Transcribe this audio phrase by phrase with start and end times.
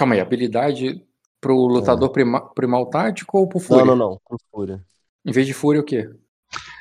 [0.00, 1.04] Calma aí, habilidade
[1.42, 3.84] pro lutador prima- primal tático ou pro Não, Fúria?
[3.84, 4.20] não, não.
[4.26, 4.82] Pro Fúria.
[5.26, 6.08] Em vez de Fúria, o quê?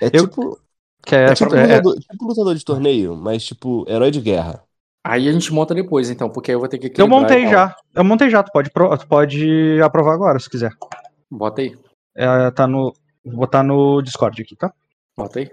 [0.01, 0.57] É Eu- tipo.
[1.06, 4.63] Que É, é, tipo, é- lutador, tipo lutador de torneio, mas tipo, herói de guerra.
[5.05, 7.75] Aí a gente monta depois, então, porque aí eu vou ter que eu montei já.
[7.93, 8.41] Eu montei já.
[8.41, 10.71] Tu pode, pro- tu pode aprovar agora, se quiser.
[11.29, 11.77] Bota aí,
[12.15, 12.93] É, tá no.
[13.25, 14.73] Vou botar no Discord aqui, tá?
[15.17, 15.51] bota aí.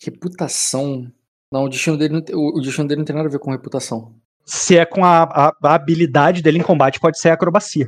[0.00, 1.10] Reputação.
[1.52, 4.14] Não, o destino dele não o destino dele não tem nada a ver com reputação.
[4.50, 7.86] Se é com a, a- a habilidade dele em combate, pode ser acrobacia.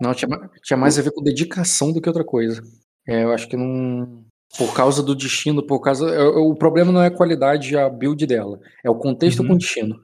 [0.00, 0.28] Não, tinha,
[0.62, 2.62] tinha mais a ver com dedicação do que outra coisa.
[3.06, 4.24] É, eu acho que não.
[4.56, 6.08] Por causa do destino, por causa.
[6.08, 8.58] é, O problema não é a qualidade, a build dela.
[8.84, 9.48] É o contexto Uhum.
[9.48, 9.96] com o destino.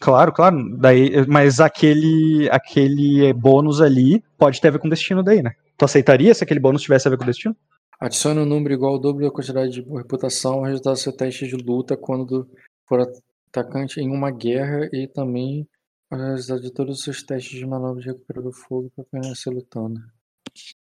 [0.00, 0.56] Claro, claro.
[0.78, 5.52] Daí, mas aquele, aquele bônus ali pode ter a ver com o destino daí, né?
[5.76, 7.54] Tu aceitaria se aquele bônus tivesse a ver com o destino?
[8.00, 11.46] Adicione um número igual ao dobro da quantidade de reputação ao resultado do seu teste
[11.46, 12.48] de luta quando
[12.88, 13.00] for
[13.48, 15.66] atacante em uma guerra e também
[16.10, 20.00] resultado de todos os seus testes de manobra de recuperação do fogo para permanecer lutando.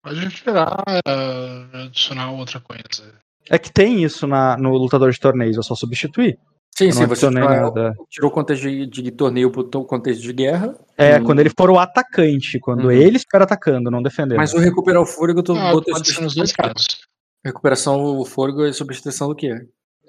[0.03, 3.14] Pode tirar, eh, adicionar outra coisa.
[3.49, 6.38] É que tem isso na, no lutador de torneios, é só substituir.
[6.77, 7.95] Sim, Eu sim, você nada.
[8.09, 10.77] tirou o contexto de, de torneio pro to- contexto de guerra.
[10.95, 11.23] É, Hum.
[11.23, 12.92] quando ele for o atacante, quando Uhum.
[12.92, 14.38] ele estiver atacando, não defendendo.
[14.38, 16.86] Mas o recuperar o fôlego, tu Ah, botou pode ser nos dois casos.
[17.44, 19.52] Recuperação, o fôlego e substituição do quê?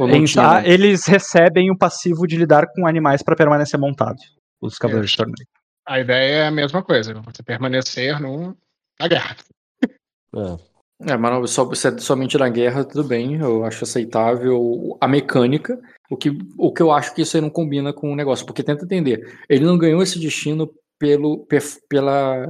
[0.00, 0.68] Em- tinha, ah, né?
[0.68, 4.18] eles recebem o passivo de lidar com animais para permanecer montado.
[4.60, 5.24] Os cavaleiros de Isso.
[5.24, 5.48] torneio.
[5.86, 8.56] A ideia é a mesma coisa, você permanecer no,
[9.00, 9.36] na guerra.
[10.36, 10.68] É.
[11.12, 15.78] É, mas só, se é somente na guerra, tudo bem, eu acho aceitável a mecânica.
[16.10, 18.62] O que, o que eu acho que isso aí não combina com o negócio, porque
[18.64, 19.38] tenta entender.
[19.48, 20.68] Ele não ganhou esse destino
[20.98, 22.44] pelo, pe- pela.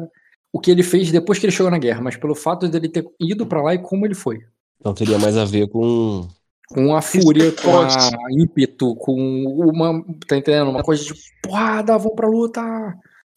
[0.50, 3.04] O que ele fez depois que ele chegou na guerra, mas pelo fato dele ter
[3.20, 4.38] ido pra lá e como ele foi.
[4.80, 6.26] Então teria mais a ver com.
[6.70, 10.04] Com a fúria, com a fosse- ímpeto, com uma.
[10.26, 10.70] Tá entendendo?
[10.70, 12.60] Uma coisa de porrada, vamos pra luta!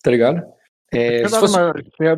[0.03, 0.43] Tá ligado?
[0.93, 1.73] É, se fosse- uma,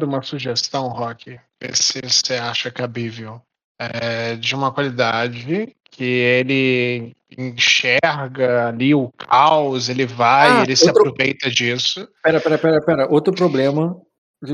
[0.06, 1.40] uma sugestão, Rock?
[1.74, 3.40] Se você acha cabível.
[3.80, 10.88] É, de uma qualidade que ele enxerga ali o caos, ele vai, Ah, ele se
[10.88, 12.08] outro- aproveita disso.
[12.24, 13.08] Pera, pera, pera, pera.
[13.12, 13.96] Outro problema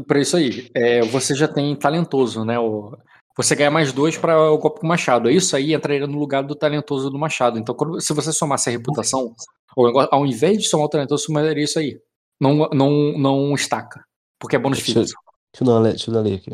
[0.08, 0.70] pra isso aí.
[0.74, 2.58] É, você já tem talentoso, né?
[2.60, 2.98] O,
[3.38, 5.30] você ganha mais dois para o golpe com machado.
[5.30, 7.58] Isso aí entraria no lugar do talentoso do machado.
[7.58, 9.34] Então, quando- se você somasse a reputação,
[10.12, 12.00] ao invés de somar o talentoso, somaria isso aí.
[12.40, 14.04] Não, não, não estaca.
[14.40, 15.00] Porque é bônus fixo.
[15.00, 15.14] Deixa
[15.62, 16.52] eu dar uma le- deixa eu dar ali aqui.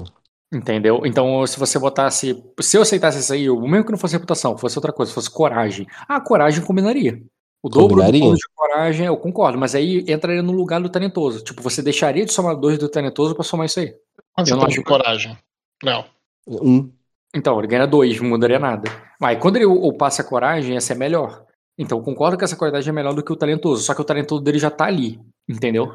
[0.53, 1.01] Entendeu?
[1.05, 2.41] Então, se você botasse.
[2.61, 5.29] Se eu aceitasse isso aí, o mesmo que não fosse reputação, fosse outra coisa, fosse
[5.29, 5.85] coragem.
[6.07, 7.21] Ah, coragem combinaria.
[7.63, 8.21] O dobro do Combinaria?
[8.21, 11.43] bônus de coragem, eu concordo, mas aí entraria no lugar do talentoso.
[11.43, 13.93] Tipo, você deixaria de somar dois do talentoso pra somar isso aí.
[14.33, 15.35] Quanto Eu não acho- coragem?
[15.83, 16.05] Léo.
[16.47, 16.91] Um.
[17.33, 18.89] Então, ele ganha dois, não mudaria nada.
[19.19, 21.45] Mas quando ele ou passa a coragem, essa é melhor.
[21.77, 23.83] Então, eu concordo que essa qualidade é melhor do que o talentoso.
[23.83, 25.19] Só que o talentoso dele já tá ali.
[25.47, 25.93] Entendeu?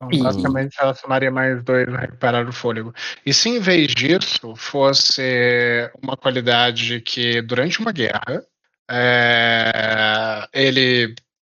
[0.00, 2.94] Então, basicamente, ela somaria mais dois na recuperar o fôlego.
[3.26, 8.44] E se em vez disso fosse uma qualidade que durante uma guerra
[8.88, 11.14] é, ele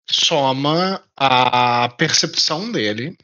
[0.09, 3.15] soma a percepção dele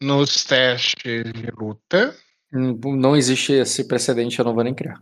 [0.00, 2.14] nos testes de luta.
[2.52, 5.00] Não existe esse precedente, eu não vou nem criar.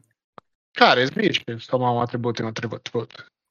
[0.75, 1.45] Cara, existe.
[1.59, 2.91] Somar um atributo em um atributo.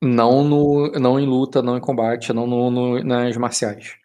[0.02, 3.96] Não, no, não em luta, não em combate, não no- no- nas marciais.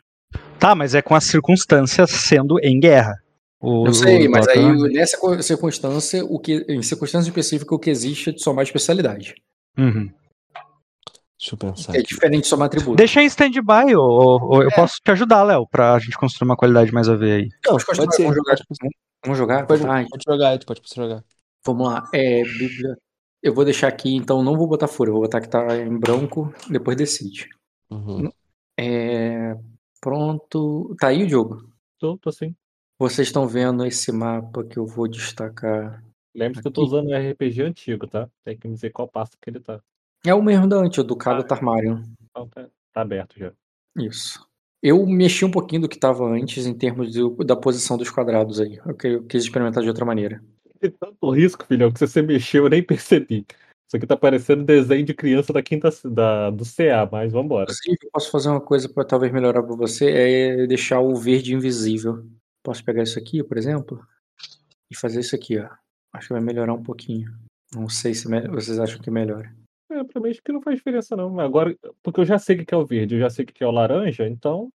[0.59, 3.15] Tá, mas é com as circunstâncias sendo em guerra.
[3.61, 7.89] O- Eu sei, o- mas aí nessa circunstância, o que, em circunstância específica, o que
[7.91, 9.37] existe é de somar especialidade.
[9.79, 10.11] Uhum.
[11.45, 11.95] Deixa eu pensar.
[11.95, 12.09] É aqui.
[12.09, 12.97] diferente somar atributo.
[12.97, 14.75] Deixa em stand-by, ou, ou eu É.
[14.75, 17.49] posso te ajudar, Léo, pra gente construir uma qualidade mais a ver aí.
[17.67, 18.23] Não, Mas pode ser.
[18.23, 18.57] vamos jogar.
[18.57, 18.95] Pode,
[19.25, 19.67] Vamos jogar?
[19.67, 21.25] pode, Ai, pode jogar, tu pode jogar.
[21.65, 22.09] vamos lá.
[22.15, 22.97] É, Bíblia.
[23.43, 26.53] Eu vou deixar aqui, então não vou botar fúria, vou botar que tá em branco,
[26.71, 27.49] depois decide.
[27.91, 28.31] Uhum.
[28.79, 29.55] É,
[30.01, 30.95] pronto.
[30.99, 31.69] Tá aí o jogo.
[31.99, 32.55] Tô, tô sim.
[32.99, 36.03] Vocês estão vendo esse mapa que eu vou destacar.
[36.35, 38.29] Lembre-se que eu tô usando um RPG antigo, tá?
[38.45, 39.81] Tem que me dizer qual passo que ele tá.
[40.27, 41.45] É o mesmo da antes, do Cabo Ah.
[41.45, 42.03] Tarmarion.
[42.31, 43.53] Então tá, tá aberto já.
[43.97, 44.47] Isso.
[44.83, 48.61] Eu mexi um pouquinho do que estava antes em termos de- da posição dos quadrados
[48.61, 48.77] aí.
[48.85, 50.43] Eu, eu quis experimentar de outra maneira.
[50.81, 53.47] Tem tanto risco, filhão, que se você mexeu eu nem percebi.
[53.87, 57.65] Isso aqui tá parecendo desenho de criança da quinta da, do CA, mas vambora.
[57.65, 61.55] Inclusive, eu posso fazer uma coisa para talvez melhorar para você, é deixar o verde
[61.55, 62.27] invisível.
[62.63, 64.01] Posso pegar isso aqui, por exemplo,
[64.91, 65.69] e fazer isso aqui, ó.
[66.13, 67.31] Acho que vai melhorar um pouquinho.
[67.75, 69.55] Não sei se me- vocês acham que melhora.
[69.91, 71.39] É, pra mim acho que não faz diferença não.
[71.41, 73.63] Agora, porque eu já sei o que é o verde, eu já sei o que
[73.63, 74.71] é o laranja, então.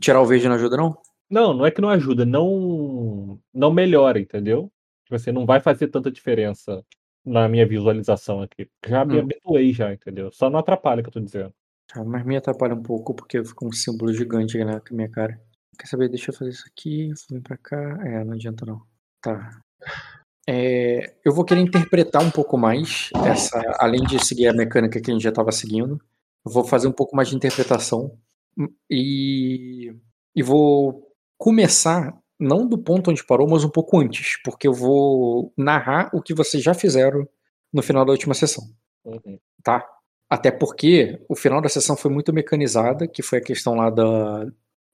[0.00, 0.96] Tirar o verde não ajuda, não?
[1.30, 4.70] Não, não é que não ajuda, não não melhora, entendeu?
[5.04, 6.84] Tipo assim, não vai fazer tanta diferença
[7.24, 8.68] na minha visualização aqui.
[8.86, 9.20] Já me Hum.
[9.20, 10.30] habituei já, entendeu?
[10.32, 11.52] Só não atrapalha o que eu tô dizendo.
[11.94, 15.40] Ah, Mas me atrapalha um pouco porque fica um símbolo gigante aqui na minha cara.
[15.78, 16.08] Quer saber?
[16.08, 17.10] Deixa eu fazer isso aqui.
[17.30, 17.98] Vem pra cá.
[18.06, 18.82] É, não adianta não.
[19.20, 19.50] Tá.
[20.46, 25.10] É, eu vou querer interpretar um pouco mais essa, além de seguir a mecânica que
[25.10, 26.00] a gente já estava seguindo.
[26.44, 28.18] Vou fazer um pouco mais de interpretação
[28.90, 29.94] e,
[30.34, 35.52] e vou começar não do ponto onde parou, mas um pouco antes, porque eu vou
[35.56, 37.26] narrar o que vocês já fizeram
[37.72, 38.64] no final da última sessão,
[39.04, 39.38] Uhum.
[39.62, 39.86] tá?
[40.30, 44.46] Até porque o final da sessão foi muito mecanizada, que foi a questão lá da,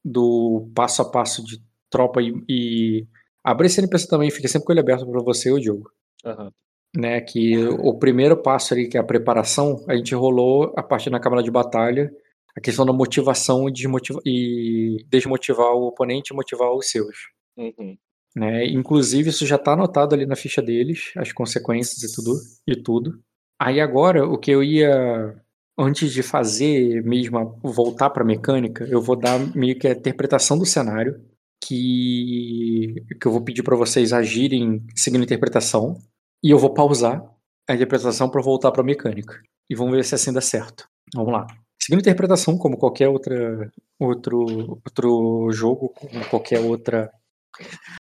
[0.04, 3.06] do passo a passo de tropa e, e
[3.44, 5.90] abrir esse NPC também, fica sempre com ele aberto para você, o Diogo.
[6.24, 6.50] Aham.
[6.96, 11.08] Né, que o primeiro passo ali, que é a preparação, a gente rolou a parte
[11.08, 12.10] na câmara de batalha,
[12.56, 17.16] a questão da motivação e, desmotiva- e desmotivar o oponente e motivar os seus.
[17.56, 17.96] Uhum.
[18.34, 18.66] Né?
[18.66, 22.32] Inclusive, isso já está anotado ali na ficha deles, as consequências e tudo.
[22.66, 23.20] E tudo.
[23.60, 25.36] Aí agora, o que eu ia,
[25.78, 30.66] antes de fazer mesmo, voltar para mecânica, eu vou dar meio que a interpretação do
[30.66, 31.20] cenário,
[31.70, 35.96] que, que eu vou pedir para vocês agirem seguindo a interpretação,
[36.42, 37.22] e eu vou pausar
[37.68, 39.40] a interpretação para voltar para mecânica.
[39.70, 40.88] E vamos ver se assim dá certo.
[41.14, 41.46] Vamos lá.
[41.80, 43.70] Seguindo a interpretação, como qualquer outra,
[44.00, 47.08] outro, outro jogo, como qualquer outra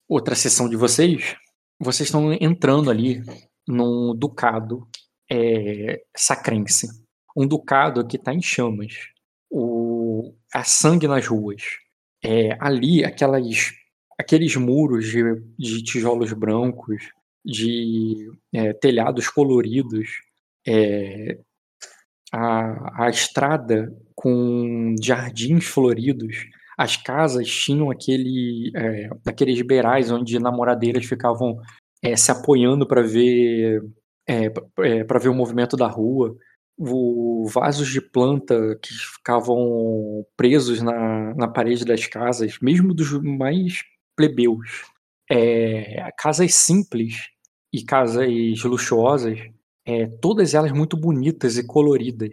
[0.08, 1.36] outra sessão de vocês,
[1.80, 3.22] vocês estão entrando ali
[3.68, 4.88] num ducado
[5.30, 6.88] é, sacrense.
[7.36, 8.94] Um ducado que está em chamas.
[9.50, 11.64] O, há sangue nas ruas.
[12.30, 13.72] É, ali, aquelas,
[14.20, 15.24] aqueles muros de,
[15.58, 17.02] de tijolos brancos,
[17.46, 20.10] de é, telhados coloridos,
[20.68, 21.40] é,
[22.34, 26.36] a, a estrada com jardins floridos,
[26.78, 31.58] as casas tinham aquele, é, aqueles beirais onde namoradeiras ficavam
[32.04, 33.82] é, se apoiando para ver
[34.28, 34.50] é,
[35.06, 36.36] para ver o movimento da rua,
[36.78, 43.84] o, vasos de planta que ficavam presos na, na parede das casas, mesmo dos mais
[44.16, 44.86] plebeus.
[45.30, 47.30] É, casas simples
[47.74, 48.30] e casas
[48.64, 49.40] luxuosas,
[49.86, 52.32] é, todas elas muito bonitas e coloridas,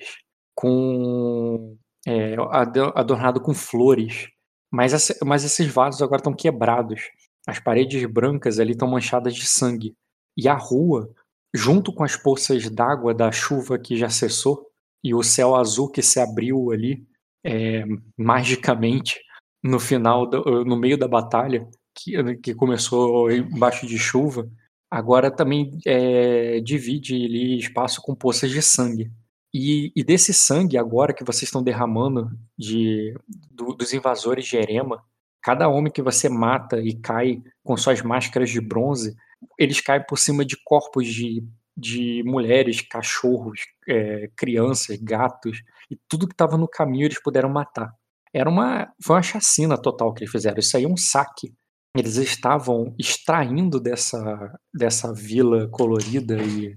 [0.54, 1.76] com
[2.06, 4.28] é, ado- adornado com flores.
[4.70, 7.00] Mas, essa- mas esses vasos agora estão quebrados.
[7.46, 9.94] As paredes brancas ali estão manchadas de sangue.
[10.36, 11.08] E a rua,
[11.54, 14.66] junto com as poças d'água da chuva que já cessou,
[15.02, 17.06] e o céu azul que se abriu ali,
[17.44, 17.84] é,
[18.18, 19.20] magicamente,
[19.62, 24.48] no final, do- no meio da batalha, que, que começou embaixo de chuva,
[24.90, 29.10] agora também é, divide ali espaço com poças de sangue.
[29.52, 32.28] E, e desse sangue agora que vocês estão derramando
[32.58, 33.14] de,
[33.50, 35.02] do- dos invasores de Erema,
[35.42, 39.14] cada homem que você mata e cai com suas máscaras de bronze,
[39.58, 41.46] eles caem por cima de corpos de,
[41.76, 47.92] de mulheres, cachorros, é, crianças, gatos, e tudo que estava no caminho eles puderam matar.
[48.32, 50.58] Era uma, foi uma chacina total que eles fizeram.
[50.58, 51.54] Isso aí é um saque.
[51.96, 56.76] Eles estavam extraindo dessa, dessa vila colorida e,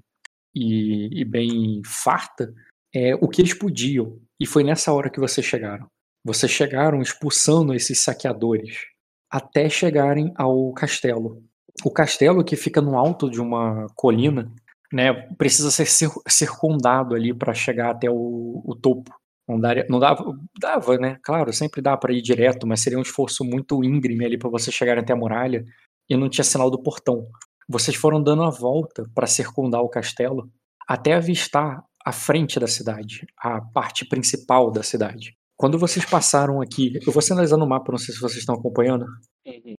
[0.54, 2.54] e, e bem farta
[2.94, 4.20] é, o que eles podiam.
[4.40, 5.88] E foi nessa hora que vocês chegaram.
[6.24, 8.86] Vocês chegaram expulsando esses saqueadores
[9.30, 11.44] até chegarem ao castelo.
[11.84, 14.52] O castelo que fica no alto de uma colina,
[14.92, 19.12] né, precisa ser cir- circundado ali para chegar até o, o topo.
[19.48, 21.18] Não, daria, não dava, dava, né?
[21.24, 24.76] Claro, sempre dá para ir direto, mas seria um esforço muito íngreme ali para vocês
[24.76, 25.64] chegarem até a muralha
[26.10, 27.28] e não tinha sinal do portão.
[27.70, 30.50] Vocês foram dando a volta para circundar o castelo
[30.88, 35.36] até avistar a frente da cidade, a parte principal da cidade.
[35.58, 39.06] Quando vocês passaram aqui, eu vou sinalizar no mapa, não sei se vocês estão acompanhando.
[39.46, 39.76] Uhum.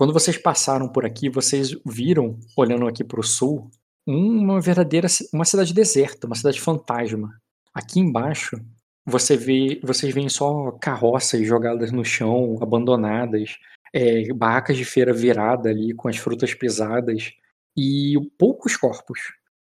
[0.00, 3.70] Quando vocês passaram por aqui, vocês viram, olhando aqui para o sul,
[4.06, 7.38] uma verdadeira uma cidade deserta, uma cidade fantasma.
[7.74, 8.58] Aqui embaixo,
[9.04, 13.58] você vê, vocês veem só carroças jogadas no chão, abandonadas,
[13.92, 17.32] é, barracas de feira virada ali com as frutas pesadas
[17.76, 19.20] e poucos corpos.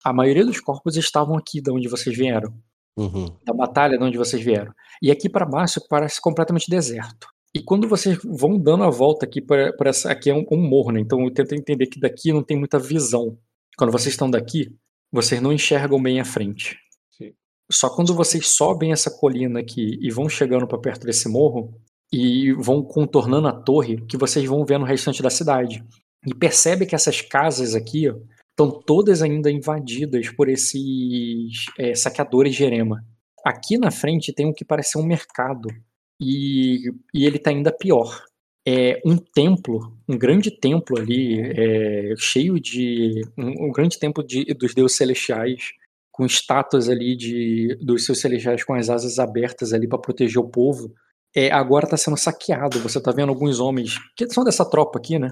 [0.03, 2.53] A maioria dos corpos estavam aqui de onde vocês vieram
[2.97, 3.33] Uhum.
[3.45, 4.73] da batalha de onde vocês vieram.
[5.01, 7.29] E aqui para baixo parece completamente deserto.
[7.57, 10.91] E quando vocês vão dando a volta aqui para essa aqui é um, um morro,
[10.91, 10.99] né?
[10.99, 13.35] Então eu tento entender que daqui não tem muita visão.
[13.75, 14.75] Quando vocês estão daqui,
[15.11, 16.77] vocês não enxergam bem à frente.
[17.17, 17.33] Sim.
[17.71, 21.73] Só quando vocês sobem essa colina aqui e vão chegando para perto desse morro
[22.13, 25.83] e vão contornando a torre, que vocês vão vendo o restante da cidade.
[26.27, 28.17] E percebe que essas casas aqui ó,
[28.51, 33.03] estão todas ainda invadidas por esses é, saqueadores de erema.
[33.43, 35.69] Aqui na frente tem o que parece um mercado.
[36.19, 38.23] E, e ele tá ainda pior.
[38.65, 43.21] É um templo, um grande templo ali, é, cheio de.
[43.37, 45.71] Um, um grande templo de, dos deuses celestiais,
[46.11, 50.49] com estátuas ali de, dos seus celestiais com as asas abertas ali para proteger o
[50.49, 50.93] povo.
[51.35, 52.79] é, agora está sendo saqueado.
[52.79, 55.29] Você está vendo alguns homens que são dessa tropa aqui, né?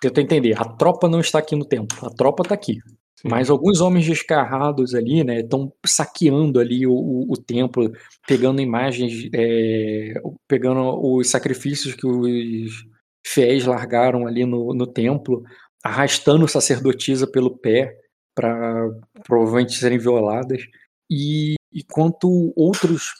[0.00, 2.78] Tenta entender, a tropa não está aqui no templo, a tropa está aqui.
[3.24, 7.90] Mas alguns homens descarrados ali, né, estão saqueando ali o, o, o templo,
[8.26, 10.14] pegando imagens, é,
[10.46, 12.84] pegando os sacrifícios que os
[13.26, 15.42] fiéis largaram ali no, no templo,
[15.82, 17.96] arrastando sacerdotisa pelo pé
[18.34, 18.88] para
[19.24, 20.62] provavelmente serem violadas.
[21.10, 23.12] E enquanto outros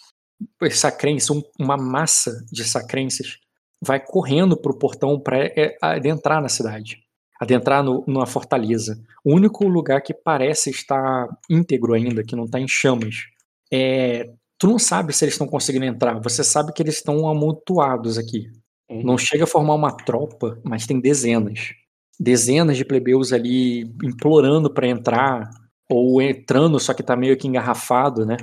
[0.71, 3.39] sacrenses, um- uma massa de sacrenses,
[3.83, 5.51] vai correndo para o portão para
[5.81, 6.99] adentrar na cidade,
[7.41, 9.01] adentrar no, numa fortaleza.
[9.25, 13.27] O único lugar que parece estar íntegro ainda, que não está em chamas,
[13.73, 14.31] é.
[14.59, 18.49] Tu não sabe se eles estão conseguindo entrar, você sabe que eles estão amontoados aqui.
[18.89, 19.03] Uhum.
[19.03, 21.75] Não chega a formar uma tropa, mas tem dezenas.
[22.19, 25.51] Dezenas de plebeus ali implorando para entrar,
[25.89, 28.37] ou entrando, só que tá meio que engarrafado, né?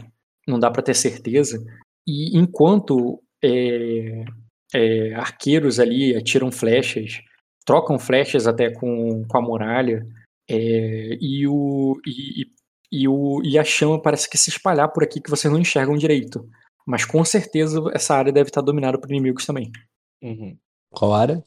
[0.48, 1.64] Não dá para ter certeza.
[2.08, 4.26] E enquanto é,
[4.74, 7.22] é, arqueiros ali atiram flechas,
[7.66, 10.06] trocam flechas até com, com a muralha,
[10.50, 12.48] é, e, o, e,
[12.92, 15.96] e- o, e a chama parece que se espalhar por aqui que vocês não enxergam
[15.96, 16.48] direito.
[16.86, 19.72] Mas com certeza essa área deve estar dominada por inimigos também.
[20.22, 20.58] Uhum.
[20.92, 21.44] Qual área?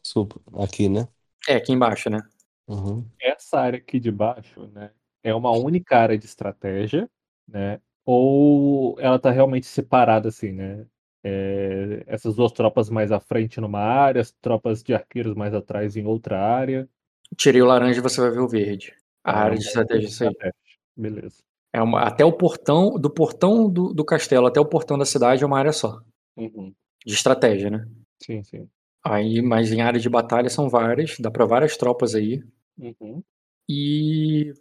[0.55, 1.07] Aqui, né?
[1.47, 2.21] É, aqui embaixo, né?
[2.67, 3.07] Uhum.
[3.21, 4.91] Essa área aqui de baixo, né,
[5.23, 7.09] é uma única área de estratégia,
[7.47, 7.81] né?
[8.05, 10.87] Ou ela tá realmente separada assim, né?
[11.29, 15.97] É, essas duas tropas mais à frente numa área, as tropas de arqueiros mais atrás
[15.97, 16.89] em outra área.
[17.37, 18.95] Tirei o laranja e você vai ver o verde.
[19.25, 20.53] A Ah, área de estratégia é isso aí.
[20.97, 21.43] Beleza.
[21.73, 25.43] É uma, até o portão, do portão do, do castelo até o portão da cidade
[25.43, 26.01] é uma área só.
[26.37, 26.73] Uhum.
[27.05, 27.85] De estratégia, né?
[28.23, 28.69] Sim, sim.
[29.05, 32.41] Aí, mas em área de batalha são várias, dá pra várias tropas aí.
[32.79, 33.21] Uhum.
[33.69, 34.53] E,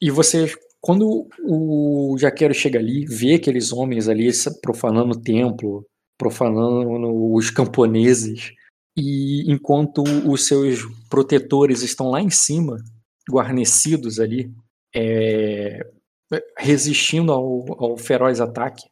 [0.00, 0.46] e você,
[0.80, 4.30] quando o jaqueiro chega ali, vê aqueles homens ali
[4.62, 5.86] profanando o templo,
[6.24, 8.54] profanando os camponeses,
[8.96, 12.78] e enquanto os seus protetores estão lá em cima,
[13.30, 14.50] guarnecidos ali,
[14.96, 15.86] é,
[16.56, 18.82] resistindo ao, ao feroz ataque,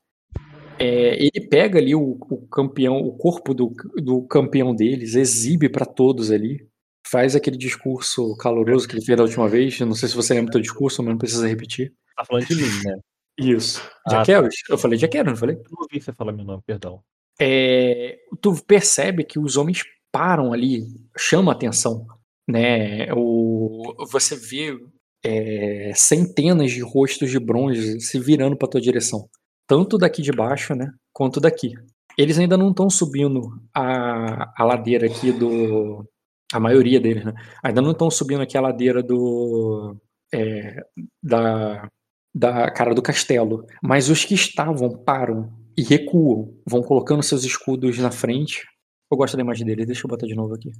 [0.78, 5.86] é, ele pega ali o, o campeão, o corpo do, do campeão deles, exibe para
[5.86, 6.68] todos ali,
[7.06, 9.80] faz aquele discurso caloroso que ele fez da última vez.
[9.80, 11.94] Eu não sei se você lembra do teu discurso, mas não precisa repetir.
[12.14, 12.98] Tá falando de mim, né?
[13.38, 13.80] Isso.
[14.06, 14.54] Ah, Jaqueros?
[14.68, 15.56] Eu falei Jaqueros, não falei?
[15.56, 17.02] Eu não ouvi você falar meu nome, perdão.
[17.40, 20.86] É, tu percebe que os homens param ali,
[21.16, 22.06] chama atenção,
[22.48, 23.12] né?
[23.14, 24.78] O, você vê
[25.24, 29.28] é, centenas de rostos de bronze se virando para tua direção,
[29.66, 31.72] tanto daqui de baixo, né, quanto daqui.
[32.18, 33.40] Eles ainda não estão subindo
[33.74, 36.06] a, a ladeira aqui do,
[36.52, 37.32] a maioria deles, né?
[37.62, 39.96] Ainda não estão subindo aqui a ladeira do
[40.32, 40.84] é,
[41.22, 41.88] da
[42.34, 47.98] da cara do castelo, mas os que estavam param e recuam, vão colocando seus escudos
[47.98, 48.66] na frente.
[49.10, 50.70] Eu gosto da imagem dele, deixa eu botar de novo aqui.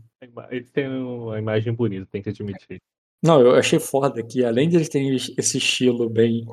[0.50, 2.80] Eles têm uma imagem bonita, tem que admitir.
[3.22, 6.44] Não, eu achei foda que além de eles terem esse estilo bem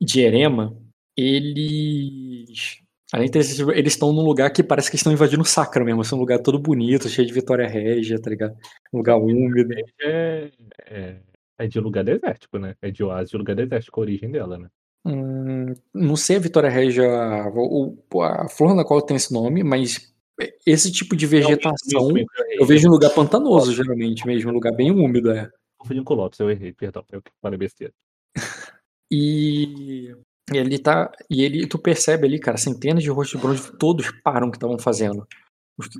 [0.00, 0.76] de erema,
[1.16, 2.82] eles.
[3.12, 5.46] Além de ter esse estilo, eles estão num lugar que parece que estão invadindo o
[5.46, 6.00] Sacra mesmo.
[6.00, 8.56] Assim, um lugar todo bonito, cheio de Vitória Régia, tá ligado?
[8.92, 9.72] Um lugar úmido.
[10.02, 10.50] É,
[10.86, 11.20] é,
[11.58, 12.74] é de lugar desértico, né?
[12.82, 14.68] É de oásis de lugar desértico a origem dela, né?
[15.06, 16.70] Hum, não sei a Vitória
[18.14, 20.12] o- a flor na qual tem esse nome, mas
[20.66, 24.90] esse tipo de vegetação Não, eu vejo em lugar pantanoso, geralmente mesmo, um lugar bem
[24.90, 25.50] úmido, é.
[25.78, 27.92] Confundindo com Lotus, eu errei, perdão, eu falei besteira.
[29.10, 30.14] E
[30.52, 31.10] ele tá.
[31.30, 34.56] E ele, tu percebe ali, cara, centenas de rostos de bronze, todos param o que
[34.56, 35.26] estavam fazendo.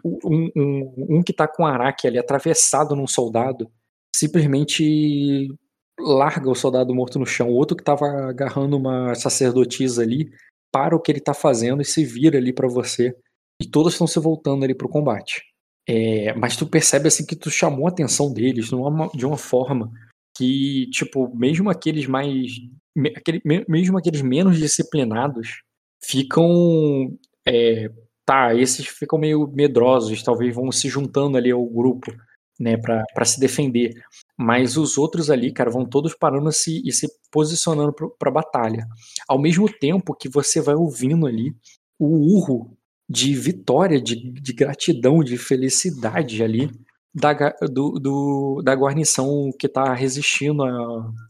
[0.05, 3.71] Um, um, um que tá com araque ali atravessado num soldado,
[4.15, 5.49] simplesmente
[5.99, 7.49] larga o soldado morto no chão.
[7.49, 10.31] O outro que tava agarrando uma sacerdotisa ali,
[10.73, 13.17] para o que ele tá fazendo e se vira ali pra você.
[13.63, 15.43] E todos estão se voltando ali pro combate.
[15.89, 19.37] É, mas tu percebe assim que tu chamou a atenção deles de uma, de uma
[19.37, 19.93] forma
[20.37, 22.51] que, tipo, mesmo aqueles mais.
[22.97, 25.63] me- aquele- me- mesmo aqueles menos disciplinados
[26.03, 27.17] ficam.
[27.47, 27.91] é,
[28.27, 32.11] tá, esses ficam meio medrosos, talvez vão se juntando ali ao grupo,
[32.59, 33.93] né, pra se defender.
[34.37, 38.87] Mas os outros ali, cara, vão todos parando se, e se posicionando pro, pra batalha.
[39.29, 41.55] Ao mesmo tempo que você vai ouvindo ali
[41.99, 42.07] o
[42.37, 42.77] urro
[43.09, 46.71] de vitória, de, de gratidão, de felicidade ali
[47.15, 47.33] da,
[47.71, 50.63] do, do- da guarnição que tá resistindo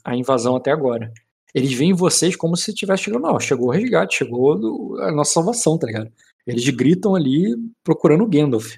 [0.04, 1.12] à, invasão até agora.
[1.54, 5.86] Eles veem vocês como se tivesse chegando, chegou o resgate, chegou a nossa salvação, tá
[5.86, 6.10] ligado?
[6.46, 8.76] Eles gritam ali procurando o Gandalf.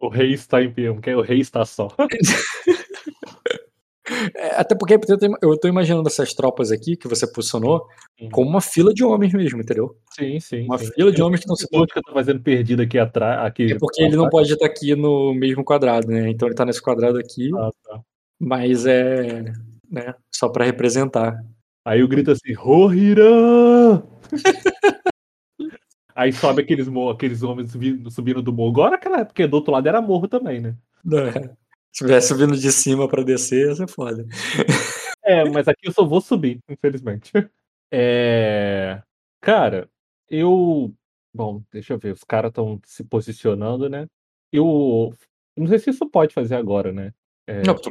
[0.00, 1.88] O rei está em que o rei está só.
[4.36, 4.94] É, Até porque
[5.42, 7.84] eu tô imaginando essas tropas aqui que você posicionou
[8.20, 8.30] Uhum.
[8.30, 9.94] como uma fila de homens mesmo, entendeu?
[10.14, 10.64] Sim, sim.
[10.64, 10.90] Uma sim.
[10.94, 13.44] fila de homens que estão se Onde que eu tô fazendo perdido aqui atrás?
[13.44, 16.30] Aqui É porque ele não pode estar aqui no mesmo quadrado, né?
[16.30, 18.00] Então ele tá nesse quadrado aqui, Ah, tá.
[18.40, 19.44] mas é.
[19.90, 21.34] Né, só pra representar.
[21.84, 24.02] Aí eu grito assim, Rohirã!
[26.16, 28.70] Aí sobe aqueles, aqueles homens subindo, subindo do morro.
[28.70, 30.74] Agora aquela época, porque do outro lado era morro também, né?
[31.04, 31.32] Não, é.
[31.92, 34.26] Se tivesse subindo de cima pra descer, ia ser foda.
[35.22, 37.30] É, mas aqui eu só vou subir, infelizmente.
[37.92, 39.00] É...
[39.40, 39.88] Cara,
[40.30, 40.92] eu.
[41.34, 44.06] Bom, deixa eu ver, os caras estão se posicionando, né?
[44.52, 45.12] Eu.
[45.56, 47.12] Não sei se isso pode fazer agora, né?
[47.46, 47.90] É, Não, tu-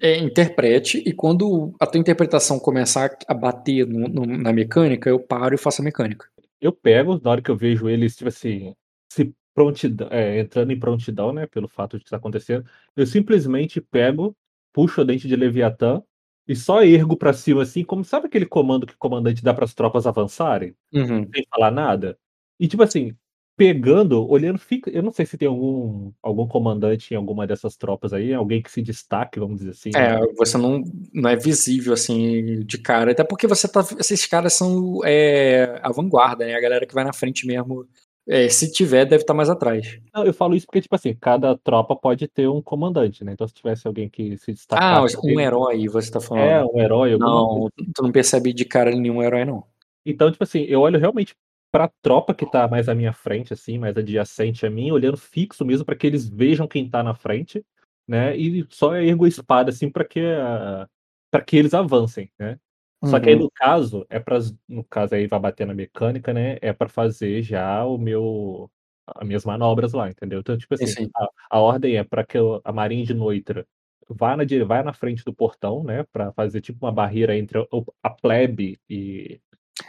[0.00, 5.18] é, interprete, e quando a tua interpretação começar a bater no- no- na mecânica, eu
[5.18, 6.26] paro e faço a mecânica.
[6.62, 8.74] Eu pego, na hora que eu vejo eles, tipo assim,
[9.12, 12.66] se prontidão, é, entrando em prontidão, né, pelo fato de que tá acontecendo,
[12.96, 14.36] eu simplesmente pego,
[14.72, 16.02] puxo o dente de Leviatã
[16.48, 19.74] e só ergo pra cima, assim, como sabe aquele comando que o comandante dá pras
[19.74, 21.34] tropas avançarem, Uhum.
[21.34, 22.18] sem falar nada?
[22.60, 23.16] E, tipo assim,
[23.56, 24.90] pegando, olhando, fica.
[24.90, 28.70] Eu não sei se tem algum, algum comandante em alguma dessas tropas aí, alguém que
[28.70, 29.90] se destaque, vamos dizer assim.
[29.94, 30.14] né?
[30.14, 30.82] É, você não,
[31.12, 33.84] não é visível assim de cara, até porque você tá.
[33.98, 36.54] Esses caras são é, a vanguarda, né?
[36.54, 37.86] A galera que vai na frente mesmo.
[38.28, 39.98] É, se tiver, deve estar mais atrás.
[40.14, 43.32] Não, eu falo isso porque, tipo assim, cada tropa pode ter um comandante, né?
[43.32, 45.16] Então, se tivesse alguém que se Ah, destacasse.
[45.24, 46.44] um herói, você tá falando.
[46.44, 47.92] É, um herói, Não, coisa.
[47.92, 49.64] tu não percebe de cara nenhum herói, não.
[50.06, 51.34] Então, tipo assim, eu olho realmente
[51.72, 55.64] pra tropa que tá mais à minha frente, assim, mais adjacente a mim, olhando fixo
[55.64, 57.64] mesmo pra que eles vejam quem tá na frente,
[58.08, 58.36] né?
[58.36, 60.88] E só ergo a espada, assim, pra que, a-
[61.30, 62.58] pra que eles avancem, né?
[63.04, 63.42] Só que aí, Uhum.
[63.44, 64.38] no caso, é para
[64.68, 66.58] no caso aí vai bater na mecânica, né?
[66.62, 68.70] É pra fazer já o meu
[69.06, 70.40] as minhas manobras lá, entendeu?
[70.40, 71.10] Então, tipo Sim, assim, sim.
[71.16, 73.66] a, a ordem é para que a Marinha de Noitra
[74.08, 76.04] vá na, vai na frente do portão, né?
[76.12, 77.58] Pra fazer tipo uma barreira entre
[78.02, 79.40] a plebe e,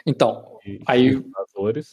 [0.05, 1.21] Então, e Aí-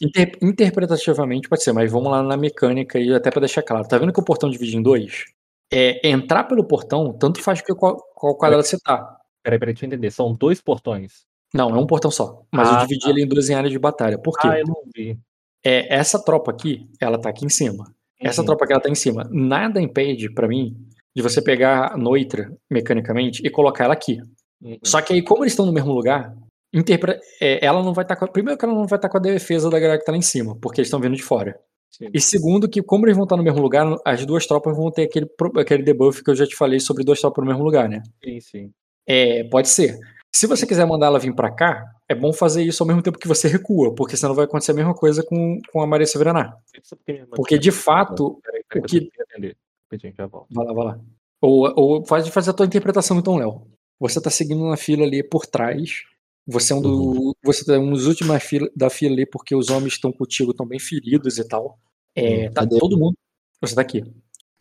[0.01, 3.87] inter- interpretativamente pode ser, mas vamos lá na mecânica e até pra deixar claro.
[3.87, 5.25] Tá vendo que o portão divide em dois?
[5.73, 9.17] É, entrar pelo portão, tanto faz que qual, qual quadrado você tá.
[9.43, 10.11] Peraí, peraí, deixa eu entender.
[10.11, 11.25] São dois portões.
[11.53, 12.43] Não, é um portão só.
[12.51, 14.17] Mas eu Ah, dividi ele em duas em áreas de batalha.
[14.17, 14.47] Por quê?
[14.47, 15.17] Ah, eu não vi.
[15.63, 17.93] É, essa tropa aqui, ela tá aqui em cima.
[18.19, 18.47] Essa Uhum.
[18.47, 19.27] tropa aqui, ela tá em cima.
[19.31, 20.75] Nada impede, pra mim,
[21.15, 24.19] de você pegar a Noitra, mecanicamente, e colocar ela aqui.
[24.61, 24.77] Uhum.
[24.83, 26.33] Só que aí, como eles estão no mesmo lugar,
[26.73, 29.21] interpre- é, ela não vai estar a- Primeiro que ela não vai estar com a
[29.21, 31.59] defesa da galera que tá lá em cima, porque eles estão vindo de fora.
[31.89, 32.09] Sim.
[32.13, 35.03] E segundo, que como eles vão estar no mesmo lugar, as duas tropas vão ter
[35.03, 35.29] aquele,
[35.59, 38.01] aquele debuff que eu já te falei sobre duas tropas no mesmo lugar, né?
[38.23, 38.71] Sim, sim.
[39.05, 39.99] É, pode ser.
[40.33, 43.19] Se você quiser mandar ela vir pra cá, é bom fazer isso ao mesmo tempo
[43.19, 46.55] que você recua, porque senão vai acontecer a mesma coisa com, com a Maria Severaná.
[47.35, 48.39] Porque de fato.
[48.41, 49.11] Peraí, peraí, o que.
[50.49, 50.99] Vai lá, vai lá.
[51.41, 53.67] Ou, ou pode fazer a tua interpretação então, Léo.
[53.99, 56.03] Você tá seguindo na fila ali por trás.
[56.47, 59.55] Você é um, do, você tá um dos últimos da fila, da fila ali porque
[59.55, 61.79] os homens estão contigo, estão bem feridos e tal.
[62.15, 62.79] É, Hum, tá cadê?
[62.79, 63.15] todo mundo.
[63.61, 64.01] Você tá aqui.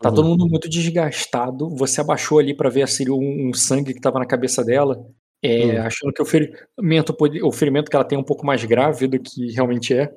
[0.01, 0.15] Tá Uhum.
[0.15, 1.69] todo mundo muito desgastado.
[1.77, 5.05] Você abaixou ali pra ver se um, um sangue que tava na cabeça dela.
[5.43, 5.83] é, Hum.
[5.87, 9.19] Achando que o ferimento, o ferimento que ela tem é um pouco mais grave do
[9.19, 10.13] que realmente é.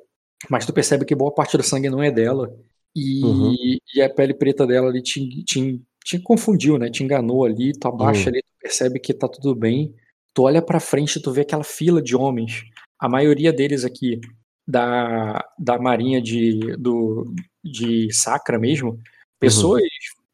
[0.50, 2.54] Mas tu percebe que boa parte do sangue não é dela.
[2.94, 3.54] E, Uhum.
[3.94, 6.90] e a pele preta dela ali te, te, te confundiu, né?
[6.90, 7.72] Te enganou ali.
[7.72, 8.34] Tu abaixa Uhum.
[8.36, 9.94] ali, tu percebe que tá tudo bem.
[10.34, 12.64] Tu olha pra frente, tu vê aquela fila de homens.
[12.98, 14.20] A maioria deles aqui
[14.66, 19.00] da, da marinha de, do, de Sacra mesmo.
[19.38, 19.82] Pessoas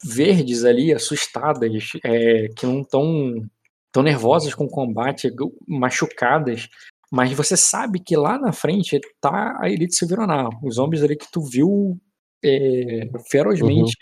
[0.02, 3.34] verdes ali, assustadas, é, que não estão
[3.92, 5.30] tão nervosas com o combate,
[5.68, 6.68] machucadas.
[7.12, 10.48] Mas você sabe que lá na frente tá a Elite Silveronar.
[10.64, 12.00] Os homens ali que tu viu
[12.42, 13.96] é, ferozmente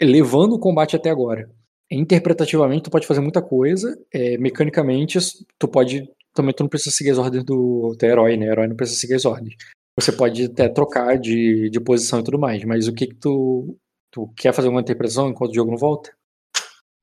[0.00, 1.48] levando o combate até agora.
[1.90, 3.98] Interpretativamente, tu pode fazer muita coisa.
[4.12, 5.18] é, mecanicamente,
[5.58, 6.08] tu pode.
[6.34, 8.46] Também tu não precisa seguir as ordens do teu herói, né?
[8.48, 9.54] O herói não precisa seguir as ordens.
[9.96, 12.62] Você pode até trocar de, de posição e tudo mais.
[12.64, 13.76] Mas o que que tu.
[14.10, 16.10] Tu quer fazer uma interpretação enquanto o jogo não volta?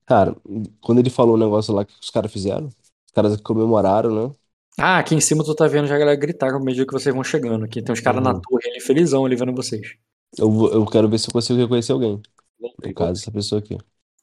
[0.06, 0.34] Cara,
[0.80, 4.34] quando ele falou o negócio lá que os caras fizeram, os caras comemoraram, né?
[4.78, 7.14] Ah, aqui em cima tu tá vendo já a galera gritar com medida que vocês
[7.14, 7.64] vão chegando.
[7.64, 8.40] Aqui tem uns caras na Uhum.
[8.40, 9.94] torre ali, felizão ali vendo vocês.
[10.38, 12.20] Eu, vou- eu quero ver se eu consigo reconhecer alguém.
[12.60, 13.76] No caso, essa pessoa aqui.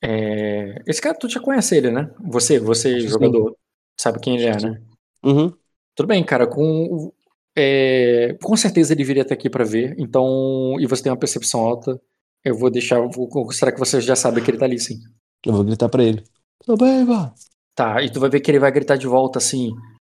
[0.04, 2.10] É, Esse cara, tu já conhece ele, né?
[2.26, 3.56] Você, você, Acho jogador,
[4.00, 4.82] sabe quem ele é, né?
[5.24, 5.54] Uhum.
[5.96, 7.12] Tudo bem, cara, com,
[7.56, 11.62] é, com certeza ele viria até aqui pra ver, então, e você tem uma percepção
[11.62, 12.02] alta,
[12.44, 15.00] eu vou deixar, vou considerar que você já sabe que ele tá ali, sim.
[15.46, 16.24] Eu vou gritar pra ele.
[16.66, 17.34] Tô bem, vá.
[17.76, 19.72] Tá, e tu vai ver que ele vai gritar de volta, assim,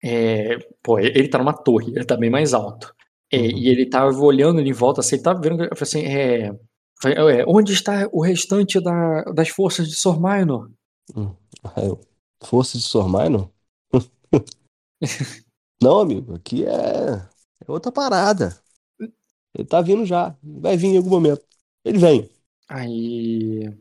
[0.02, 2.92] é, pô, ele tá numa torre, ele tá bem mais alto,
[3.32, 3.50] É, Uhum.
[3.50, 6.52] e ele tá olhando ali em volta, assim, tá vendo, eu falei assim, é,
[7.04, 10.70] é, onde está o restante da- das forças de Sor Minor?
[11.14, 11.34] Hum.
[11.76, 12.00] Aí eu,
[12.42, 13.50] Força de Sormino?
[15.82, 18.56] Não, amigo, aqui é, é outra parada.
[19.54, 20.36] Ele tá vindo já.
[20.42, 21.42] Vai vir em algum momento.
[21.84, 22.30] Ele vem.
[22.68, 23.72] Aí.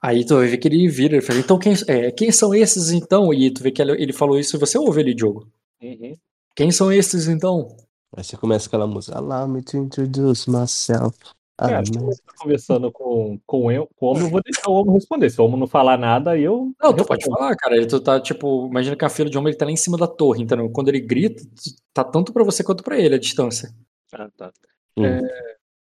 [0.00, 2.90] Aí tu vai ver que ele vira, ele fala, então quem, é, quem são esses
[2.90, 3.34] então?
[3.34, 5.48] E tu vê que ele, ele falou isso e você ouve ele, Diogo.
[5.82, 6.16] Uhum.
[6.54, 7.76] Quem são esses então?
[8.16, 9.18] Aí você começa aquela música.
[9.18, 11.16] Allow me to introduce myself.
[11.60, 14.42] Cara, Ah, se mas- você tá conversando com, com, eu, com o homem, eu vou
[14.42, 15.28] deixar o homem responder.
[15.30, 16.72] Se o homem não falar nada, aí eu.
[16.82, 17.76] Não, tu pode falar, cara.
[17.76, 19.98] Ele, tu tá, tipo, imagina que a fila de homem ele tá lá em cima
[19.98, 20.70] da torre, entendeu?
[20.70, 21.42] Quando ele grita,
[21.92, 23.70] tá tanto pra você quanto pra ele a distância.
[24.12, 24.52] Ah, tá.
[24.96, 25.04] Hum.
[25.04, 25.20] É,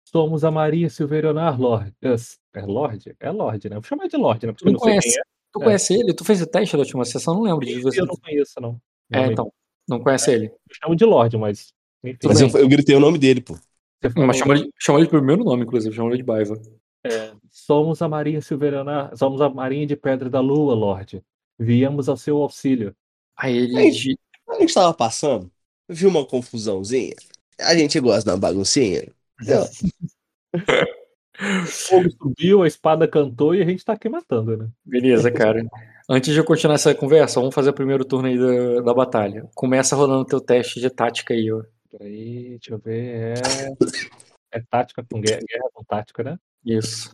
[0.04, 1.94] somos a Maria Silverionar Lorde.
[2.02, 3.14] É Lorde?
[3.20, 3.76] É Lorde, né?
[3.76, 4.52] Vou chamar de Lorde, né?
[4.52, 5.22] Porque Tu eu não conhece, quem é.
[5.52, 5.64] tu É.
[5.64, 6.12] conhece ele?
[6.14, 7.34] Tu fez o teste da última sessão?
[7.34, 8.00] Não lembro de você.
[8.00, 8.80] Eu não conheço, não.
[9.12, 9.52] É, então.
[9.88, 10.46] Não conhece ele.
[10.46, 11.72] Eu chamo de Lorde, mas.
[12.04, 12.18] Enfim.
[12.26, 13.56] Mas eu, eu gritei o nome dele, pô.
[14.00, 15.94] Você falou- Mas chama ele, chama ele pelo primeiro nome, inclusive.
[15.94, 16.60] Chama ele de Baiva.
[17.04, 21.22] É, somos a Marinha Silverionar, somos a Marinha de Pedra da Lua, Lorde.
[21.58, 22.94] Viemos ao seu auxílio.
[23.36, 23.78] Aí ele.
[23.78, 23.90] Ei.
[23.90, 25.50] di- A gente tava passando,
[25.88, 27.14] viu uma confusãozinha.
[27.60, 29.08] A gente gosta de uma baguncinha.
[31.40, 34.68] O fogo subiu, a espada cantou e a gente tá aqui matando, né?
[34.84, 35.64] Beleza, cara.
[36.10, 39.48] Antes de eu continuar essa conversa, vamos fazer o primeiro turno aí da, da batalha.
[39.54, 41.62] Começa rolando teu teste de tática aí, ó.
[41.90, 43.38] Peraí, deixa eu ver.
[43.38, 46.38] É, é tática com guerra, guerra com tática, né?
[46.64, 47.12] Isso.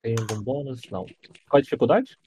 [0.00, 0.82] Tem algum bônus?
[0.90, 1.04] Não.
[1.48, 2.18] Qual a dificuldade?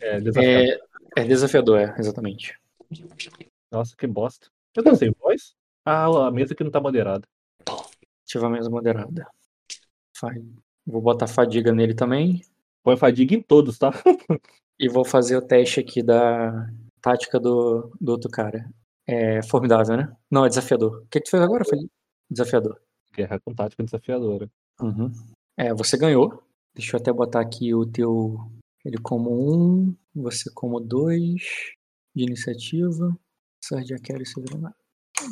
[0.00, 0.80] É, desafiador.
[1.16, 2.58] É, é desafiador, é, exatamente.
[3.70, 4.48] Nossa, que bosta.
[4.74, 5.54] Eu não sei voz?
[5.84, 7.26] Ah, a mesa que não tá moderada.
[8.24, 9.26] Ativa a mesa moderada.
[10.86, 12.42] Vou botar fadiga nele também.
[12.82, 13.90] Põe fadiga em todos, tá?
[14.76, 16.68] E vou fazer o teste aqui da
[17.00, 18.68] tática do, do outro cara.
[19.06, 20.16] É formidável, né?
[20.30, 21.02] Não, é desafiador.
[21.02, 21.64] O que, que tu fez agora?
[21.64, 21.78] Foi
[22.30, 22.80] desafiador.
[23.14, 24.50] Guerra com tática desafiadora.
[24.80, 25.12] Uhum.
[25.56, 26.42] É, você ganhou.
[26.74, 28.36] Deixa eu até botar aqui o teu.
[28.84, 31.42] Ele como um, você como dois
[32.14, 33.16] de iniciativa.
[33.62, 34.74] Sardia Kelly Severina.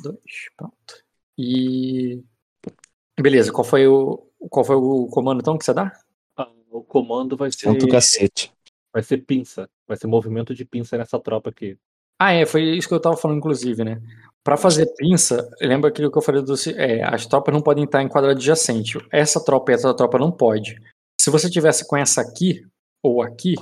[0.03, 1.05] Dois, pronto.
[1.37, 2.23] E.
[3.21, 4.29] Beleza, qual foi o.
[4.51, 5.93] Qual foi o comando então que você dá?
[6.37, 7.77] Ah, o comando vai ser.
[7.89, 8.53] Cacete.
[8.93, 9.69] Vai ser pinça.
[9.87, 11.79] Vai ser movimento de pinça nessa tropa aqui.
[12.25, 14.01] Ah, é, foi isso que eu tava falando, inclusive, né?
[14.45, 16.55] Pra fazer pinça, lembra aquilo que eu falei do.
[16.77, 18.97] É, as tropas não podem estar em quadrado adjacente.
[19.11, 20.81] Essa tropa e essa tropa não pode.
[21.21, 22.65] Se você tivesse com essa aqui,
[23.03, 23.55] ou aqui,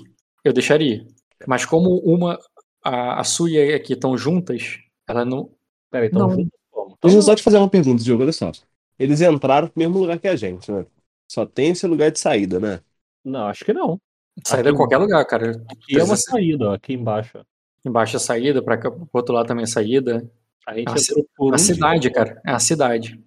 [0.45, 1.07] eu deixaria.
[1.47, 2.39] Mas como uma.
[2.85, 5.51] A, a sua e a aqui estão juntas, ela não.
[5.91, 6.31] Pera, então Não.
[6.31, 6.99] juntos como?
[7.03, 8.53] Deixa eu só te fazer uma pergunta, Diogo, olha só.
[8.99, 10.85] Eles entraram no mesmo lugar que a gente, né?
[11.31, 12.81] Só tem esse lugar de saída, né?
[13.25, 13.99] Não, acho que não.
[14.45, 15.65] Saída Aqui em qualquer lugar, cara.
[15.71, 17.41] Aqui é uma saída, ó, aqui embaixo.
[17.85, 20.31] Embaixo é saída, cá, pro outro lado também é saída.
[20.67, 22.13] A gente A entrou por A cidade, dia.
[22.13, 22.41] cara.
[22.47, 23.19] É a cidade.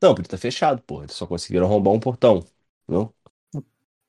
[0.00, 1.00] Não, porque tá fechado, pô.
[1.02, 2.42] Eles só conseguiram arrombar um portão.
[2.88, 3.12] Não?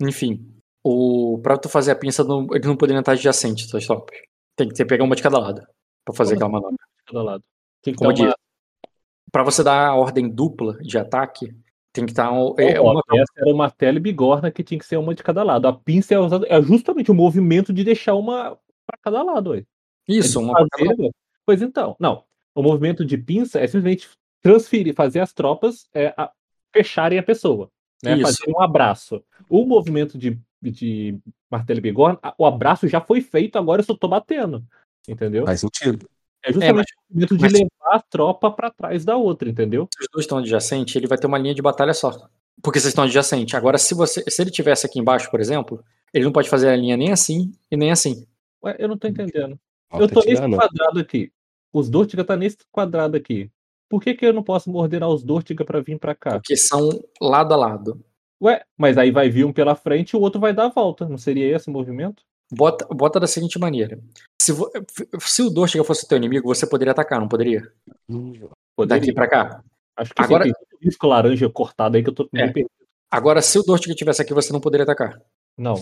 [0.01, 0.47] Enfim.
[0.83, 4.17] O, pra tu fazer a pinça, não, eles não poderiam estar adjacentes, suas tropas.
[4.55, 5.61] Tem que ter pegar uma de cada lado.
[6.03, 6.77] Pra fazer Como aquela manobra.
[6.97, 7.43] de cada lado.
[7.83, 8.35] Tem que Como uma,
[9.31, 11.53] Pra você dar a ordem dupla de ataque,
[11.93, 14.85] tem que estar um- é, uma Essa era uma tela e bigorna que tinha que
[14.85, 15.67] ser uma de cada lado.
[15.67, 19.51] A pinça é, usada, é justamente o movimento de deixar uma para cada lado.
[19.51, 19.63] Ué.
[20.17, 21.11] Isso, É uma fazer-
[21.45, 22.23] Pois então, não.
[22.53, 24.09] O movimento de pinça é simplesmente
[24.41, 26.31] transferir, fazer as tropas é, a-
[26.73, 27.69] fecharem a pessoa.
[28.03, 28.23] Né, Isso.
[28.23, 29.23] fazer um abraço.
[29.49, 31.17] O movimento de, de
[31.49, 34.63] martelo e bigorna, o abraço já foi feito, agora eu só tô batendo.
[35.07, 35.45] Entendeu?
[35.45, 36.07] Faz sentido.
[36.43, 39.87] É justamente o movimento de mas- levar a tropa para trás da outra, entendeu?
[39.93, 42.09] Se os dois estão adjacentes, ele vai ter uma linha de batalha só.
[42.63, 43.53] Porque vocês estão adjacentes.
[43.53, 46.75] Agora, se você, se ele tivesse aqui embaixo, por exemplo, ele não pode fazer a
[46.75, 48.25] linha nem assim e nem assim.
[48.63, 49.59] Ué, eu não tô entendendo.
[49.93, 51.31] Eu tô nesse quadrado aqui.
[51.73, 53.49] Os Dortiga tá nesse quadrado aqui.
[53.89, 56.31] Por que, que eu não posso ordenar os Dortiga pra vir pra cá?
[56.31, 56.89] Porque são
[57.21, 58.03] lado a lado.
[58.41, 61.07] Ué, mas aí vai vir um pela frente e o outro vai dar a volta.
[61.07, 62.23] Não seria esse o movimento?
[62.51, 63.99] Bota, bota da seguinte maneira.
[64.41, 64.69] Se, vo-
[65.19, 67.71] se o Dortiga fosse teu inimigo, você poderia atacar, não poderia?
[68.75, 68.99] Poderia.
[68.99, 69.63] Daqui pra cá.
[69.95, 72.51] Acho que Agora- tem risco laranja cortado aí que eu tô meio É.
[72.51, 72.71] perdido.
[73.09, 75.21] Agora, se o Dortiga tivesse aqui, você não poderia atacar.
[75.57, 75.75] Não.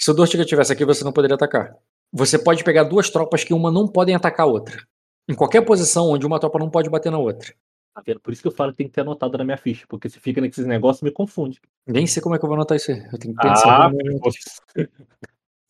[0.00, 1.76] Se o Dortiga tivesse aqui, você não poderia atacar.
[2.12, 4.82] Você pode pegar duas tropas que uma não podem atacar a outra.
[5.28, 7.52] Em qualquer posição onde uma tropa não pode bater na outra.
[7.94, 8.20] Tá vendo?
[8.20, 10.18] Por isso que eu falo que tem que ter anotado na minha ficha, porque se
[10.20, 11.60] fica nesses negócios me confunde.
[11.86, 12.98] Nem sei como é que eu vou anotar isso aí.
[13.12, 13.86] Eu tenho que pensar.
[13.86, 13.90] Ah,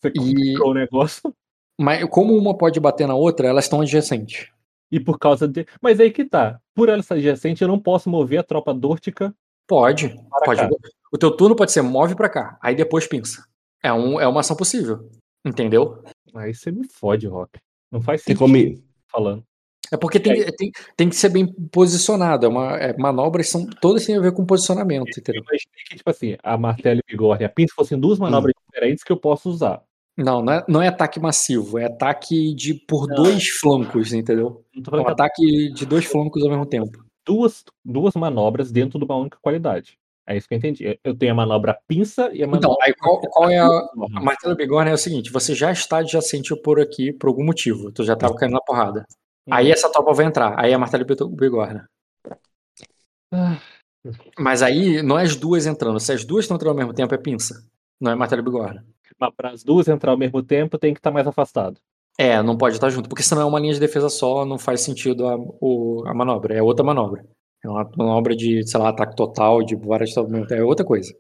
[0.01, 1.35] você E- o negócio.
[1.81, 4.49] Mas como uma pode bater na outra, elas estão adjacentes.
[4.91, 5.67] E por causa de.
[5.81, 6.61] Mas aí que tá.
[6.75, 9.35] Por ela estar adjacente, eu não posso mover a tropa Dórtica
[9.67, 10.09] Pode.
[10.31, 10.61] para pode.
[10.61, 10.69] cá.
[11.13, 13.45] O teu turno pode ser move pra cá, aí depois pinça.
[13.83, 15.09] É, um, é uma ação possível.
[15.45, 16.03] Entendeu?
[16.35, 17.59] Aí você me fode, Rock.
[17.91, 18.83] Não faz Tem sentido como ir.
[19.11, 19.43] falando.
[19.91, 22.45] É porque tem, tem, tem que ser bem posicionado.
[22.45, 25.43] É uma, é, manobras são todas têm a ver com posicionamento, Eu entendeu?
[25.43, 29.03] imaginei que, tipo assim, a martelo e bigorna e a pinça fossem duas manobras diferentes
[29.03, 29.83] que eu posso usar.
[30.17, 33.17] Não, não é, não é ataque massivo, é ataque de por Não.
[33.17, 34.65] dois flancos, entendeu?
[34.75, 37.03] Não tô É um é ataque de dois flancos ao mesmo tempo.
[37.25, 39.99] duas, duas manobras dentro de uma única qualidade.
[40.29, 40.99] É isso que eu entendi.
[41.03, 42.59] Eu- tenho a manobra pinça e a manobra.
[42.59, 45.99] Então, aí qual, qual é a, a martelo bigorna é o seguinte, você já está
[45.99, 49.07] adjacente por aqui por algum motivo, tu já tava caindo na porrada.
[49.47, 49.55] Uhum.
[49.55, 51.89] Aí essa tropa vai entrar, aí é martelo bigorna.
[53.33, 53.59] Ah,
[54.39, 57.15] Mas aí não é as duas entrando, se as duas estão entrando ao mesmo tempo
[57.15, 57.65] é pinça,
[58.01, 58.85] não é martelo bigorna.
[59.21, 61.81] Mas para as duas entrar ao mesmo tempo, tem que estar mais afastado.
[62.19, 64.81] É, não pode estar junto, porque senão é uma linha de defesa só, não faz
[64.81, 67.25] sentido a, o- a manobra, é outra manobra.
[67.65, 71.13] É uma manobra de, sei lá, ataque total, de várias é outra coisa.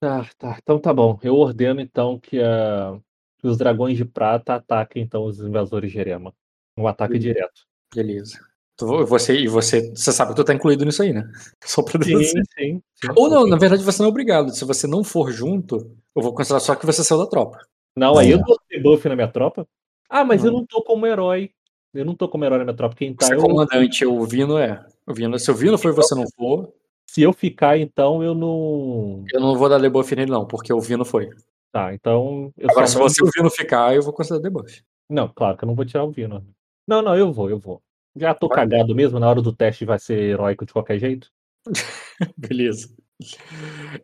[0.00, 0.56] Tá, tá.
[0.62, 1.18] Então tá bom.
[1.22, 2.98] Eu ordeno então que, a,
[3.38, 6.32] que os dragões de prata ataquem então os invasores de Jerema.
[6.76, 7.20] Um ataque Uhum.
[7.20, 7.62] direto.
[7.94, 8.38] Beleza.
[8.76, 11.28] Tu- Você, e você, você sabe que tu tá incluído nisso aí, né?
[11.64, 12.42] Só pra Sim, dizer.
[12.56, 12.82] sim.
[13.00, 13.08] sim.
[13.16, 14.54] Ou não, na verdade você não é obrigado.
[14.54, 15.76] Se você não for junto,
[16.14, 17.58] eu vou considerar só que você saiu da tropa.
[17.96, 19.66] Não, aí Aí, eu dou debuff na minha tropa.
[20.08, 21.50] Ah, mas eu não tô como herói.
[21.94, 22.94] Eu não tô como herói na minha tropa.
[22.94, 24.84] Quem tá Você é eu, comandante, o Vino é.
[25.06, 26.72] O Vino, se o Vino for e você não for,
[27.06, 29.24] Se eu ficar, então eu não.
[29.32, 31.30] eu não vou dar debuff nele, não, porque o Vino foi.
[31.72, 32.52] Tá, então.
[32.56, 34.82] Eu Agora, se você o Vino ficar, eu vou considerar debuff.
[35.08, 36.44] Não, claro que eu não vou tirar o Vino.
[36.86, 37.82] Não, não, eu vou, eu vou.
[38.16, 38.58] Já tô Vai.
[38.58, 41.30] cagado mesmo, na hora do teste vai ser heróico de qualquer jeito.
[42.36, 42.88] Beleza.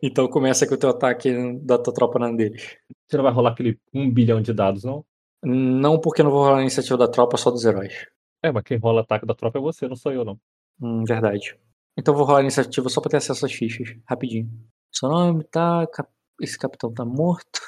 [0.01, 2.77] Então começa com o teu ataque da tua tropa na deles.
[3.07, 5.05] Você não vai rolar aquele um bilhão de dados, não?
[5.45, 8.07] Não porque eu não vou rolar a iniciativa da tropa, só dos heróis.
[8.43, 10.39] É, mas quem rola ataque da tropa é você, não sou eu, não.
[10.81, 11.57] Hum, verdade.
[11.97, 14.49] Então eu vou rolar a iniciativa só pra ter acesso às fichas, rapidinho.
[14.91, 15.87] Seu nome tá.
[15.87, 17.61] cap- Esse capitão tá morto.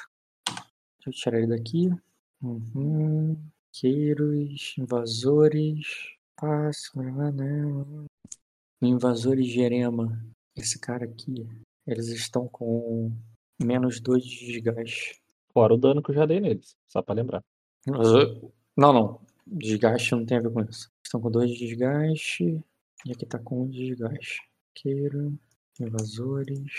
[0.48, 1.88] Deixa eu tirar ele daqui.
[2.42, 3.36] Uhum.
[3.72, 5.86] Queiros, invasores.
[6.36, 6.92] Passo.
[8.82, 10.20] Invasores Jerema.
[10.56, 11.46] Esse cara aqui.
[11.86, 13.10] Eles estão com
[13.60, 15.20] menos 2 de desgaste.
[15.52, 17.42] Fora o dano que eu já dei neles, só pra lembrar.
[17.94, 19.20] Eu- Não, não.
[19.46, 20.90] Desgaste não tem a ver com isso.
[21.04, 22.62] Estão com 2 de desgaste.
[23.06, 24.40] E aqui tá com 1 de desgaste.
[24.74, 25.38] Queiro.
[25.80, 26.72] Invasores.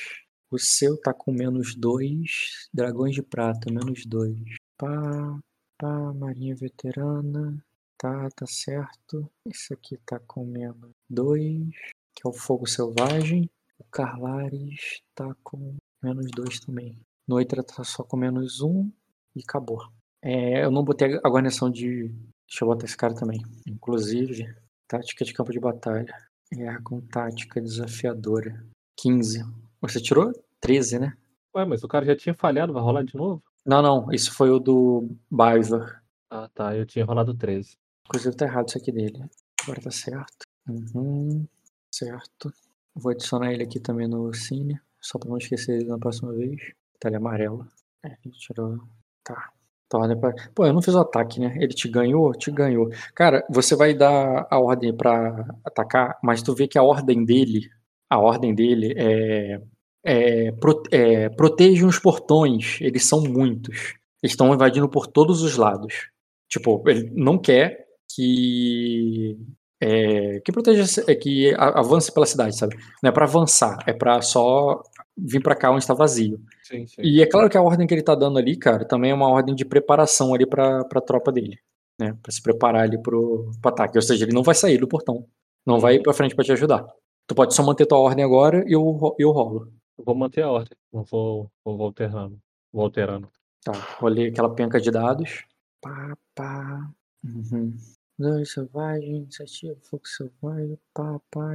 [0.52, 2.69] O seu tá com menos 2.
[2.74, 4.38] Dragões de prata, menos 2.
[4.78, 5.39] Pá,
[5.78, 7.63] pá, marinha veterana.
[7.98, 9.30] Tá, tá certo.
[9.45, 11.69] Esse aqui tá com menos 2.
[12.15, 13.50] Que é o fogo selvagem.
[13.78, 17.00] O Carlares tá com menos 2 também.
[17.28, 18.91] Noitra tá só com menos 1.
[19.36, 19.80] E acabou.
[20.21, 22.08] É, eu não botei a guarnição de.
[22.47, 23.41] Deixa eu botar esse cara também.
[23.67, 24.53] Inclusive,
[24.88, 26.13] tática de campo de batalha.
[26.51, 28.65] É com tática desafiadora.
[28.97, 29.43] 15.
[29.82, 30.32] Você tirou?
[30.60, 31.13] 13, né?
[31.55, 33.43] Ué, mas o cara já tinha falhado, vai rolar de novo?
[33.65, 34.12] Não, não.
[34.12, 36.01] Isso foi o do Baiva.
[36.29, 37.77] Ah, tá, eu tinha rolado 13.
[38.08, 39.23] Inclusive tá errado isso aqui dele.
[39.62, 40.45] Agora tá certo.
[40.67, 41.47] Uhum.
[41.93, 42.51] Certo.
[42.95, 44.79] Vou adicionar ele aqui também no Cine.
[44.99, 46.73] Só pra não esquecer ele na próxima vez.
[46.99, 47.67] Tá ele amarelo.
[48.03, 48.77] É, ele tirou.
[49.23, 49.51] Tá.
[49.97, 50.34] Ordem pra...
[50.54, 51.56] Pô, eu não fiz o ataque, né?
[51.60, 52.32] Ele te ganhou?
[52.34, 52.89] Te ganhou.
[53.15, 57.69] Cara, você vai dar a ordem pra atacar, mas tu vê que a ordem dele,
[58.10, 59.62] a ordem dele é,
[60.06, 60.54] é,
[60.91, 62.78] é protejam os portões.
[62.82, 63.95] Eles são muitos.
[64.21, 66.10] Eles estão invadindo por todos os lados.
[66.49, 69.38] Tipo, ele não quer que
[69.82, 72.75] é, que proteja, é, que avance pela cidade, sabe?
[73.02, 74.82] Não é pra avançar, é pra só
[75.21, 76.39] vir pra cá onde está vazio.
[76.63, 77.01] Sim, sim.
[77.01, 79.29] E é claro que a ordem que ele tá dando ali, cara, também é uma
[79.29, 81.58] ordem de preparação ali pra, pra tropa dele,
[81.99, 82.17] né?
[82.21, 83.97] Pra se preparar ali pro, pro ataque.
[83.97, 85.25] Ou seja, ele não vai sair do portão.
[85.65, 86.86] Não vai ir pra frente pra te ajudar.
[87.27, 89.71] Tu pode só manter tua ordem agora e eu, eu rolo.
[89.97, 90.77] Eu vou manter a ordem.
[90.91, 92.39] Não vou, vou, alterando.
[92.71, 93.29] Vou alterando.
[93.63, 95.45] Tá, rolei aquela penca de dados.
[95.82, 96.89] Pá, pá.
[97.23, 97.75] Uhum.
[98.17, 101.51] Dois selvagem, iniciativa, fogo selvagem, pá, pá.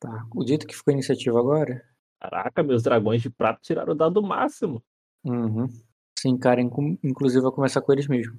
[0.00, 1.84] Tá, o jeito que ficou a iniciativa agora.
[2.22, 4.80] Caraca, meus dragões de prata tiraram o dado máximo.
[5.24, 5.68] Uhum.
[6.16, 8.38] Sim, cara, inclu- inclusive vai começar com eles mesmo.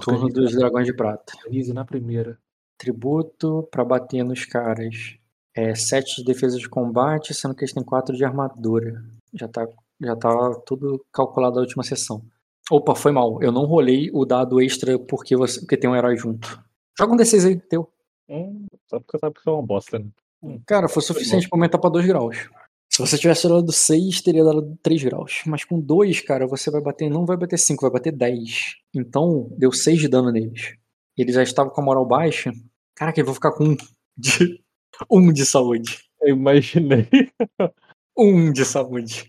[0.00, 1.34] Turno dos dragões de prata.
[1.44, 2.38] organize na primeira.
[2.78, 5.16] Tributo pra bater nos caras.
[5.54, 9.04] É 7 de defesa de combate, sendo que eles têm 4 de armadura.
[9.34, 9.68] Já tá,
[10.00, 12.22] já tá tudo calculado da última sessão.
[12.70, 13.42] Opa, foi mal.
[13.42, 16.58] Eu não rolei o dado extra porque, você, porque tem um herói junto.
[16.98, 17.92] Joga um D6 aí, teu.
[18.28, 20.06] Hum, só porque sabe que é uma bosta, né?
[20.66, 22.48] Cara, foi suficiente pra aumentar pra 2 graus.
[23.00, 25.40] Se você tivesse rolado 6, teria dado 3 graus.
[25.46, 28.74] Mas com 2, cara, você vai bater, não vai bater 5, vai bater 10.
[28.94, 30.74] Então, deu 6 de dano neles.
[31.16, 32.52] Eles já estavam com a moral baixa.
[32.94, 33.76] Caraca, eu vou ficar com 1
[34.18, 34.62] de,
[35.10, 35.98] um de saúde.
[36.20, 37.08] Eu imaginei.
[38.18, 39.26] Um de saúde.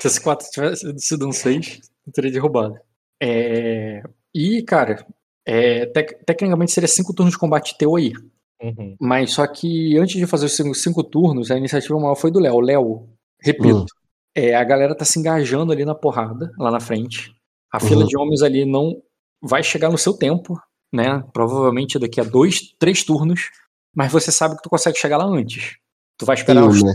[0.00, 2.74] Se esse 4 tivesse sido um 6, eu teria derrubado.
[3.22, 4.02] É...
[4.34, 5.06] E, cara,
[5.46, 8.12] é, tec- tecnicamente seria 5 turnos de combate teu aí.
[8.62, 8.96] Uhum.
[9.00, 12.38] Mas só que antes de fazer os cinco, cinco turnos, a iniciativa maior foi do
[12.38, 12.60] Léo.
[12.60, 13.08] Léo,
[13.40, 13.86] repito, Hum.
[14.34, 17.34] é, a galera tá se engajando ali na porrada, lá na frente.
[17.72, 18.06] A fila Uhum.
[18.06, 19.02] de homens ali não
[19.42, 20.60] vai chegar no seu tempo,
[20.92, 21.24] né?
[21.32, 23.50] Provavelmente daqui a dois, três turnos,
[23.94, 25.76] mas você sabe que tu consegue chegar lá antes.
[26.18, 26.92] Tu vai esperar um, uns, né?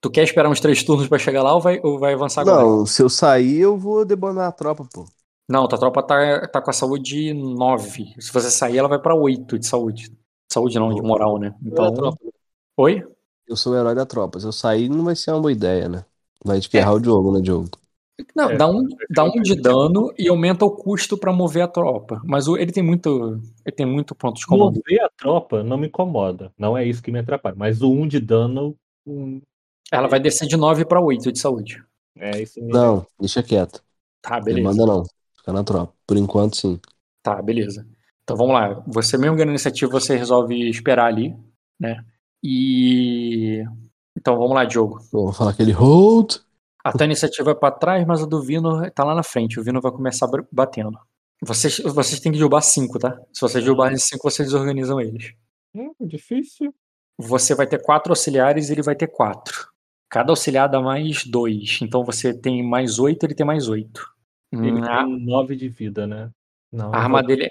[0.00, 2.62] Tu quer esperar uns três turnos pra chegar lá ou vai, ou vai avançar agora?
[2.62, 5.04] Não, se eu sair, eu vou debanar a tropa, pô.
[5.46, 8.14] Não, tua tropa tá, tá com a saúde 9.
[8.18, 10.10] Se você sair, ela vai pra 8 de saúde.
[10.52, 11.54] Saúde não, de moral, né?
[11.64, 11.94] Então...
[12.76, 13.02] Oi?
[13.46, 14.38] Eu sou o herói da tropa.
[14.40, 16.04] Se eu sair, não vai ser uma boa ideia, né?
[16.44, 17.68] Vai te ferrar o Diogo, né, Diogo?
[18.34, 21.68] Não, É, dá um, dá um de dano e aumenta o custo pra mover a
[21.68, 22.20] tropa.
[22.24, 23.40] Mas o- ele tem muito.
[23.64, 24.82] Ele tem muito ponto de comando.
[24.82, 26.52] Mover a tropa não me incomoda.
[26.58, 27.54] Não é isso que me atrapalha.
[27.56, 28.76] Mas o 1 de dano.
[29.06, 29.40] hum,
[29.92, 31.82] Ela vai descer de 9 pra 8 de saúde.
[32.16, 32.72] É isso me.
[32.72, 33.82] Não, deixa quieto.
[34.22, 34.80] Tá, beleza.
[34.80, 35.04] Demanda não.
[35.36, 35.94] Fica na tropa.
[36.06, 36.80] Por enquanto, sim.
[37.22, 37.86] Tá, beleza.
[38.30, 38.80] Então vamos lá.
[38.86, 41.36] Você mesmo ganhando iniciativa, você resolve esperar ali,
[41.80, 42.04] né?
[42.40, 43.64] E.
[44.16, 45.00] Então vamos lá, Diogo.
[45.12, 46.36] Eu vou falar aquele hold.
[46.84, 49.58] A tua iniciativa é pra trás, mas a do Vino tá lá na frente.
[49.58, 50.96] O Vino vai começar batendo.
[51.42, 53.20] Vocês, vocês têm que derrubar 5, tá?
[53.32, 55.34] Se vocês derrubarem 5, vocês desorganizam eles.
[55.74, 56.72] Hum, difícil.
[57.18, 59.68] Você vai ter quatro auxiliares e ele vai ter quatro.
[60.08, 61.80] Cada auxiliar dá mais dois.
[61.82, 64.08] Então você tem mais oito, ele tem mais oito.
[64.52, 66.30] Ele Hum, a, tem 9 de vida, né?
[66.72, 66.94] Não.
[66.94, 67.48] a arma dele,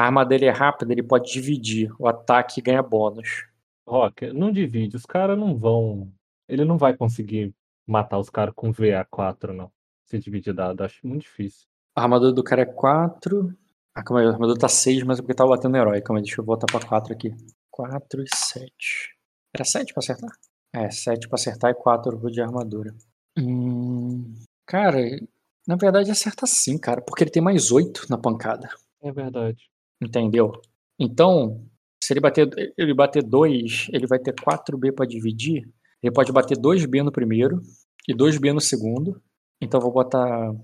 [0.00, 1.92] a arma dele é rápida, ele pode dividir.
[1.98, 3.46] O ataque ganha bônus.
[3.86, 4.96] Rock, não divide.
[4.96, 6.10] Os caras não vão.
[6.48, 7.54] Ele não vai conseguir
[7.86, 9.70] matar os caras com VA4, não.
[10.06, 10.82] Se dividir dado.
[10.82, 11.66] Acho muito difícil.
[11.94, 13.54] A armadura do cara é 4.
[13.94, 16.00] Ah, calma aí, a armadura tá 6, mas é porque tava batendo no herói.
[16.00, 17.34] Calma aí, deixa eu voltar pra 4 aqui.
[17.70, 19.18] 4 e 7.
[19.54, 20.30] Era 7 pra acertar?
[20.72, 22.94] É, 7 pra acertar e 4 de armadura.
[23.38, 24.32] Hum,
[24.64, 24.98] cara,
[25.68, 28.66] na verdade acerta sim, cara, porque ele tem mais 8 na pancada.
[29.02, 29.70] É verdade.
[30.02, 30.52] Entendeu?
[30.98, 31.66] Então,
[32.02, 35.68] se ele bater, ele bater 2, ele vai ter 4B pra dividir.
[36.02, 37.60] Ele pode bater 2B no primeiro
[38.08, 39.20] e 2B no segundo.
[39.60, 40.54] Então eu vou botar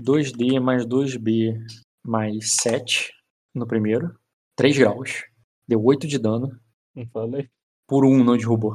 [0.00, 1.58] 2D mais 2B
[2.04, 3.12] mais 7
[3.54, 4.14] no primeiro.
[4.56, 5.24] 3 graus.
[5.66, 6.58] Deu 8 de dano.
[6.94, 7.48] Não falei.
[7.88, 8.74] Por 1 não derrubou.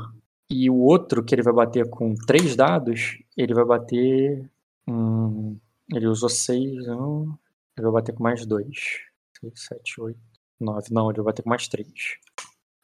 [0.49, 4.49] E o outro, que ele vai bater com 3 dados, ele vai bater.
[4.87, 5.57] Hum,
[5.93, 6.87] ele usou 6.
[6.87, 7.37] Não,
[7.77, 9.08] ele vai bater com mais 2.
[9.41, 10.19] 6, 7, 8,
[10.59, 10.87] 9.
[10.91, 11.87] Não, ele vai bater com mais 3.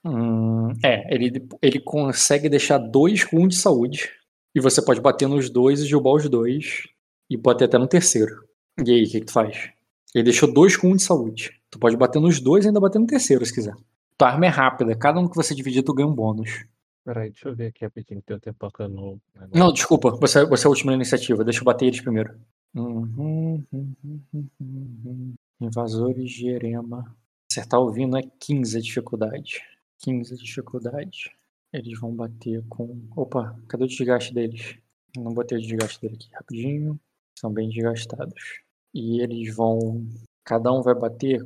[0.05, 4.09] Hum, é, ele, ele consegue deixar 2 com 1 de saúde.
[4.53, 6.83] E você pode bater nos dois e derrubar os dois.
[7.29, 8.47] E bater até no terceiro.
[8.85, 9.69] E aí, o que, que tu faz?
[10.13, 11.59] Ele deixou 2 com 1 de saúde.
[11.69, 13.75] Tu pode bater nos dois e ainda bater no terceiro, se quiser.
[14.17, 14.95] Tua arma é rápida.
[14.95, 16.65] Cada um que você dividir, tu ganha um bônus.
[17.03, 18.21] Peraí, deixa eu ver aqui rapidinho.
[18.21, 18.87] Tem o tempo no.
[18.87, 19.49] negócio.
[19.53, 20.11] Não, desculpa.
[20.11, 21.43] Você, você é a última iniciativa.
[21.43, 22.33] Deixa eu bater eles primeiro.
[22.73, 25.34] Uhum, uhum, uhum, uhum.
[25.59, 27.15] Invasores de Erema.
[27.49, 29.61] Acertar o Vino é 15 a dificuldade.
[29.99, 31.31] 15 a dificuldade.
[31.71, 33.07] Eles vão bater com.
[33.15, 34.77] Opa, cadê o desgaste deles?
[35.15, 36.99] Não botei o desgaste dele aqui rapidinho.
[37.39, 38.61] São bem desgastados.
[38.93, 40.05] E eles vão.
[40.43, 41.45] Cada um vai bater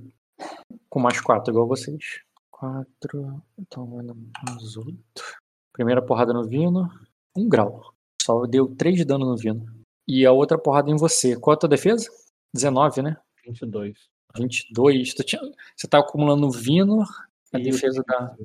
[0.89, 2.21] com mais 4, igual vocês.
[2.51, 3.43] 4.
[3.59, 4.99] Então mais 8.
[5.71, 6.89] Primeira porrada no Vino.
[7.37, 7.93] Um grau.
[8.21, 9.65] Só deu 3 de dano no Vino.
[10.07, 11.39] E a outra porrada em você.
[11.39, 12.09] Qual a tua defesa?
[12.53, 13.17] 19, né?
[13.49, 13.97] 22.
[14.35, 15.13] 22.
[15.13, 15.41] Tu tinha...
[15.75, 17.03] Você tá acumulando o Vino,
[17.53, 18.35] a E defesa da.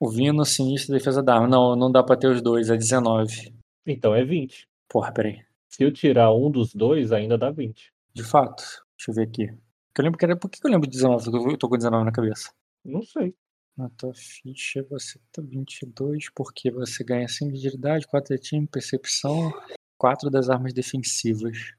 [0.00, 1.48] O Vino, sinistro, defesa da arma.
[1.48, 3.52] Não, não dá pra ter os dois, é 19.
[3.86, 4.68] Então é 20.
[4.88, 5.40] Porra, peraí.
[5.68, 7.92] Se eu tirar um dos dois, ainda dá 20.
[8.14, 8.62] De fato.
[8.96, 9.44] Deixa eu ver aqui.
[9.96, 10.36] Eu lembro que era.
[10.36, 11.30] Por que eu lembro de 19?
[11.30, 12.52] Porque Eu tô com 19 na cabeça.
[12.84, 13.34] Não sei.
[13.76, 18.66] Na tua ficha você tá 22, porque você ganha 5 de agilidade, 4 de time,
[18.66, 19.52] percepção,
[19.96, 21.74] 4 das armas defensivas.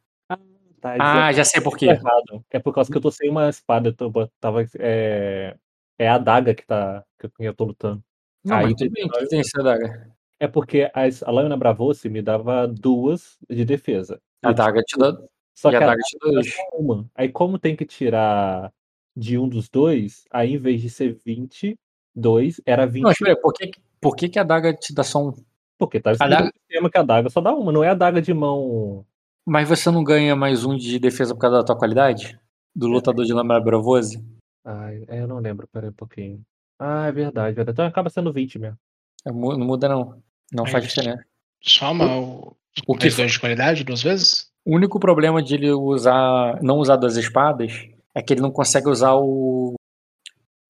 [0.80, 1.88] Tá, Ah, já sei por quê.
[1.88, 2.44] errado.
[2.50, 3.90] É por causa que eu tô sem uma espada.
[4.00, 5.56] Eu tava, é,
[5.98, 8.04] é a adaga que, tá, que eu- tô lutando.
[8.44, 10.10] Não, Aí mas tudo bem, que tem essa adaga?
[10.40, 14.22] É porque as- a lâmina Bravossi me dava duas de defesa.
[14.42, 15.18] A adaga te dá.
[15.54, 16.56] Só E que a adaga te dá dois.
[16.56, 17.10] só uma.
[17.14, 18.72] Aí como tem que tirar
[19.16, 23.04] de um dos dois, aí em vez de ser 22, era 20.
[23.04, 25.34] Não, espera por que, que- por que, que a adaga te dá só um.
[25.78, 27.92] Porque tá escrito adaga- no sistema que a adaga só dá uma, não é a
[27.92, 29.06] adaga de mão.
[29.50, 32.40] Mas você não ganha mais um de defesa por causa da tua qualidade?
[32.76, 32.90] Do É.
[32.92, 34.24] lutador de lâmina bravose?
[34.64, 36.42] Ai, é, eu não lembro, peraí um pouquinho.
[36.78, 37.74] Ah, é verdade, verdade.
[37.76, 38.78] Então acaba sendo 20 mesmo.
[39.26, 40.22] É, Não muda, não.
[40.54, 40.96] Não É faz isso.
[40.96, 41.26] diferença.
[41.62, 42.56] Soma o,
[42.88, 44.50] O que dois de qualidade duas vezes?
[44.66, 46.62] O único problema de ele usar.
[46.62, 49.74] não usar duas espadas é que ele não consegue usar o.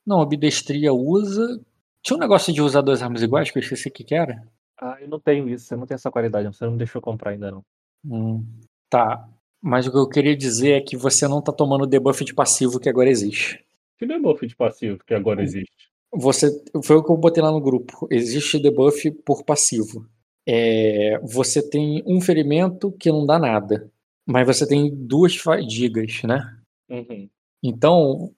[0.05, 1.61] Não, a bidestria usa.
[2.01, 4.41] Tinha um negócio de usar duas armas iguais que eu esqueci o que, que era.
[4.82, 6.47] Ah, eu não tenho isso, eu não tenho essa qualidade.
[6.47, 7.63] Você não me deixou comprar ainda, não.
[8.05, 8.45] Hum,
[8.89, 9.27] tá.
[9.61, 12.33] Mas o que eu queria dizer é que você não tá tomando o debuff de
[12.33, 13.63] passivo que agora existe.
[13.97, 15.89] Que debuff de passivo que agora existe?
[16.13, 16.49] Você
[16.83, 18.07] foi o que eu botei lá no grupo.
[18.09, 20.07] Existe debuff por passivo.
[20.47, 23.91] É, você tem um ferimento que não dá nada,
[24.25, 26.57] mas você tem duas fadigas, né?
[26.89, 27.29] Uhum.
[27.61, 28.33] Então,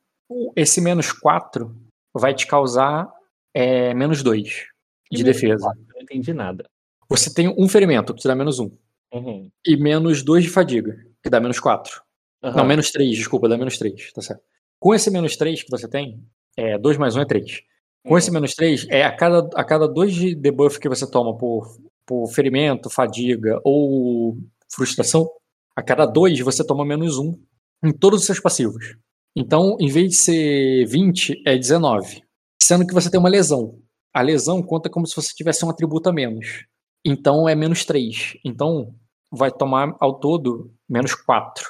[0.56, 1.74] esse menos 4
[2.14, 3.10] vai te causar
[3.54, 4.68] é, menos 2
[5.12, 5.72] de defesa.
[5.90, 6.70] Eu não entendi nada.
[7.08, 8.72] Você tem um ferimento, que te dá menos 1.
[9.14, 9.50] Uhum.
[9.66, 12.02] E menos 2 de fadiga, que dá menos 4.
[12.44, 12.58] Aham.
[12.58, 14.42] Não, menos 3, desculpa, dá menos 3, tá certo.
[14.80, 16.24] Com esse menos 3 que você tem,
[16.58, 17.62] é 2 mais 1 é 3.
[18.04, 21.38] Com esse menos 3, é a cada, a cada 2 de debuff que você toma
[21.38, 24.38] por, por ferimento, fadiga ou
[24.74, 25.30] frustração,
[25.76, 27.38] a cada 2 você toma menos 1
[27.84, 28.98] em todos os seus passivos.
[29.36, 32.24] Então, em vez de ser 20, é 19.
[32.62, 33.80] Sendo que você tem uma lesão.
[34.14, 36.66] A lesão conta como se você tivesse um atributo a menos.
[37.06, 38.38] Então é menos 3.
[38.44, 38.94] Então
[39.32, 41.66] vai tomar ao todo menos 4.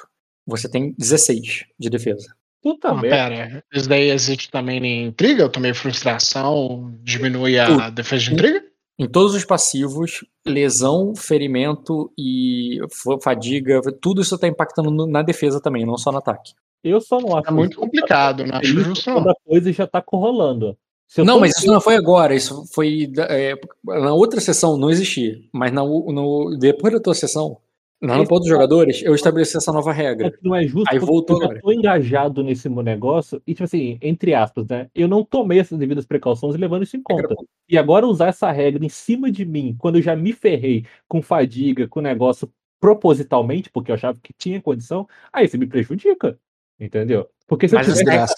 [0.46, 2.34] Você tem 16 de defesa.
[2.62, 3.08] Puta Ah, merda.
[3.10, 5.42] pera, isso daí existe também em intriga?
[5.42, 7.90] Eu tomei frustração, diminui a Tudo.
[7.92, 8.62] defesa de intriga?
[8.98, 15.22] Em todos os passivos, lesão, ferimento e fa- fadiga, tudo isso tá impactando no- na
[15.22, 16.52] defesa também, não só no ataque.
[16.84, 19.32] Eu só não acho É muito complicado, não acho isso justo quando não.
[19.32, 20.76] a coisa já tá corrolando.
[21.18, 23.54] Não, mas isso não foi agora, isso foi é,
[23.84, 27.58] na outra sessão não existia, mas na, no, depois da tua sessão,
[28.02, 30.32] na Esse rampa dos jogadores, eu estabeleci essa nova É regra.
[30.42, 33.96] não é justo Aí porque voltou eu tô engajado nesse meu negócio e, tipo assim,
[34.02, 34.88] entre aspas, né?
[34.92, 37.32] Eu não tomei essas devidas precauções levando isso em conta.
[37.68, 41.22] E agora usar essa regra em cima de mim, quando eu já me ferrei com
[41.22, 46.36] fadiga, com negócio propositalmente, porque eu achava que tinha condição, aí você me prejudica.
[46.80, 47.28] Entendeu?
[47.46, 48.34] Porque se Mas eu tivesse regra,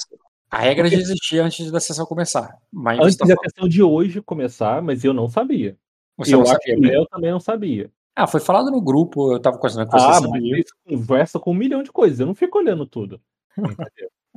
[0.55, 2.57] a regra já existia antes da sessão começar.
[2.73, 5.77] Mas antes tá da falando- sessão de hoje começar, mas eu não sabia.
[6.17, 6.89] você eu não acho sabia, né?
[6.91, 7.91] Léo também não sabia.
[8.17, 9.97] Ah, foi falado no grupo, eu tava conversando com.
[9.97, 10.57] Ah, você mas viu.
[10.57, 13.21] isso conversa com um milhão de coisas, eu não fico olhando tudo.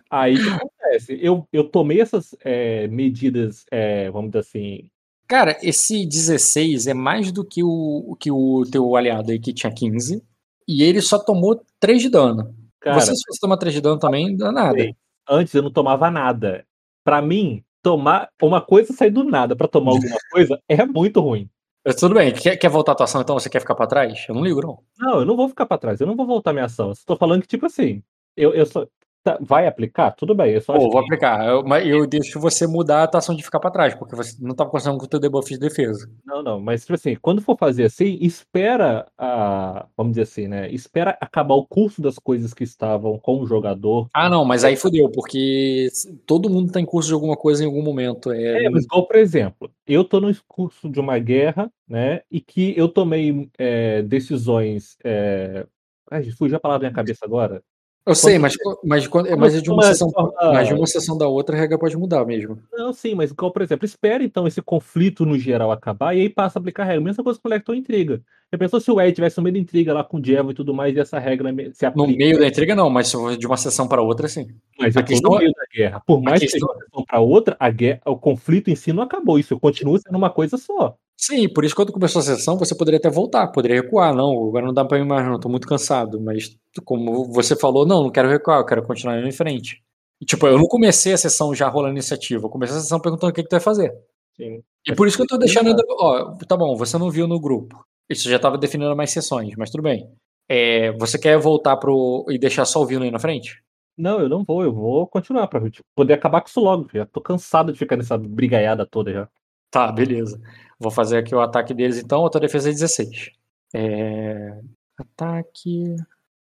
[0.09, 1.19] Aí o que acontece?
[1.21, 4.89] Eu, eu tomei essas é, medidas, é, vamos dizer assim.
[5.27, 9.71] Cara, esse 16 é mais do que o, que o teu aliado aí que tinha
[9.71, 10.23] 15.
[10.67, 12.55] E ele só tomou 3 de dano.
[12.79, 14.95] Cara, você, se você tomar 3 de dano também, não dá nada.
[15.29, 16.65] Antes eu não tomava nada.
[17.03, 21.49] Pra mim, tomar uma coisa sair do nada pra tomar alguma coisa é muito ruim.
[21.97, 23.39] Tudo bem, quer, quer voltar a atuação então?
[23.39, 24.25] Você quer ficar pra trás?
[24.27, 24.83] Eu não ligo, não.
[24.99, 26.89] Não, eu não vou ficar pra trás, eu não vou voltar minha ação.
[26.89, 28.03] Eu tô falando que, tipo assim,
[28.35, 28.85] eu, eu só.
[29.31, 30.11] Tá, vai aplicar?
[30.11, 31.45] Tudo bem, eu só Pô, vou que- aplicar.
[31.47, 34.55] Eu, mas eu deixo você mudar a atuação de ficar pra trás, porque você não
[34.55, 36.09] tava conseguindo com o teu debuff de defesa.
[36.25, 39.85] Não, não, mas tipo assim, quando for fazer assim, espera a.
[39.95, 40.69] Vamos dizer assim, né?
[40.71, 44.07] Espera acabar o curso das coisas que estavam com o jogador.
[44.13, 45.89] Ah, não, mas aí fodeu, porque
[46.25, 48.31] todo mundo tá em curso de alguma coisa em algum momento.
[48.31, 52.21] É, É, mas igual, por exemplo, eu tô no curso de uma guerra, né?
[52.31, 54.97] E que eu tomei é, decisões.
[55.03, 55.65] É...
[56.09, 57.61] Ai, fugiu a palavra na minha cabeça agora.
[58.07, 60.09] Eu sei, quando- mas, mas, quando, Quando mas é de uma sessão.
[60.11, 62.57] toma- Mas de uma sessão da outra, a regra pode mudar mesmo.
[62.73, 66.29] Não, sim, mas igual, por exemplo, espera então esse conflito no geral acabar e aí
[66.29, 67.01] passa a aplicar a regra.
[67.03, 68.21] Mesma coisa com o Lector Intriga.
[68.51, 70.53] Já pensou se o Ed tivesse no meio da intriga lá com o Diego e
[70.53, 72.17] tudo mais e essa regra se No aplica?
[72.17, 74.47] meio da intriga, não, mas de uma sessão para outra, sim.
[74.79, 76.01] Mas a eu tô questão no é- meio da guerra.
[76.07, 78.93] Por mais que seja questão- uma sessão para outra, a guerra, o conflito em si
[78.93, 79.37] não acabou.
[79.37, 80.95] Isso continua sendo uma coisa só.
[81.19, 84.13] Sim, por isso quando começou a sessão, você poderia até voltar, poderia recuar.
[84.15, 86.21] Não, agora não dá pra ir mais, não, tô muito cansado.
[86.21, 86.55] Mas
[86.85, 89.81] como você falou, não, não quero recuar, eu quero continuar indo em frente.
[90.21, 93.31] E, tipo, eu não comecei a sessão já rolando iniciativa, eu comecei a sessão perguntando
[93.31, 93.91] o que, que tu vai fazer.
[94.35, 94.61] Sim.
[94.87, 95.83] E por isso que eu tô deixando ainda.
[95.99, 97.83] Ó, tá bom, você não viu no grupo.
[98.09, 100.07] Isso já tava definindo mais sessões, mas tudo bem.
[100.47, 102.25] É, você quer voltar pro.
[102.29, 103.61] e deixar só o Vino aí na frente?
[103.97, 106.87] Não, eu não vou, eu vou continuar pra tipo, poder acabar com isso logo.
[106.93, 109.27] Já tô cansado de ficar nessa brigaiada toda já.
[109.71, 110.39] Tá, beleza.
[110.79, 112.25] Vou fazer aqui o ataque deles então.
[112.25, 113.31] A tua defesa é 16.
[113.73, 114.59] É...
[114.97, 115.95] Ataque.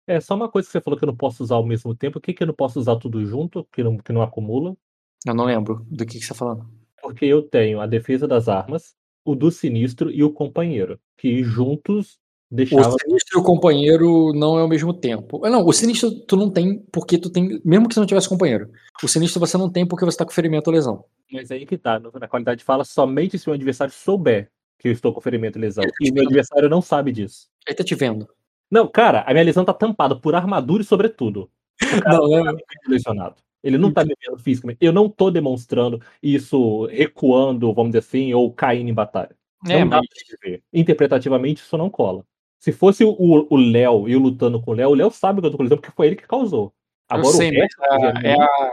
[0.07, 2.18] É só uma coisa que você falou que eu não posso usar ao mesmo tempo.
[2.18, 4.76] O que, que eu não posso usar tudo junto, que não, que não acumula?
[5.26, 6.68] Eu não lembro do que, que você tá falando.
[7.01, 11.01] Porque eu tenho a defesa das armas, o do sinistro e o companheiro.
[11.16, 12.18] Que juntos
[12.55, 12.94] deixavam.
[12.94, 15.44] O sinistro e o companheiro não é ao mesmo tempo.
[15.44, 17.61] Ah, Não, o sinistro tu não tem porque tu tem.
[17.64, 18.70] Mesmo que você não tivesse companheiro.
[19.02, 21.05] O sinistro você não tem porque você tá com ferimento ou lesão.
[21.32, 24.92] Mas aí que tá, na qualidade de fala, somente se o adversário souber que eu
[24.92, 25.84] estou com ferimento e lesão.
[26.00, 27.48] E o meu adversário não sabe disso.
[27.66, 28.28] Ele tá te vendo.
[28.70, 31.50] Não, cara, a minha lesão tá tampada por armadura e sobretudo.
[32.07, 33.34] Não, não, lesionado.
[33.61, 34.78] Ele não tá me vendo fisicamente.
[34.80, 39.34] Eu não tô demonstrando isso recuando, vamos dizer assim, ou caindo em batalha.
[39.66, 40.62] é, não dá mas pra ver.
[40.72, 42.24] Interpretativamente, isso não cola.
[42.64, 45.46] Se fosse o- o Léo e eu lutando com o Léo, o Léo sabe que
[45.46, 46.72] eu tô com lesão porque foi ele que causou.
[47.06, 47.82] Agora sei, o resto
[48.24, 48.70] é a-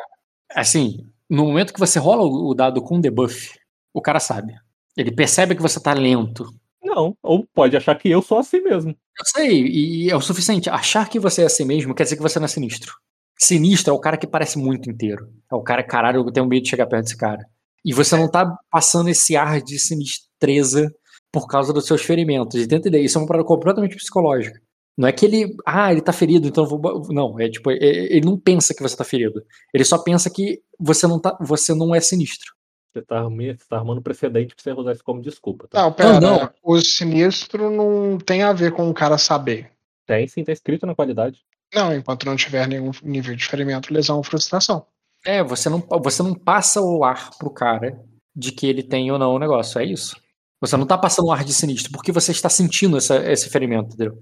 [0.55, 3.59] assim, no momento que você rola o o dado com debuff,
[3.93, 4.53] o cara sabe.
[4.95, 6.45] Ele percebe que você tá lento.
[6.81, 8.91] Não, ou pode achar que eu sou assim mesmo.
[8.91, 10.69] Eu sei, e é o suficiente.
[10.69, 12.93] Achar que você é assim mesmo quer dizer que você não é sinistro.
[13.37, 15.27] Sinistro é o cara que parece muito inteiro.
[15.51, 17.45] É o cara, caralho, eu tenho medo de chegar perto desse cara.
[17.83, 20.89] E você não tá passando esse ar de sinistreza
[21.31, 22.59] por causa dos seus ferimentos.
[22.59, 24.61] E tenta isso é uma parada completamente psicológica.
[24.97, 25.55] Não é que ele.
[25.65, 26.77] Ah, ele tá ferido, então eu vou.
[26.77, 29.43] bo-" Não, é tipo, é- ele não pensa que você tá ferido.
[29.73, 32.53] Ele só pensa que você não, tá, você não é sinistro.
[32.93, 35.65] Você tá, você tá arrumando precedente pra você usar isso como desculpa.
[35.69, 35.81] Tá?
[35.81, 36.19] Não, pera.
[36.19, 36.49] não.
[36.61, 39.71] O sinistro não tem a ver com o cara saber.
[40.05, 41.39] Tem sim, tá escrito na qualidade.
[41.73, 44.85] Não, enquanto não tiver nenhum nível de ferimento, lesão ou frustração.
[45.25, 47.97] É, você não, você não passa o ar pro cara
[48.35, 50.17] de que ele tem ou não o negócio, é isso.
[50.61, 53.95] Você não tá passando o ar de sinistro, porque você está sentindo essa, esse ferimento,
[53.95, 54.21] entendeu?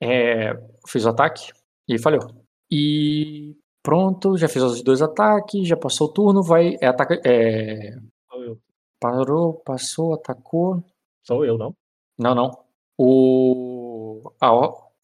[0.00, 0.52] É,
[0.86, 1.50] fiz o ataque
[1.88, 2.20] e falhou.
[2.70, 6.76] E pronto, já fiz os dois ataques, já passou o turno, vai.
[6.80, 7.96] É, ataca, é,
[9.00, 10.84] parou, passou, atacou.
[11.26, 11.74] Sou eu, não?
[12.18, 12.50] Não, não.
[12.98, 14.50] O, a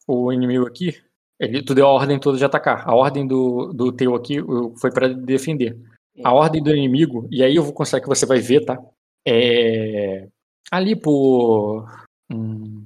[0.07, 0.93] o inimigo aqui,
[1.39, 2.87] ele, tu deu a ordem toda de atacar.
[2.87, 4.37] A ordem do, do teu aqui
[4.79, 5.75] foi para defender.
[6.23, 8.77] A ordem do inimigo, e aí eu vou considerar que você vai ver, tá?
[9.25, 10.27] É.
[10.71, 11.87] Ali por.
[12.31, 12.85] Hum,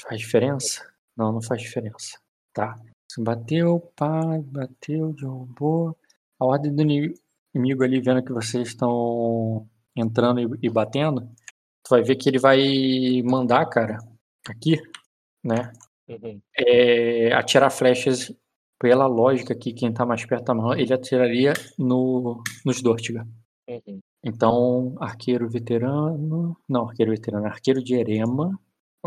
[0.00, 0.86] faz diferença?
[1.16, 2.18] Não, não faz diferença.
[2.52, 2.76] Tá.
[3.18, 5.96] Bateu, pá, bateu, derrubou.
[6.38, 7.14] A ordem do ini-
[7.54, 11.28] inimigo ali, vendo que vocês estão entrando e, e batendo,
[11.84, 13.98] tu vai ver que ele vai mandar, cara,
[14.48, 14.80] aqui,
[15.44, 15.72] né?
[16.08, 16.40] Uhum.
[16.58, 18.34] é, atirar flechas
[18.78, 23.26] pela lógica aqui, quem tá mais perto da mão, ele atiraria no, nos Dortiga.
[23.68, 24.00] Uhum.
[24.24, 26.56] Então, arqueiro veterano.
[26.68, 28.58] Não, arqueiro veterano, arqueiro de Erema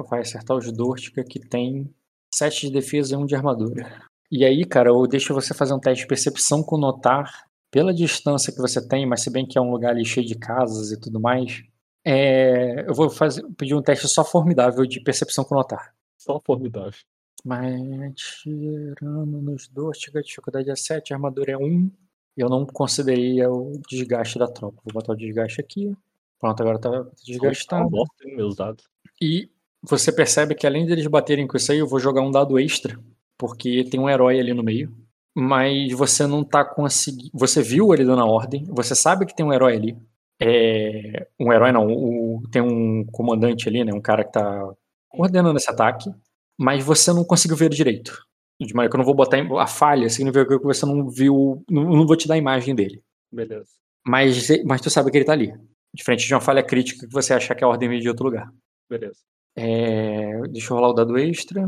[0.09, 1.89] vai acertar os Dortiga que tem
[2.34, 4.03] 7 de defesa e 1 de armadura.
[4.30, 8.53] E aí, cara, eu deixo você fazer um teste de percepção com notar pela distância
[8.53, 10.99] que você tem, mas se bem que é um lugar ali cheio de casas e
[10.99, 11.63] tudo mais.
[12.05, 15.93] é, eu vou fazer, pedir um teste só formidável de percepção com notar.
[16.18, 16.99] Só formidável.
[17.43, 21.91] Mas tirando nos dois, a dificuldade é 7, a armadura é 1.
[22.38, 24.81] Eu não consideraria o desgaste da tropa.
[24.83, 25.95] Vou botar o desgaste aqui.
[26.39, 27.89] Pronto, agora tá Tá uma desgastado.
[27.89, 28.83] bosta, meus dados.
[29.21, 29.49] E
[29.81, 32.99] você percebe que além deles baterem com isso aí, eu vou jogar um dado extra.
[33.38, 34.93] Porque tem um herói ali no meio.
[35.33, 37.29] Mas você não tá conseguindo.
[37.33, 38.63] Você viu ele dando a ordem.
[38.69, 39.97] Você sabe que tem um herói ali.
[40.39, 41.27] É...
[41.39, 41.88] Um herói não.
[41.88, 43.93] o- Tem um comandante ali, né?
[43.93, 44.69] Um cara que tá
[45.09, 46.09] coordenando esse ataque.
[46.57, 48.24] Mas você não conseguiu ver direito.
[48.59, 51.63] De maneira que eu não vou botar a falha, significa que você não viu.
[51.69, 53.03] Não, não vou te dar a imagem dele.
[53.31, 53.69] Beleza.
[54.05, 55.53] Mas, mas tu sabe que ele tá ali.
[55.93, 58.51] Diferente de uma falha crítica que você achar que a ordem veio de outro lugar.
[58.89, 59.19] Beleza.
[59.55, 61.67] É, deixa eu rolar o dado extra.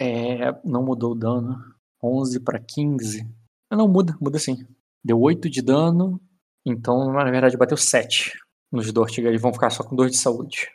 [0.00, 1.56] É, não mudou o dano.
[2.02, 3.26] 11 para 15.
[3.70, 4.66] Ah, não, muda, muda sim.
[5.02, 6.20] Deu 8 de dano.
[6.64, 8.32] Então, na verdade, bateu 7
[8.70, 9.28] nos Dortiga.
[9.28, 10.68] Eles vão ficar só com 2 de saúde.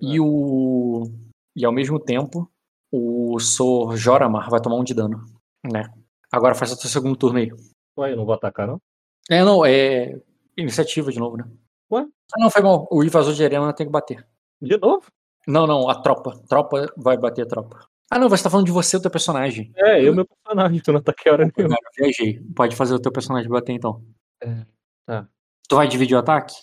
[0.00, 1.10] E o.
[1.56, 2.50] E ao mesmo tempo,
[2.90, 5.24] o Sor Joramar vai tomar um de dano.
[5.64, 5.84] Né?
[6.32, 7.50] Agora faz o teu segundo turno aí.
[7.98, 8.80] Ué, eu não vou atacar, não?
[9.28, 10.20] É, não, é.
[10.56, 11.44] Iniciativa de novo, né?
[11.90, 12.06] Ué?
[12.32, 12.88] Ah, não, foi mal.
[12.90, 14.26] O invasor de arena tem que bater.
[14.60, 15.06] De novo?
[15.46, 16.40] Não, não, a tropa.
[16.48, 17.86] Tropa vai bater a tropa.
[18.10, 19.72] Ah, não, você tá falando de você, o teu personagem.
[19.76, 21.76] É, eu, meu personagem, tu não ataquei a hora nenhuma.
[21.76, 22.40] Cara, eu viajei.
[22.54, 24.04] Pode fazer o teu personagem bater então.
[24.42, 24.66] É,
[25.06, 25.28] tá.
[25.68, 26.54] Tu vai dividir o ataque?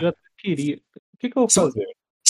[0.00, 0.76] Eu até queria.
[0.76, 1.86] O que, que eu vou fazer?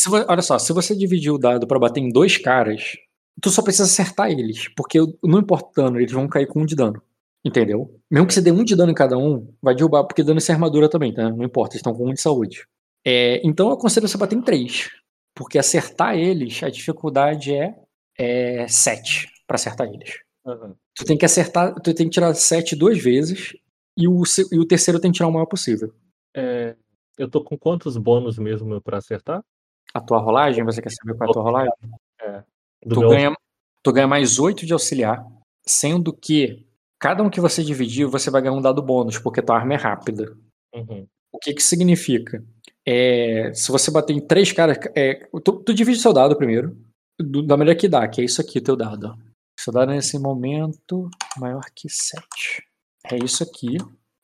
[0.07, 2.97] Se olha só, se você dividir o dado pra bater em dois caras,
[3.43, 4.69] tu só precisa acertar eles.
[4.77, 7.03] Porque não importa o dano, eles vão cair com um de dano.
[7.45, 8.01] Entendeu?
[8.11, 10.51] Mesmo que você dê um de dano em cada um, vai derrubar, porque dano isso
[10.51, 11.29] é armadura também, tá?
[11.31, 12.67] Não importa, eles estão com um de saúde.
[13.05, 14.91] É, então eu aconselho você bater em três.
[15.35, 17.75] Porque acertar eles, a dificuldade é,
[18.19, 20.21] é 7 pra acertar eles.
[20.47, 20.75] Aham.
[20.95, 23.53] Tu tem que acertar, tu tem que tirar 7 duas vezes.
[23.99, 25.93] E o, e o terceiro tem que tirar o maior possível.
[26.35, 26.75] É,
[27.19, 29.43] eu tô com quantos bônus mesmo pra acertar?
[29.95, 31.73] A tua rolagem, você quer saber qual é a tua rolagem?
[32.85, 33.35] Do Tu meu- ganha,
[33.83, 35.25] tu ganha mais 8 de auxiliar,
[35.67, 36.67] sendo que
[37.01, 39.77] cada um que você dividir, você vai ganhar um dado bônus, porque tua arma é
[39.77, 40.37] rápida.
[40.75, 41.07] Uhum.
[41.33, 42.43] O que que significa?
[42.87, 46.77] É, se você bater em três caras, é, tu, tu divide seu dado primeiro,
[47.19, 49.17] do- da maneira que dá, que é isso aqui, o teu dado.
[49.59, 51.09] Seu dado nesse momento
[51.39, 52.63] maior que 7.
[53.11, 53.77] É isso aqui.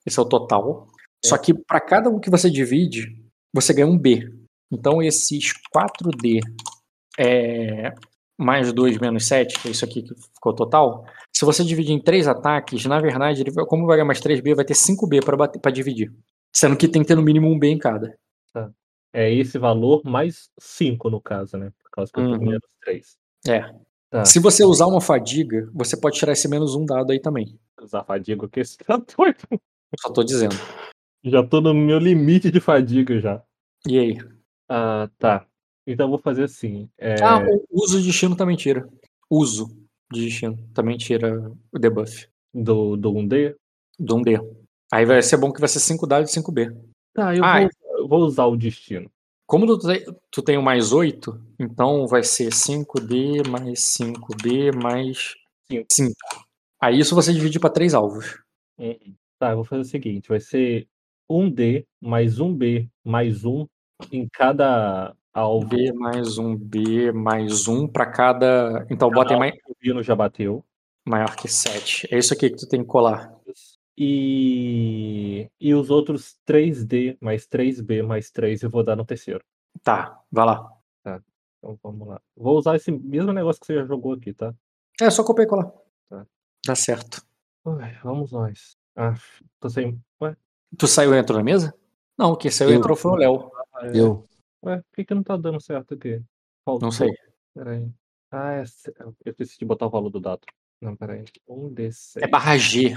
[0.06, 0.86] Esse é o total.
[1.24, 3.16] Só que para cada um que você divide,
[3.54, 4.30] você ganha um B.
[4.72, 6.40] Então esses 4D
[7.18, 7.94] é,
[8.38, 11.04] mais 2 menos 7, que é isso aqui que ficou total.
[11.34, 14.64] Se você dividir em três ataques, na verdade, ele, como vai ganhar mais 3B, vai
[14.64, 15.20] ter 5B
[15.60, 16.12] para dividir.
[16.54, 18.16] Sendo que tem que ter no mínimo um B em cada.
[19.14, 21.70] É esse valor mais 5 no caso, né?
[21.82, 22.38] Por causa que eu Uhum.
[22.38, 23.16] menos 3.
[23.46, 23.60] É.
[24.08, 24.24] Tá.
[24.24, 27.58] Se você usar uma fadiga, você pode tirar esse menos um dado aí também.
[27.80, 29.38] Usar fadiga aqui, você tá doido.
[30.00, 30.54] Só tô dizendo.
[31.24, 33.42] Já tô no meu limite de fadiga já.
[33.86, 34.18] E aí?
[34.74, 35.46] Ah, tá.
[35.86, 36.88] Então eu vou fazer assim.
[36.96, 38.88] é, Ah, o uso de destino também tira.
[39.28, 39.68] Uso
[40.10, 42.26] de destino também tira o debuff.
[42.54, 43.54] do, do 1D.
[43.98, 44.40] Do 1D.
[44.92, 46.74] Aí vai ser bom que vai ser 5 dados e 5B.
[47.14, 49.10] Tá, eu Ah, vou, eu vou usar o destino.
[49.46, 55.34] Como tu tem, tu tem o mais 8, então vai ser 5D mais 5B mais
[55.70, 55.86] Cinco.
[55.92, 56.14] 5.
[56.80, 58.38] Aí isso você divide para três alvos.
[58.78, 59.14] Uhum.
[59.38, 60.86] Tá, eu vou fazer o seguinte: vai ser
[61.30, 63.66] 1D mais 1B mais 1
[64.10, 65.66] em cada alvo.
[65.68, 68.86] B mais um B mais um para cada.
[68.90, 70.64] Então bota aí mais, O Bino já bateu.
[71.04, 72.08] maior que 7.
[72.10, 73.32] É isso aqui que tu tem que colar.
[73.96, 79.44] E, e os outros 3D mais 3B mais 3 eu vou dar no terceiro.
[79.82, 80.68] Tá, vai lá.
[81.04, 82.20] Então vamos lá.
[82.36, 84.52] Vou usar esse mesmo negócio que você já jogou aqui, tá?
[85.00, 85.72] É só copiar e colar.
[86.08, 86.26] Tá.
[86.66, 87.22] Dá certo.
[87.64, 88.76] Ué, vamos nós.
[88.96, 89.14] Ah,
[89.60, 90.00] tô sem.
[90.20, 90.36] Ué,
[90.76, 91.72] Tu saiu e entrou na mesa?
[92.18, 93.50] Não, quem saiu e entrou foi o Léo.
[93.82, 94.28] É, Eu.
[94.64, 96.22] ué, por que, que não tá dando certo aqui?
[96.64, 96.86] Faltou.
[96.86, 97.10] Não sei.
[97.54, 97.88] Peraí.
[98.30, 98.64] Ah, é,
[99.24, 100.40] eu esqueci de botar o valor do dado.
[100.80, 101.24] Não, peraí.
[101.46, 102.22] Um D6.
[102.22, 102.94] É barra G.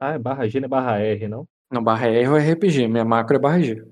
[0.00, 1.48] Ah, é barra G, não é barra R, não?
[1.70, 2.88] Não, barra R é RPG.
[2.88, 3.84] Minha macro é barra G.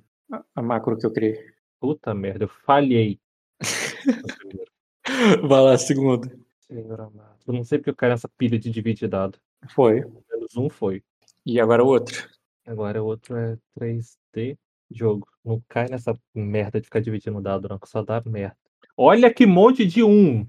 [0.54, 1.38] A- macro que eu criei.
[1.78, 3.20] Puta merda, eu falhei.
[5.48, 6.28] Vai lá, segundo.
[6.60, 7.36] Senhor amado.
[7.46, 9.38] Eu não sei porque eu caio nessa pilha de dividir dado.
[9.70, 10.00] Foi.
[10.30, 11.02] Menos um foi.
[11.44, 12.28] E agora o outro.
[12.66, 14.58] Agora o outro é 3D
[14.90, 15.28] jogo.
[15.46, 18.56] Não cai nessa merda de ficar dividindo dado, não, que só dá merda.
[18.96, 20.44] Olha que monte de um!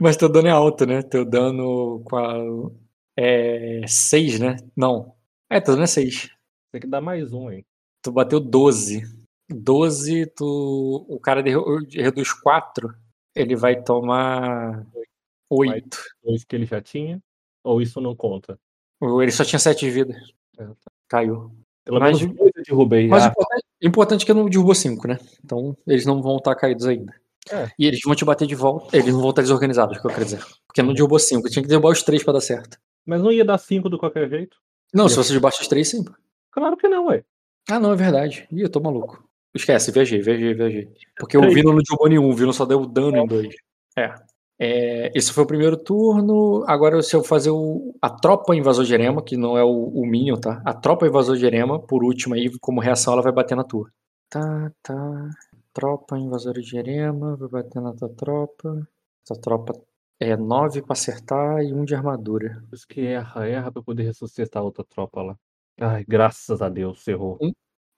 [0.00, 1.02] Mas teu dano é alto, né?
[1.02, 2.38] Teu dano com a.
[3.18, 3.86] É.
[3.86, 4.56] 6, né?
[4.74, 5.14] Não.
[5.50, 6.30] É, teu dano é 6.
[6.70, 7.66] Tem que dar mais um, hein?
[8.00, 9.02] Tu bateu 12.
[9.50, 11.04] 12, tu.
[11.08, 12.94] O cara reduz 4.
[13.34, 14.86] Ele vai tomar
[15.50, 15.98] 8.
[16.22, 17.20] Dois que ele já tinha.
[17.62, 18.58] Ou isso não conta?
[19.02, 20.16] Ele só tinha 7 de vida.
[20.56, 20.74] É, tá.
[21.08, 21.52] Caiu.
[21.84, 23.08] Pelo Mas- menos dois eu derrubei.
[23.08, 25.18] Mas o Ah, importante, importante é que não derrubou 5, né?
[25.44, 27.12] Então eles não vão estar caídos ainda.
[27.50, 27.68] É.
[27.78, 28.96] E eles vão te bater de volta.
[28.96, 30.44] Eles não vão estar desorganizados, é o que eu quero dizer.
[30.66, 31.48] Porque não derrubou 5.
[31.50, 32.78] Tinha que derrubar os 3 pra dar certo.
[33.04, 34.56] Mas não ia dar cinco de qualquer jeito?
[34.94, 36.04] Não, se você derrubasse os 3, sim.
[36.52, 37.24] Claro que não, ué.
[37.68, 38.46] Ah, não, é verdade.
[38.52, 39.24] Ih, eu tô maluco.
[39.54, 40.88] Esquece, viajei, viajei, viajei.
[41.18, 41.54] Porque o Três.
[41.54, 43.54] Vino não derrubou nenhum, o Vino só deu dano em dois.
[43.98, 44.14] É.
[44.64, 46.64] É, esse foi o primeiro turno.
[46.68, 50.06] Agora, se eu fazer o, a tropa invasor de Erema, que não é o, o
[50.06, 50.62] Minion, tá?
[50.64, 53.90] A tropa invasor de Erema, por último aí, como reação, ela vai bater na tua.
[54.30, 55.30] Tá, tá.
[55.72, 58.88] Tropa invasora de Erema, vai bater na tua tropa.
[59.26, 59.72] Tua tropa
[60.20, 62.62] é 9 pra acertar e 1 de armadura.
[62.68, 65.36] Por isso que erra, erra pra poder ressuscitar a outra tropa lá.
[65.80, 67.36] Ai, graças a Deus, errou.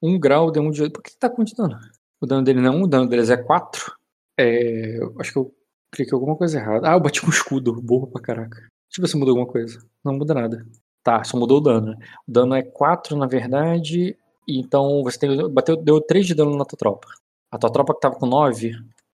[0.01, 0.89] 1 grau de 1 de.
[0.89, 1.79] Por que, que tá com de dano?
[2.23, 3.95] O dano dele não é 1, o dano deles é 4.
[4.39, 5.55] É, eu acho que eu
[5.95, 6.91] cliquei alguma coisa errada.
[6.91, 8.57] Ah, eu bati com escudo, burro pra caraca.
[8.57, 9.79] Deixa eu ver se mudou alguma coisa.
[10.05, 10.67] Não muda nada.
[11.03, 11.93] Tá, só mudou o dano.
[11.93, 11.97] né?
[12.27, 14.17] O dano é 4, na verdade.
[14.49, 17.09] Então você tem, bateu, deu 3 de dano na tua tropa.
[17.51, 18.73] A tua tropa que tava com 9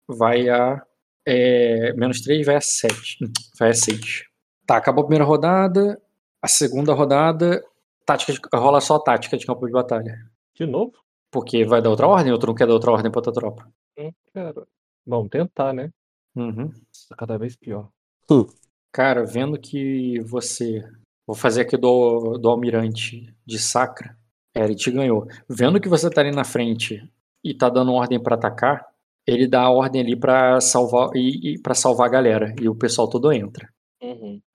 [0.09, 0.83] vai a.
[1.27, 3.19] É, menos 3 vai a 7.
[3.59, 4.25] Vai a 6.
[4.67, 6.01] Tá, acabou a primeira rodada.
[6.43, 7.63] A segunda rodada.
[8.07, 10.19] Tática de, rola só a tática de campo de batalha.
[10.55, 10.93] De novo?
[11.31, 13.69] Porque vai dar outra ordem ou tu não quer dar outra ordem pra tua tropa?
[13.99, 14.67] Hum, cara.
[15.07, 15.91] Vamos tentar, né?
[16.37, 16.67] Uhum.
[16.67, 17.91] Nossa, Cada vez pior.
[18.93, 20.83] Cara, vendo que você.
[21.27, 24.17] Vou fazer aqui do, do almirante de Sacra.
[24.55, 25.27] É, ele te ganhou.
[25.49, 27.09] Vendo que você tá ali na frente
[27.45, 28.85] e tá dando ordem pra atacar,
[29.27, 32.55] ele dá a ordem ali pra salvar e, e para salvar a galera.
[32.61, 33.73] E o pessoal todo entra,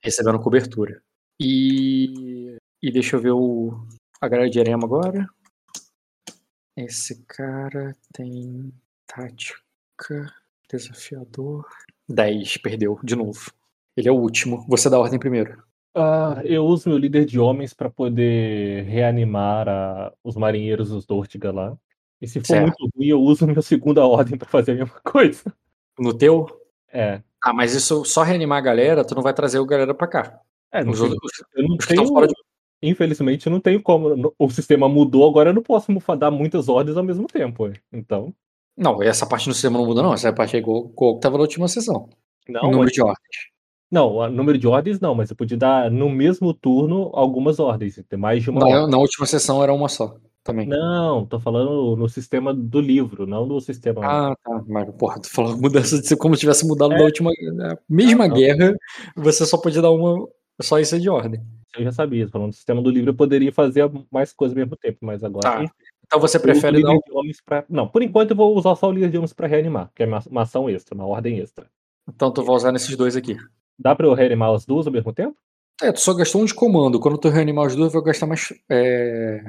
[0.03, 1.01] recebendo cobertura.
[1.39, 2.57] E.
[2.81, 3.71] E deixa eu ver o.
[4.21, 5.25] A galera de Erema agora.
[6.77, 8.73] Esse cara tem.
[9.07, 10.33] Tática.
[10.77, 11.65] Desafiador.
[12.07, 13.51] 10, perdeu, de novo.
[13.97, 14.65] Ele é o último.
[14.67, 15.63] Você dá a ordem primeiro.
[15.95, 21.51] Ah, eu uso meu líder de homens pra poder reanimar a- os marinheiros dos Dortiga
[21.51, 21.77] lá.
[22.21, 22.61] E se for Certo.
[22.79, 25.53] muito ruim, eu uso minha segunda ordem pra fazer a mesma coisa.
[25.97, 26.47] No teu?
[26.91, 27.21] É.
[27.41, 30.39] Ah, mas isso só reanimar a galera, tu não vai trazer o galera pra cá.
[30.71, 32.33] É, não Os tem- outros, eu não os tenho, fora de.
[32.81, 34.33] infelizmente, eu não tenho como.
[34.37, 37.71] O sistema mudou, agora eu não posso dar muitas ordens ao mesmo tempo.
[37.93, 38.33] Então.
[38.77, 40.13] Não, essa parte do sistema não muda, não.
[40.13, 42.09] Essa parte é igual, igual que tava na última sessão.
[42.47, 43.37] Não, o número mas- de ordens.
[43.91, 47.99] não, o número de ordens não, mas eu podia dar no mesmo turno algumas ordens,
[48.07, 48.89] ter mais de uma Na, ordem.
[48.91, 50.15] na última sessão era uma só.
[50.43, 50.67] Também.
[50.67, 54.01] Não, tô falando no sistema do livro, não no sistema.
[54.05, 54.63] Ah, tá.
[54.67, 56.97] Mas, porra, tu falou mudança de ser como se tivesse mudado É.
[56.99, 57.31] da última.
[57.55, 58.35] Na mesma Ah, não.
[58.37, 58.75] guerra,
[59.15, 60.27] você só podia dar uma.
[60.61, 61.41] Só isso de ordem.
[61.75, 64.77] Eu já sabia, falando do sistema do livro, eu poderia fazer mais coisas ao mesmo
[64.77, 65.49] tempo, mas agora.
[65.65, 65.71] Tá.
[66.05, 66.89] Então você prefere dar.
[66.89, 67.65] líder de homens pra...
[67.67, 70.05] Não, por enquanto eu vou usar só o líder de homens pra reanimar, que é
[70.05, 71.69] uma, ação extra, uma ordem extra.
[72.07, 73.35] Então tu vai usar nesses dois aqui.
[73.77, 75.35] Dá pra eu reanimar as duas ao mesmo tempo?
[75.81, 76.99] É, tu só gastou um de comando.
[76.99, 78.53] Quando tu reanimar os dois, vai gastar mais.
[78.69, 79.41] É,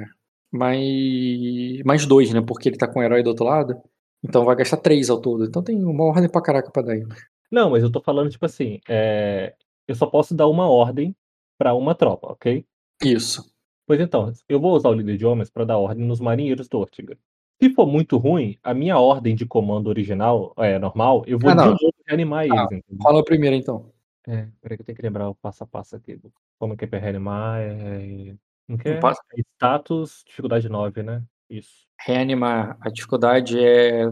[0.51, 1.81] mais.
[1.85, 2.41] Mais dois, né?
[2.41, 3.81] Porque ele tá com o herói do outro lado.
[4.23, 5.45] Então vai gastar três ao todo.
[5.45, 7.15] Então tem uma ordem pra caraca pra dar ainda.
[7.49, 9.53] Não, mas eu tô falando, tipo assim, é,
[9.87, 11.15] eu só posso dar uma ordem
[11.57, 12.65] pra uma tropa, ok?
[13.01, 13.43] Isso.
[13.87, 16.77] Pois então, eu vou usar o líder de homens pra dar ordem nos marinheiros do
[16.77, 17.17] Ortiga.
[17.61, 21.53] Se for muito ruim, a minha ordem de comando original, é normal, eu vou Ah,
[21.55, 22.83] de novo reanimar eles, Ah, entendeu?
[23.01, 23.91] Rola primeiro então.
[24.27, 26.19] É, peraí que eu tenho que lembrar o passo a passo aqui.
[26.59, 27.61] Como é que é pra reanimar?
[27.61, 28.35] É...
[28.67, 28.99] Não quer?
[28.99, 31.23] passo- É status, dificuldade 9, né?
[31.49, 31.87] Isso.
[32.05, 32.77] Reanimar.
[32.81, 34.03] A dificuldade é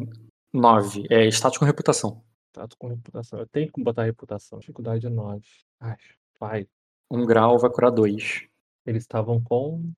[0.54, 1.06] 9.
[1.12, 2.24] É status com reputação.
[2.54, 3.40] Status com reputação.
[3.40, 4.58] Eu tenho que botar reputação.
[4.60, 5.44] Dificuldade 9.
[5.82, 5.98] Ai,
[6.40, 6.68] vai.
[7.12, 8.48] Um grau vai curar 2.
[8.86, 9.92] Eles estavam com.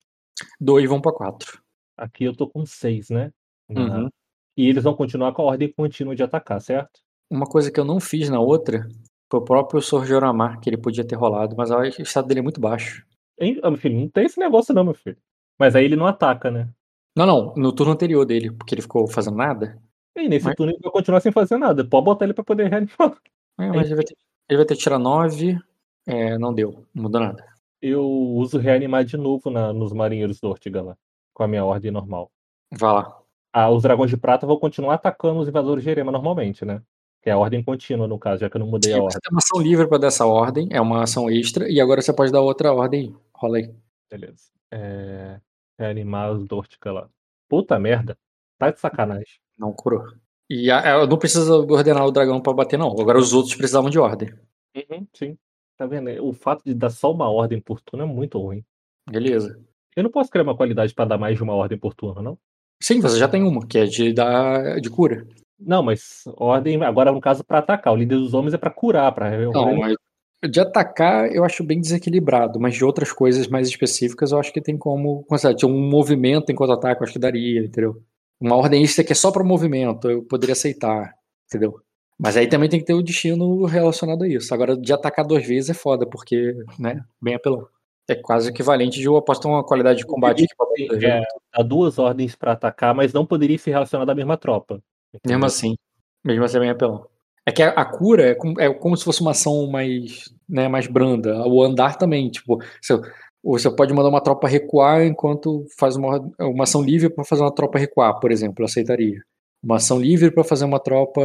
[0.60, 1.62] 2 vão pra 4.
[1.98, 3.32] Aqui eu tô com 6, né?
[3.70, 4.08] Uhum.
[4.56, 7.00] E eles vão continuar com a ordem contínua de atacar, certo?
[7.30, 8.88] Uma coisa que eu não fiz na outra
[9.30, 12.62] foi o próprio Sorjoramar, que ele podia ter rolado, mas o estado dele é muito
[12.62, 13.06] baixo.
[13.40, 13.60] Hein?
[13.62, 15.18] Ah, meu filho, não tem esse negócio não, meu filho.
[15.60, 16.70] Mas aí ele não ataca, né?
[17.16, 19.78] Não, não, no turno anterior dele, porque ele ficou fazendo nada.
[20.16, 21.84] E nesse Mas- turno ele vai continuar sem fazer nada.
[21.88, 23.18] Pode botar ele pra poder reanimar.
[23.60, 24.16] É, mas ele vai, ter,
[24.50, 25.60] ele vai ter que tirar 9.
[26.06, 27.44] É, não deu, não mudou nada.
[27.82, 30.98] Eu uso reanimar de novo na- nos marinheiros do Ortiga lá.
[31.34, 32.32] Com a minha ordem normal.
[32.72, 33.18] Vai lá.
[33.54, 36.82] Ah, os dragões de prata vão continuar atacando os invasores de Erema normalmente, né?
[37.22, 39.12] Que é a ordem contínua, no caso, já que eu não mudei a ordem.
[39.12, 42.02] você tem uma ação livre pra dar essa ordem, é uma ação extra, e agora
[42.02, 43.16] você pode dar outra ordem.
[43.36, 43.74] Rola aí.
[44.12, 44.52] Beleza.
[44.72, 45.40] É...
[45.80, 47.10] Reanimar os Dortica lá.
[47.50, 48.18] Puta merda.
[48.58, 49.40] Tá de sacanagem.
[49.58, 50.04] Não curou.
[50.50, 52.92] E a, a- não precisa ordenar o dragão pra bater, não.
[53.00, 54.34] Agora os outros precisavam de ordem.
[55.14, 55.38] Sim.
[55.78, 56.10] Tá vendo?
[56.26, 58.64] O fato de dar só uma ordem por turno é muito ruim.
[59.10, 59.60] Beleza.
[59.96, 62.38] Eu não posso criar uma qualidade pra dar mais de uma ordem por turno, não?
[62.82, 65.28] Sim, você já tem uma, que é de dar de cura.
[65.60, 67.94] Não, mas ordem agora no caso pra atacar.
[67.94, 69.96] O líder dos homens é pra curar, pra Não, mas
[70.48, 74.62] de atacar eu acho bem desequilibrado, mas de outras coisas mais específicas eu acho que
[74.62, 75.26] tem como.
[75.56, 78.04] Tinha um movimento enquanto ataque, eu acho que daria, entendeu?
[78.40, 81.12] Uma ordem extra que é só para movimento, eu poderia aceitar,
[81.48, 81.80] entendeu?
[82.20, 84.54] Mas aí também tem que ter o destino relacionado a isso.
[84.54, 87.68] Agora, de atacar duas vezes é foda, porque, né, bem apelão.
[88.10, 90.46] É quase equivalente de eu apostar uma qualidade de combate
[90.78, 91.22] duas É,
[91.56, 94.82] dá duas ordens pra atacar, mas não poderia se relacionar da mesma tropa.
[95.26, 95.76] Mesmo assim.
[96.24, 97.06] Mesmo assim é bem apelão.
[97.46, 100.68] É que a, a cura é como, é como se fosse uma ação mais, né,
[100.68, 101.48] mais branda.
[101.48, 103.00] O andar também, tipo, você,
[103.44, 107.54] você pode mandar uma tropa recuar enquanto faz uma, uma ação livre para fazer uma
[107.54, 109.22] tropa recuar, por exemplo, eu aceitaria.
[109.64, 111.22] Uma ação livre para fazer uma tropa,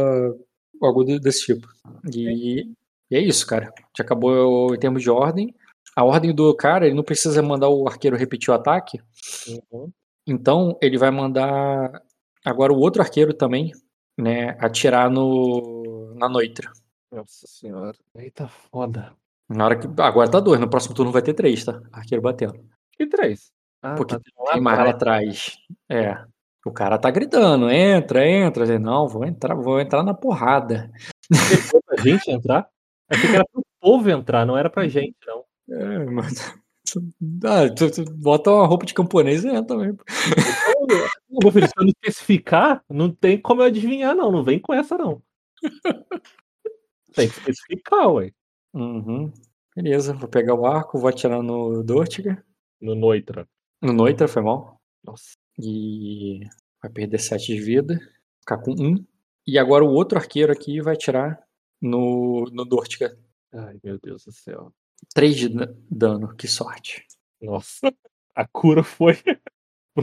[0.81, 1.67] algo de- desse tipo.
[2.13, 2.67] E,
[3.11, 3.73] e é isso, cara.
[3.97, 5.53] Já acabou em termos de ordem.
[5.95, 8.99] A ordem do cara, ele não precisa mandar o arqueiro repetir o ataque.
[9.71, 9.91] Uhum.
[10.25, 12.01] Então, ele vai mandar
[12.43, 13.71] agora o outro arqueiro também,
[14.17, 16.71] né, atirar no na Noitra.
[17.11, 17.97] Nossa senhora.
[18.15, 19.13] Eita foda.
[19.49, 21.81] Na hora que agora tá dois, no próximo turno vai ter três, tá?
[21.91, 22.59] Arqueiro batendo.
[22.93, 23.51] Que três?
[23.81, 24.21] Ah, Porque tá
[24.53, 25.57] tem mais lá atrás.
[25.89, 26.23] É.
[26.65, 28.65] O cara tá gritando, entra, entra.
[28.65, 30.89] Eu Não, vou entrar, vou entrar na porrada.
[31.85, 32.67] pra gente entrar?
[33.09, 35.43] Achei que era pro povo entrar, não era pra gente, não.
[35.69, 36.53] É, mas...
[37.43, 39.97] Ah, tu, tu bota uma roupa de camponês e entra também.
[41.41, 44.31] Meu filho, se eu não especificar, não tem como eu adivinhar, não.
[44.31, 45.19] Não vem com essa, não.
[47.15, 48.31] Tem que especificar, ué.
[48.73, 49.31] Uhum.
[49.75, 52.43] Beleza, vou pegar o arco, vou atirar no Dortiga.
[52.79, 53.47] No Noitra.
[53.81, 54.79] No Noitra, foi mal.
[55.03, 55.33] Nossa.
[55.59, 56.41] E
[56.81, 57.99] vai perder 7 de vida.
[58.39, 59.05] Ficar com 1.
[59.45, 61.41] E agora o outro arqueiro aqui vai atirar
[61.81, 63.17] no, no Dortiga.
[63.53, 64.73] Ai, meu Deus do céu.
[65.13, 67.05] 3 de da- dano, que sorte.
[67.41, 67.79] Nossa.
[68.35, 69.13] A cura foi.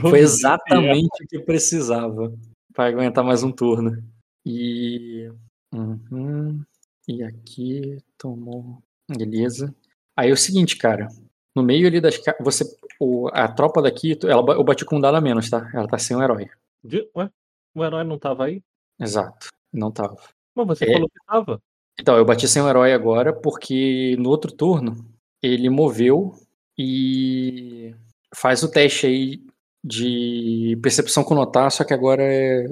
[0.01, 2.33] Foi exatamente o que precisava
[2.73, 4.01] para aguentar mais um turno.
[4.47, 5.29] E.
[5.75, 6.65] Uhum.
[7.09, 8.81] E aqui tomou.
[9.09, 9.75] Beleza.
[10.17, 11.09] Aí é o seguinte, cara.
[11.55, 12.17] No meio ali das.
[12.19, 12.65] ca- Você,
[12.99, 15.69] o, a tropa daqui, ela, eu bati com um dado a menos, tá?
[15.75, 16.49] Ela tá sem um herói.
[16.83, 17.31] De- Ué?
[17.75, 18.63] O herói não tava aí?
[18.99, 19.49] Exato.
[19.73, 20.17] Não tava.
[20.55, 20.93] Mas você É.
[20.93, 21.63] falou que tava.
[21.99, 25.05] Então, eu bati sem o herói agora porque no outro turno
[25.43, 26.35] ele moveu
[26.79, 27.95] e
[28.35, 29.45] faz o teste aí
[29.85, 32.69] de percepção com notar, só que agora é...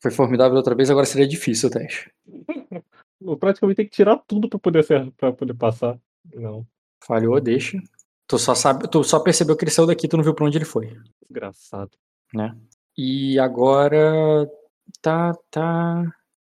[0.00, 2.10] foi formidável outra vez, agora seria difícil o teste.
[3.20, 5.96] Eu praticamente tem que tirar tudo pra poder, ser, pra poder passar.
[6.34, 6.66] Não.
[7.04, 7.78] Falhou, deixa.
[8.32, 10.56] Tu só sabe, tu só percebeu que ele saiu daqui, tu não viu pra onde
[10.56, 11.90] ele foi, Desgraçado.
[12.32, 12.56] né?
[12.96, 14.48] E agora
[15.02, 16.02] tá, tá.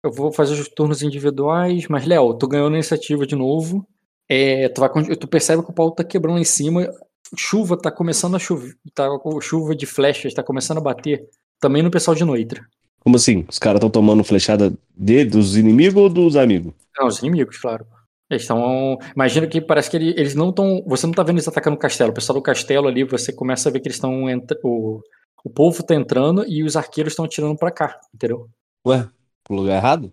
[0.04, 3.88] Eu vou fazer os turnos individuais, mas Léo, tu ganhou na iniciativa de novo.
[4.28, 6.92] É, tu, vai, tu percebe que o pau tá quebrando lá em cima.
[7.38, 8.76] Chuva tá começando a chover.
[8.96, 11.30] Tá, com chuva de flechas tá começando a bater.
[11.60, 12.66] Também no pessoal de Noitra.
[13.02, 13.46] Como assim?
[13.48, 16.74] Os caras estão tomando flechada de, dos inimigos ou dos amigos?
[16.98, 17.86] Não, os inimigos, claro.
[18.30, 18.98] Eles estão.
[19.16, 20.84] Imagina que parece que ele- eles não estão.
[20.86, 22.12] Você não tá vendo eles atacando o castelo.
[22.12, 24.30] O pessoal do castelo ali, você começa a ver que eles estão.
[24.30, 25.02] entra- O,
[25.44, 28.50] o povo tá entrando e os arqueiros estão atirando pra cá, entendeu?
[28.86, 29.08] Ué,
[29.44, 30.12] pro lugar errado?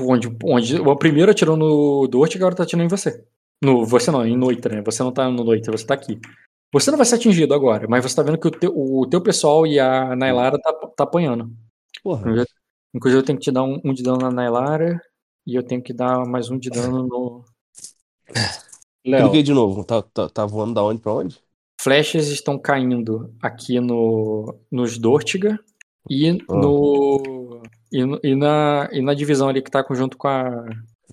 [0.00, 3.24] Onde, onde o primeiro atirou no Dort e agora tá atirando em você.
[3.62, 4.82] No, você não, em Noitra, né?
[4.84, 6.18] Você não tá no Noitra, você tá aqui.
[6.72, 9.20] Você não vai ser atingido agora, mas você tá vendo que o teu, o teu
[9.22, 11.52] pessoal e a Nailara tá, tá apanhando.
[12.02, 12.44] Porra.
[12.94, 14.98] Inclusive eu tenho que te dar um, um de dano na Nailara
[15.46, 17.44] e eu tenho que dar mais um de dano no.
[19.04, 19.84] Léo, Cliquei de novo.
[19.84, 21.38] Tá, tá, tá voando da onde pra onde?
[21.80, 25.58] Flechas estão caindo aqui no nos Dortiga
[26.08, 26.54] e Ah.
[26.54, 27.62] no.
[27.92, 30.64] E, e na, e na divisão ali que tá junto com a.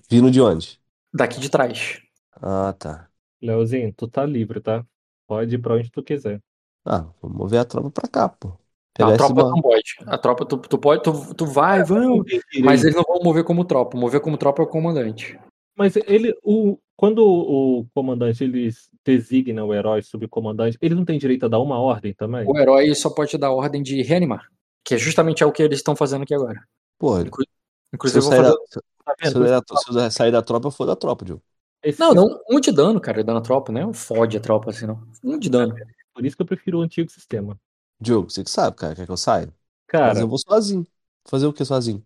[0.08, 0.78] Vindo de onde?
[1.12, 2.00] Daqui de trás.
[2.40, 3.08] Ah, tá.
[3.42, 4.84] Leozinho, tu tá livre, tá?
[5.26, 6.40] Pode ir pra onde tu quiser.
[6.84, 8.52] Ah, vou mover a tropa pra cá, pô.
[8.98, 9.96] Não, a tropa não pode.
[10.06, 12.26] A tropa, tu, tu pode, tu, tu vai, vamos.
[12.62, 13.96] Mas eles não vão mover como tropa.
[13.96, 15.38] Mover como tropa é o comandante.
[15.76, 21.46] Mas ele, o, quando o comandante eles designa o herói subcomandante, ele não tem direito
[21.46, 22.46] a dar uma ordem também?
[22.46, 24.46] O herói só pode dar ordem de reanimar.
[24.84, 26.62] Que é justamente é o que eles estão fazendo aqui agora.
[27.02, 27.48] Inclu- se
[27.94, 28.64] Inclusive, eu eu vou sair da, fazer.
[28.66, 31.42] se Tá eu sair da- se eu sair da tropa, eu for da tropa, Diogo.
[31.82, 33.80] Esse- Não, não, um de dano, cara, dano a tropa, né?
[33.94, 35.02] Fode a tropa assim, não.
[35.24, 35.74] Um de dano.
[36.14, 37.58] Por isso que eu prefiro o antigo sistema.
[38.00, 38.94] Diogo, você que sabe, cara.
[38.94, 39.52] Quer que eu saia?
[39.86, 40.86] Cara, Mas eu vou sozinho.
[41.26, 42.02] Fazer o que sozinho?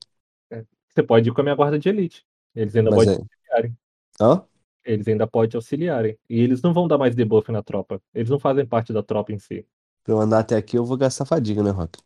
[0.94, 2.24] você pode ir com a minha guarda de elite.
[2.54, 3.24] Eles ainda Mas podem é.
[4.20, 4.44] Hã?
[4.84, 6.16] Eles ainda podem auxiliarem.
[6.28, 8.00] E eles não vão dar mais debuff na tropa.
[8.14, 9.66] Eles não fazem parte da tropa em si.
[10.02, 11.98] Pra eu andar até aqui, eu vou gastar fadiga, né, Rock?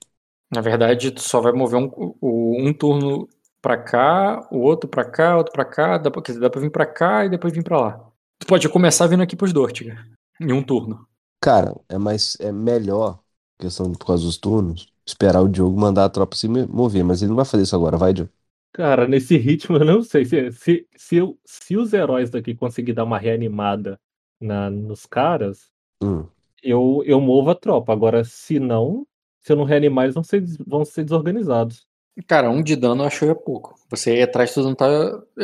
[0.54, 3.28] Na verdade, tu só vai mover um, um turno
[3.60, 5.98] pra cá, o outro pra cá, outro pra cá.
[5.98, 8.10] Dá pra, quer dizer, dá pra vir pra cá e depois vir pra lá.
[8.38, 10.06] Tu pode começar vindo aqui pros Dortiga.
[10.40, 11.06] Em um turno.
[11.40, 13.18] Cara, é mais é melhor,
[13.58, 17.20] questão por causa dos turnos, esperar o Diogo mandar a tropa se me- mover, mas
[17.22, 18.30] ele não vai fazer isso agora, vai, Diogo?
[18.72, 20.24] Cara, nesse ritmo eu não sei.
[20.24, 23.98] Se, se, se, eu- se os heróis daqui conseguir dar uma reanimada
[24.40, 25.70] na, nos caras,
[26.02, 26.26] Hum.
[26.62, 27.92] eu, eu movo a tropa.
[27.92, 29.06] Agora, se não,
[29.40, 31.86] se eu não reanimar, eles vão ser, vão ser desorganizados.
[32.26, 33.74] Cara, um de dano eu acho que é pouco.
[33.90, 34.86] Você aí atrás tu não tá.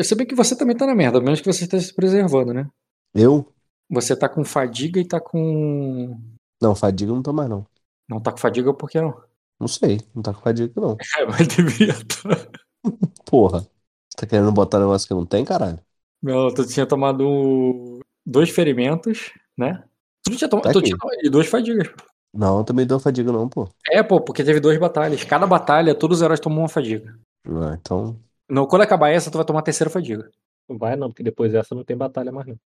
[0.03, 2.53] Se bem que você também tá na merda, a menos que você esteja se preservando,
[2.53, 2.69] né?
[3.15, 3.47] Eu?
[3.89, 6.19] Você tá com fadiga e tá com.
[6.61, 7.65] Não, fadiga eu não tô mais, não.
[8.09, 9.15] Não tá com fadiga por que não?
[9.61, 10.97] Não sei, não tá com fadiga, não.
[11.17, 12.51] É, mas deveria estar.
[13.25, 13.61] Porra.
[13.61, 15.79] Você tá querendo botar um negócio que não tem, caralho?
[16.23, 19.85] Não, tu tinha tomado dois ferimentos, né?
[20.23, 20.65] Tu não tinha tomado.
[20.65, 21.89] Tá tu tinha tomado e duas fadigas.
[22.33, 23.69] Não, eu também dou fadiga, não, pô.
[23.91, 25.23] É, pô, porque teve duas batalhas.
[25.25, 27.17] Cada batalha, todos os heróis tomam uma fadiga.
[27.47, 28.19] Ah, então,
[28.49, 30.31] Não, quando acabar essa, tu vai tomar a terceira fadiga.
[30.69, 32.57] Não vai não, porque depois dessa não tem batalha mais não.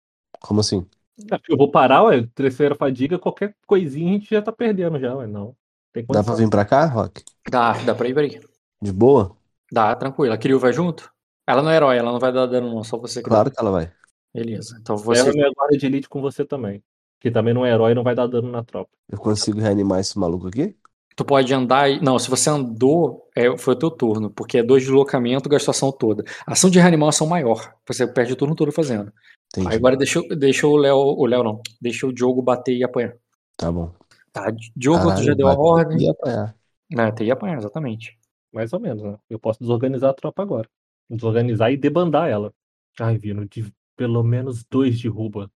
[0.40, 0.86] como assim?
[1.30, 5.14] Ah, Eu vou parar, ué, terceira fadiga, qualquer coisinha a gente já tá perdendo já,
[5.16, 5.54] ué, não.
[5.92, 7.24] Tem Dá pra vir pra cá, Rock?
[7.50, 8.40] Dá, dá pra ir, peraí.
[8.80, 9.36] De boa?
[9.70, 10.32] Dá, tranquilo.
[10.32, 11.10] A Kiryu vai junto?
[11.46, 12.84] Ela não é herói, ela não vai dar dano, não.
[12.84, 13.54] Só você que Claro dá.
[13.54, 13.90] que ela vai.
[14.34, 14.78] Beleza.
[14.80, 15.32] Então você.
[15.32, 16.82] minha guarda de elite com você também.
[17.20, 18.90] Que também não é herói e não vai dar dano na tropa.
[19.10, 20.76] Eu consigo reanimar esse maluco aqui?
[21.16, 22.00] Tu pode andar e.
[22.00, 25.90] Não, se você andou, é, foi o teu turno, porque é dois deslocamento, gastou ação
[25.90, 26.22] toda.
[26.46, 27.74] Ação de reanimar é ação maior.
[27.88, 29.12] Você perde o turno todo fazendo.
[29.46, 29.68] Entendi.
[29.68, 30.96] Aí agora deixa, deixa o Léo.
[30.96, 31.60] O Léo não.
[31.80, 33.14] Deixa o Diogo bater e apanhar.
[33.56, 33.90] Tá bom.
[34.32, 36.06] Tá, Diogo, tu Caralho, já deu a ordem.
[36.06, 36.54] E apanhar.
[36.90, 38.17] Né, tem que apanhar, exatamente.
[38.58, 39.16] Mais ou menos, né?
[39.30, 40.68] Eu posso desorganizar a tropa agora.
[41.08, 42.52] Desorganizar e debandar ela.
[42.98, 45.48] Ai, Vino, de pelo menos dois derruba.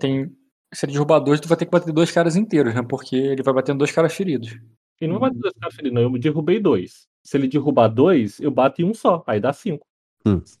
[0.00, 0.34] Tem,
[0.72, 2.82] se ele derrubar dois, tu vai ter que bater dois caras inteiros, né?
[2.82, 4.58] Porque ele vai batendo dois caras feridos.
[4.98, 6.10] E não vai dois caras feridos, não.
[6.10, 7.06] Eu derrubei dois.
[7.22, 9.22] Se ele derrubar dois, eu bato em um só.
[9.26, 9.84] Aí dá cinco.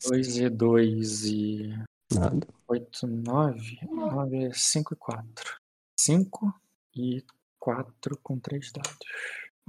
[0.06, 1.72] Dois e dois e.
[2.12, 2.46] Nada.
[2.68, 5.60] 8, 9, 9, 5 e 4.
[5.98, 6.54] 5
[6.94, 7.24] e
[7.58, 8.98] 4 com 3 dados.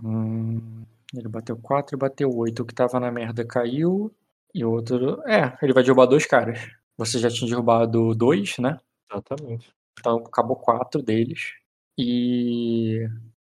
[0.04, 0.84] Hum,
[1.14, 2.62] ele bateu 4 e bateu 8.
[2.62, 4.14] O que tava na merda caiu.
[4.54, 5.22] E o outro.
[5.28, 6.60] É, ele vai derrubar dois caras.
[6.98, 8.80] Você já tinha derrubado dois, né?
[9.12, 9.72] Exatamente.
[10.00, 11.54] Então acabou 4 deles.
[11.98, 13.08] E.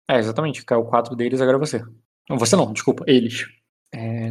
[0.09, 0.65] É, exatamente.
[0.65, 1.83] Caiu 4 deles, agora é você.
[2.29, 3.47] Não, Você não, desculpa, eles.
[3.91, 4.27] É,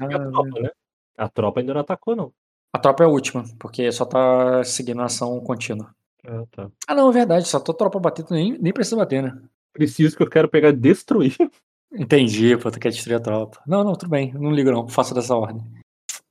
[0.00, 0.70] a tropa, né?
[1.16, 2.32] A tropa ainda não atacou, não.
[2.72, 5.94] A tropa é a última, porque só tá seguindo a ação contínua.
[6.26, 6.70] Ah, tá.
[6.86, 7.48] Ah, não, é verdade.
[7.48, 9.40] Só tua tropa bater, tu nem, nem precisa bater, né?
[9.72, 11.36] Preciso que eu quero pegar e destruir.
[11.96, 13.62] Entendi, pô, tu quer destruir a tropa.
[13.66, 15.62] Não, não, tudo bem, não ligo não, faço dessa ordem.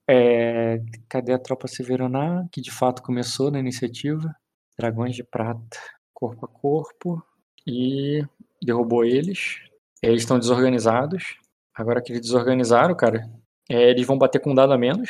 [0.07, 4.36] É, cadê a tropa Severaná, que de fato começou na iniciativa?
[4.78, 5.78] Dragões de prata,
[6.14, 7.24] corpo a corpo,
[7.66, 8.26] e
[8.61, 9.61] derrubou eles.
[10.01, 11.38] Eles estão desorganizados.
[11.74, 13.30] Agora que eles desorganizaram, cara,
[13.70, 15.09] é, eles vão bater com um dado a menos.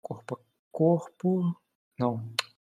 [0.00, 0.38] Corpo a
[0.70, 1.60] corpo.
[1.98, 2.24] Não,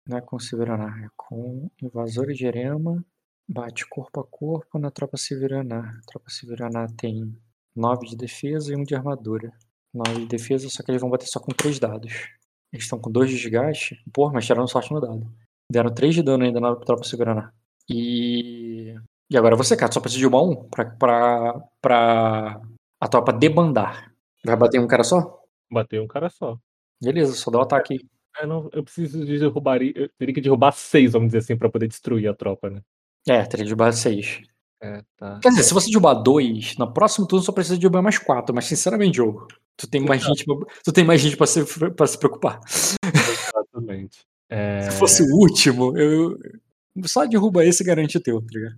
[0.07, 3.05] não é com Severaná, é com invasores de Erema.
[3.53, 5.79] Bate corpo a corpo na tropa Severaná.
[5.79, 7.37] A tropa Severaná tem
[7.75, 9.51] 9 de defesa e 1 de armadura.
[9.93, 12.29] 9 de defesa, só que eles vão bater só com 3 dados.
[12.71, 14.01] Eles estão com 2 de desgaste.
[14.13, 15.29] Porra, mas tiraram sorte no dado.
[15.69, 17.51] Deram 3 de dano ainda na tropa Severaná.
[17.89, 18.95] E.
[19.29, 22.61] E agora você, cara, só precisa de uma 1 pra, pra, pra
[23.01, 24.13] a tropa debandar.
[24.45, 25.41] Vai bater um cara só?
[25.69, 26.57] Bateu um cara só.
[27.03, 27.99] Beleza, só dá o ataque aí.
[28.39, 29.81] É, não, eu preciso de derrubar.
[29.81, 32.81] Eu teria que derrubar seis, vamos dizer assim, pra poder destruir a tropa, né?
[33.27, 34.41] É, teria de base 6.
[34.81, 35.39] É, tá.
[35.41, 38.65] Quer dizer, se você derrubar dois, no próximo turno só precisa derrubar mais quatro, mas
[38.65, 39.47] sinceramente, jogo,
[39.77, 42.59] tu tem mais gente pra, tu tem mais gente pra se, pra se preocupar.
[42.63, 44.19] Exatamente.
[44.53, 46.37] É, Se fosse o último, eu.
[47.05, 48.75] Só derruba esse e garante o teu, tá ligado?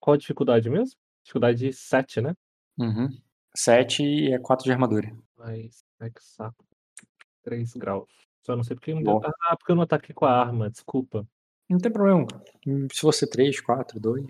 [0.00, 0.96] Qual a dificuldade mesmo?
[1.22, 2.34] Dificuldade 7, né?
[2.76, 3.08] Uhum.
[3.54, 5.12] 7 e é 4 de armadura.
[5.38, 5.84] Mas.
[6.00, 6.64] Ai, que saco.
[7.44, 8.08] 3 graus.
[8.44, 9.20] Só não sei porque eu não.
[9.42, 11.24] Ah, porque eu não ataquei com a arma, desculpa.
[11.72, 12.26] Não tem problema.
[12.92, 14.26] Se fosse 3, 4, 2,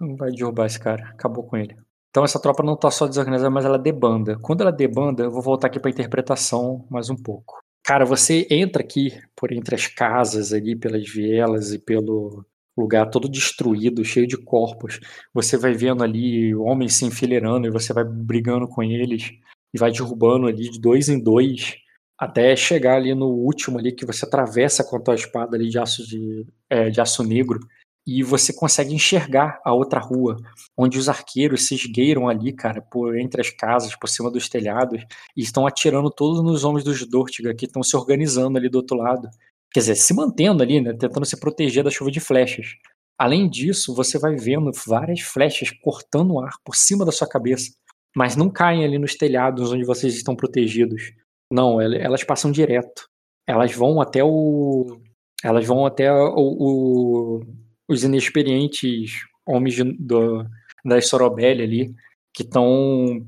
[0.00, 1.08] não vai derrubar esse cara.
[1.08, 1.76] Acabou com ele.
[2.10, 4.38] Então essa tropa não tá só desorganizada, mas ela debanda.
[4.38, 7.60] Quando ela debanda, eu vou voltar aqui pra interpretação mais um pouco.
[7.84, 12.44] Cara, você entra aqui por entre as casas ali, pelas vielas e pelo
[12.76, 15.00] lugar todo destruído, cheio de corpos.
[15.34, 19.32] Você vai vendo ali homens se enfileirando e você vai brigando com eles
[19.74, 21.76] e vai derrubando ali de dois em dois
[22.18, 25.78] até chegar ali no último ali que você atravessa com a tua espada ali de
[25.78, 27.60] aço de, é, de aço negro
[28.06, 30.36] e você consegue enxergar a outra rua
[30.76, 35.04] onde os arqueiros se esgueiram ali, cara, por entre as casas, por cima dos telhados
[35.36, 38.96] e estão atirando todos nos homens dos Dortiga que estão se organizando ali do outro
[38.96, 39.28] lado.
[39.72, 42.76] Quer dizer, se mantendo ali, né, tentando se proteger da chuva de flechas.
[43.18, 47.72] Além disso, você vai vendo várias flechas cortando o ar por cima da sua cabeça,
[48.14, 51.12] mas não caem ali nos telhados onde vocês estão protegidos.
[51.50, 53.08] Não, el- elas passam direto.
[53.46, 55.00] Elas vão até o.
[55.44, 57.40] Elas vão até o, o-
[57.88, 59.12] os inexperientes
[59.46, 60.44] homens de- do,
[60.84, 61.94] da Sorobelli ali,
[62.34, 63.26] que estão.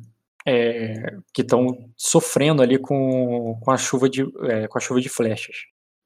[1.32, 5.56] que estão sofrendo ali com, com, a chuva de, é, com a chuva de flechas.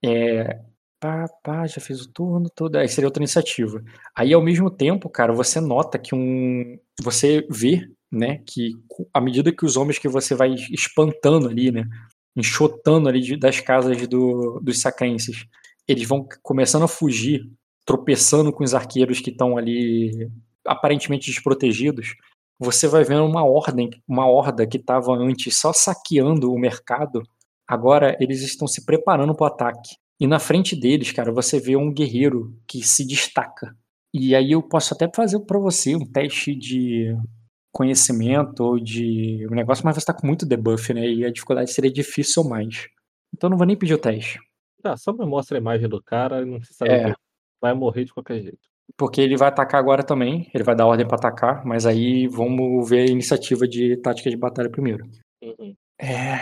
[0.04, 0.60] É,
[1.00, 2.76] pá, pá, já fiz o turno todo.
[2.76, 3.82] Aí seria outra iniciativa.
[4.14, 6.78] Aí, ao mesmo tempo, cara, você nota que um.
[7.02, 8.72] Você vê, né, que
[9.12, 11.88] à medida que os homens que você vai espantando ali, né,
[12.36, 15.46] enxotando ali de- das casas do, dos sacrenses,
[15.88, 17.42] eles vão começando a fugir,
[17.86, 20.30] tropeçando com os arqueiros que estão ali
[20.66, 22.14] aparentemente desprotegidos.
[22.58, 27.22] Você vai vendo uma ordem, uma horda que estava antes só saqueando o mercado,
[27.66, 29.96] agora eles estão se preparando para o ataque.
[30.20, 33.76] E na frente deles, cara, você vê um guerreiro que se destaca.
[34.14, 37.16] E aí eu posso até fazer para você um teste de
[37.72, 41.06] conhecimento ou de um negócio, mas você tá com muito debuff, né?
[41.08, 42.86] E a dificuldade seria difícil ou mais.
[43.34, 44.38] Então eu não vou nem pedir o teste.
[44.82, 46.98] Tá, só me mostra a imagem do cara e não precisa É.
[47.02, 47.16] saber.
[47.60, 48.58] Vai morrer de qualquer jeito.
[48.96, 50.50] Porque ele vai atacar agora também.
[50.52, 54.36] Ele vai dar ordem para atacar, mas aí vamos ver a iniciativa de tática de
[54.36, 55.06] batalha primeiro.
[55.42, 55.74] Uhum.
[55.98, 56.38] É.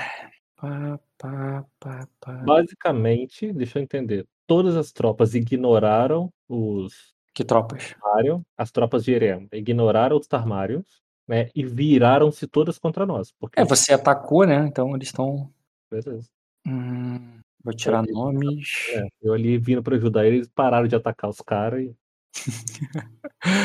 [0.56, 2.32] Pá, pá, pá.
[2.44, 4.26] Basicamente, deixa eu entender.
[4.46, 7.94] Todas as tropas ignoraram os Que tropas?
[8.56, 11.00] As tropas de Erem ignoraram os Tarmarions,
[11.30, 11.48] né?
[11.54, 13.32] E viraram-se todas contra nós.
[13.38, 14.66] Porque É, você atacou, né?
[14.66, 15.48] Então eles estão.
[15.88, 16.28] Beleza.
[16.66, 18.12] Hum, vou tirar Ok.
[18.12, 18.68] nomes.
[18.92, 21.96] É, eu ali vindo pra ajudar eles, pararam de atacar os caras e.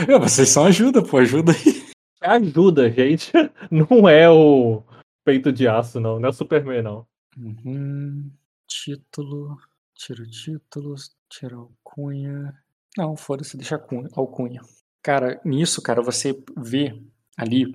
[0.07, 1.85] É, vocês são ajuda, pô, ajuda aí.
[2.21, 3.31] Ajuda, gente.
[3.71, 4.83] Não é o
[5.23, 6.19] peito de aço, não.
[6.19, 7.05] Não é o Superman, não.
[7.37, 8.31] Uhum.
[8.67, 9.57] Título.
[9.95, 10.95] Tira o título.
[11.29, 12.53] Tira a alcunha.
[12.97, 13.75] Não, foda-se, deixa
[14.15, 14.61] alcunha.
[15.03, 16.99] Cara, nisso, cara, você vê
[17.37, 17.65] ali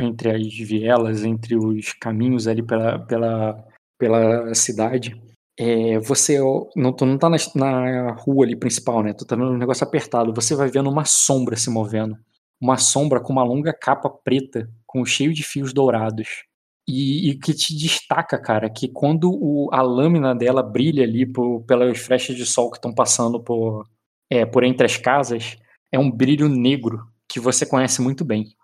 [0.00, 3.64] entre as vielas, entre os caminhos ali pela, pela,
[3.98, 5.20] pela cidade.
[5.58, 6.38] É, você
[6.76, 9.12] não, tu não tá na, na rua ali principal, né?
[9.12, 10.32] Tu tá num negócio apertado.
[10.34, 12.16] Você vai vendo uma sombra se movendo.
[12.60, 16.44] Uma sombra com uma longa capa preta, com cheio de fios dourados.
[16.88, 21.60] E, e que te destaca, cara, que quando o- a lâmina dela brilha ali por,
[21.64, 23.84] pelas flechas de sol que estão passando por,
[24.30, 25.56] é, por entre as casas,
[25.92, 28.54] é um brilho negro que você conhece muito bem.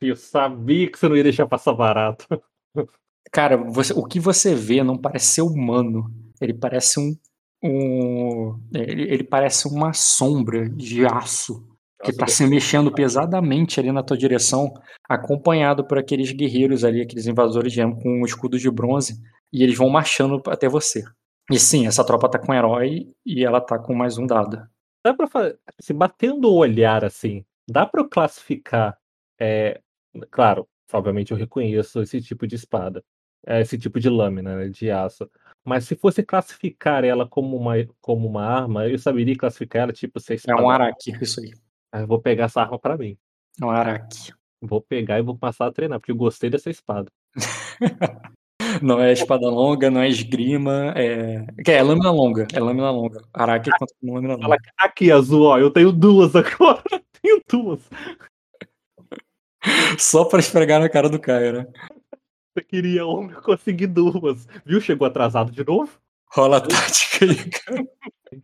[0.00, 2.26] Eu sabia que você não ia deixar passar barato.
[3.32, 6.10] Cara, você- o que você vê não parece ser humano.
[6.40, 7.16] Ele parece um.
[7.62, 11.66] um ele, ele parece uma sombra de aço
[12.02, 14.74] que Nossa, tá se mexendo pesadamente ali na tua direção,
[15.08, 19.62] acompanhado por aqueles guerreiros ali, aqueles invasores de Emo com um escudo de bronze, e
[19.62, 21.02] eles vão marchando até você.
[21.50, 24.66] E sim, essa tropa tá com um herói e ela tá com mais um dado.
[25.02, 25.58] Dá pra fazer.
[25.80, 28.98] Se batendo o olhar assim, dá pra eu classificar.
[29.38, 29.80] É,
[30.30, 33.02] claro, obviamente eu reconheço esse tipo de espada,
[33.46, 35.28] é, esse tipo de lâmina né, de aço.
[35.64, 40.20] Mas se fosse classificar ela como uma, como uma arma, eu saberia classificar ela tipo
[40.20, 41.52] ser É um araque, isso aí.
[41.92, 43.16] Ah, Eu vou pegar essa arma pra mim.
[43.60, 44.32] É um araque.
[44.60, 47.10] Vou pegar e vou passar a treinar, porque eu gostei dessa espada.
[48.82, 51.44] Não é espada longa, não é esgrima, é.
[51.64, 52.46] Que é lâmina longa.
[52.52, 53.22] É lâmina longa.
[53.32, 54.58] Araque é contra lâmina longa.
[54.78, 56.82] aqui, azul, ó, eu tenho duas agora.
[57.22, 57.80] tenho duas.
[59.98, 61.66] Só pra esfregar na cara do Caio, né?
[62.54, 64.46] Você queria uma, eu consegui duas.
[64.64, 64.80] Viu?
[64.80, 65.90] Chegou atrasado de novo?
[66.32, 67.84] Rola a tática aí, cara.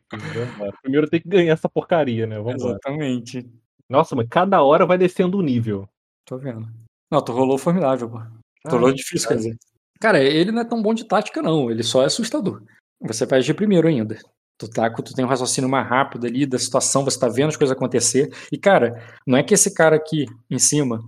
[0.83, 2.37] Primeiro tem que ganhar essa porcaria, né?
[2.37, 2.71] Vamos lá.
[2.71, 3.49] Exatamente.
[3.89, 5.89] Nossa, mas cada hora vai descendo o nível.
[6.25, 6.69] Tô vendo.
[7.11, 8.19] Não, tu rolou formidável, pô.
[8.19, 8.27] Tu
[8.67, 9.59] Ah, rolou difícil, quer dizer.
[10.01, 11.71] Cara, ele não é tão bom de tática, não.
[11.71, 12.63] Ele só é assustador.
[13.01, 14.19] Você vai agir primeiro ainda.
[14.61, 17.57] Tu, tá, tu tem um raciocínio mais rápido ali da situação, você tá vendo as
[17.57, 18.31] coisas acontecer.
[18.53, 21.01] E, cara, não é que esse cara aqui em cima,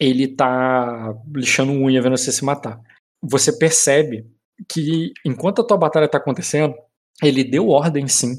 [0.00, 2.80] ele tá lixando unha vendo você se matar.
[3.22, 4.24] Você percebe
[4.72, 6.74] que enquanto a tua batalha tá acontecendo,
[7.22, 8.38] ele deu ordem sim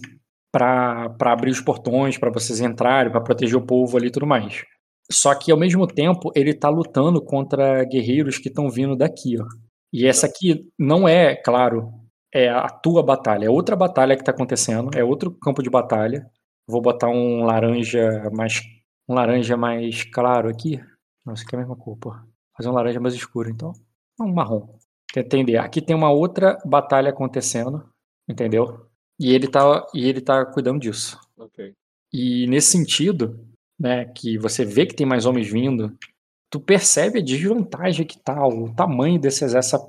[0.51, 4.63] pra abrir os portões, pra vocês entrarem, pra proteger o povo ali e tudo mais.
[5.11, 9.45] Só que ao mesmo tempo ele tá lutando contra guerreiros que estão vindo daqui, ó.
[9.93, 11.93] E essa aqui não é, claro,
[12.35, 16.29] é a tua batalha, é outra batalha que tá acontecendo, é outro campo de batalha.
[16.67, 18.61] Vou botar um laranja mais
[19.07, 20.77] um laranja mais claro aqui.
[21.25, 22.13] Não, isso aqui é a mesma cor, pô.
[22.57, 23.71] Fazer um laranja mais escuro, então.
[24.19, 24.67] Um marrom.
[25.15, 25.57] Entender?
[25.57, 27.87] Aqui tem uma outra batalha acontecendo,
[28.27, 28.85] entendeu?
[29.17, 31.17] E ele tá e ele tá cuidando disso.
[32.11, 33.47] E nesse sentido,
[33.79, 35.97] né, que você vê que tem mais homens vindo,
[36.49, 39.87] tu percebe a desvantagem que tá, o tamanho desse exército,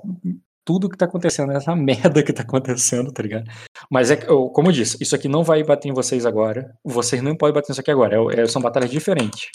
[0.67, 1.73] tudo que tá acontecendo, essa
[2.13, 3.49] merda que tá acontecendo, tá ligado?
[3.89, 6.77] Mas é como eu disse, isso aqui não vai bater em vocês agora.
[6.83, 8.17] Vocês não podem bater nisso aqui agora.
[8.17, 9.49] é- é- são batalhas diferentes.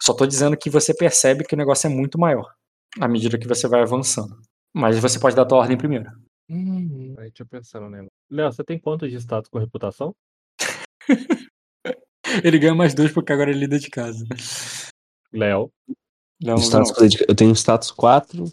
[0.00, 2.54] Só tô dizendo que você percebe que o negócio é muito maior
[3.00, 4.36] à medida que você vai avançando.
[4.72, 6.10] Mas você pode dar a tua ordem primeiro.
[6.48, 8.10] Hum, aí deixa eu pensar no negócio.
[8.30, 10.14] Léo, você tem quantos de status com reputação?
[12.44, 14.24] Ele ganha mais dois porque agora ele lida de casa.
[15.32, 15.70] Léo.
[16.58, 16.92] Status,
[17.28, 18.44] eu tenho status 4,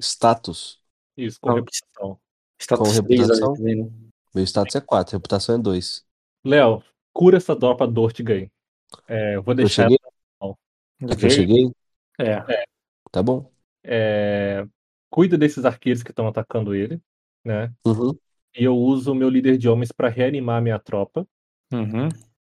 [0.00, 0.80] status.
[1.16, 1.56] Isso, com Não.
[1.56, 2.18] reputação.
[2.60, 3.54] Status Com 3 ali reputação?
[3.54, 3.90] também, né?
[4.34, 6.04] Meu status é 4, reputação é 2.
[6.44, 8.50] Léo, cura essa dropa Dortgay.
[9.08, 9.84] É, eu vou Eu deixar.
[9.84, 9.98] cheguei?
[10.40, 10.56] Ok?
[11.24, 11.70] Eu cheguei?
[12.18, 12.64] É.
[13.10, 13.50] Tá bom.
[13.88, 14.66] é,
[15.10, 17.00] cuida desses arqueiros que estão atacando ele,
[17.44, 17.72] né?
[17.86, 18.16] Uhum.
[18.56, 21.26] E eu uso o meu líder de homens pra reanimar a minha tropa.
[21.72, 22.08] Uhum.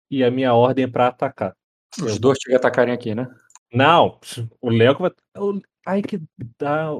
[0.09, 1.55] E a minha ordem é pra atacar.
[2.01, 3.27] Os Eu- dois te atacarem aqui, né?
[3.73, 4.19] Não,
[4.61, 5.11] o Léo que vai.
[5.37, 6.21] o- Ai, que
[6.57, 6.91] dá.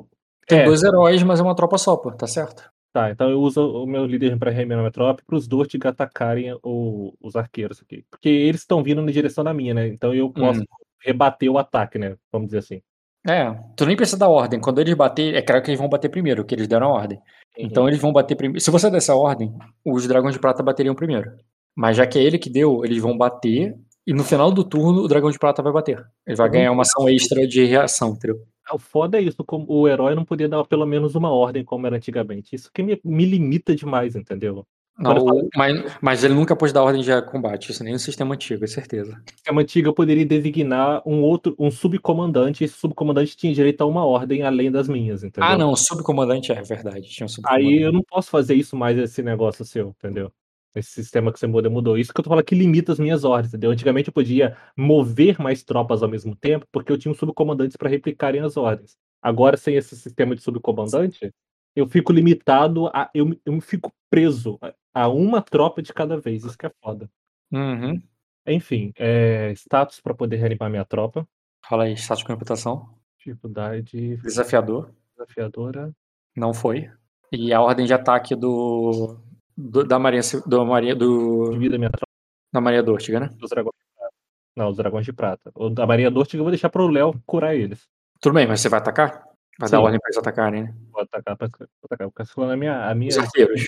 [0.47, 2.69] Tem É, dois heróis, mas é uma tropa só, pô, tá certo?
[2.93, 5.85] Tá, então eu uso o meu líder pra reanimar a minha tropa para os Dortig
[5.85, 8.03] atacarem o- os arqueiros aqui.
[8.09, 9.87] Porque eles estão vindo na direção da minha, né?
[9.87, 10.63] Então eu posso
[11.05, 12.15] rebater o ataque, né?
[12.31, 12.81] Vamos dizer assim.
[13.27, 14.59] É, tu nem precisa dar ordem.
[14.59, 17.19] Quando eles bater, é claro que eles vão bater primeiro, que eles deram a ordem.
[17.57, 18.61] Então eles vão bater primeiro.
[18.61, 19.53] Se você der essa ordem,
[19.85, 21.29] os dragões de prata bateriam primeiro.
[21.75, 23.75] Mas já que é ele que deu, eles vão bater.
[24.07, 26.03] E no final do turno, o dragão de prata vai bater.
[26.25, 26.53] Ele vai Uhum.
[26.53, 28.37] ganhar uma ação extra de reação, entendeu?
[28.73, 31.85] O foda é isso, como o herói não podia dar pelo menos uma ordem como
[31.87, 32.55] era antigamente.
[32.55, 34.65] Isso que me, me limita demais, entendeu?
[34.99, 37.71] Não, falo- mas, mas ele nunca pôs dar ordem de combate.
[37.71, 39.11] Isso nem no sistema antigo, é certeza.
[39.11, 43.81] No sistema antigo eu poderia designar um outro, um subcomandante, e esse subcomandante tinha direito
[43.81, 45.49] a uma ordem além das minhas, entendeu?
[45.49, 47.09] Ah, não, subcomandante é verdade.
[47.09, 47.73] Tinha um subcomandante.
[47.75, 50.31] Aí eu não posso fazer isso mais esse negócio seu, entendeu?
[50.75, 51.97] Esse sistema que você muda mudou.
[51.97, 53.71] Isso que eu tô falando que limita as minhas ordens, entendeu?
[53.71, 57.89] Antigamente eu podia mover mais tropas ao mesmo tempo, porque eu tinha os subcomandantes para
[57.89, 58.95] replicarem as ordens.
[59.21, 61.33] Agora, sem esse sistema de subcomandante,
[61.75, 63.09] eu fico limitado a.
[63.13, 66.43] Eu, eu fico preso a, a uma tropa de cada vez.
[66.43, 67.09] Isso que é foda.
[67.51, 68.01] Uhum.
[68.45, 71.27] Enfim, é, status para poder reanimar minha tropa.
[71.67, 72.89] Fala aí, status com reputação.
[73.17, 74.93] Dificuldade Desafiador.
[75.17, 75.93] desafiadora.
[76.35, 76.89] Não foi.
[77.31, 79.19] E a ordem de ataque do,
[79.57, 82.05] do- da Maria do Maria do Divida minha tropa
[82.53, 83.29] da Maria Dortiga, né?
[83.37, 84.13] dos dragões de prata.
[84.55, 85.51] Não, os dragões de prata.
[85.55, 87.87] O da Maria Dortiga eu vou deixar pro Léo curar eles.
[88.21, 89.23] Tudo bem, mas você vai atacar?
[89.59, 89.83] Vai dar Sim.
[89.83, 90.75] ordem pra eles atacarem, né?
[90.91, 92.09] Vou atacar, pra, vou atacar.
[92.11, 93.09] Porque falando a minha, a minha.
[93.09, 93.61] Os arqueiros.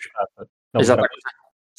[0.73, 1.07] Não, Eles os atacam.
[1.09, 1.23] dragões-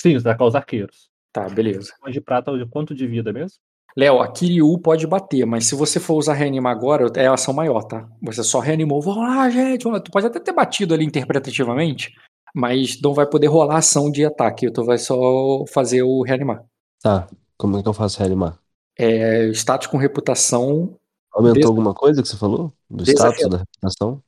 [0.00, 1.10] Sim, os atacar os arqueiros.
[1.32, 1.90] Tá, beleza.
[1.92, 3.58] Dragões de prata, quanto de vida mesmo?
[3.96, 7.52] Léo, a Kiryu pode bater, mas se você for usar reanimar agora, é a ação
[7.52, 8.08] maior, tá?
[8.22, 9.82] Você só reanimou, vamos lá, gente.
[9.82, 10.04] vamos lá.
[10.04, 12.12] Tu pode até ter batido ali interpretativamente,
[12.54, 14.70] mas não vai poder rolar ação de ataque.
[14.70, 16.64] Tu vai só fazer o reanimar.
[17.02, 17.28] Tá.
[17.56, 18.58] Como é que eu faço reanimar?
[18.98, 20.96] É, status com reputação.
[21.32, 22.72] Aumentou Des- alguma coisa que você falou?
[22.88, 23.34] Do Desafiador.
[23.34, 24.22] status da reputação?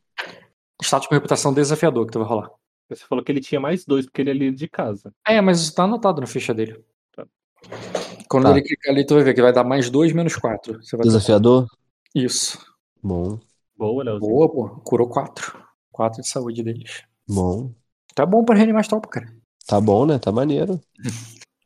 [0.83, 2.51] Status com reputação desafiador que tu vai rolar.
[2.89, 5.13] Você falou que ele tinha mais dois, porque ele é líder de casa.
[5.27, 6.85] É, mas isso tá anotado na ficha dele.
[7.15, 7.27] Tá.
[8.29, 8.51] Quando Tá.
[8.51, 10.83] ele clicar ali, tu vai ver que vai dar mais 2 menos 4.
[10.83, 11.67] Você vai Desafiador?
[12.15, 12.59] Isso.
[13.03, 13.39] Bom,
[13.77, 14.31] Boa, Léozinho.
[14.31, 14.69] Boa, pô.
[14.85, 15.59] Curou 4.
[15.91, 17.03] 4 de saúde deles.
[17.29, 17.73] bom.
[18.15, 19.35] Tá bom pra reanimar as tropas, cara.
[19.67, 20.19] Tá bom, né?
[20.19, 20.81] Tá maneiro.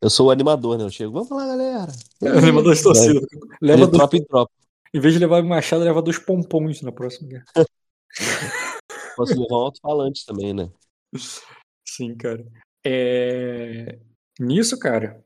[0.01, 0.85] Eu sou o animador, né?
[0.85, 1.93] Eu chego, vamos lá, galera.
[2.21, 3.27] Leva dois torcidos.
[3.61, 4.53] Leva Leva dois, tropa em tropa.
[4.95, 7.45] em vez de levar machado, leva dois pompons na próxima guerra.
[9.17, 10.71] Posso levar um alto-falante também, né?
[11.85, 12.47] Sim, cara.
[12.85, 13.99] É...
[14.39, 15.25] Nisso, cara.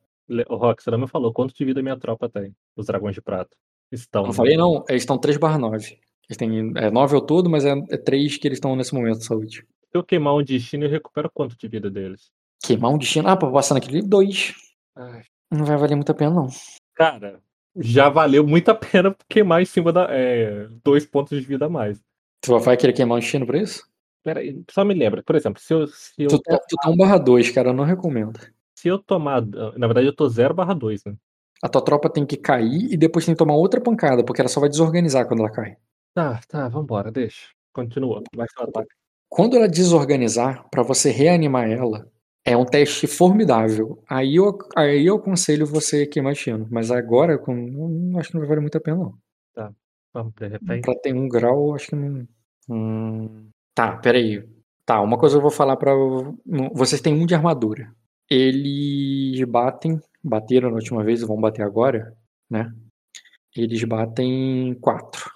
[0.48, 3.20] O Rock, você não me falou quanto de vida minha tropa tem, os dragões de
[3.20, 3.50] prata.
[3.90, 4.22] Estão.
[4.22, 4.84] Não falei, não.
[4.88, 5.98] Eles estão 3 barra 9.
[6.28, 9.18] Eles têm é, 9 ao todo, mas é, é 3 que eles estão nesse momento
[9.18, 9.66] de saúde.
[9.92, 12.30] Se eu queimar um destino, eu recupero quanto de vida deles?
[12.62, 13.28] Queimar um destino.
[13.28, 14.54] Ah, pra passar naquele 2.
[14.96, 16.48] Ai, Não vai valer muito a pena, não.
[16.94, 17.40] Cara,
[17.76, 20.06] já valeu muito a pena queimar em cima da.
[20.10, 22.00] É, dois pontos de vida a mais.
[22.40, 23.82] Tu vai querer queimar um destino pra isso?
[24.22, 26.90] Pera aí, só me lembra, por exemplo, se eu, se eu, Tu tá, tu tá
[26.90, 28.38] 1 barra 2, cara, eu não recomendo.
[28.76, 29.42] se eu tomar.
[29.76, 31.14] Na verdade, eu tô 0 barra 2, né?
[31.62, 34.48] A tua tropa tem que cair e depois tem que tomar outra pancada, porque ela
[34.48, 35.76] só vai desorganizar quando ela cai.
[36.14, 37.48] Tá, tá, vambora, deixa.
[37.72, 38.22] Continua.
[38.34, 38.99] Vai ser o ataque.
[39.30, 42.06] Quando ela desorganizar, pra você reanimar ela,
[42.44, 44.02] é um teste formidável.
[44.08, 46.66] Aí eu, aí eu aconselho você queimar destino.
[46.70, 49.14] Mas agora, com, não, acho que não vai valer muito a pena, não.
[50.12, 50.82] Vamos, de repente.
[50.82, 52.26] Pra ter um grau, acho que não.
[52.68, 54.44] Hum, Tá, peraí.
[54.84, 55.92] Tá, uma coisa eu vou falar pra.
[56.74, 57.94] Vocês têm um de armadura.
[58.28, 60.00] Eles batem.
[60.22, 62.14] Bateram na última vez e vão bater agora,
[62.50, 62.70] né?
[63.56, 65.30] Eles batem quatro.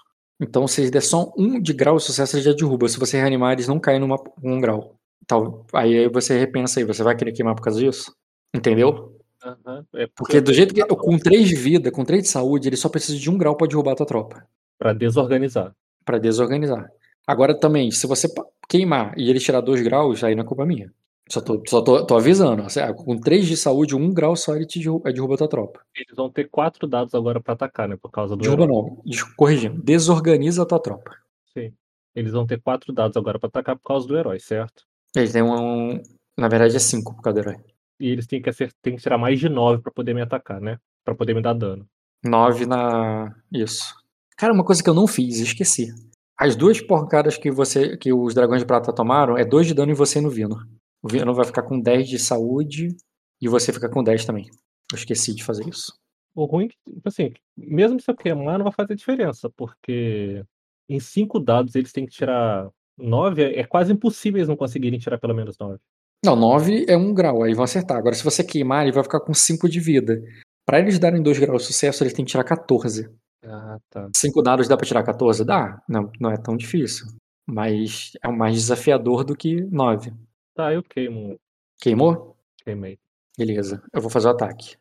[0.47, 2.87] Então, se eles der só um de grau, o sucesso já derruba.
[2.87, 4.95] Se você reanimar, eles não caem numa um grau.
[5.25, 8.15] Então, aí você repensa aí, você vai querer queimar por causa disso?
[8.55, 9.16] Entendeu?
[9.43, 10.85] Aham, É Porque do jeito que.
[10.85, 13.66] Com 3 de vida, com 3 de saúde, ele só precisa de um grau pra
[13.66, 14.47] derrubar a tua tropa.
[14.79, 15.75] Pra desorganizar.
[16.05, 16.91] Pra desorganizar.
[17.27, 18.29] Agora também, se você
[18.69, 20.93] queimar e ele tirar 2 graus, aí não é culpa minha.
[21.28, 22.62] Só tô, só tô, tô avisando.
[22.64, 22.68] ó.
[22.68, 25.48] Cê- Com 3 de saúde, 1 um grau só ele te derruba, derruba a tua
[25.48, 25.80] tropa.
[25.96, 27.96] Eles vão ter quatro dados agora pra atacar, né?
[27.96, 28.42] Por causa do.
[28.42, 29.02] Derruba não.
[29.36, 29.82] Corrigindo.
[29.82, 31.10] Desorganiza a tua tropa.
[31.56, 31.72] Sim.
[32.14, 34.84] Eles vão ter quatro dados agora pra atacar por causa do herói, certo?
[35.16, 36.01] Ele tem um.
[36.36, 37.62] Na verdade é 5 por causa do herói.
[37.98, 40.60] E eles têm que, acer- têm que tirar mais de nove pra poder me atacar,
[40.60, 40.78] né?
[41.05, 41.86] Pra poder me dar dano.
[42.24, 43.34] 9 na.
[43.52, 43.94] Isso.
[44.36, 45.88] Cara, uma coisa que eu não fiz, esqueci.
[46.36, 47.96] As duas porcadas que você.
[47.96, 50.56] que os dragões de prata tomaram é 2 de dano em você e no Vino.
[51.05, 52.97] O Vino vai ficar com 10 de saúde
[53.39, 54.47] e você fica com 10 também.
[54.90, 55.93] Eu esqueci de fazer isso.
[56.35, 60.43] O ruim, é que, tipo assim, mesmo se eu queimar, não vai fazer diferença, porque
[60.89, 63.43] em cinco dados eles têm que tirar nove.
[63.43, 65.78] É quase impossível eles não conseguirem tirar pelo menos nove.
[66.24, 67.98] Não, 9 é 1 grau, aí vão acertar.
[67.98, 70.22] Agora, se você queimar, ele vai ficar com 5 de vida.
[70.64, 73.10] Pra eles darem 2 graus de sucesso, eles têm que tirar 14.
[73.44, 74.09] Ah, tá.
[74.16, 75.44] 5 dados dá pra tirar 14?
[75.44, 75.82] Dá.
[75.86, 77.09] Não, não é tão difícil.
[77.47, 80.14] Mas é mais desafiador do que 9.
[80.55, 81.39] Tá, eu queimo.
[81.81, 82.36] Queimou?
[82.64, 82.98] Queimei.
[83.36, 83.82] Beleza.
[83.93, 84.76] Eu vou fazer o ataque.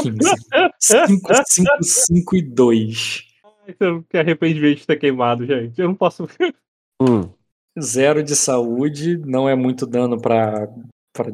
[0.00, 0.18] 15.
[0.78, 3.26] 5, 5, 5 e 2.
[3.44, 5.80] Ai, eu Que arrependimento de ter queimado, gente.
[5.80, 6.26] Eu não posso.
[7.00, 7.28] Hum,
[7.80, 10.68] Zero de saúde, não é muito dano pra.
[11.12, 11.32] pra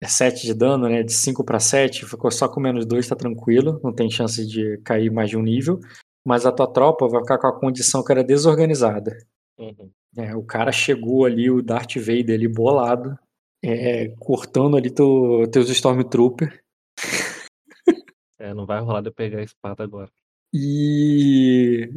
[0.00, 1.02] é 7 de dano, né?
[1.02, 3.80] De 5 pra 7, ficou só com menos 2, tá tranquilo.
[3.82, 5.80] Não tem chance de cair mais de um nível.
[6.24, 9.18] Mas a tua tropa vai ficar com a condição que era desorganizada.
[9.58, 9.90] Uhum.
[10.16, 13.18] É, o cara chegou ali, o Darth Vader ali bolado,
[13.62, 16.62] é, cortando ali teu, teus Stormtrooper.
[18.38, 20.10] É, não vai rolar de eu pegar a espada agora.
[20.54, 21.90] E.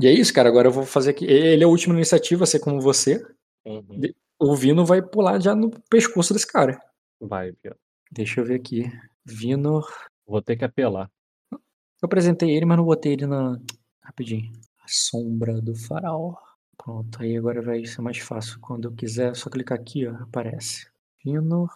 [0.00, 0.48] E é isso, cara.
[0.48, 1.26] Agora eu vou fazer aqui.
[1.26, 3.22] Ele é o último na iniciativa, assim como você.
[3.64, 4.00] Uhum.
[4.38, 6.80] O Vino vai pular já no pescoço desse cara.
[7.20, 7.76] Vai, Bia.
[8.10, 8.90] Deixa eu ver aqui.
[9.24, 9.82] Vino.
[10.26, 11.10] Vou ter que apelar.
[11.52, 11.58] Eu
[12.06, 13.60] apresentei ele, mas não botei ele na.
[14.02, 14.50] Rapidinho.
[14.80, 16.34] A sombra do faraó.
[16.82, 18.58] Pronto, aí agora vai ser mais fácil.
[18.60, 20.14] Quando eu quiser, é só clicar aqui, ó.
[20.14, 20.88] Aparece.
[21.22, 21.68] Vino.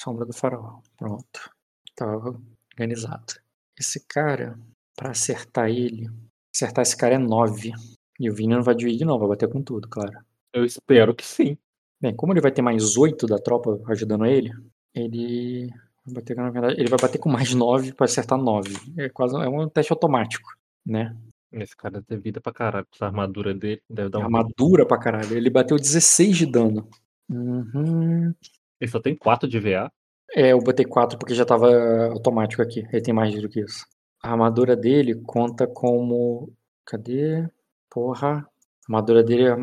[0.00, 0.80] Sombra do faraó.
[0.96, 1.50] Pronto.
[1.96, 3.34] Tá organizado.
[3.78, 4.56] Esse cara,
[4.96, 6.08] pra acertar ele.
[6.54, 7.72] Acertar esse cara é 9.
[8.20, 10.12] E o Vini não vai dividir, não, vai bater com tudo, claro.
[10.52, 11.58] Eu espero que sim.
[12.00, 14.52] Bem, como ele vai ter mais 8 da tropa ajudando ele,
[14.94, 15.70] ele
[16.04, 18.76] vai bater, na verdade, ele vai bater com mais 9 pra acertar 9.
[18.96, 20.48] É quase é um teste automático,
[20.86, 21.16] né?
[21.52, 22.86] Esse cara tem vida pra caralho.
[22.92, 24.22] Essa armadura dele deve dar um.
[24.22, 25.36] Armadura pra caralho.
[25.36, 26.88] Ele bateu 16 de dano.
[27.30, 28.34] Uhum.
[28.80, 29.92] Ele só tem 4 de VA.
[30.34, 31.68] É, eu botei 4 porque já tava
[32.06, 32.86] automático aqui.
[32.92, 33.86] Ele tem mais do que isso.
[34.22, 36.52] A armadura dele conta como.
[36.86, 37.46] Cadê?
[37.90, 38.38] Porra.
[38.38, 38.46] A
[38.88, 39.56] armadura dele é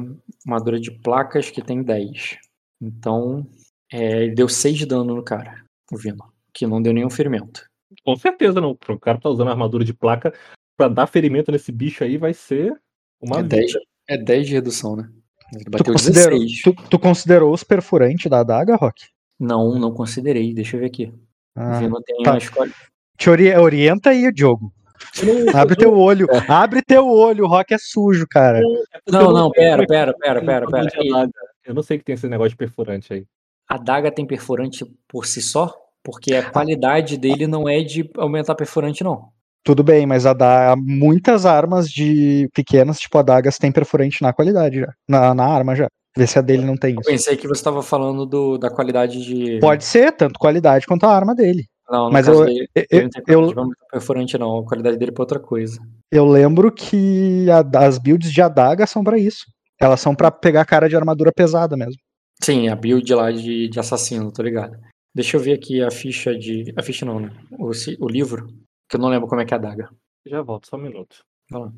[0.45, 2.37] armadura de placas que tem 10.
[2.81, 3.45] Então,
[3.91, 6.31] é, ele deu 6 de dano no cara, o Vino.
[6.53, 7.67] Que não deu nenhum ferimento.
[8.03, 8.71] Com certeza não.
[8.71, 10.33] O cara tá usando armadura de placa
[10.79, 12.73] pra dar ferimento nesse bicho aí vai ser
[13.21, 13.57] uma É vida.
[13.57, 13.71] 10,
[14.07, 15.09] é 10 de redução, né?
[15.53, 16.61] Ele Tu bateu considerou, 16.
[16.61, 19.07] tu, tu considerou os perfurantes da adaga, Rock?
[19.37, 20.53] Não, não considerei.
[20.53, 21.13] Deixa eu ver aqui.
[21.53, 22.37] Ah, tem tá.
[22.37, 22.71] escolha.
[23.17, 24.71] te ori- orienta aí, Diogo.
[25.53, 26.27] Abre teu olho.
[26.47, 27.43] Abre teu olho.
[27.43, 28.61] O Rock é sujo, cara.
[29.07, 30.87] Não, não, pera, pera, pera, pera, pera.
[30.95, 31.29] Ele-
[31.65, 33.25] Eu não sei que tem esse negócio de perfurante aí.
[33.67, 35.75] A daga tem perfurante por si só?
[36.03, 39.29] Porque a qualidade dele não é de aumentar perfurante, não.
[39.63, 44.79] Tudo bem, mas a da, muitas armas de pequenas, tipo adagas, tem perfurante na qualidade
[44.79, 44.93] já.
[45.07, 45.87] Na, na arma já.
[46.17, 47.09] Vê se a dele não tem Eu isso.
[47.09, 49.59] pensei que você estava falando do, da qualidade de.
[49.59, 51.65] Pode ser, tanto qualidade quanto a arma dele.
[51.89, 54.59] Não, no mas eu- dele, Eu, ele não tem eu, aumentar perfurante, não.
[54.59, 55.79] A qualidade dele é pra outra coisa.
[56.11, 59.45] eu lembro que a- as builds de adaga são pra isso.
[59.79, 62.01] Elas são pra pegar cara de armadura pesada mesmo.
[62.43, 64.77] Sim, a build lá de, de assassino, tô ligado.
[65.15, 66.73] Deixa eu ver aqui a ficha de.
[66.77, 67.31] A ficha não, né?
[67.51, 68.47] O, o livro.
[68.89, 69.89] Que eu não lembro como é que é a daga.
[70.25, 71.23] Já volto, só um minuto.
[71.49, 71.73] Vai lá.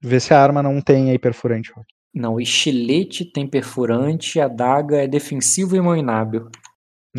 [0.00, 1.70] Vê se a arma não tem aí perfurante.
[1.72, 1.86] Rock.
[2.14, 6.50] Não, o estilete tem perfurante, a daga é defensivo e mão inábil.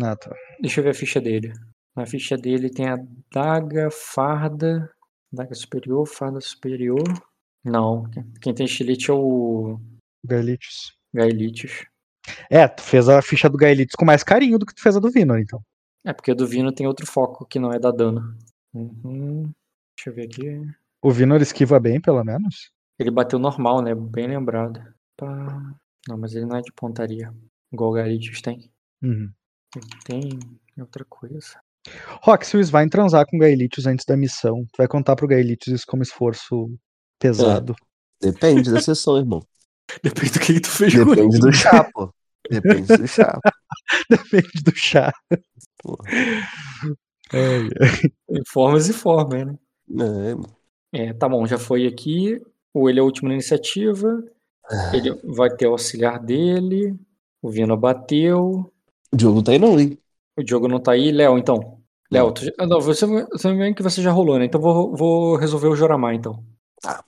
[0.00, 0.34] Ah, tá.
[0.60, 1.52] Deixa eu ver a ficha dele.
[1.96, 2.98] Na ficha dele tem a
[3.32, 4.90] daga, farda,
[5.32, 7.02] daga superior, farda superior.
[7.64, 8.08] Não,
[8.40, 9.80] quem tem estilete é o
[10.24, 10.92] Gaelitius.
[11.12, 11.86] Gaelitius.
[12.50, 15.00] É, tu fez a ficha do Gaelitius com mais carinho do que tu fez a
[15.00, 15.60] do Vinor, então.
[16.04, 18.36] É porque o do Vino tem outro foco que não é da dano.
[18.74, 19.50] Uhum.
[19.96, 20.74] Deixa eu ver aqui.
[21.02, 22.70] O Vinor esquiva bem, pelo menos.
[22.98, 23.94] Ele bateu normal, né?
[23.94, 24.80] Bem lembrado.
[25.16, 25.74] Pá.
[26.08, 27.32] Não, mas ele não é de pontaria.
[27.72, 28.70] Igual o Gaelitius tem.
[29.02, 29.32] Uhum.
[29.76, 30.38] Ele tem
[30.78, 31.58] outra coisa.
[32.22, 35.28] Rock, se o Svain transar com o Gaelitius antes da missão, tu vai contar pro
[35.28, 36.70] Gaelitius isso como esforço
[37.18, 37.74] pesado.
[38.20, 39.40] Depende da sessão, irmão.
[40.02, 42.12] Depende do que tu fez com Depende do chá, pô.
[42.50, 43.38] Depende do chá.
[44.10, 45.12] Depende do chá.
[45.84, 46.04] Porra.
[47.32, 47.58] É,
[48.28, 49.58] Tem formas e formas, né?
[50.92, 51.06] É.
[51.06, 52.40] É, tá bom, já foi aqui.
[52.72, 54.22] O ele é o último na iniciativa.
[54.92, 56.94] Ele vai ter o auxiliar dele.
[57.42, 58.70] O Vino bateu.
[59.12, 59.98] O Diogo tá aí não, hein?
[60.36, 61.10] O Diogo não tá aí.
[61.10, 61.82] Léo, então.
[62.10, 64.44] Léo, tu ah, não, você, você me vem que você já rolou, né?
[64.44, 66.44] Então vou, vou resolver o Joramar, então.
[66.80, 67.02] Tá.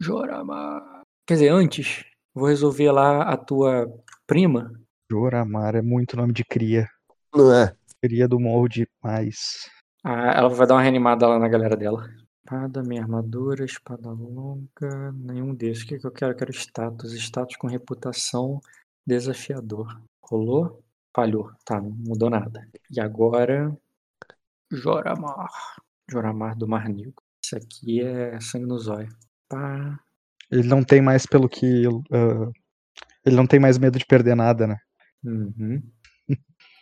[0.00, 1.02] Joramar.
[1.26, 3.92] Quer dizer, antes, vou resolver lá a tua
[4.26, 4.72] prima.
[5.10, 6.88] Joramar é muito nome de cria.
[7.34, 7.74] Não é?
[8.00, 9.68] Cria do morro de mais.
[10.04, 12.08] Ah, ela vai dar uma reanimada lá na galera dela.
[12.44, 15.82] Espada, minha armadura, espada longa, nenhum desses.
[15.82, 16.32] O que, que eu quero?
[16.32, 17.12] Eu quero status.
[17.12, 18.60] Status com reputação
[19.06, 20.00] desafiador.
[20.22, 20.84] Rolou?
[21.14, 21.50] Falhou.
[21.64, 22.68] Tá, não mudou nada.
[22.90, 23.76] E agora.
[24.70, 25.50] Joramar.
[26.08, 27.14] Joramar do Mar Negro.
[27.44, 29.08] Isso aqui é sangue no zóio.
[29.48, 29.98] Pá.
[30.50, 31.84] Ele não tem mais pelo que.
[32.12, 32.50] ah,
[33.24, 34.78] ele não tem mais medo de perder nada, né?
[35.24, 35.82] Uhum.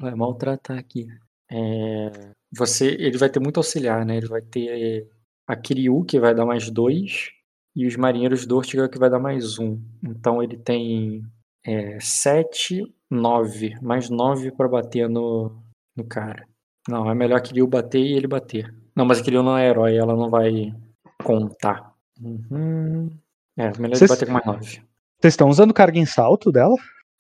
[0.03, 1.07] Vai maltratar aqui.
[1.51, 2.11] É,
[2.53, 4.17] você, ele vai ter muito auxiliar, né?
[4.17, 5.09] Ele vai ter
[5.49, 7.31] a Kiryu, que vai dar mais dois,
[7.77, 9.81] e os marinheiros do Ortiga, que vai dar mais um.
[10.03, 11.23] Então ele tem
[11.65, 15.57] é, sete, nove, mais nove pra bater no,
[15.97, 16.45] no cara.
[16.89, 18.75] Não, é melhor a Kiryu bater e ele bater.
[18.97, 20.75] Não, mas a Kiryu não é herói, ela não vai
[21.23, 21.95] contar.
[22.21, 23.09] Uhum.
[23.57, 24.83] É, melhor ele Vocês- bater com mais nove.
[25.21, 26.75] Vocês estão usando carga em salto dela?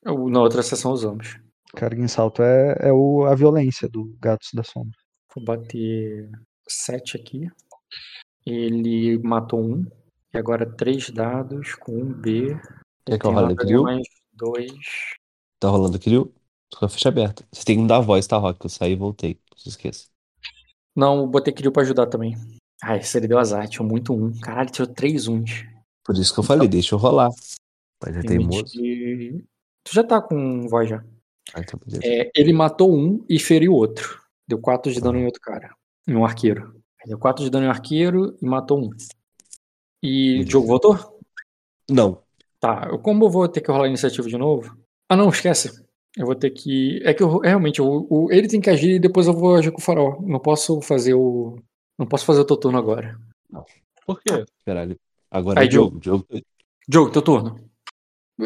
[0.04, 1.38] Eu- Na outra sessão usamos.
[1.76, 4.98] Carga em salto é, é o, a violência do Gatos da Sombra.
[5.34, 6.30] Vou bater
[6.68, 7.48] 7 aqui.
[8.44, 9.86] Ele matou um.
[10.32, 12.58] E agora três dados com um B.
[13.06, 13.84] Quer que eu role Diogo?
[13.84, 14.72] mais dois.
[15.58, 16.32] Tá rolando Diogo?
[16.70, 17.44] Tô com a ficha aberta.
[17.52, 18.64] Você tem que me dar a voz, tá, Rock?
[18.64, 19.38] Eu saí e voltei.
[19.50, 20.06] Não se esqueça.
[20.94, 22.34] Não, eu botei Kiryu pra ajudar também.
[22.82, 24.38] Ah, esse ele deu azar, tinha muito um.
[24.40, 25.64] Caralho, tirou três uns.
[26.04, 27.30] Por isso que eu falei, deixa eu rolar.
[28.02, 28.72] Mas é teimoso.
[28.74, 31.04] Tu já tá com voz já.
[31.54, 31.78] Ah, então.
[32.02, 34.20] É, ele matou um e feriu outro.
[34.46, 35.74] Deu quatro de dano em outro cara.
[36.06, 36.80] Em um arqueiro.
[37.06, 38.90] Deu quatro de dano em um arqueiro e matou um.
[40.02, 40.48] E o Beleza.
[40.48, 41.20] Diogo voltou?
[41.90, 42.22] Não.
[42.60, 44.76] Tá, eu- como eu vou ter que rolar a iniciativa de novo?
[45.08, 45.82] Ah, não, esquece.
[46.16, 47.00] Eu vou ter que.
[47.04, 49.70] É que eu, realmente, o, o- ele tem que agir e depois eu vou agir
[49.72, 50.20] com o farol.
[50.22, 51.58] Não posso fazer o.
[51.98, 53.18] Não posso fazer o teu turno agora.
[54.06, 54.44] Por quê?
[54.64, 54.98] Caralho.
[55.30, 55.98] Agora Aí, é Diogo.
[56.00, 56.26] Diogo.
[56.88, 57.56] Diogo, teu turno.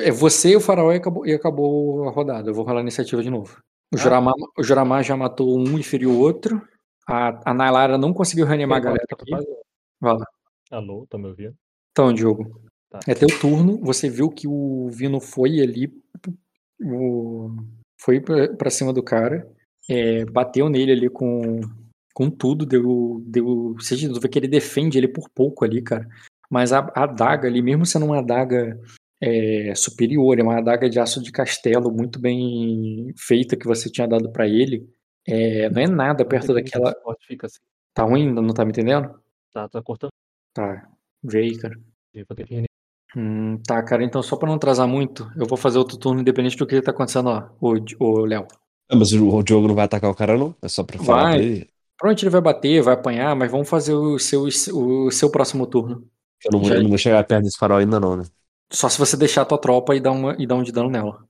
[0.00, 2.50] É você e o farol e acabou, e acabou a rodada.
[2.50, 3.58] Eu vou rolar a iniciativa de novo.
[3.92, 6.60] O Joramar, o já matou um e feriu o outro.
[7.08, 9.30] A, a Nailara não conseguiu reanimar a galera aqui.
[10.00, 10.26] Vai lá.
[10.70, 11.54] Alô, tá me ouvindo?
[11.92, 12.60] Então, Diogo,
[12.90, 13.00] Tá.
[13.06, 13.78] é teu turno.
[13.82, 15.92] Você viu que o Vino foi ali,
[16.80, 17.50] o-
[18.00, 19.48] foi pra pra cima do cara,
[19.88, 21.60] é, bateu nele ali com,
[22.12, 23.74] com tudo, deu, deu.
[23.78, 26.06] Você vê que ele defende ele por pouco ali, cara.
[26.50, 28.78] Mas a, a adaga ali, mesmo sendo uma adaga
[29.20, 34.06] é, superior, é uma adaga de aço de castelo muito bem feita que você tinha
[34.06, 34.88] dado pra ele,
[35.26, 36.94] é, não é nada perto daquela.
[37.26, 37.60] Fica assim.
[37.94, 38.32] Tá ruim?
[38.32, 39.18] Não tá me entendendo?
[39.52, 40.10] Tá, tá cortando.
[40.52, 40.86] Tá.
[41.22, 41.78] Vê aí, cara.
[43.16, 46.56] Hum, tá, cara, então só pra não atrasar muito, eu vou fazer outro turno independente
[46.56, 48.46] do que tá acontecendo, ó, o, Di- o Léo.
[48.90, 50.54] Ah, mas o, Diogo não vai atacar o cara, não?
[50.60, 51.38] É só pra falar Vai.
[51.98, 52.30] pra ele.
[52.30, 56.06] Vai bater, vai apanhar, mas vamos fazer o seu, o seu próximo turno.
[56.44, 58.24] Eu não, eu não vou chegar perto desse farol ainda, não, né?
[58.70, 60.90] Só se você deixar a tua tropa e dar, uma, e dar um de dano
[60.90, 61.24] nela.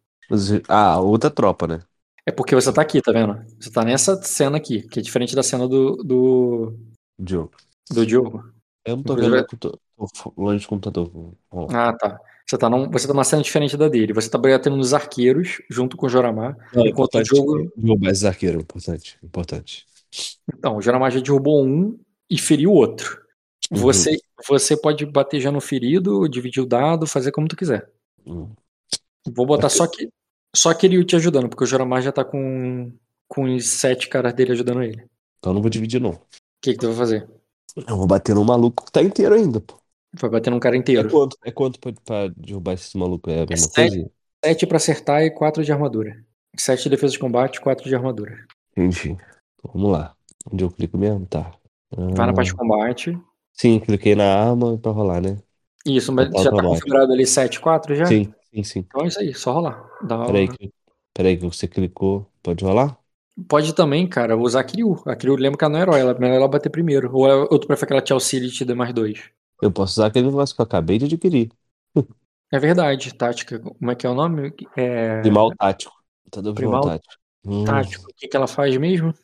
[0.69, 1.81] Ah, outra tropa, né?
[2.25, 3.41] É porque você tá aqui, tá vendo?
[3.61, 6.75] Você tá nessa cena aqui, que é diferente da cena do, do,
[7.19, 7.53] Diogo.
[7.91, 8.45] do Diogo.
[8.85, 11.11] Eu não tô Inclusive- vendo, eu tô, tô longe do computador.
[11.51, 12.19] Ó, Ah, tá.
[12.49, 14.13] Você tá, num, você tá numa cena diferente da dele.
[14.13, 16.57] Você tá batendo nos arqueiros, junto com o Joramar.
[16.73, 17.73] Não, é enquanto o importante jogo.
[17.77, 19.85] derrubar esses arqueiros, importante, importante.
[20.55, 21.99] Então, o Joramar já derrubou um
[22.31, 23.21] e feriu o outro.
[23.71, 23.79] Uhum.
[23.79, 24.17] Você,
[24.49, 27.91] você pode bater já no ferido, dividir o dado, fazer como tu quiser.
[28.27, 28.51] Hum.
[29.35, 30.09] Vou botar só que
[30.55, 32.93] só Kiryu te ajudando, porque o Joramar já tá com,
[33.29, 35.03] com os sete caras dele ajudando ele.
[35.03, 35.09] O
[35.39, 36.13] Então eu não vou dividir, não.
[36.63, 37.29] que, que tu vai fazer?
[37.77, 39.77] Eu vou bater no maluco que tá inteiro ainda, pô.
[40.19, 41.11] Vai bater num cara É inteiro.
[41.11, 43.33] quanto, é quanto pra, pra derrubar esses malucos?
[43.33, 43.97] É a mesma sete.
[43.97, 44.11] coisa?
[44.45, 46.25] 7 pra acertar e 4 de armadura.
[46.57, 48.47] 7 de defesa de combate, 4 de armadura.
[48.73, 49.11] Entendi.
[49.11, 50.15] Então, vamos lá.
[50.51, 51.27] Onde eu clico mesmo?
[51.27, 51.53] Tá.
[51.91, 53.19] Vai na Ah, parte de combate.
[53.57, 55.43] Sim, cliquei na arma pra rolar, né?
[55.87, 56.65] Isso, mas já tá automático.
[56.65, 58.11] configurado ali 7, 4 já?
[58.11, 58.89] Sim, sim, sim.
[58.89, 59.91] Então é isso aí, só rolar.
[60.03, 60.73] Dá uma- Peraí que,
[61.15, 62.31] peraí que você clicou.
[62.43, 63.01] Pode rolar?
[63.49, 65.03] Pode também, cara, usar a Kiryu.
[65.07, 67.11] A Kiryu lembra que ela não é herói, ela é melhor ela bater primeiro.
[67.15, 69.31] Ou, ela- ou tu prefere que ela te auxilie e te dê mais dois.
[69.61, 71.51] Eu posso usar aquele negócio que eu acabei de adquirir.
[72.53, 73.59] É verdade, tática.
[73.61, 74.53] Como é que é o nome?
[74.77, 75.23] É.
[75.23, 75.93] Primal tático.
[76.25, 77.15] Lutador Primal primal tático.
[77.45, 78.11] Hum, Tático.
[78.11, 79.15] O que, que ela faz mesmo?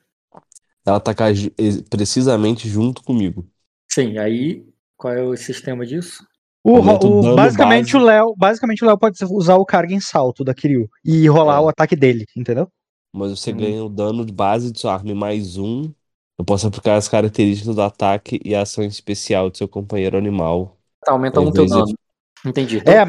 [0.85, 3.49] Ela tá ca- ex- precisamente junto comigo.
[3.93, 4.65] Sim, aí.
[4.97, 6.25] Qual é o sistema disso?
[6.65, 7.97] O, o o- dano basicamente, base.
[7.97, 11.57] o Léo, basicamente o Léo pode usar o carga em salto da Kiryu e rolar
[11.57, 11.61] É.
[11.61, 12.69] o ataque dele, entendeu?
[13.13, 13.57] Mas você Hum.
[13.57, 15.93] ganha o dano de base de sua arma e mais um.
[16.39, 20.79] Eu posso aplicar as características do ataque e a ação especial do seu companheiro animal.
[21.05, 21.99] Tá, aumenta um teu invés de- dano.
[22.47, 22.77] Entendi.
[22.79, 23.05] Então, É,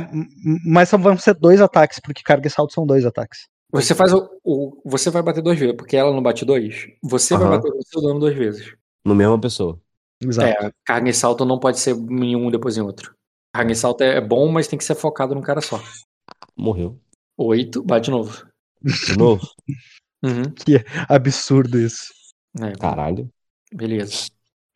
[0.65, 3.47] mas só vão ser dois ataques, porque carga e salto são dois ataques.
[3.72, 6.88] Você faz o, o- Você vai bater duas vezes, porque ela não bate dois.
[7.03, 8.76] Você vai bater o seu dano duas vezes.
[9.05, 9.80] No mesma pessoa.
[10.28, 10.66] Exato.
[10.66, 13.14] É, carga e salto não pode ser em um depois em outro.
[13.54, 15.82] Carga e salto é é bom, mas tem que ser focado num cara só.
[16.56, 17.00] Morreu.
[17.38, 18.45] Oito, bate de novo.
[18.82, 19.41] De novo?
[20.26, 20.44] Uhum.
[21.10, 22.06] Absurdo isso.
[22.62, 23.30] É, Caralho.
[23.74, 24.28] beleza.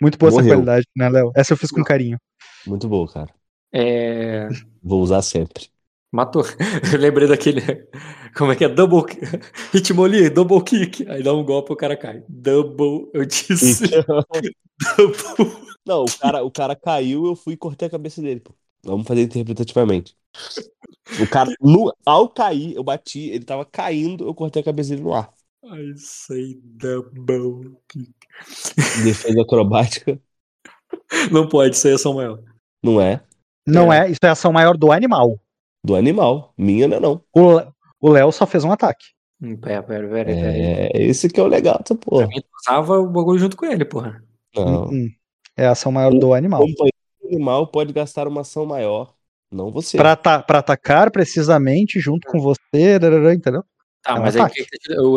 [0.01, 0.55] Muito boa essa Morreu.
[0.55, 1.31] qualidade, né, Léo?
[1.33, 2.17] Essa eu fiz com carinho.
[2.65, 3.33] Muito bom, cara.
[3.73, 4.49] É.
[4.83, 5.69] Vou usar sempre.
[6.17, 6.41] Matou.
[6.91, 7.61] Eu lembrei daquele.
[8.35, 8.67] Como é que é?
[8.67, 9.03] Double.
[9.71, 11.07] Hitmoli, double kick.
[11.07, 12.23] Aí dá um golpe e o cara cai.
[12.27, 13.11] Double.
[13.13, 13.83] Eu disse.
[14.97, 15.67] double.
[15.85, 18.51] Não, o cara, o cara caiu, eu fui e cortei a cabeça dele, pô.
[18.83, 20.15] Vamos fazer interpretativamente.
[21.21, 25.03] O cara, no, ao cair, eu bati, ele tava caindo, eu cortei a cabeça dele
[25.03, 25.31] no ar.
[25.65, 28.11] I say double kick.
[29.03, 30.19] Defesa acrobática,
[31.31, 32.41] Não pode ser ação maior.
[32.83, 33.23] não é
[33.67, 35.39] Não é, isso é ação maior do animal.
[35.83, 36.53] Do animal.
[36.57, 37.21] Minha não é não.
[37.33, 37.67] O Lé-
[37.99, 39.05] O Léo só fez um ataque.
[39.41, 40.57] Hum, Pera, pera, pera, pera.
[40.57, 42.27] É, esse que é o legal dessa Pra porra.
[42.27, 44.23] mim, tu usava o bagulho junto com ele, porra.
[44.55, 44.85] Não.
[44.85, 45.07] Hum, hum.
[45.55, 46.61] É a ação maior do O animal.
[46.61, 46.95] companheiro
[47.25, 49.13] animal pode gastar uma ação maior,
[49.51, 49.97] não você.
[49.97, 52.97] Pra, ata- pra atacar precisamente junto com você,
[53.33, 53.63] entendeu?
[54.03, 54.65] Tá, É um mas aí ataque.
[54.65, 55.11] que- o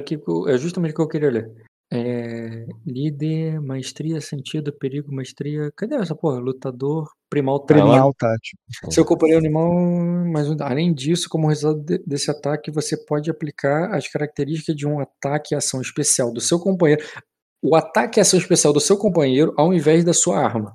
[0.00, 0.18] que
[0.48, 1.50] é justamente o que eu queria ler.
[1.92, 5.70] É, líder, maestria, sentido, perigo, maestria.
[5.76, 6.40] Cadê essa porra?
[6.40, 7.86] Lutador, primal tático.
[7.88, 8.58] Primal tático.
[8.90, 9.72] Seu companheiro animal,
[10.32, 14.98] mas além disso, como resultado de- desse ataque, você pode aplicar as características de um
[14.98, 17.04] ataque e ação especial do seu companheiro.
[17.62, 20.74] O ataque e ação especial do seu companheiro ao invés da sua arma.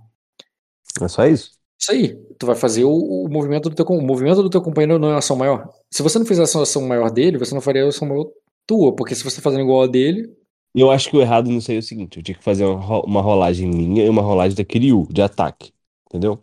[1.02, 1.52] É só isso?
[1.80, 2.16] Isso aí.
[2.38, 5.18] Tu vai fazer o, o movimento do teu o movimento do teu companheiro não é
[5.18, 5.70] ação maior.
[5.94, 8.26] Se você não fizesse a ação maior dele, você não faria a ação maior
[8.68, 10.30] tua, porque se você tá fazendo igual a dele,
[10.74, 12.80] Eu acho que o errado nisso aí é o seguinte: eu tinha que fazer uma,
[12.80, 15.74] ro- uma rolagem minha e uma rolagem da Kiryu, de ataque.
[16.08, 16.42] Entendeu?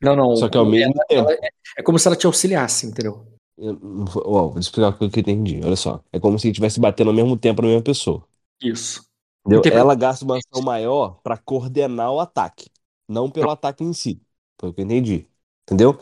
[0.00, 0.36] não, não.
[0.36, 1.30] Só que ao mesmo ela- tempo.
[1.30, 1.38] ela-
[1.78, 3.26] é como se ela te auxiliasse, entendeu?
[3.56, 3.78] Eu-
[4.26, 5.60] Ó, vou explicar o que eu entendi.
[5.64, 6.02] Olha só.
[6.12, 8.26] É como se estivesse batendo ao mesmo tempo na mesma pessoa.
[8.62, 9.04] Isso.
[9.46, 9.60] Entendeu?
[9.60, 9.76] Entendi.
[9.76, 12.70] Ela gasta uma ação maior pra coordenar o ataque,
[13.08, 14.20] não pelo ataque em si.
[14.58, 15.28] Foi o que eu entendi.
[15.64, 15.98] Entendeu?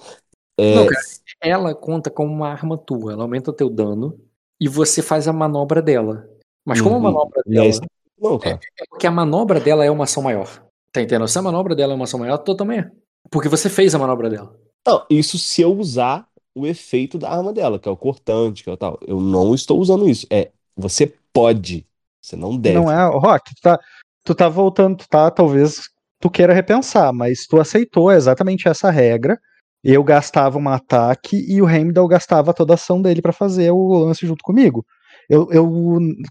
[0.58, 1.00] É, Não, cara,
[1.42, 4.18] ela conta como uma arma tua, ela aumenta o teu dano
[4.60, 6.28] e você faz a manobra dela.
[6.64, 7.02] Mas como a Uhum.
[7.04, 7.80] manobra não é dela isso-
[8.20, 8.60] não, cara.
[8.80, 10.46] é porque a manobra dela é uma ação maior.
[10.92, 11.26] Tá entendendo?
[11.26, 12.90] Se a manobra dela é uma ação maior, tu também é.
[13.30, 14.54] Porque você fez a manobra dela.
[14.86, 18.68] Não, isso se eu usar o efeito da arma dela, que é o cortante, que
[18.70, 18.98] é o tal.
[19.06, 20.26] Eu não estou usando isso.
[20.30, 21.86] É, você pode.
[22.20, 22.74] Você não deve.
[22.76, 23.80] Não é, Rock, tu tá,
[24.24, 25.80] tu tá voltando, tu tá, talvez
[26.20, 29.38] tu queira repensar, mas tu aceitou exatamente essa regra.
[29.82, 34.04] Eu gastava um ataque e o Heimdall gastava toda a ação dele pra fazer o
[34.04, 34.84] lance junto comigo.
[35.28, 35.70] Eu, eu,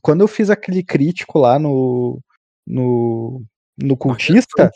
[0.01, 2.19] quando eu fiz aquele crítico lá no,
[2.67, 3.43] no,
[3.77, 4.71] no um cultista,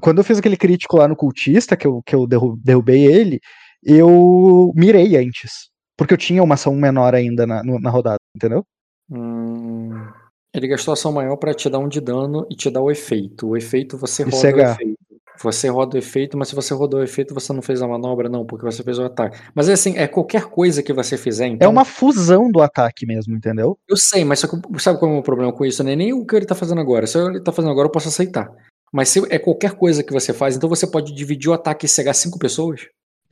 [0.00, 3.40] quando eu fiz aquele crítico lá no cultista, que eu, que eu derru- derrubei ele,
[3.82, 5.70] eu mirei antes.
[5.96, 8.64] Porque eu tinha uma ação menor ainda na, na rodada, entendeu?
[9.10, 10.06] Hum,
[10.52, 13.48] ele gastou ação maior pra te dar um de dano e te dar o efeito.
[13.48, 14.93] O efeito você roda o efeito.
[15.42, 18.28] Você roda o efeito, mas se você rodou o efeito, você não fez a manobra,
[18.28, 19.36] não, porque você fez o ataque.
[19.54, 21.70] Mas é assim, é qualquer coisa que você fizer, É então.
[21.70, 23.76] uma fusão do ataque mesmo, entendeu?
[23.88, 25.82] Eu sei, mas só que, sabe qual é o meu problema com isso?
[25.82, 27.06] Não é nem o que ele tá fazendo agora.
[27.06, 28.48] Se ele tá fazendo agora, eu posso aceitar.
[28.92, 31.88] Mas se é qualquer coisa que você faz, então você pode dividir o ataque e
[31.88, 32.82] cegar cinco pessoas?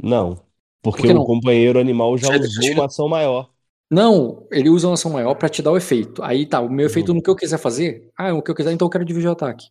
[0.03, 0.41] Não.
[0.83, 1.25] Porque Por o não?
[1.25, 3.49] companheiro animal já usou uma ação maior.
[3.89, 6.23] Não, ele usa uma ação maior pra te dar o efeito.
[6.25, 6.91] Aí tá, o meu Uhum.
[6.91, 8.09] efeito no que eu quiser fazer.
[8.19, 9.67] Ah, o que eu quiser, então eu quero dividir o ataque.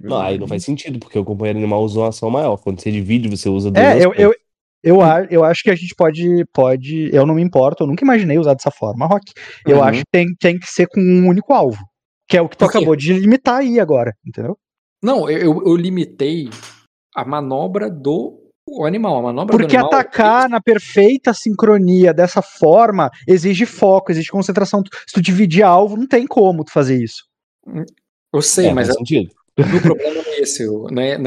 [0.00, 2.56] Não, aí não faz sentido, porque o companheiro animal usou uma ação maior.
[2.56, 4.34] Quando você divide, você usa duas É, eu, eu,
[4.82, 7.10] eu, a- eu acho que a gente pode, pode.
[7.12, 9.32] Eu não me importo, eu nunca imaginei usar dessa forma, Rock.
[9.66, 9.82] Eu Uhum.
[9.84, 11.84] acho que tem, tem que ser com um único alvo.
[12.28, 14.56] Que é o que tu acabou de limitar aí agora, entendeu?
[15.02, 16.48] Não, eu, eu- eu limitei
[17.14, 19.18] a manobra do o animal.
[19.18, 19.94] A manobra Porque do animal.
[19.94, 24.82] atacar na perfeita sincronia dessa forma exige foco, exige concentração.
[25.06, 27.22] Se tu dividir alvo, não tem como tu fazer isso.
[28.34, 29.30] Eu sei, É, mas faz sentido.
[29.58, 30.62] O meu problema não é esse.
[30.62, 31.18] eu- Não é,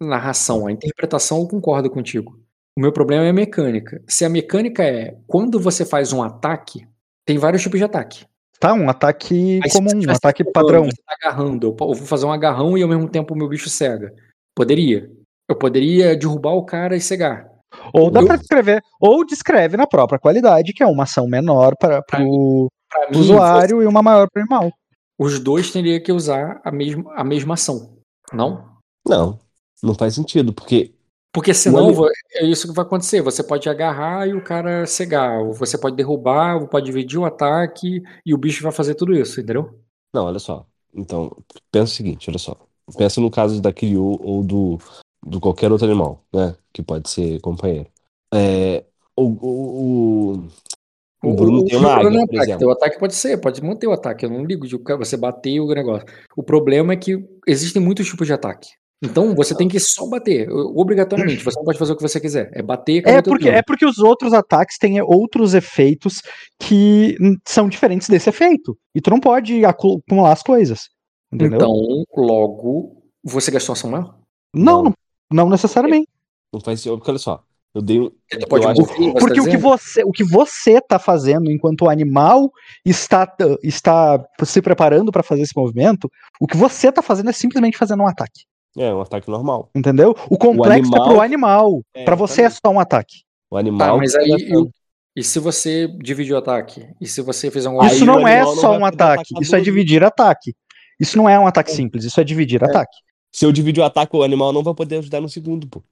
[0.00, 0.66] narração.
[0.66, 2.38] A interpretação eu concordo contigo.
[2.76, 4.02] O meu problema é a mecânica.
[4.08, 6.86] Se a mecânica é quando você faz um ataque,
[7.26, 8.24] tem vários tipos de ataque.
[8.58, 8.72] Tá?
[8.72, 10.84] Um ataque Aí, comum, um ataque padrão.
[10.86, 13.68] Você tá agarrando, eu vou fazer um agarrão e ao mesmo tempo o meu bicho
[13.68, 14.12] cega.
[14.56, 15.10] Poderia.
[15.48, 17.46] Eu poderia derrubar o cara e cegar.
[17.92, 21.74] Ou dá Eu- pra descrever, ou descreve na própria qualidade, que é uma ação menor
[21.76, 22.68] para o
[23.14, 24.72] usuário e uma maior para o animal.
[25.18, 27.98] Os dois teriam que usar a mesma, a mesma ação.
[28.32, 28.74] Não?
[29.06, 29.38] Não,
[29.82, 30.94] não faz sentido, porque
[31.32, 33.20] Porque senão vo- é isso que vai acontecer.
[33.22, 35.40] Você pode agarrar e o cara cegar.
[35.40, 39.12] Ou você pode derrubar, ou pode dividir o ataque e o bicho vai fazer tudo
[39.14, 39.78] isso, entendeu?
[40.12, 40.66] Não, olha só.
[40.94, 41.36] Então,
[41.70, 42.56] pensa o seguinte, olha só.
[42.96, 44.78] Pensa no caso da Kiryu ou do,
[45.26, 46.56] do qualquer outro animal, né?
[46.72, 47.88] Que pode ser companheiro.
[48.32, 48.84] É,
[49.16, 50.48] o, o, o,
[51.30, 52.58] o Bruno tem uma o águia, não é por ataque.
[52.58, 54.24] Teu ataque pode ser, pode manter o ataque.
[54.24, 56.06] Eu não ligo de você bater o negócio.
[56.36, 58.68] O problema é que existem muitos tipos de ataque.
[59.02, 61.44] Então você tem que só bater, obrigatoriamente.
[61.44, 62.50] Você não pode fazer o que você quiser.
[62.54, 66.22] É bater É porque, é porque os outros ataques têm outros efeitos
[66.58, 68.76] que são diferentes desse efeito.
[68.94, 70.88] E tu não pode acu- acumular as coisas.
[71.32, 71.56] Entendeu?
[71.56, 74.16] Então, logo, você gastou ação maior?
[74.54, 74.94] não, não.
[75.30, 76.08] não, necessariamente.
[76.52, 77.42] Não faz porque olha só.
[77.74, 78.10] Eu dei um.
[78.48, 81.82] Pode eu acho- você Porque tá o que, você, o que você tá fazendo enquanto
[81.82, 82.50] o animal
[82.84, 83.26] está,
[83.62, 86.08] está se preparando para fazer esse movimento,
[86.40, 88.42] o que você tá fazendo é simplesmente fazendo um ataque.
[88.76, 89.70] É um ataque normal.
[89.74, 90.14] Entendeu?
[90.30, 91.82] O complexo é animal- pro animal.
[91.94, 93.18] É, Pra você é só um ataque.
[93.50, 93.98] O Tá, animal.
[93.98, 94.48] mas que aí.
[94.48, 94.56] tá
[95.16, 96.86] E, se você dividir o ataque?
[97.00, 99.34] E se você fizer um Isso o não é não só vai um ataque.
[99.40, 100.54] Isso é dividir ataque.
[100.98, 102.96] Isso não é um ataque simples, isso é dividir ataque.
[103.32, 105.82] Se eu dividir o ataque, o animal não vai poder ajudar no segundo, pô.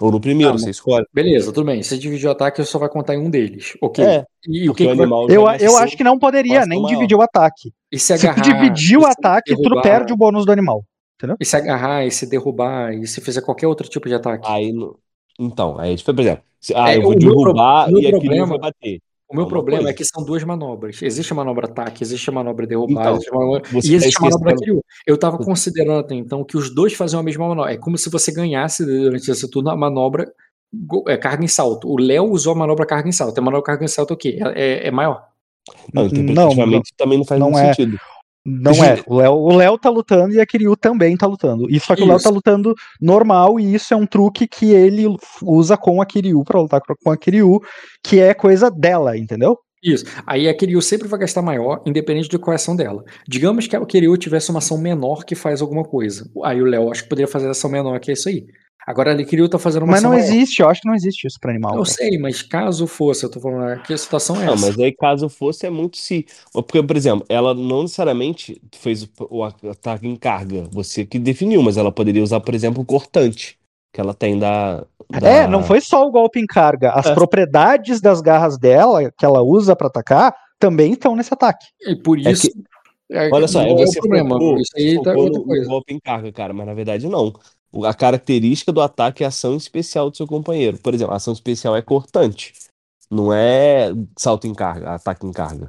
[0.00, 1.04] Ou no primeiro, Ah, você escolhe.
[1.12, 1.82] Beleza, tudo bem.
[1.82, 3.76] Se dividir o ataque, só vai contar em um deles.
[3.82, 4.02] Ok.
[4.04, 5.24] É, e o que, o que animal.
[5.24, 7.72] Eu, já eu nasceu- acho que não poderia nem dividir o ataque.
[7.92, 8.42] E se Se tu agarrar.
[8.42, 10.82] dividir o se ataque, tu derrubar- perde o bônus do animal.
[11.38, 14.46] E se agarrar, e se derrubar, e se fizer qualquer outro tipo de ataque.
[14.50, 14.98] Aí, no-
[15.38, 18.06] então, aí tipo, por exemplo, se- ah, É, eu vou pro- derrubar o meu e
[18.06, 19.00] aquele problema- vai bater.
[19.30, 19.90] O meu é problema coisa.
[19.90, 21.00] é que são duas manobras.
[21.00, 23.62] Existe a manobra ataque, existe a manobra derrubar, Então, existe a manobra...
[23.72, 24.84] e existe a manobra Kiryu.
[25.06, 27.72] Eu tava considerando até então que os dois faziam a mesma manobra.
[27.72, 30.32] É como se você ganhasse durante esse turno a manobra
[31.06, 31.88] é, carga em salto.
[31.88, 33.38] O Léo usou a manobra carga em salto.
[33.38, 34.38] A manobra carga em salto é o quê?
[34.54, 35.24] É, é maior.
[35.94, 37.72] Não, Não, interpretativamente também não faz não é.
[37.72, 37.96] sentido.
[38.44, 39.02] Não é.
[39.06, 41.70] O Léo, o Léo tá lutando e a Kiryu também tá lutando.
[41.70, 42.24] E só que o Léo Isso.
[42.24, 45.06] tá lutando normal e isso é um truque que ele
[45.42, 47.60] usa com a Kiryu pra lutar com a Kiryu,
[48.02, 49.58] que é coisa dela, entendeu?
[49.82, 50.04] Isso.
[50.26, 53.02] Aí a Kiryu sempre vai gastar maior, independente de qual é ação dela.
[53.26, 56.28] Digamos que a Kiryu tivesse uma ação menor que faz alguma coisa.
[56.44, 58.44] Aí o Léo acho que poderia fazer a ação menor, que é isso aí.
[58.90, 60.22] Agora a Kiryu tá fazendo uma Mas não maior.
[60.22, 61.72] existe, eu acho que não existe isso pra animal.
[61.76, 61.94] Eu cara.
[61.94, 64.66] sei, mas caso fosse, eu tô falando ah, que a situação é Não, essa.
[64.66, 66.26] mas aí caso fosse, é muito se.
[66.52, 71.76] Porque, por exemplo, ela não necessariamente fez o, ataque em carga, você que definiu, mas
[71.76, 73.56] ela poderia usar, por exemplo, o cortante
[73.92, 74.84] que ela tem da.
[75.10, 76.92] da- É, não foi só o golpe em carga.
[76.92, 77.14] As É.
[77.14, 81.66] propriedades das garras dela, que ela usa pra atacar, também estão nesse ataque.
[81.82, 82.48] E por É isso.
[83.10, 84.30] é- Olha só, não aí é o você problema.
[84.30, 85.66] focou, Isso aí tá focou outra no, no coisa.
[85.68, 87.32] golpe em carga, cara, mas na verdade não.
[87.84, 90.78] A característica do ataque é a ação especial do seu companheiro.
[90.78, 92.52] Por exemplo, a ação especial é cortante.
[93.10, 95.68] Não é salto em carga, ataque em carga.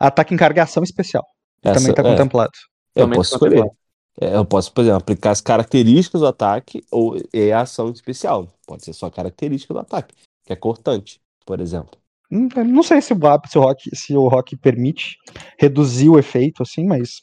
[0.00, 1.24] Ataque em carga é ação especial.
[1.62, 2.10] Essa- também tá é.
[2.10, 2.52] contemplado.
[2.94, 3.56] Eu Também posso tá escolher.
[3.56, 3.76] contemplado.
[4.20, 8.46] É, eu posso, por exemplo, aplicar as características do ataque ou é a ação especial.
[8.66, 11.98] Pode ser só a característica do ataque, que é cortante, por exemplo.
[12.30, 13.18] Hum, eu Não sei se o,
[13.48, 15.16] se o rock, se o rock permite
[15.58, 17.22] reduzir o efeito, assim, mas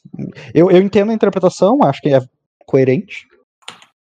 [0.52, 2.20] eu, eu entendo a interpretação, acho que é
[2.66, 3.28] coerente.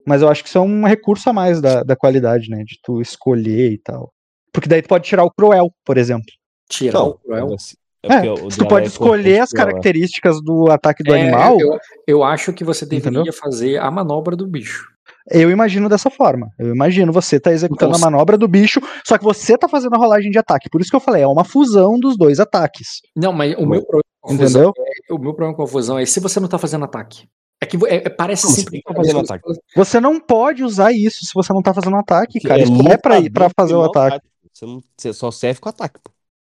[0.08, 2.64] Mas eu acho que isso é um recurso a mais da, da qualidade, né?
[2.64, 4.12] De tu escolher e tal.
[4.54, 6.26] Porque daí tu pode tirar o cruel, por exemplo.
[6.70, 7.54] Tirar o cruel.
[7.54, 11.60] assim, É, Se tu pode é escolher as ela- características do ataque do É, animal,
[11.60, 11.78] eu,
[12.08, 13.34] eu acho que você deveria Entendeu?
[13.34, 14.88] fazer a manobra do bicho.
[15.30, 16.48] eu imagino dessa forma.
[16.58, 19.96] Eu imagino você tá executando Então, a manobra do bicho, só que você tá fazendo
[19.96, 20.70] a rolagem de ataque.
[20.70, 23.02] Por isso que eu falei, é uma fusão dos dois ataques.
[23.16, 24.74] Não, mas o meu problema com a fusão Entendeu?
[25.10, 27.28] é, o meu problema com a fusão é se você não tá fazendo ataque.
[27.62, 29.44] É que é- é- parece Não, você sempre que tá fazendo ataque.
[29.76, 32.60] Você não pode usar isso se você não tá fazendo ataque, cara.
[32.62, 34.28] É isso é pra, ir, pra fazer o não ataque.
[34.54, 36.00] Você, não, você só serve com ataque.
[36.04, 36.12] pô.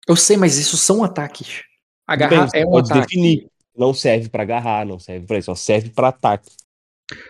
[0.08, 1.62] Eu sei, mas isso são ataques.
[2.06, 3.06] Agarrar Bem, é um pode ataque.
[3.06, 3.46] definir.
[3.76, 6.50] Não serve pra agarrar, não serve pra isso, só serve pra ataque.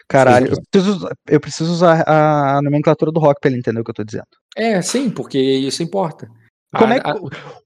[0.09, 3.85] Caralho, eu preciso, eu preciso usar a, a nomenclatura do rock pra ele entender o
[3.85, 4.27] que eu tô dizendo.
[4.57, 6.29] É, sim, porque isso importa.
[6.77, 7.17] Como A- é que, a-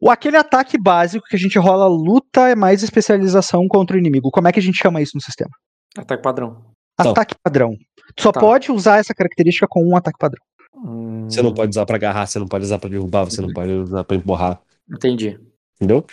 [0.01, 4.31] o, aquele ataque básico que a gente rola luta é mais especialização contra o inimigo.
[4.31, 5.51] Como é que a gente chama isso no sistema?
[5.97, 6.65] Ataque padrão.
[7.01, 7.12] Então.
[7.12, 7.77] Ataque padrão.
[8.16, 8.40] Tu só Tá.
[8.40, 10.43] pode usar essa característica com um ataque padrão.
[10.74, 13.52] Hum, Você não pode usar pra agarrar, você não pode usar pra derrubar, você não
[13.52, 14.60] pode usar pra empurrar.
[14.90, 15.39] Entendi.
[15.77, 16.05] Entendeu?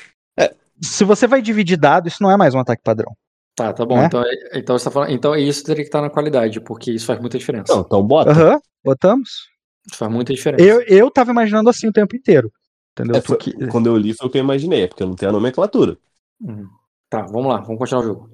[0.82, 3.16] Se você vai dividir dado, isso não é mais um ataque padrão.
[3.56, 3.96] Tá, tá bom.
[3.98, 4.08] Né?
[4.08, 7.06] Então, é- então, você tá falando, então isso teria que estar na qualidade, porque isso
[7.06, 7.74] faz muita diferença.
[7.74, 8.32] Não, então bota.
[8.32, 9.48] Aham, botamos.
[9.88, 10.62] Isso faz muita diferença.
[10.64, 12.52] Eu, eu tava imaginando assim o tempo inteiro.
[12.92, 13.16] Entendeu?
[13.16, 15.16] É, foi- Porque- Quando eu li foi o que eu imaginei, é porque eu não
[15.16, 15.98] tenho a nomenclatura.
[16.42, 16.68] Hum.
[17.10, 18.30] Tá, vamos lá, vamos continuar o jogo.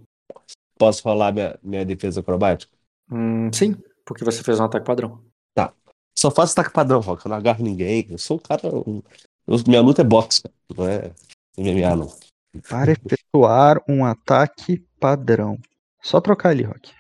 [0.81, 2.73] Posso falar minha, minha defesa acrobática?
[3.11, 5.23] Hum, sim, porque você fez um ataque padrão.
[6.17, 7.25] Só faço ataque padrão, Rock.
[7.25, 8.05] Eu não agarro ninguém.
[8.09, 8.61] Eu sou um cara.
[8.67, 9.01] um-
[9.47, 10.53] eu- minha luta é boxe, cara.
[10.75, 11.11] Não é
[11.57, 12.11] MMA, não.
[12.67, 15.57] Para efetuar um ataque padrão.
[16.01, 16.91] Só trocar ali, Rock.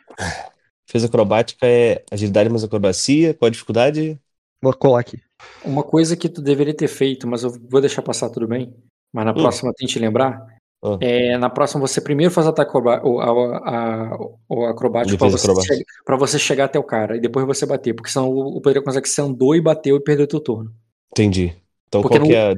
[0.87, 3.33] Defesa acrobática é agilidade mais acrobacia.
[3.33, 4.19] Qual a dificuldade?
[4.61, 5.21] Vou colar aqui.
[5.65, 8.73] Uma coisa que tu deveria ter feito, mas eu vou deixar passar tudo bem,
[9.13, 9.35] mas na Hum.
[9.41, 10.47] próxima tente lembrar.
[10.83, 10.97] Ah.
[10.99, 14.17] É, na próxima você primeiro faz ataque o, a- a-
[14.49, 15.85] o acrobático pra Defesa você, che-
[16.17, 19.03] você chegar até o cara e depois você bater, porque senão o, o poder consegue
[19.03, 20.73] que você andou e bateu e perdeu teu turno.
[21.11, 21.55] Entendi.
[21.87, 22.55] Então Porque qual que é a.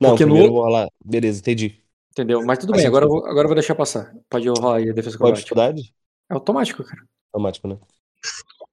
[0.00, 0.88] Não, porque no- primeiro vou rolar.
[1.04, 1.82] Beleza, entendi.
[2.12, 2.42] Entendeu?
[2.46, 4.14] Mas tudo Faz bem, agora eu, vou, agora eu vou deixar passar.
[4.30, 5.36] Pode rolar aí a defesa Qual a acrobática.
[5.42, 5.94] dificuldade?
[6.30, 7.02] É automático, cara.
[7.32, 7.78] Automático, né?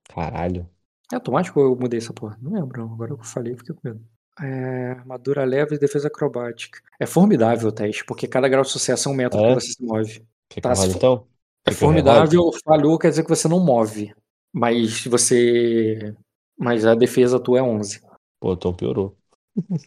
[0.07, 0.69] Caralho.
[1.11, 2.37] É automático ou eu mudei essa porra?
[2.41, 2.83] Não lembro.
[2.83, 4.01] Agora eu falei, fiquei com medo.
[4.41, 6.79] É, armadura leve e defesa acrobática.
[6.99, 9.49] É formidável o teste, porque cada grau de sucesso é um metro É?
[9.49, 10.25] que você se move.
[10.49, 11.27] Que Tá, for- então?
[11.65, 14.13] É que eu formidável, falhou quer dizer que você não move.
[14.51, 16.15] Mas você.
[16.57, 18.01] Mas a defesa tua é 11.
[18.39, 19.15] Pô, então piorou.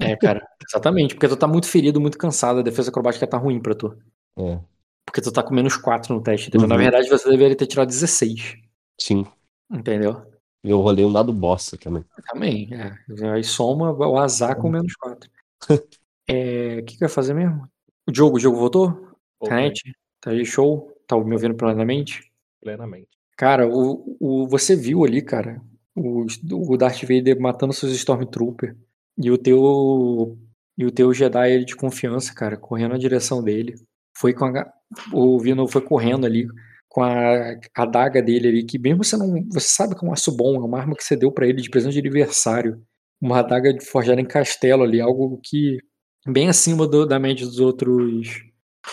[0.00, 1.14] É, cara, exatamente.
[1.14, 2.60] Porque tu tá muito ferido, muito cansado.
[2.60, 3.96] A defesa acrobática tá ruim pra tu.
[4.38, 4.58] É.
[5.04, 6.66] Porque tu tá com menos 4 no teste, entendeu?
[6.68, 6.80] Na Uhum.
[6.82, 8.56] verdade, você deveria ter tirado 16.
[9.00, 9.24] Sim.
[9.70, 10.22] Entendeu?
[10.62, 12.04] Eu rolei um dado bosta também.
[12.32, 12.98] Também, é.
[13.32, 15.30] Aí soma o azar com menos 4.
[16.28, 17.68] É, O que, que eu ia fazer mesmo?
[18.04, 19.14] O jogo, o jogo voltou?
[19.40, 19.94] Internet?
[20.20, 20.92] Tá aí, show?
[21.06, 22.32] Tá me ouvindo plenamente?
[22.60, 23.08] Plenamente.
[23.36, 25.62] Cara, o, o, você viu ali, cara,
[25.94, 28.76] o, o Darth Vader matando seus Stormtrooper
[29.16, 30.36] e o teu
[30.76, 33.76] e o teu Jedi ele de confiança, cara, correndo na direção dele.
[34.16, 34.72] Foi com a,
[35.12, 36.48] o Vino foi correndo ali
[36.96, 40.34] com a adaga dele ali, que mesmo você não, você sabe que é um aço
[40.34, 42.82] bom, é uma arma que você deu pra ele de presente de aniversário,
[43.20, 45.78] uma adaga forjada em castelo ali, algo que
[46.26, 48.42] bem acima do- da média dos outros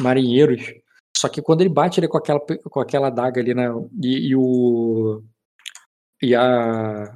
[0.01, 0.73] marinheiros.
[1.15, 3.73] Só que quando ele bate ele com aquela, com aquela adaga ali na,
[4.03, 5.23] e, e o.
[6.21, 7.13] E a,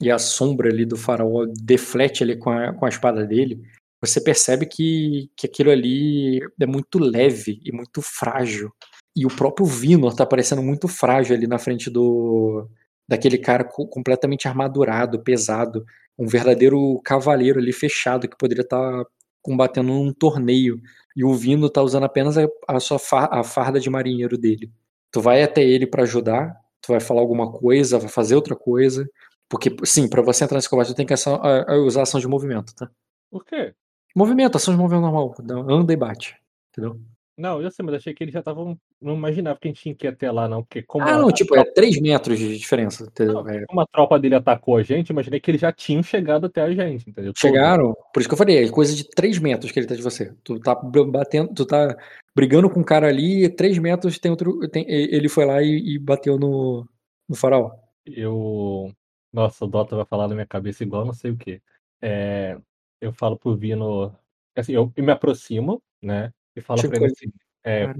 [0.00, 3.60] e a sombra ali do faraó deflete ali com a, com a espada dele,
[4.00, 8.70] você percebe que, que aquilo ali é muito leve e muito frágil.
[9.16, 12.68] E o próprio Vinor tá parecendo muito frágil ali na frente do.
[13.08, 15.84] daquele cara co- completamente armadurado, pesado.
[16.18, 19.04] Um verdadeiro cavaleiro ali fechado que poderia estar
[19.42, 20.80] combatendo num torneio
[21.16, 24.72] e o Vino tá usando apenas a, a sua fa- a farda de marinheiro dele.
[25.12, 29.08] Tu vai até ele pra ajudar, tu vai falar alguma coisa, vai fazer outra coisa,
[29.48, 32.26] porque sim, pra você entrar nesse combate tu tem que ação- a- usar ação de
[32.26, 32.90] movimento, tá?
[33.30, 33.74] Por quê?
[34.16, 35.34] Movimento, ação de movimento normal,
[35.68, 36.36] anda e bate,
[36.72, 36.98] entendeu?
[37.36, 38.78] Não, eu sei, mas achei que eles já estavam.
[39.00, 40.62] Não imaginava que a gente tinha que ir até lá, não.
[40.62, 43.42] Porque como, Ah, não, tipo, é 3 metros de diferença, entendeu?
[43.42, 46.46] Não, É, como a tropa dele atacou a gente, imaginei que eles já tinham chegado
[46.46, 47.32] até a gente, entendeu?
[47.36, 50.02] Chegaram, por isso que eu falei, é coisa de 3 metros que ele tá de
[50.02, 50.32] você.
[50.44, 51.96] Tu tá batendo, tu tá
[52.36, 54.68] brigando com um cara ali, 3 metros tem outro.
[54.68, 56.88] tem- ele foi lá e, e bateu no,
[57.28, 57.72] no faraó.
[58.06, 58.92] Eu.
[59.32, 61.60] Nossa, o Dota vai falar na minha cabeça igual não sei o que.
[62.00, 62.56] É,
[63.00, 64.14] eu falo pro Vino.
[64.56, 66.32] Assim, eu me aproximo, né?
[66.56, 67.32] E Tipo, pra ele assim:
[67.64, 67.92] é,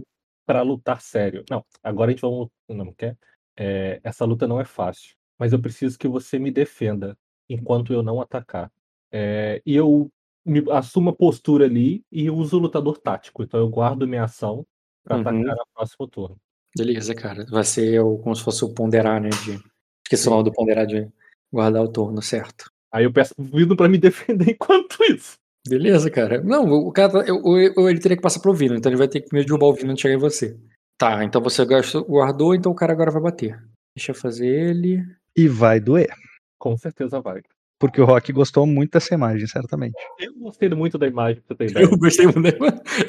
[0.47, 1.45] pra lutar sério.
[1.51, 2.31] Não, agora a gente vai.
[2.77, 3.17] Não quer?
[3.57, 5.15] É, essa luta não é fácil.
[5.39, 7.17] Mas eu preciso que você me defenda
[7.49, 8.71] enquanto eu não atacar.
[9.13, 10.11] É, e eu
[10.45, 13.43] me, assumo a postura ali e uso o lutador tático.
[13.43, 14.67] Então eu guardo minha ação
[15.03, 15.23] pra Uhum.
[15.23, 16.37] atacar no próximo turno.
[16.77, 17.47] Beleza, cara.
[17.47, 19.31] Vai ser o, como se fosse o ponderar, né?
[19.31, 19.63] De,
[20.05, 21.09] esqueci o nome do ponderar de
[21.53, 22.71] guardar o turno, certo.
[22.93, 25.39] Aí eu peço pro Vino pra me defender enquanto isso.
[25.69, 26.43] Beleza, cara.
[26.43, 27.11] Não, o cara.
[27.13, 29.29] tá- eu- Ou ou ele teria que passar pro Vino, então ele vai ter que
[29.29, 30.57] primeiro derrubar o Vino antes de chegar em você.
[30.99, 31.65] Tá, então você
[32.07, 33.59] guardou, então o cara agora vai bater.
[33.97, 35.03] Deixa eu fazer ele.
[35.37, 36.13] E vai doer.
[36.59, 37.43] Com certeza vai.
[37.81, 39.95] Porque o Rock gostou muito dessa imagem, certamente.
[40.19, 41.85] Eu gostei muito da imagem, pra você ideia.
[41.85, 42.41] Eu gostei muito.
[42.43, 42.59] dele.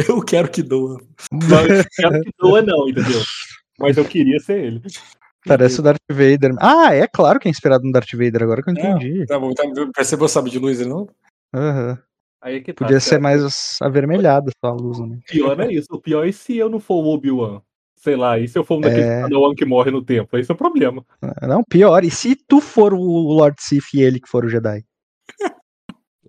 [0.10, 1.00] Eu quero que doa.
[1.32, 3.22] Eu quero que doa, não, entendeu?
[3.80, 4.82] Mas eu queria ser ele.
[5.46, 6.56] Parece o Darth Vader.
[6.60, 9.26] Ah, é claro que é inspirado no Darth Vader, agora que eu entendi.
[9.28, 9.64] Tá bom, tá,
[9.96, 11.08] percebeu o sabe de luz, não?
[11.54, 12.00] Aham.
[12.46, 12.86] Aí é que tá.
[12.86, 15.18] Podia ser mais avermelhada só a luz, né?
[15.18, 15.88] O pior é isso.
[15.90, 17.60] O pior é se eu não for o Obi-Wan.
[17.98, 19.22] Sei lá, e se eu for um daqueles É.
[19.24, 20.38] Padawan que morre no tempo?
[20.38, 21.04] Esse é o problema.
[21.42, 22.04] Não, pior.
[22.04, 24.86] E se tu for o Lord Sith e ele que for o Jedi?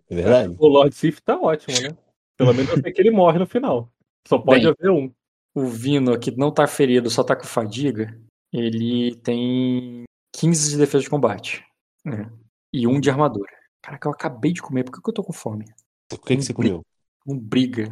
[0.09, 0.57] É verdade.
[0.59, 1.95] O Lord Sith tá ótimo, né?
[2.39, 3.93] Pelo menos eu sei que ele morre no final.
[4.27, 4.75] Só pode Bem.
[4.79, 5.13] haver um.
[5.55, 8.19] O Vino, que não tá ferido, só tá com fadiga,
[8.53, 11.63] ele tem 15 de defesa de combate.
[12.05, 12.31] né?
[12.73, 13.51] E um de armadura.
[13.83, 15.67] Caraca, eu acabei de comer, por que que eu tô com fome?
[16.13, 16.79] O que, que você comeu?
[16.79, 16.85] O
[17.27, 17.91] Um briga.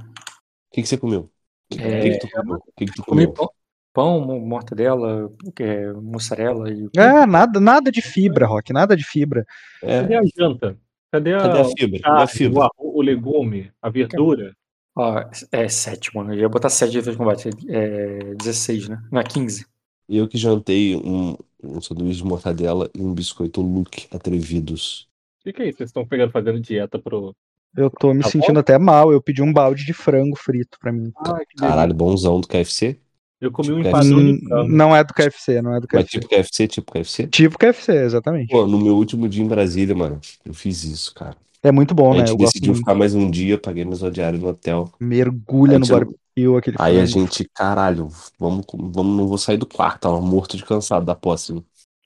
[0.72, 1.30] que, que você comeu?
[1.70, 2.56] O É, que, que tu comeu?
[2.56, 3.32] O que, que tu Comi comeu?
[3.32, 3.48] pão,
[3.92, 5.30] pão mo- mortadela,
[5.60, 6.88] é, mussarela e.
[6.96, 9.44] É, nada, nada de fibra, Rock, nada de fibra.
[9.82, 10.78] É, Cadê a janta?
[11.10, 12.00] Cadê a, cadê a fibra?
[12.00, 12.68] Cadê a carne, fibra?
[12.78, 14.56] o, o legume, a verdura?
[14.96, 15.20] Ó,
[15.52, 16.32] é 7, mano.
[16.34, 17.48] Eu ia botar 7 de de combate.
[17.68, 19.02] É 16, né?
[19.10, 19.66] Não, é 15.
[20.08, 25.08] Eu que jantei um, um sanduíche de mortadela e um biscoito Luke atrevidos.
[25.40, 25.78] O que, que é isso?
[25.78, 27.34] Vocês estão pegando fazendo dieta pro.
[27.76, 29.12] Eu tô me Tá sentindo até mal.
[29.12, 31.12] Eu pedi um balde de frango frito pra mim.
[31.50, 32.98] Que Caralho, bonzão do KFC?
[33.40, 34.68] Eu comi um Tipo, empadão Hum, de frango.
[34.72, 36.20] não é do KFC, não é do Mas KFC.
[36.20, 37.26] tipo KFC, tipo KFC?
[37.26, 38.50] Tipo KFC, exatamente.
[38.50, 41.36] Pô, no meu último dia em Brasília, mano, eu fiz isso, cara.
[41.62, 42.20] É muito bom, a né?
[42.20, 42.80] gente Eu gosto decidiu muito.
[42.80, 44.90] ficar mais um dia, paguei mesma diária no hotel.
[45.00, 47.26] Mergulha no barbecue, aquele Aí a frango.
[47.26, 51.54] gente, caralho, vamos, vamos, não vou sair do quarto, tava morto de cansado da posse.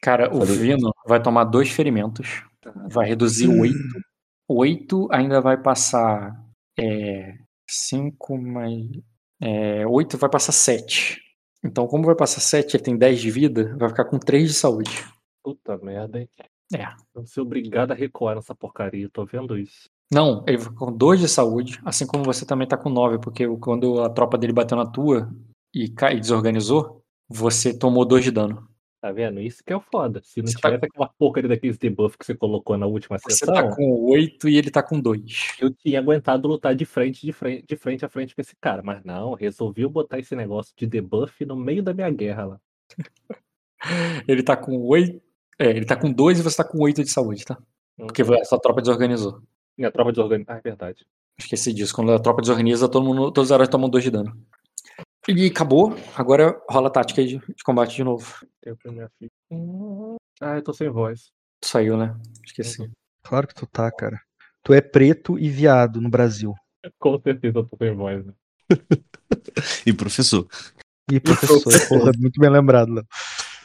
[0.01, 0.45] Cara, o.
[0.45, 2.43] Vino vai tomar dois ferimentos.
[2.89, 3.77] Vai reduzir 8.
[4.49, 6.35] 8 ainda vai passar.
[6.79, 7.35] É,
[7.69, 8.87] 5 mais.
[9.41, 11.20] É, 8 vai passar 7.
[11.65, 14.55] Então, como vai passar 7 ele tem 10 de vida, vai ficar com 3 de
[14.55, 14.91] saúde.
[15.45, 16.29] Puta merda, hein?
[16.75, 16.85] É.
[17.15, 19.89] Eu vou ser obrigado a recuar nessa porcaria, eu tô vendo isso.
[20.12, 23.47] Não, ele ficar com 2 de saúde, assim como você também tá com 9, porque
[23.59, 25.31] quando a tropa dele bateu na tua
[25.75, 28.66] e, ca- e desorganizou, você tomou 2 de dano.
[29.01, 29.41] Tá vendo?
[29.41, 30.20] Isso que é o foda.
[30.25, 33.31] Se não Você tá- tivesse aquela porcaria daqueles debuff que você colocou na última Você
[33.31, 35.57] sessão, tá com 8 e ele tá com 2.
[35.61, 38.83] eu tinha aguentado lutar de frente, de frente, de frente a frente com esse cara.
[38.83, 42.61] Mas não, resolvi botar esse negócio de debuff no meio da minha guerra lá.
[44.27, 45.20] Ele tá com 8.
[45.61, 47.57] É, ele tá com 2 e você tá com 8 de saúde, tá?
[47.97, 49.41] Porque a sua tropa desorganizou.
[49.77, 50.57] Minha tropa desorganizada.
[50.57, 51.05] Ah, é verdade.
[51.37, 51.95] Esqueci disso.
[51.95, 54.37] Quando a tropa desorganiza, todo mundo, todos os heróis tomam 2 de dano.
[55.28, 55.94] E acabou.
[56.16, 58.34] Agora rola a tática de, de combate de novo.
[58.62, 59.30] Tempo pra minha filha.
[60.40, 61.30] Ah, eu tô sem voz.
[61.62, 62.16] Saiu, né?
[62.46, 62.90] Esqueci.
[63.22, 64.18] Claro que tu tá, cara.
[64.62, 66.55] Tu é preto e viado no Brasil.
[66.98, 68.32] Com certeza eu tô sem voz, né?
[69.84, 70.46] E professor.
[71.10, 73.06] E professor, porra, muito bem lembrado, Léo.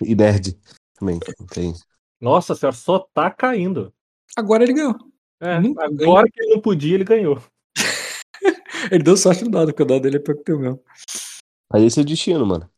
[0.02, 0.58] E nerd
[0.98, 1.20] também.
[1.54, 1.74] Tem.
[2.20, 3.94] Nossa senhora, só tá caindo.
[4.36, 4.96] Agora ele ganhou.
[5.40, 7.42] É, Nunca agora que ele não podia, ele ganhou.
[8.92, 10.60] Ele deu sorte no dado, porque o dado dele é pior que o teu
[11.74, 12.70] Aí esse é o destino, mano.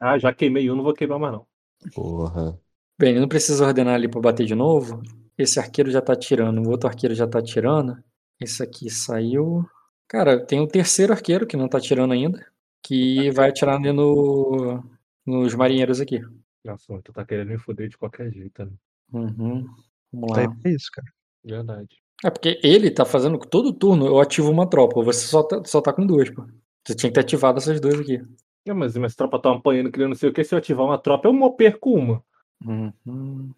[0.00, 1.46] Ah, já queimei um, não vou queimar mais não.
[1.94, 2.58] Porra.
[2.98, 5.02] Bem, ele não precisa ordenar ali pra bater de novo.
[5.36, 7.96] Esse arqueiro já tá atirando, o outro arqueiro já tá atirando.
[8.40, 9.64] Esse aqui saiu.
[10.06, 12.46] Cara, tem o terceiro arqueiro que não tá atirando ainda.
[12.82, 14.82] Que vai atirar ali no,
[15.26, 16.20] nos marinheiros aqui.
[16.64, 18.72] Nossa, tu tá querendo me foder de qualquer jeito, né?
[19.12, 19.66] Uhum.
[20.12, 20.54] Vamos Tá lá.
[20.62, 21.08] pra isso, cara.
[21.42, 22.02] Verdade.
[22.24, 25.02] É porque ele tá fazendo todo turno, eu ativo uma tropa.
[25.02, 26.44] Você só tá, só tá com duas, pô.
[26.86, 28.22] Você tinha que ter ativado essas duas aqui.
[28.66, 30.44] É, mas minhas tropas estão apanhando, criando não sei o que.
[30.44, 32.24] Se eu ativar uma tropa, eu perco uma.
[32.64, 33.52] Uhum.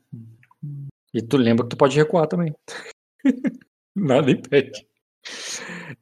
[1.15, 2.55] E tu lembra que tu pode recuar também.
[3.95, 4.87] Nada impede.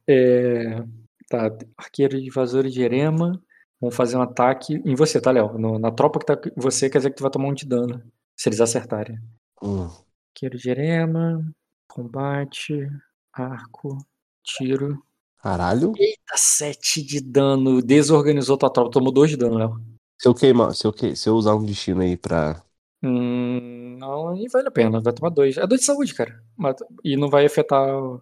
[0.07, 0.83] É,
[1.27, 3.41] Tá, arqueiro de invasores de Erema.
[3.81, 5.57] Vão fazer um ataque em você, tá, Léo?
[5.57, 7.65] No- Na tropa que tá com você, quer dizer que tu vai tomar um de
[7.65, 8.01] dano.
[8.37, 9.19] Se eles acertarem.
[9.61, 9.87] Hum.
[10.29, 11.43] Arqueiro de Erema.
[11.87, 12.87] Combate.
[13.33, 13.97] Arco.
[14.43, 15.03] Tiro.
[15.49, 15.93] Caralho.
[15.95, 17.79] Eita, 7 de dano.
[17.79, 18.89] Desorganizou tua tropa.
[18.89, 19.79] Tomou 2 de dano, Léo.
[20.19, 21.15] Se eu queimar, se eu, que...
[21.15, 22.63] se eu usar um destino aí pra.
[23.03, 24.99] Hum, não, nem vale a pena.
[24.99, 25.57] Vai tomar 2.
[25.57, 26.43] É 2 de saúde, cara.
[26.57, 27.95] Mas- E não vai afetar.
[27.95, 28.19] o-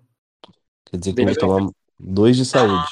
[0.86, 1.40] Quer dizer que Beleza.
[1.40, 2.90] tomar dois de saúde.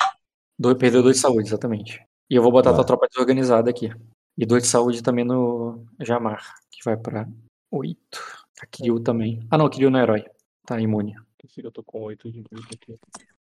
[0.58, 2.02] Dois, perdeu 2 de saúde, exatamente.
[2.30, 2.78] E eu vou botar Vai.
[2.78, 3.92] tua tropa desorganizada aqui.
[4.38, 7.28] E 2 de saúde também no Jamar, que vai pra
[7.70, 8.00] 8.
[8.62, 9.46] A Kiryu também.
[9.52, 10.24] Ah, não, Kiryu não é herói.
[10.66, 11.16] Tá imune.
[11.58, 12.98] Eu tô com 8 de vida aqui.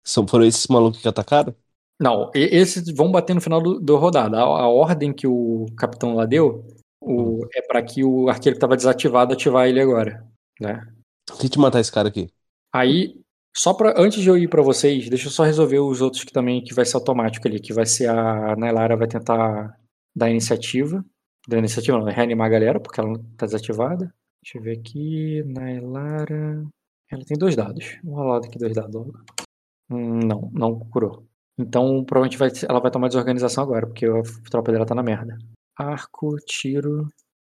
[0.04, 1.56] São, foram esses malucos que atacaram?
[2.00, 4.38] Não, esses vão bater no final do, do rodada.
[4.38, 6.66] A, a ordem que o capitão lá deu
[7.02, 10.26] o- é pra que o arqueiro que tava desativado ativar ele agora.
[10.60, 10.86] Né?
[11.40, 12.30] Tente matar esse cara aqui.
[12.74, 13.22] Aí,
[13.56, 16.34] só para antes de eu ir pra vocês, deixa eu só resolver os outros que
[16.34, 19.78] também que vai ser automático ali, que vai ser a Nailara vai tentar
[20.16, 21.06] dar iniciativa,
[21.48, 24.14] dar iniciativa não, vai reanimar a galera porque ela tá desativada.
[24.44, 26.66] Deixa eu ver aqui, Nailara,
[27.10, 27.98] ela tem dois dados.
[28.04, 29.14] Vou rolar aqui dois dados logo.
[29.90, 31.26] Não, não curou.
[31.58, 35.38] Então, provavelmente vai, ela vai tomar desorganização agora, porque a tropa dela tá na merda.
[35.78, 37.08] Arco, tiro.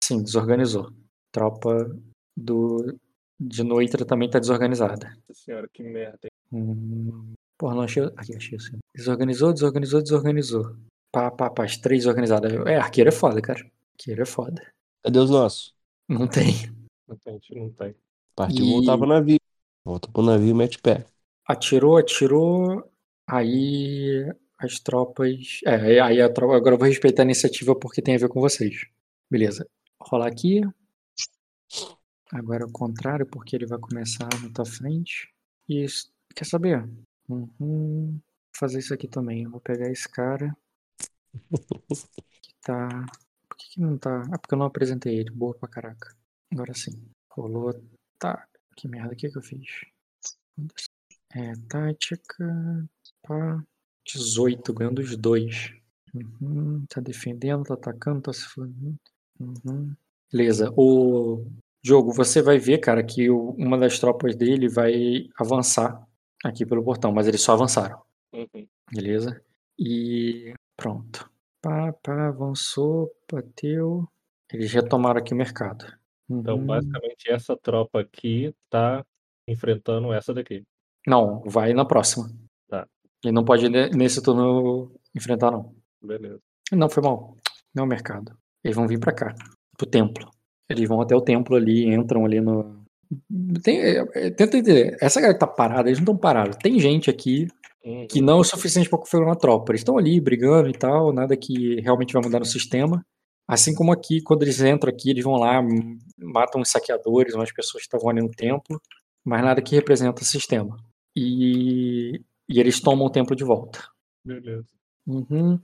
[0.05, 0.91] Sim, desorganizou.
[1.33, 1.91] Tropa
[2.37, 2.97] do
[3.41, 5.09] de Noitra também tá desorganizada.
[5.29, 6.19] Nossa senhora, que merda.
[6.25, 6.31] hein?
[6.53, 8.03] Hum, porra, não achei.
[8.17, 8.79] Aqui, achei assim.
[8.95, 10.77] Desorganizou, desorganizou, desorganizou.
[11.13, 12.53] Pá, pá, pá, as três desorganizadas.
[12.67, 13.61] É, arqueiro é foda, cara.
[13.99, 14.63] Arqueiro é foda.
[15.05, 15.75] Cadê os nossos?
[16.09, 16.53] Não tem.
[17.07, 17.95] Não tem, não tem.
[18.35, 19.39] Partiu E- voltar pro navio.
[19.85, 21.07] Volta pro navio e mete pé.
[21.49, 22.91] Atirou, atirou.
[23.27, 24.25] Aí
[24.59, 25.61] as tropas.
[25.65, 26.57] É, aí a tropa.
[26.57, 28.87] Agora eu vou respeitar a iniciativa porque tem a ver com vocês.
[29.31, 29.67] Beleza.
[30.01, 30.61] Rolar aqui.
[32.33, 35.33] Agora é o contrário, porque ele vai começar na tua frente.
[35.69, 36.83] E isso- quer saber?
[37.29, 37.49] Uhum.
[37.59, 38.21] Vou
[38.57, 39.45] fazer isso aqui também.
[39.45, 40.55] Eu vou pegar esse cara.
[42.43, 42.89] Que tá.
[43.49, 44.23] Por que, que não tá.
[44.33, 45.31] Ah, porque eu não apresentei ele.
[45.31, 46.15] Boa pra caraca.
[46.53, 46.93] Agora sim.
[47.31, 47.73] Rolou.
[48.19, 48.47] Tá.
[48.77, 49.67] Que merda, o que, que eu fiz?
[51.35, 52.89] É, tática.
[53.23, 53.63] Pá.
[54.07, 55.73] 18, ganhando os dois.
[56.15, 58.99] Uhum, tá defendendo, tá atacando, tá se fudendo.
[59.39, 59.95] Uhum.
[60.33, 60.73] Beleza.
[60.77, 61.47] O
[61.85, 66.03] jogo, você vai ver, cara, que o- uma das tropas dele vai avançar
[66.45, 68.01] aqui pelo portão, mas eles só avançaram.
[68.33, 68.67] Uhum.
[68.91, 69.43] Beleza?
[69.79, 71.31] E pronto.
[71.61, 74.09] Pá, pá, avançou, bateu.
[74.53, 75.85] Eles retomaram aqui o mercado.
[76.29, 76.67] Então, Uhum.
[76.67, 79.05] basicamente, essa tropa aqui tá
[79.47, 80.65] enfrentando essa daqui.
[81.07, 82.29] Não, vai na próxima.
[82.69, 82.87] Tá.
[83.25, 85.75] Ele não pode ne- nesse turno enfrentar, não.
[86.03, 86.39] Beleza.
[86.73, 87.37] Não, foi mal.
[87.75, 88.33] Não é o mercado.
[88.63, 89.35] Eles vão vir pra cá,
[89.77, 90.29] pro templo.
[90.69, 92.83] Eles vão até o templo ali, entram ali no.
[93.63, 94.97] Tem, é, é, tenta entender.
[95.01, 96.57] Essa galera que tá parada, eles não estão parados.
[96.57, 97.49] Tem gente aqui
[98.07, 99.73] que não é o suficiente pra configurar uma tropa.
[99.73, 103.03] Eles estão ali brigando e tal, nada que realmente vai mudar no sistema.
[103.49, 105.63] Assim como aqui, quando eles entram aqui, eles vão lá,
[106.19, 108.79] matam os saqueadores, umas pessoas que estavam ali no templo,
[109.25, 110.77] mas nada que representa o sistema.
[111.21, 113.81] E, e eles tomam o templo de volta.
[114.25, 114.67] Beleza.
[115.07, 115.59] Uhum.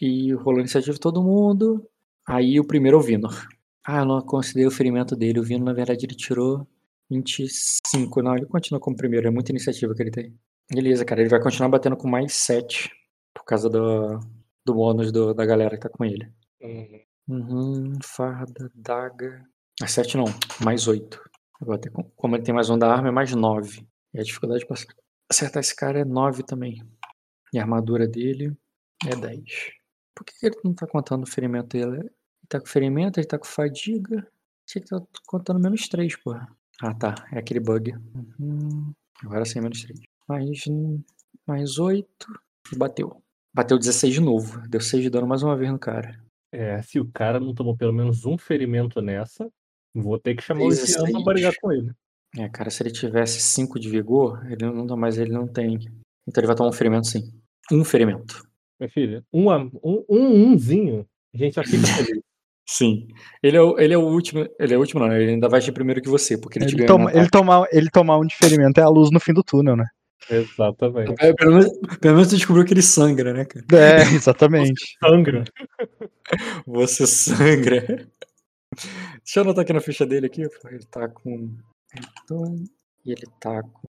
[0.00, 1.84] E rolou a iniciativa de todo mundo.
[2.26, 3.46] Aí o primeiro é o Vinor.
[3.86, 5.40] Ah, eu não considerei o ferimento dele.
[5.40, 6.66] O Vinor, na verdade, ele tirou
[7.10, 8.22] 25.
[8.22, 9.26] Não, ele continua como primeiro.
[9.26, 10.38] É muita iniciativa que ele tem.
[10.72, 11.20] Beleza, cara.
[11.20, 12.90] Ele vai continuar batendo com mais 7.
[13.34, 14.20] Por causa do,
[14.64, 16.30] do bônus do- da galera que tá com ele.
[16.62, 17.00] Uhum.
[17.28, 17.92] Uhum.
[18.02, 19.44] Farda, daga.
[19.82, 20.24] Ah, 7 não.
[20.64, 21.20] Mais 8.
[21.60, 23.86] Agora, tem com- como ele tem mais um da arma, é mais 9.
[24.14, 24.76] E a dificuldade pra
[25.28, 26.82] acertar esse cara é 9 também.
[27.52, 28.56] E a armadura dele
[29.06, 29.72] é 10.
[30.14, 31.98] Por que, que ele não tá contando o ferimento dele?
[31.98, 32.10] Ele
[32.48, 34.26] tá com ferimento, ele tá com fadiga.
[34.64, 36.48] Tinha que tá contando menos 3, porra.
[36.80, 37.14] Ah, tá.
[37.32, 37.92] É aquele bug.
[38.38, 38.92] Uhum.
[39.22, 40.00] Agora sim, menos 3.
[40.28, 40.64] Mais,
[41.46, 42.08] mais 8.
[42.72, 43.22] E bateu.
[43.52, 44.60] Bateu 16 de novo.
[44.68, 46.22] Deu 6 de dano mais uma vez no cara.
[46.52, 49.50] É, se o cara não tomou pelo menos um ferimento nessa,
[49.92, 51.24] vou ter que chamar o Jean pra 16.
[51.24, 51.92] brigar com ele.
[52.38, 55.78] É, cara, se ele tivesse 5 de vigor, ele não, mas ele não tem.
[56.26, 57.32] Então ele vai tomar um ferimento sim.
[57.70, 58.46] Um ferimento.
[58.78, 62.24] Minha filha, um, um, um umzinho, a gente já fica feliz.
[62.66, 63.08] Sim.
[63.42, 64.48] Ele é, o, ele é o último.
[64.58, 65.12] Ele é o último, não.
[65.12, 67.68] Ele ainda vai agir primeiro que você, porque ele, te Ele, ganha toma, ele, tomar,
[67.70, 69.86] ele tomar um diferimento é a luz no fim do túnel, né?
[70.30, 71.14] Exatamente.
[71.20, 73.66] É, pelo, menos, pelo menos tu descobriu que ele sangra, né, cara?
[73.72, 74.96] É, exatamente.
[74.98, 75.44] Sangra.
[76.66, 78.08] Você sangra.
[79.22, 80.42] Deixa eu anotar aqui na ficha dele aqui.
[80.42, 81.54] Ele tá com.
[81.96, 82.64] Então,
[83.04, 83.88] e ele tá com.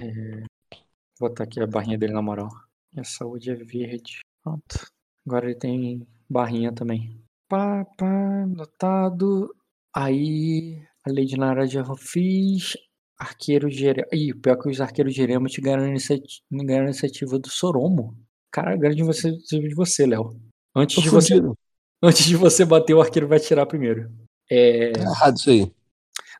[0.00, 0.40] É,
[1.18, 2.48] vou botar aqui a barrinha dele na moral.
[2.94, 4.20] E a saúde é verde.
[4.42, 4.86] Pronto.
[5.26, 7.20] Agora ele tem barrinha também.
[7.48, 9.54] Pá, pá, anotado.
[9.94, 10.82] Aí.
[11.06, 12.76] A Lady Nara já fiz.
[13.18, 14.08] Arqueiro de Erema.
[14.12, 17.48] Ih, pior que os arqueiros de Erema te ganharam a iniciativa, ganharam a iniciativa do
[17.48, 18.16] Soromo.
[18.50, 20.40] Cara, ganho de você, de você, Léo.
[20.74, 21.34] Antes Tô de você.
[22.02, 24.10] Antes de você bater, o arqueiro vai atirar primeiro.
[24.50, 24.92] É...
[24.92, 25.72] Tá errado isso aí.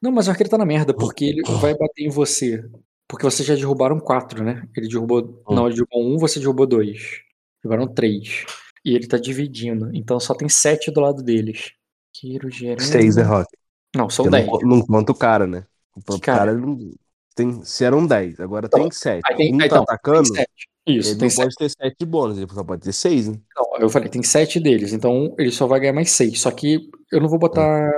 [0.04, 2.62] Não, mas o arqueiro tá na merda, porque ele vai bater em você.
[3.08, 4.68] Porque vocês já derrubaram quatro, né?
[4.76, 5.42] Ele derrubou.
[5.48, 5.54] Hum.
[5.54, 7.22] Não, ele derrubou um, você derrubou dois.
[7.62, 8.44] Derrubaram três.
[8.84, 9.90] E ele tá dividindo.
[9.94, 11.72] Então só tem sete do lado deles.
[12.14, 12.82] Arqueiro, gerente.
[12.82, 13.48] Seis, Rock?
[13.96, 14.46] Não, são dez.
[14.46, 15.64] Não, não conta o cara, né?
[15.96, 16.50] O cara?
[16.50, 16.94] cara, ele
[17.34, 19.22] tem, se eram 10, agora tem 7.
[19.26, 20.44] Aí tem, um tá não, atacando, tem.
[20.86, 21.44] Isso, ele tem não sete.
[21.44, 23.40] pode ter 7 de bônus, ele só pode ter 6, né?
[23.56, 24.92] Não, eu falei, tem sete deles.
[24.92, 26.42] Então ele só vai ganhar mais seis.
[26.42, 27.90] Só que eu não vou botar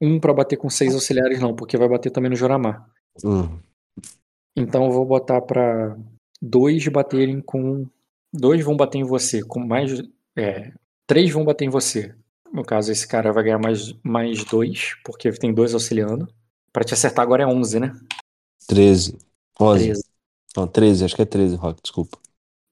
[0.00, 2.88] um pra bater com seis auxiliares, não, porque vai bater também no Joramar.
[3.24, 3.58] Hum.
[4.56, 5.96] Então eu vou botar pra
[6.40, 7.86] dois baterem com.
[8.32, 10.02] Dois vão bater em você, com mais.
[10.36, 10.72] É,
[11.06, 12.14] três vão bater em você.
[12.52, 16.28] No caso, esse cara vai ganhar mais, mais dois, porque tem dois auxiliando.
[16.72, 17.92] Pra te acertar agora é 11, né?
[18.66, 19.18] 13.
[19.60, 19.84] 11.
[19.84, 20.04] 13.
[20.56, 22.18] Não, 13, acho que é 13, Rock, desculpa.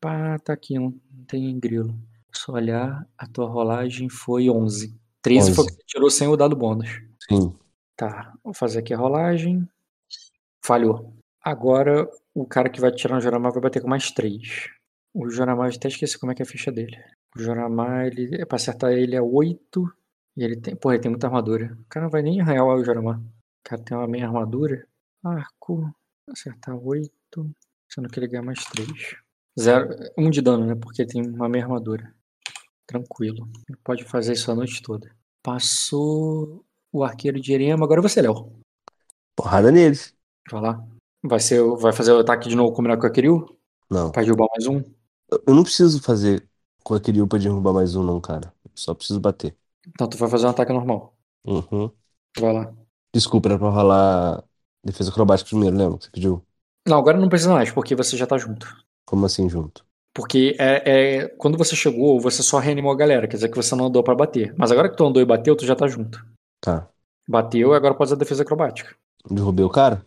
[0.01, 0.95] Pá, tá aqui, não,
[1.27, 1.95] tem grilo.
[2.33, 4.97] Só olhar, a tua rolagem foi 11.
[5.23, 5.71] 13 foi o 11.
[5.71, 6.89] que você tirou sem o dado bônus.
[7.31, 7.57] Sim.
[7.97, 9.69] Tá, vou fazer aqui a rolagem.
[10.65, 11.13] Falhou.
[11.43, 14.71] Agora o cara que vai tirar no Joramar vai bater com mais 3.
[15.15, 16.97] O Joramar, até esqueci como é que é a ficha dele.
[17.37, 19.93] O Joramar, ele, é pra acertar ele é 8.
[20.37, 20.77] E ele tem.
[20.77, 21.77] Porra, ele tem muita armadura.
[21.81, 23.19] O cara não vai nem arranhar o Joramar.
[23.19, 23.23] O
[23.65, 24.87] cara tem uma meia armadura.
[25.25, 25.93] Arco.
[26.31, 27.11] Acertar 8.
[27.89, 29.17] Sendo que ele ganha mais 3.
[29.59, 30.77] Zero, um de dano, né?
[30.77, 32.15] Porque tem uma meia armadura.
[32.87, 33.49] Tranquilo.
[33.69, 35.11] Ele pode fazer isso a noite toda.
[35.43, 37.85] Passou o arqueiro de Erema.
[37.85, 38.53] Agora você, Léo.
[39.37, 40.15] Porrada neles.
[40.51, 40.85] Vai lá.
[41.23, 43.57] Vai, ser, vai fazer o ataque de novo combinar com a Kiryu?
[43.91, 44.11] Não.
[44.11, 44.83] Pra derrubar mais um?
[45.47, 46.47] Eu não preciso fazer
[46.83, 48.53] com aquele pra derrubar mais um, não, cara.
[48.65, 49.57] Eu só preciso bater.
[49.87, 51.15] Então tu vai fazer um ataque normal.
[51.45, 51.91] Uhum.
[52.39, 52.73] Vai lá.
[53.15, 54.45] Desculpa, era pra rolar
[54.85, 56.43] defesa acrobática primeiro, lembra que você pediu?
[56.87, 58.67] Não, agora não precisa mais, porque você já tá junto.
[59.05, 59.85] Como assim junto?
[60.15, 63.75] Porque é, é- quando você chegou, você só reanimou a galera, quer dizer que você
[63.75, 64.55] não andou pra bater.
[64.57, 66.25] Mas agora que tu andou e bateu, tu já tá junto.
[66.61, 66.89] Tá.
[67.29, 68.97] Bateu e agora pode usar defesa acrobática.
[69.31, 70.05] Derrubei o cara?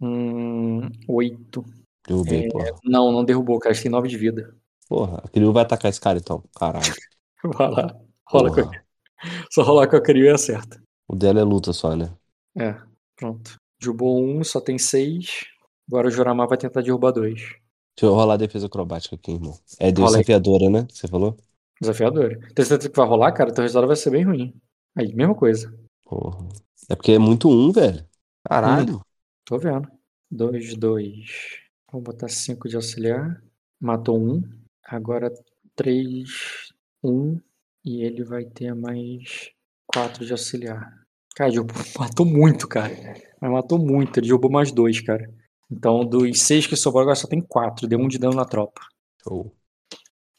[0.00, 1.64] Hum, oito.
[2.06, 2.48] Derrubei, É.
[2.48, 2.70] porra.
[2.84, 3.72] Não, não derrubou, cara.
[3.72, 4.54] Eles têm nove de vida.
[4.88, 6.42] Porra, a Kiryu vai atacar esse cara então.
[6.56, 6.94] Caralho.
[7.44, 7.96] Vai lá.
[8.26, 8.70] Rola com a...
[9.52, 10.82] Só rolar com a Kiryu e acerta.
[11.06, 12.12] O dela é luta só, né?
[12.56, 12.74] É,
[13.16, 13.56] pronto.
[13.80, 15.46] Derrubou um, só tem seis.
[15.88, 17.40] Agora o Joramar vai tentar derrubar dois.
[17.40, 19.56] Deixa eu rolar a defesa acrobática aqui, irmão.
[19.78, 20.86] É desafiadora, né?
[20.90, 21.36] Você falou?
[21.80, 22.38] Desafiador.
[22.50, 24.54] Então você que vai rolar, cara, teu resultado vai ser bem ruim.
[24.98, 25.72] Aí, mesma coisa.
[26.04, 26.48] Porra.
[26.88, 28.04] É porque é muito um, velho.
[28.44, 29.00] Caralho.
[29.44, 29.88] Tô vendo.
[30.30, 31.60] Dois, dois.
[31.92, 33.42] Vou botar cinco de auxiliar.
[33.80, 34.42] Matou um.
[34.84, 35.32] Agora
[35.76, 36.72] três,
[37.02, 37.38] um.
[37.84, 39.50] E ele vai ter mais
[39.86, 40.92] quatro de auxiliar.
[41.36, 42.92] Cara, derrubou- matou muito, cara.
[43.40, 44.18] Mas matou muito.
[44.18, 45.32] Ele derrubou mais dois, cara.
[45.70, 47.86] Então, dos seis que sobrou, agora só tem quatro.
[47.86, 48.80] Deu um de dano na tropa.
[49.22, 49.54] Show.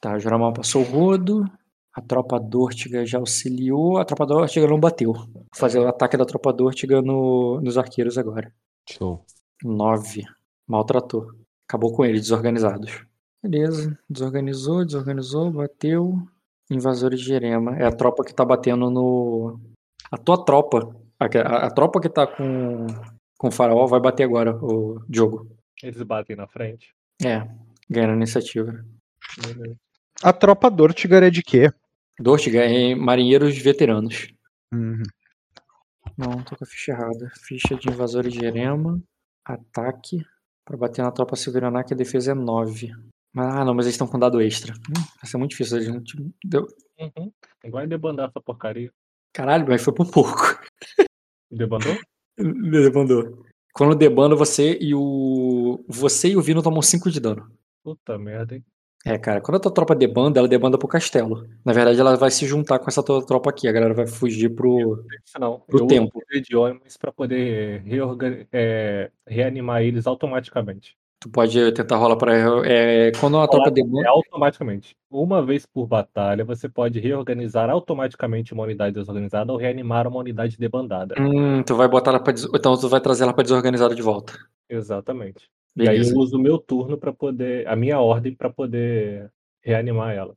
[0.02, 1.46] Tá, o Joramal passou o rodo.
[1.94, 3.98] A tropa Dortiga já auxiliou.
[3.98, 5.14] A tropa Dortiga não bateu.
[5.14, 8.54] Vou fazer o ataque da tropa Dortiga no, nos arqueiros agora.
[8.90, 9.26] Show.
[9.64, 10.24] 9.
[10.68, 11.32] Maltratou.
[11.68, 13.06] Acabou com eles, desorganizados.
[13.44, 13.98] Beleza.
[14.10, 16.16] Desorganizou, desorganizou, bateu.
[16.72, 17.76] Invasores de Jerema.
[17.78, 19.60] É a tropa que tá batendo no.
[20.12, 20.96] A tua tropa.
[21.20, 22.86] A, a- a tropa que tá com,
[23.38, 25.48] com o faraó vai bater agora, o Diogo.
[25.84, 26.94] Eles batem na frente.
[27.24, 27.48] É,
[27.90, 28.86] ganhando a iniciativa.
[29.42, 29.76] Beleza.
[30.22, 31.72] A tropa Dortigar é de quê?
[32.20, 34.28] Dortiga é marinheiros veteranos.
[34.74, 35.04] Uhum.
[36.18, 37.32] Não, tô com a ficha errada.
[37.48, 39.02] Ficha de invasores de Jerema.
[39.46, 40.26] Ataque.
[40.66, 42.92] Pra bater na tropa Silveraná, que a defesa é 9.
[43.36, 44.74] Ah, não, mas eles estão com dado extra.
[44.74, 45.78] Hum, vai ser muito difícil.
[45.78, 46.68] A gente deu...
[47.00, 47.32] Uhum.
[47.72, 48.92] Vai debandar essa porcaria.
[49.34, 50.60] Caralho, mas foi por pouco.
[51.50, 51.98] Debandou?
[52.38, 53.46] Debandou.
[53.74, 55.84] Quando debanda, você e o.
[55.88, 57.50] Você e o Vino tomam 5 de dano.
[57.84, 58.66] Puta merda, hein?
[59.06, 61.48] É, cara, quando a tua tropa debanda, ela debanda pro castelo.
[61.64, 63.68] Na verdade, ela vai se juntar com essa tua tropa aqui.
[63.68, 65.04] A galera vai fugir pro.
[65.40, 65.62] Não.
[65.68, 66.10] Pro eu tempo.
[66.10, 68.46] uso o poder de homens pra poder reorgan...
[68.52, 70.98] é, reanimar eles automaticamente.
[71.22, 72.34] Tu pode tentar rolar pra.
[72.66, 74.06] É, quando a tropa debanda.
[74.06, 74.96] É automaticamente.
[75.10, 80.58] Uma vez por batalha, você pode reorganizar automaticamente uma unidade desorganizada ou reanimar uma unidade
[80.58, 81.16] debandada.
[81.20, 82.32] Hum, tu vai botar ela pra.
[82.32, 84.34] des- Então tu vai trazer ela pra desorganizada de volta.
[84.70, 85.50] Exatamente.
[85.80, 86.14] E aí Beleza.
[86.14, 87.68] eu uso o meu turno para poder.
[87.68, 89.32] a minha ordem pra poder
[89.64, 90.36] reanimar ela.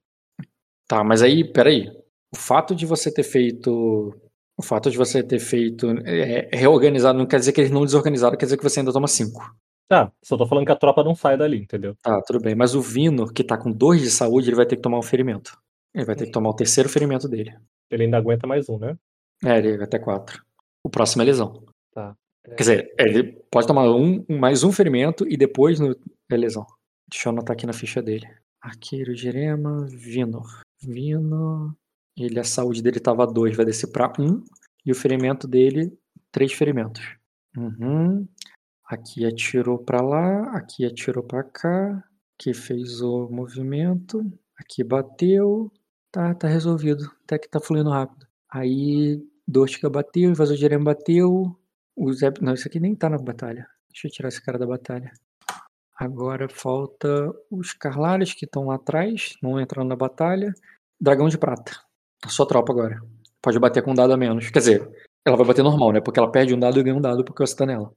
[0.86, 1.88] Tá, mas aí, peraí.
[2.32, 4.14] O fato de você ter feito.
[4.56, 5.90] O fato de você ter feito.
[6.06, 9.08] É, reorganizado não quer dizer que eles não desorganizaram, quer dizer que você ainda toma
[9.08, 9.54] 5.
[9.88, 11.94] Tá, só tô falando que a tropa não sai dali, entendeu?
[12.02, 12.54] Tá, tudo bem.
[12.54, 15.02] Mas o Vino, que tá com 2 de saúde, ele vai ter que tomar um
[15.02, 15.58] ferimento.
[15.94, 17.54] Ele vai ter que tomar o terceiro ferimento dele.
[17.90, 18.96] Ele ainda aguenta mais um, né?
[19.44, 20.42] É, ele vai até 4.
[20.82, 21.64] O próximo é lesão.
[21.92, 22.16] Tá.
[22.44, 25.96] Quer dizer, ele pode tomar um, mais um ferimento e depois no,
[26.30, 26.66] é lesão.
[27.08, 28.28] Deixa eu anotar aqui na ficha dele.
[28.60, 30.42] Arqueiro, Jerema, Vino.
[30.80, 31.76] Vino.
[32.16, 34.24] Ele, a saúde dele tava 2, vai descer pra 1.
[34.24, 34.44] Um,
[34.84, 35.96] e o ferimento dele,
[36.32, 37.16] 3 ferimentos.
[37.56, 38.26] Uhum.
[38.86, 42.04] Aqui atirou pra lá, aqui atirou pra cá.
[42.34, 44.20] Aqui fez o movimento.
[44.58, 45.72] Aqui bateu.
[46.10, 47.10] Tá, tá resolvido.
[47.24, 48.26] Até que tá fluindo rápido.
[48.50, 51.56] Aí, Dortica bateu, invasor Jerema bateu.
[51.96, 52.10] O.
[52.40, 53.66] Não, isso aqui nem tá na batalha.
[53.90, 55.12] Deixa eu tirar esse cara da batalha.
[55.94, 60.52] Agora falta os Carlares que estão lá atrás, não entrando na batalha.
[61.00, 61.80] Dragão de prata.
[62.24, 63.00] A sua tropa agora.
[63.40, 64.50] Pode bater com um dado a menos.
[64.50, 66.00] Quer dizer, ela vai bater normal, né?
[66.00, 67.94] Porque ela perde um dado e ganha um dado porque você tá nela.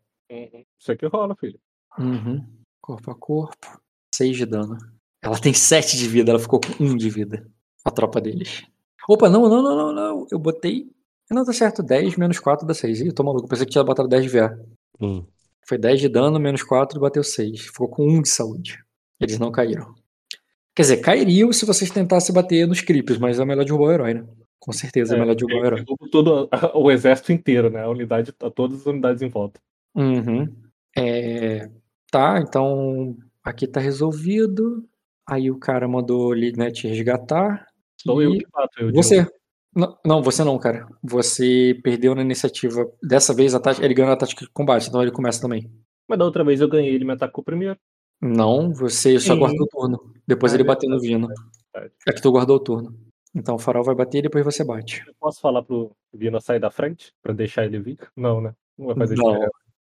[0.80, 1.60] Isso aqui rola, filho.
[1.98, 2.46] Uhum.
[2.82, 3.82] Corpo a corpo.
[4.14, 4.78] 6 de dano.
[5.22, 7.48] Ela tem 7 de vida, ela ficou com 1 de vida.
[7.84, 8.64] A tropa deles.
[9.08, 10.28] Opa, não, não, não, não, não.
[10.32, 10.92] Eu botei.
[11.30, 11.82] Não, tá certo.
[11.82, 13.02] 10 menos 4 dá 6.
[13.02, 13.48] Ih, tô maluco.
[13.48, 14.60] Pensei que tinha botado 10 de VA.
[15.00, 15.26] Hum.
[15.68, 17.62] Foi 10 de dano, menos 4 bateu 6.
[17.62, 18.84] Ficou com 1 de saúde.
[19.20, 19.96] Eles não caíram.
[20.76, 24.14] Quer dizer, cairiam se vocês tentassem bater nos creeps, mas é melhor derrubar o herói,
[24.14, 24.26] né?
[24.60, 25.86] Com certeza é, melhor derrubar o herói.
[25.86, 27.82] derruba Todo o exército inteiro, né?
[27.82, 29.60] A unidade, todas as unidades em volta.
[29.96, 30.54] Uhum.
[30.96, 31.70] É,
[32.16, 34.88] Tá, então aqui tá resolvido.
[35.28, 37.68] Aí o cara mandou ali, né, te resgatar.
[37.98, 38.80] Sou e eu que mato.
[38.80, 39.28] Eu Você.
[39.76, 40.88] Não, não, você não, cara.
[41.04, 42.90] Você perdeu na iniciativa.
[43.04, 45.70] Dessa vez a tática, ele ganhou na tática de combate, então ele começa também.
[46.08, 47.78] Mas da outra vez eu ganhei, ele me atacou primeiro.
[48.22, 49.40] Não, você só Sim.
[49.40, 50.14] guardou o turno.
[50.26, 51.28] Depois Ah, ele bateu no Vino.
[52.08, 52.96] É que tu guardou o turno.
[53.34, 55.04] Então o farol vai bater e depois você bate.
[55.06, 57.14] Eu posso falar pro Vino sair da frente?
[57.22, 58.00] Pra deixar ele vir?
[58.16, 58.56] Não, né?
[58.78, 59.38] Não vai fazer Não,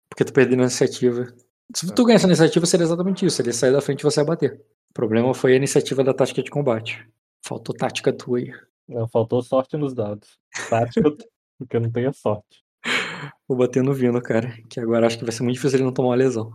[0.09, 1.33] porque tu perdeu na iniciativa.
[1.73, 3.41] Se tu ganhasse a iniciativa, seria exatamente isso.
[3.41, 4.61] Ele sair da frente e você vai bater.
[4.91, 7.07] O problema foi a iniciativa da tática de combate.
[7.45, 8.53] Faltou tática tua aí.
[8.89, 10.39] Não, faltou sorte nos dados.
[10.71, 11.11] Tática,
[11.59, 12.65] porque eu não tenho sorte.
[13.49, 14.57] Vou bater no Vino, cara.
[14.69, 16.53] Que agora acho que vai ser muito difícil ele não tomar uma lesão.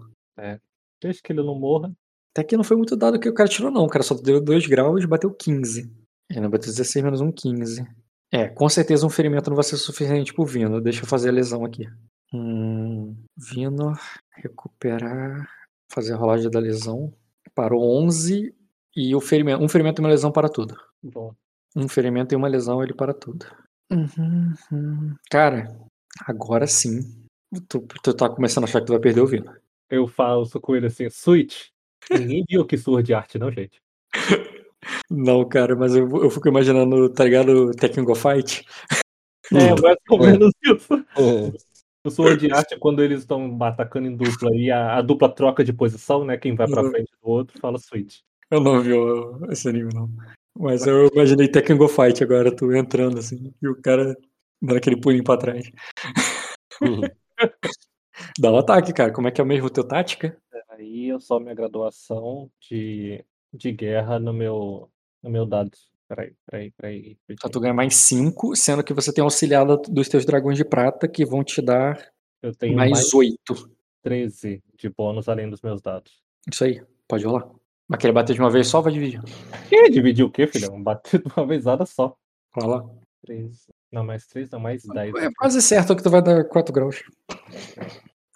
[1.02, 1.92] Desde que ele não morra.
[2.34, 3.84] Até que não foi muito dado que o cara tirou, não.
[3.84, 5.92] O cara só deu 2 graus e bateu 15.
[6.30, 7.86] Ele bateu 16 menos um 15.
[8.32, 10.80] É, com certeza um ferimento não vai ser suficiente pro Vino.
[10.80, 11.86] Deixa eu fazer a lesão aqui.
[12.34, 13.94] Hum, Vino,
[14.34, 15.50] recuperar,
[15.92, 17.14] fazer a rolagem da lesão.
[17.54, 18.56] Parou 11
[18.96, 20.78] e o ferimento, um ferimento e uma lesão para tudo.
[21.04, 21.36] Bom,
[21.76, 23.46] Um ferimento e uma lesão, ele para tudo.
[23.92, 25.16] Uhum, uhum.
[25.30, 25.74] Cara,
[26.26, 27.00] agora sim.
[27.68, 29.54] Tu, tu tá começando a achar que tu vai perder o Vino.
[29.90, 31.68] eu faço com ele assim, switch.
[32.10, 33.78] Ninguém viu que surra de arte, não, gente.
[35.12, 37.70] Não, cara, mas eu, eu fico imaginando, tá ligado?
[37.72, 38.66] Tekken Go Fight?
[39.54, 40.94] É, mais ou menos isso.
[41.18, 41.52] É.
[42.04, 45.30] O surra de arte é quando eles estão atacando em dupla e a, a dupla
[45.30, 46.36] troca de posição, né?
[46.36, 46.90] Quem vai pra Uhum.
[46.90, 48.22] frente do outro fala switch.
[48.50, 48.90] Eu não vi
[49.52, 50.10] esse anime, não.
[50.58, 54.16] Mas eu imaginei Tekken Go Fight agora, tu entrando assim, e o cara
[54.62, 55.72] dando aquele pulinho pra trás.
[58.40, 59.12] Dá um ataque, cara.
[59.12, 60.38] Como é que é mesmo o teu tática?
[60.70, 63.24] Aí eu só minha graduação de,
[63.54, 64.90] de guerra no meu,
[65.24, 65.72] no meu dado.
[66.08, 67.18] Peraí, peraí, peraí.
[67.30, 71.08] Então tu ganha mais 5, sendo que você tem auxiliado dos teus dragões de prata,
[71.08, 72.12] que vão te dar
[72.42, 73.38] Eu tenho mais mais 8.
[74.02, 76.22] 13 de bônus além dos meus dados.
[76.52, 77.50] Isso aí, pode rolar.
[77.92, 79.22] Mas querer bater de uma vez só, vai dividir.
[79.68, 79.90] Que?
[79.90, 80.82] Dividir o quê, filhão?
[80.82, 82.16] Bater de uma vezada só.
[82.56, 82.90] Rola lá.
[83.26, 83.70] 3.
[83.92, 85.14] Não, mais 3, não, mais 10.
[85.16, 87.04] É quase certo que tu vai dar 4 graus.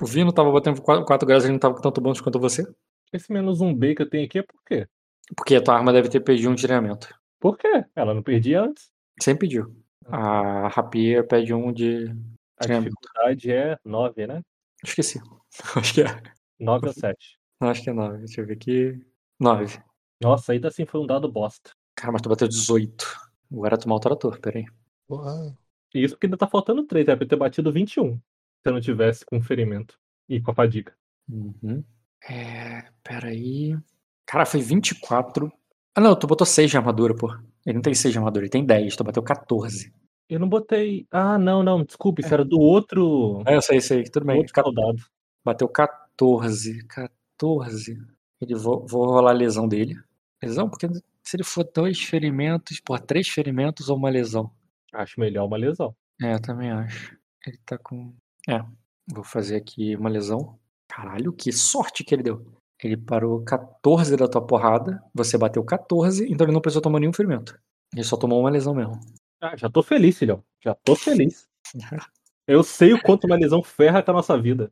[0.02, 2.68] O Vino tava batendo 4 graus, ele não tava com tanto bônus quanto você.
[3.14, 4.90] Esse menos um B que eu tenho aqui é por quê?
[5.34, 7.08] Porque a tua arma deve ter perdido um treinamento.
[7.40, 7.86] Por quê?
[7.96, 8.92] Ela não perdia antes.
[9.22, 9.74] Sempre pediu.
[10.08, 12.14] A rapia pede um de.
[12.58, 12.94] A Treinamento.
[13.02, 14.42] dificuldade é 9, né?
[14.84, 15.22] Esqueci.
[15.78, 16.22] Acho que é.
[16.60, 17.40] 9 ou 7.
[17.62, 18.18] Não, acho que é 9.
[18.18, 19.02] Deixa eu ver aqui.
[19.40, 19.80] 9.
[20.22, 21.72] Nossa, ainda assim foi um dado bosta.
[21.96, 23.06] Cara, mas tu bateu 18.
[23.52, 24.66] Agora tu malta ator, peraí.
[25.08, 25.58] Porra.
[25.94, 28.16] Isso porque ainda tá faltando 3, era pra eu ter batido 21.
[28.16, 28.22] Se
[28.66, 29.98] eu não tivesse com ferimento.
[30.28, 30.94] E com a fadiga.
[31.30, 31.84] Uhum.
[32.28, 32.90] É.
[33.04, 33.78] Peraí.
[34.26, 35.52] Cara, foi 24.
[35.94, 37.32] Ah, não, tu botou 6 de armadura, pô.
[37.66, 38.96] Ele não tem 6 de armadura, ele tem 10.
[38.96, 39.94] Tu bateu 14.
[40.28, 41.08] Eu não botei.
[41.12, 43.44] Ah, não, não, desculpa, isso era do outro.
[43.46, 44.04] É, eu sei, sei.
[44.04, 44.38] Tudo bem.
[44.38, 45.04] outro soldado.
[45.44, 46.84] Bateu 14.
[46.88, 48.15] 14.
[48.42, 49.96] Ele vou, vou rolar a lesão dele.
[50.42, 50.70] Lesão?
[50.70, 50.88] Porque
[51.24, 54.52] se ele for dois ferimentos, pô, três ferimentos ou uma lesão.
[54.94, 55.96] Acho melhor uma lesão.
[56.22, 57.18] É, eu também acho.
[57.46, 58.14] Ele tá com.
[58.48, 58.64] É.
[59.08, 60.58] Vou fazer aqui uma lesão.
[60.88, 62.46] Caralho, que sorte que ele deu.
[62.84, 65.04] Ele parou 14 da tua porrada.
[65.14, 67.60] Você bateu 14, então ele não precisou tomar nenhum ferimento.
[67.94, 69.00] Ele só tomou uma lesão mesmo.
[69.42, 70.44] Ah, já tô feliz, filhão.
[70.64, 71.48] Já tô feliz.
[72.48, 74.72] Eu sei o quanto uma lesão ferra com a nossa vida.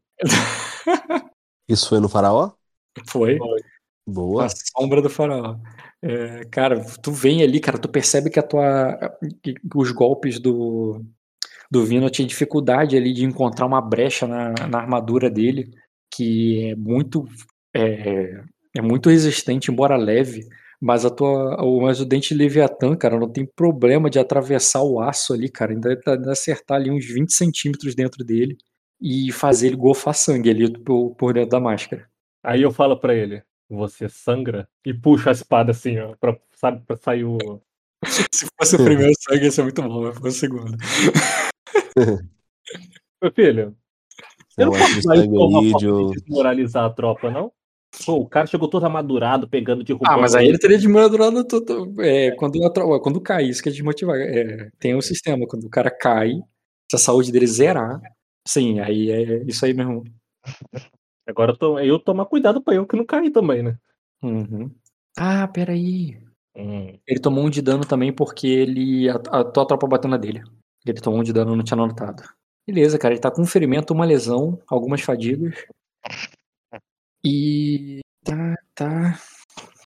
[1.67, 2.51] Isso foi no faraó?
[3.07, 3.37] Foi.
[4.07, 4.45] Boa.
[4.45, 5.57] A sombra do faraó.
[6.01, 8.97] É, cara, tu vem ali, cara, tu percebe que a tua.
[9.43, 11.03] que os golpes do.
[11.71, 15.71] Do Vino tinha dificuldade ali de encontrar uma brecha na, na armadura dele,
[16.13, 17.25] que é muito.
[17.75, 18.41] É,
[18.77, 20.41] é muito resistente, embora leve.
[20.81, 21.63] Mas a tua.
[21.63, 25.71] o- Mas o dente Leviatã, cara, não tem problema de atravessar o aço ali, cara.
[25.73, 28.57] Ainda, ainda acertar ali uns 20 centímetros dentro dele
[29.01, 32.07] e fazer ele golfar sangue ali por, por dentro da máscara.
[32.43, 36.83] Aí eu falo pra ele: você sangra e puxa a espada assim, ó, pra, sabe,
[36.85, 37.37] pra sair o.
[38.33, 40.77] Se fosse o primeiro sangue, ia ser muito bom, mas foi o segundo.
[43.21, 43.75] Meu filho,
[44.57, 47.51] eu Eu não acho posso isso como uma forma de desmoralizar a tropa, não?
[48.05, 50.11] Pô, o cara chegou todo amadurado, pegando, derrubando.
[50.11, 52.01] Ah, mas aí ele teria desmotivado tudo.
[52.01, 54.17] É, quando, a tro- quando cai, isso que é desmotivar.
[54.19, 56.33] É, tem um sistema, quando o cara cai,
[56.89, 58.01] se a saúde dele zerar,
[58.47, 60.03] sim, aí é isso aí mesmo.
[61.27, 63.77] Agora eu, tô, eu tomar cuidado pra eu que não cair também, né?
[64.21, 64.69] Uhum.
[65.17, 66.21] Ah, peraí.
[66.55, 66.97] Hum.
[67.07, 69.09] Ele tomou um de dano também porque ele.
[69.09, 70.43] A, a tua tropa bateu na dele.
[70.85, 72.23] Ele tomou um de dano, não tinha notado.
[72.67, 75.65] Beleza, cara, ele tá com um ferimento, uma lesão, algumas fadigas.
[77.23, 78.01] E.
[78.23, 79.19] Tá, tá.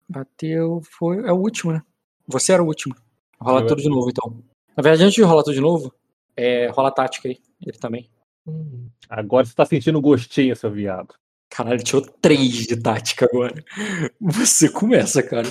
[0.08, 0.80] Bateu.
[0.82, 1.26] Foi.
[1.26, 1.82] É o último, né?
[2.26, 2.94] Você era o último.
[3.40, 4.42] Rola Eu tudo de novo, então.
[4.76, 5.94] Na verdade, antes de rolar tudo de novo,
[6.36, 7.38] é, rola a tática aí.
[7.60, 8.10] Ele também.
[8.46, 8.88] Hum.
[9.08, 11.14] Agora você tá sentindo gostinho, seu viado.
[11.50, 13.54] Caralho, tirou três de tática agora.
[14.20, 15.46] Você começa, cara.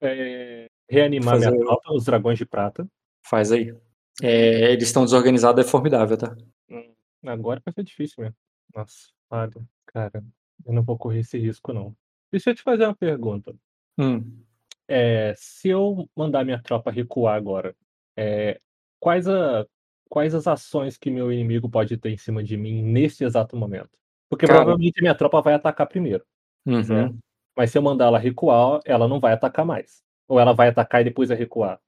[0.00, 2.86] É, reanimar Fazer minha o- tropa, os dragões de prata.
[3.26, 3.74] Faz aí.
[4.22, 6.36] É, eles estão desorganizados, é formidável, tá?
[6.70, 6.92] Hum,
[7.26, 8.36] Agora vai ser difícil mesmo.
[8.74, 9.52] Nossa, olha,
[9.86, 10.24] cara,
[10.66, 11.94] eu não vou correr esse risco, não.
[12.30, 13.54] Deixa eu te fazer uma pergunta.
[13.98, 14.42] Hum.
[14.88, 17.74] É, se eu mandar minha tropa recuar agora,
[18.16, 18.60] é,
[19.00, 19.64] quais, a-
[20.08, 23.90] quais as ações que meu inimigo pode ter em cima de mim nesse exato momento?
[24.28, 24.60] Porque Cara.
[24.60, 26.24] provavelmente minha tropa vai atacar primeiro.
[26.66, 27.16] Uhum.
[27.56, 30.02] Mas se eu mandar ela recuar, ela não vai atacar mais.
[30.28, 31.78] Ou ela vai atacar e depois vai recuar.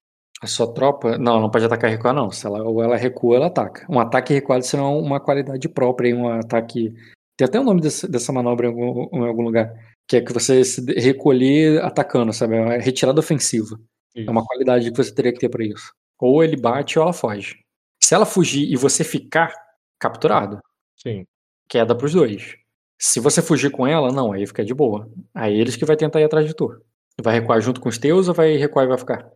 [0.41, 1.17] A sua tropa.
[1.19, 2.31] Não, não pode atacar e recuar, não.
[2.31, 3.87] Se ela, ou ela recua, ela ataca.
[3.89, 6.95] Um ataque recuado será uma qualidade própria, um ataque.
[7.37, 9.75] Tem até o nome desse, dessa manobra em algum, em algum, lugar.
[10.07, 12.57] Que é que você se recolher atacando, sabe?
[12.57, 13.81] É uma retirada ofensiva.
[14.15, 14.29] Isso.
[14.29, 15.93] É uma qualidade que você teria que ter para isso.
[16.21, 17.66] Ou ele bate ou ela foge.
[18.03, 19.53] Se ela fugir e você ficar
[19.99, 20.61] capturado,
[20.97, 21.27] Sim.
[21.69, 22.57] queda pros dois.
[22.99, 25.11] Se você fugir com ela, não, aí fica de boa.
[25.35, 26.81] Aí eles que vai tentar ir atrás de tu.
[27.21, 29.31] Vai recuar junto com os teus ou vai recuar e vai ficar?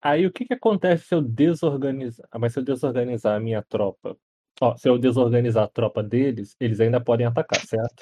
[0.00, 2.26] Aí o que, que acontece se eu desorganizar.
[2.30, 4.16] Ah, mas se eu desorganizar a minha tropa.
[4.60, 7.94] Ó, se eu desorganizar a tropa deles, eles ainda podem atacar, certo?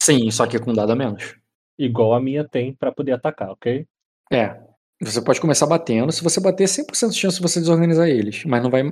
[0.00, 1.36] Sim, só que com dado a menos.
[1.78, 3.86] Igual a minha tem para poder atacar, ok?
[4.30, 4.60] É.
[5.00, 6.10] Você pode começar batendo.
[6.12, 8.44] Se você bater, 100% de chance de você desorganizar eles.
[8.44, 8.82] Mas não vai.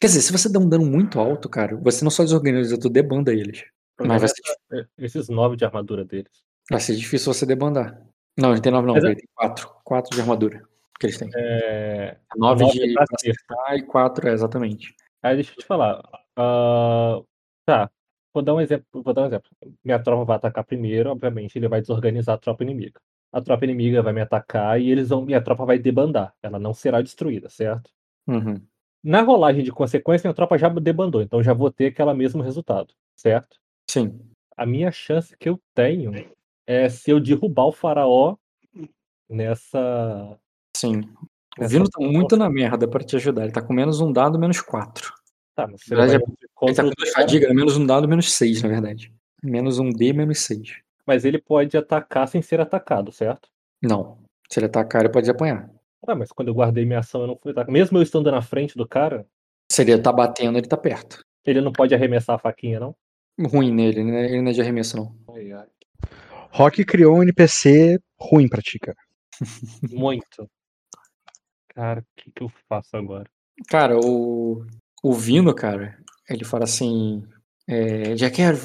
[0.00, 2.90] Quer dizer, se você der um dano muito alto, cara, você não só desorganiza, tu
[2.90, 3.64] debanda eles.
[3.98, 4.88] Mas vai ser...
[4.98, 6.30] Esses 9 de armadura deles.
[6.70, 7.98] Vai ser difícil você debandar.
[8.36, 9.16] Não, ele tem 9 não, Mas ele é...
[9.16, 9.70] tem 4.
[9.82, 10.62] 4 de armadura
[10.98, 11.30] que eles têm.
[11.34, 12.16] É...
[12.36, 14.94] 9, 9 de acertar e 4, é, exatamente.
[15.22, 16.00] Aí deixa eu te falar.
[16.38, 17.26] Uh...
[17.64, 17.90] Tá,
[18.32, 18.86] vou dar um exemplo.
[18.92, 19.50] Vou dar um exemplo.
[19.84, 23.00] Minha tropa vai atacar primeiro, obviamente, ele vai desorganizar a tropa inimiga.
[23.32, 25.24] A tropa inimiga vai me atacar e eles vão.
[25.24, 26.34] Minha tropa vai debandar.
[26.42, 27.90] Ela não será destruída, certo?
[28.26, 28.60] Uhum.
[29.02, 32.92] Na rolagem de consequência, minha tropa já debandou, então já vou ter aquele mesmo resultado,
[33.14, 33.56] certo?
[33.88, 34.18] Sim.
[34.56, 36.12] A minha chance que eu tenho
[36.66, 38.36] é se eu derrubar o faraó
[39.28, 40.36] nessa.
[40.76, 41.02] Sim.
[41.58, 43.44] O Vino tá muito na merda pra te ajudar.
[43.44, 45.14] Ele tá com menos um dado, menos quatro.
[45.54, 46.08] Tá, mas você vai...
[46.08, 46.18] ele
[46.74, 49.14] tá com dois fadiga, menos um dado, menos seis, na verdade.
[49.42, 50.80] Menos um D, menos seis.
[51.06, 53.48] Mas ele pode atacar sem ser atacado, certo?
[53.82, 54.18] Não.
[54.50, 55.70] Se ele atacar, ele pode apanhar.
[56.06, 57.72] Ah, mas quando eu guardei minha ação, eu não fui atacar.
[57.72, 59.26] Mesmo eu estando na frente do cara.
[59.70, 61.24] Se ele tá batendo, ele tá perto.
[61.44, 62.94] Ele não pode arremessar a faquinha, não?
[63.38, 64.26] Ruim nele, né?
[64.26, 65.16] Ele não é de arremesso, não.
[65.34, 65.66] Ai, ai.
[66.50, 68.96] Rock criou um NPC ruim pra ti, cara.
[69.92, 70.48] Muito.
[71.74, 73.28] Cara, o que, que eu faço agora?
[73.68, 74.64] Cara, o,
[75.02, 77.22] o Vino, cara, ele fala assim:
[77.68, 78.58] é, já quero,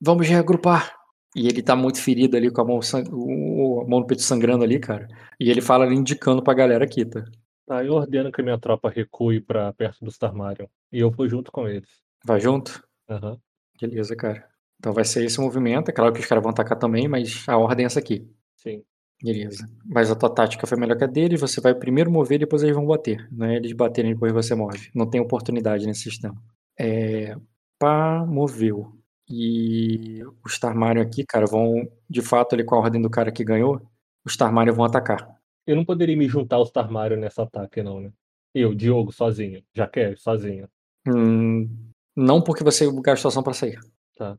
[0.00, 0.94] vamos reagrupar.
[1.34, 4.78] E ele tá muito ferido ali com a mão, a mão no peito sangrando ali,
[4.78, 5.08] cara.
[5.40, 7.24] E ele fala ali indicando pra galera aqui, tá?
[7.66, 10.66] Tá, eu ordeno que a minha tropa recue pra perto dos Tarmarion.
[10.92, 11.88] E eu vou junto com eles.
[12.24, 12.82] Vai junto?
[13.08, 13.32] Aham.
[13.32, 13.38] Uhum.
[13.80, 14.46] Beleza, cara.
[14.78, 15.88] Então vai ser esse movimento.
[15.88, 18.28] É claro que os caras vão atacar também, mas a ordem é essa aqui.
[18.56, 18.82] Sim.
[19.22, 19.66] Beleza.
[19.86, 21.40] Mas a tua tática foi melhor que a deles.
[21.40, 23.28] Você vai primeiro mover e depois eles vão bater.
[23.30, 24.90] Não é eles baterem e depois você move.
[24.94, 26.34] Não tem oportunidade nesse sistema.
[26.78, 27.36] É.
[27.78, 28.92] Pá, moveu.
[29.34, 31.90] E os Tarmarion aqui, cara, vão.
[32.08, 33.80] De fato, ali com a ordem do cara que ganhou,
[34.22, 35.26] os Tarmarion vão atacar.
[35.66, 38.12] Eu não poderia me juntar aos Tarmarion nessa ataque, não, né?
[38.54, 39.64] Eu, Diogo, sozinho.
[39.74, 40.68] Já quer, sozinho.
[41.08, 41.66] Hum,
[42.14, 43.80] não porque você gastou ação pra sair.
[44.18, 44.36] Tá.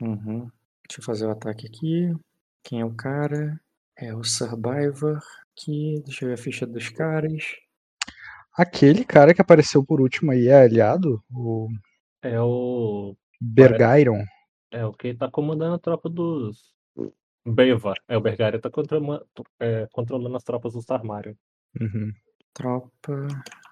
[0.00, 0.50] Uhum.
[0.88, 2.10] Deixa eu fazer o ataque aqui.
[2.64, 3.60] Quem é o cara?
[3.98, 5.20] É o Survivor
[5.52, 6.00] aqui.
[6.06, 7.44] Deixa eu ver a ficha dos caras.
[8.56, 11.22] Aquele cara que apareceu por último aí é aliado?
[11.30, 11.68] O...
[12.22, 13.14] É o.
[13.40, 14.24] Bergairon.
[14.70, 16.74] É o que tá comandando a tropa dos.
[17.46, 17.94] Beva.
[18.06, 19.26] É, o Bergairon tá controlando,
[19.58, 21.34] é, controlando as tropas dos Tarmarion.
[21.80, 22.12] Uhum.
[22.52, 23.26] Tropa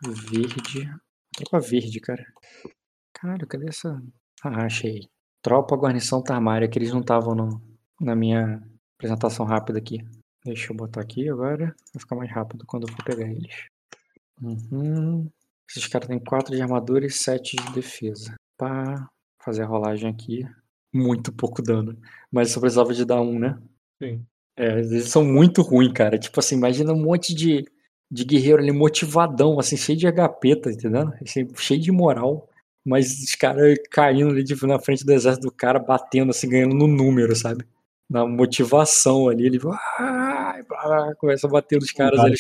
[0.05, 0.89] verde.
[1.37, 2.25] Tropa verde, cara.
[3.13, 4.01] Cara, cadê essa.
[4.43, 5.09] Ah, achei.
[5.43, 7.61] Tropa guarnição Tarmária, que eles não estavam
[8.01, 8.63] na minha
[8.97, 9.99] apresentação rápida aqui.
[10.45, 11.75] Deixa eu botar aqui agora.
[11.93, 13.69] Vai ficar mais rápido quando eu for pegar eles.
[14.41, 15.29] Uhum.
[15.69, 18.35] Esses caras têm 4 de armadura e 7 de defesa.
[18.57, 19.09] Pá,
[19.49, 20.47] fazer a rolagem aqui.
[20.93, 21.99] Muito pouco dano.
[22.31, 23.59] Mas só precisava de dar um, né?
[24.03, 24.25] Sim.
[24.57, 26.19] É, eles são muito ruins, cara.
[26.19, 27.65] Tipo assim, imagina um monte de,
[28.11, 31.13] de guerreiro ali motivadão, assim, cheio de HP, tá entendendo?
[31.23, 32.49] Assim, cheio de moral.
[32.85, 36.75] Mas os caras caindo ali tipo, na frente do exército do cara, batendo, assim, ganhando
[36.75, 37.65] no número, sabe?
[38.09, 39.59] Na motivação ali, ele
[39.99, 42.35] ah, começa a bater nos caras, ali,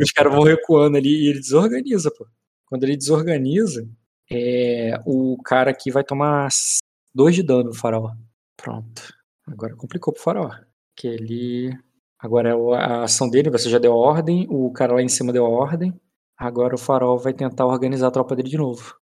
[0.00, 2.26] os caras vão recuando ali e ele desorganiza, pô.
[2.66, 3.88] Quando ele desorganiza,
[4.30, 6.48] é, o cara aqui vai tomar
[7.14, 8.12] dois de dano no farol.
[8.56, 9.12] Pronto.
[9.46, 10.50] Agora complicou pro farol.
[10.94, 11.76] Que ele.
[12.18, 15.46] Agora a ação dele, você já deu a ordem, o cara lá em cima deu
[15.46, 15.98] a ordem.
[16.36, 18.94] Agora o farol vai tentar organizar a tropa dele de novo.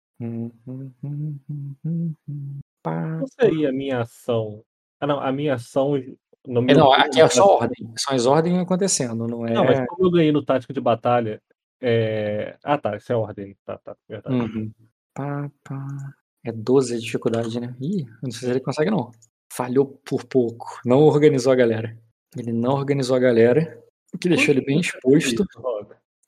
[2.84, 4.64] Qual seria a minha ação?
[5.00, 6.02] Ah, não, a minha ação.
[6.48, 7.94] No meu é, não, aqui é só ordem.
[7.98, 9.54] São as ordens acontecendo, não é.
[9.54, 11.42] Não, mas como eu ganhei no tático de batalha.
[11.82, 12.58] É...
[12.64, 13.56] Ah, tá, isso é ordem.
[13.66, 14.36] Tá, tá, verdade.
[14.36, 14.72] Uhum.
[15.18, 16.14] Pá, pá.
[16.46, 17.76] É 12 a dificuldade, né?
[17.82, 19.12] Ih, não sei se ele consegue, não.
[19.52, 20.80] Falhou por pouco.
[20.86, 21.98] Não organizou a galera.
[22.38, 23.84] Ele não organizou a galera,
[24.14, 25.44] o que deixou ele bem exposto.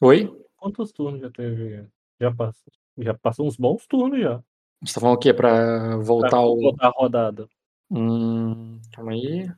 [0.01, 0.43] Oi?
[0.57, 1.85] Quantos turnos já teve?
[2.19, 2.73] Já passou?
[2.97, 4.43] Já passou uns bons turnos já.
[4.81, 5.35] Você tá falando o quê?
[5.35, 6.59] Pra voltar pra o.
[6.59, 7.47] Voltar a rodada.
[7.91, 9.51] Hum, calma aí.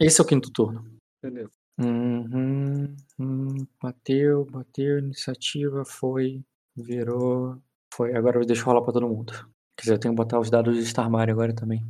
[0.00, 0.82] Esse é o quinto turno.
[1.22, 1.52] Beleza.
[1.78, 6.42] Uhum, hum, bateu, bateu, iniciativa, foi,
[6.74, 7.60] virou,
[7.92, 8.14] foi.
[8.14, 9.32] Agora deixa eu rolar pra todo mundo.
[9.76, 11.82] Quer dizer, eu tenho que botar os dados de Star Mario agora também.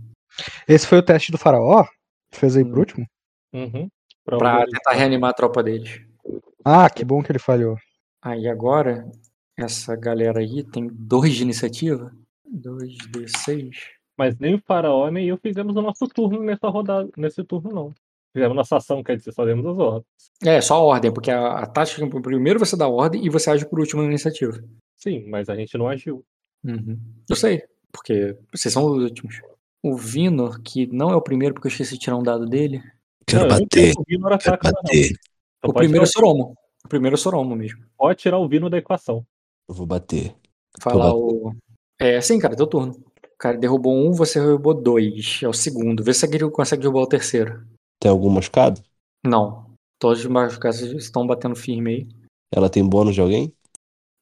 [0.69, 1.85] Esse foi o teste do faraó?
[2.33, 2.81] Fez aí por Hum.
[2.81, 3.07] último?
[3.53, 3.89] Uhum.
[4.25, 6.01] Pra Prova- tentar reanimar a tropa deles.
[6.65, 7.77] Ah, que bom que ele falhou.
[8.23, 9.11] Aí agora,
[9.59, 12.13] essa galera aí tem dois de iniciativa.
[12.45, 13.71] 2d6.
[14.17, 17.93] Mas nem o faraó nem eu fizemos o nosso turno nessa rodada, nesse turno, não.
[18.33, 20.05] Fizemos nossa ação, quer dizer, só demos as ordens.
[20.45, 23.51] É, só a ordem, porque a, a tática, primeiro você dá a ordem e você
[23.51, 24.63] age por último na iniciativa.
[25.03, 26.25] Sim, mas a gente não agiu.
[26.63, 26.99] Uhum.
[27.29, 29.41] Eu sei, porque vocês são os últimos.
[29.83, 32.83] O Vinor, que não é o primeiro, porque eu esqueci de tirar um dado dele.
[33.27, 34.83] Quero Não, bater, o Vino quero ataca, não.
[34.83, 35.13] bater.
[35.59, 36.55] Então o primeiro é o Soromo.
[36.85, 37.85] O primeiro é o Soromo mesmo.
[37.97, 39.25] pode tirar o Vino da equação.
[39.69, 40.35] Eu vou bater.
[40.81, 41.55] Falar o.
[41.99, 42.93] É, sim, cara, teu turno.
[42.93, 45.41] O cara derrubou um, você derrubou dois.
[45.43, 46.05] É o segundo.
[46.05, 47.65] Vê se ele consegue derrubar o terceiro.
[47.99, 48.83] Tem algum machucado?
[49.25, 49.71] Não.
[49.99, 52.09] Todos os machucados estão batendo firme aí.
[52.53, 53.53] Ela tem bônus de alguém?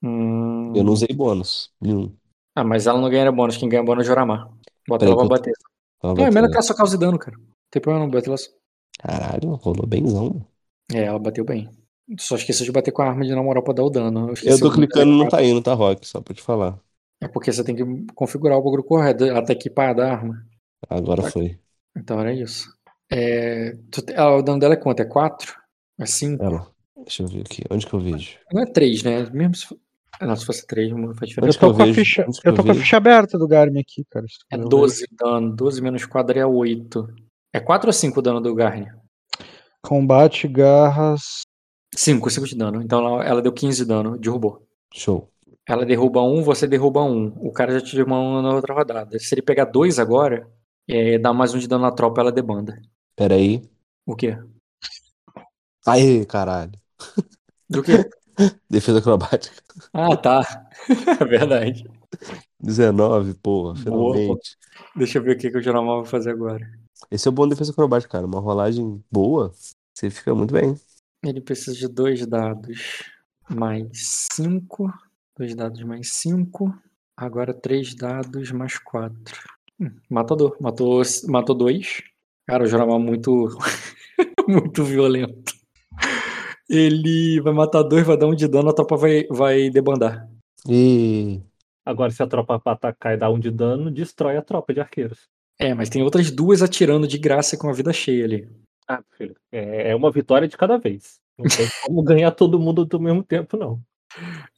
[0.02, 0.57] Hum...
[0.74, 1.70] Eu não usei bônus.
[1.80, 2.12] Nenhum.
[2.56, 3.56] Ah, mas ela não ganha bônus.
[3.56, 4.48] Quem ganha bônus é o Joramar.
[4.88, 5.52] Bota Peraí ela pra eu- bater.
[6.02, 7.36] Não, é melhor que ela só cause dano, cara.
[7.36, 8.50] Não tem problema não, bate ela só.
[9.00, 10.44] Caralho, rolou benzão.
[10.92, 11.68] É, ela bateu bem.
[12.18, 14.28] Só esqueceu de bater com a arma de na moral pra dar o dano.
[14.28, 16.06] Eu esqueci tô clicando não tá indo, tá, Rock?
[16.06, 16.78] Só pra te falar.
[17.20, 17.84] É porque você tem que
[18.14, 19.24] configurar o bagulho correto.
[19.24, 20.46] Ela tá equipada a arma.
[20.88, 21.30] Agora Tá.
[21.30, 21.58] foi.
[21.96, 22.72] Então era isso.
[23.10, 23.72] É,
[24.16, 25.00] ah, o dano dela é quanto?
[25.00, 25.54] É 4?
[25.98, 26.42] É 5?
[26.42, 26.70] Ela.
[26.96, 27.62] Deixa eu ver aqui.
[27.70, 28.38] Onde que eu vejo?
[28.52, 29.28] Não é 3, né?
[29.30, 29.66] Mesmo se,
[30.26, 31.58] não, se fosse 3, não faz Eu diferença.
[31.62, 31.94] Eu tô, com a vejo?
[31.94, 32.80] ficha, Onde que eu eu tô com a vejo?
[32.82, 34.26] ficha aberta do Garmin aqui, cara.
[34.50, 34.68] É tu ver.
[34.68, 35.54] 12 dano.
[35.56, 37.08] 12 menos 4 é 8.
[37.52, 38.88] É 4 ou 5 o dano do Garni?
[39.82, 41.42] Combate, garras.
[41.94, 42.82] 5, 5 de dano.
[42.82, 44.66] Então ela, ela deu 15 de dano, derrubou.
[44.92, 45.28] Show.
[45.66, 47.26] Ela derruba um, você derruba um.
[47.40, 49.18] O cara já te derruba um na outra rodada.
[49.18, 50.48] Se ele pegar dois agora,
[50.88, 52.80] é, dá mais um de dano na tropa, ela debanda.
[53.16, 53.62] Pera aí.
[54.06, 54.38] O quê?
[55.86, 56.72] Aê, caralho.
[57.68, 58.08] Do quê?
[58.70, 59.56] Defesa acrobática.
[59.92, 60.68] Ah, tá.
[61.20, 61.84] É verdade.
[62.60, 64.56] 19, porra, Boa, finalmente.
[64.96, 66.66] Deixa eu ver o que, que o Joramal vai fazer agora.
[67.10, 68.26] Esse é o bom de defesa acrobática, cara.
[68.26, 69.52] Uma rolagem boa,
[69.94, 70.74] você fica muito bem.
[71.24, 73.02] Ele precisa de dois dados
[73.48, 73.88] mais
[74.32, 74.92] cinco.
[75.36, 76.72] Dois dados mais cinco.
[77.16, 79.38] Agora três dados mais quatro.
[79.80, 80.56] Hum, matador.
[80.60, 82.02] Matou, matou dois.
[82.46, 83.48] Cara, o Joramal é muito.
[84.48, 85.52] muito violento.
[86.68, 90.28] Ele vai matar dois, vai dar um de dano, a tropa vai, vai debandar.
[90.68, 91.40] E
[91.88, 94.80] Agora, se a tropa pra atacar e dar um de dano, destrói a tropa de
[94.80, 95.26] arqueiros.
[95.58, 98.48] É, mas tem outras duas atirando de graça com a vida cheia ali.
[98.86, 101.18] Ah, filho, é é uma vitória de cada vez.
[101.38, 103.80] Não tem como ganhar todo mundo do mesmo tempo, não.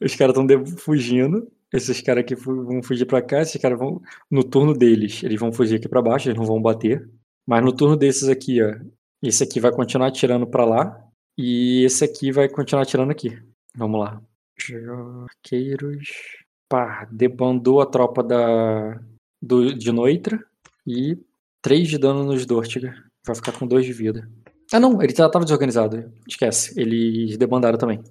[0.00, 1.48] Os caras estão fugindo.
[1.72, 3.42] Esses caras aqui vão fugir pra cá.
[3.42, 4.02] Esses caras vão.
[4.28, 7.08] No turno deles, eles vão fugir aqui pra baixo, eles não vão bater.
[7.46, 8.74] Mas no turno desses aqui, ó.
[9.22, 11.00] Esse aqui vai continuar atirando pra lá.
[11.42, 13.40] E esse aqui vai continuar atirando aqui.
[13.74, 14.20] Vamos lá.
[15.24, 16.08] Arqueiros.
[16.68, 19.00] Pá, debandou a tropa da.
[19.42, 20.38] Do, de Noitra.
[20.86, 21.16] E
[21.62, 22.94] 3 de dano nos Dortiga.
[23.26, 24.30] Vai ficar com 2 de vida.
[24.72, 26.12] Ah não, ele já tava desorganizado.
[26.28, 26.78] Esquece.
[26.80, 28.02] Eles debandaram também.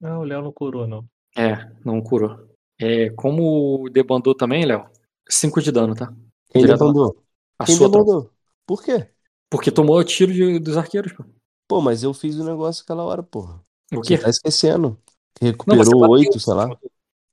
[0.00, 1.04] Não, o Léo não curou, não.
[1.36, 2.48] É, não curou.
[2.80, 4.88] É, como debandou também, Léo,
[5.28, 6.06] 5 de dano, tá?
[6.50, 7.22] quem Direto debandou?
[7.58, 8.06] A Quem sua tropa.
[8.06, 8.30] debandou?
[8.66, 9.10] Por quê?
[9.50, 11.22] Porque tomou tiro de- dos arqueiros, pô.
[11.70, 13.60] Pô, mas eu fiz o negócio aquela hora, porra.
[13.94, 14.18] O Você quê?
[14.18, 14.98] tá esquecendo.
[15.38, 16.68] Você Recuperou oito, sei lá.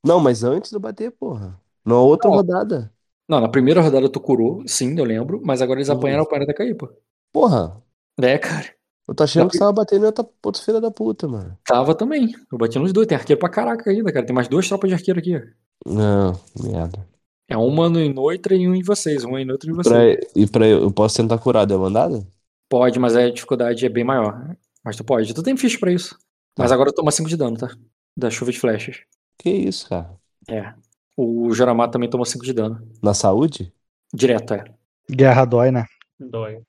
[0.06, 1.60] Não, mas antes de eu bater, porra.
[1.84, 2.36] Na outra Não.
[2.36, 2.92] rodada.
[3.28, 6.54] Não, na primeira rodada tu curou, sim, eu lembro, mas agora eles apanharam a parada
[6.54, 6.88] cair, pô.
[7.32, 7.82] Porra,
[8.22, 8.66] É, cara.
[9.08, 11.58] eu tô achando que você tava batendo em outra, outra filha da puta, mano.
[11.66, 12.32] Tava também.
[12.52, 13.08] Eu bati nos dois.
[13.08, 14.24] Tem arqueiro pra caraca ainda, cara.
[14.24, 15.32] Tem mais duas tropas de arqueiro aqui.
[15.84, 16.32] Não,
[16.62, 17.04] merda.
[17.48, 19.24] É uma no em Noitra e um em vocês.
[19.24, 20.18] Um em Noitra e Pra, vocês.
[20.36, 22.24] e pra eu, eu posso tentar curar a demandada?
[22.68, 24.56] Pode, mas a dificuldade é bem maior.
[24.84, 25.32] Mas tu pode.
[25.34, 26.16] Tu tem ficha pra isso.
[26.58, 26.74] Mas Tá.
[26.74, 27.68] agora toma 5 de dano, tá?
[28.16, 29.00] Da chuva de flechas.
[29.38, 30.14] Que isso, cara?
[30.48, 30.74] É.
[31.16, 32.80] O Joramar também tomou 5 de dano.
[33.02, 33.72] Na saúde?
[34.12, 34.64] Direto, é.
[35.10, 35.86] Guerra dói, né?
[36.18, 36.62] Dói.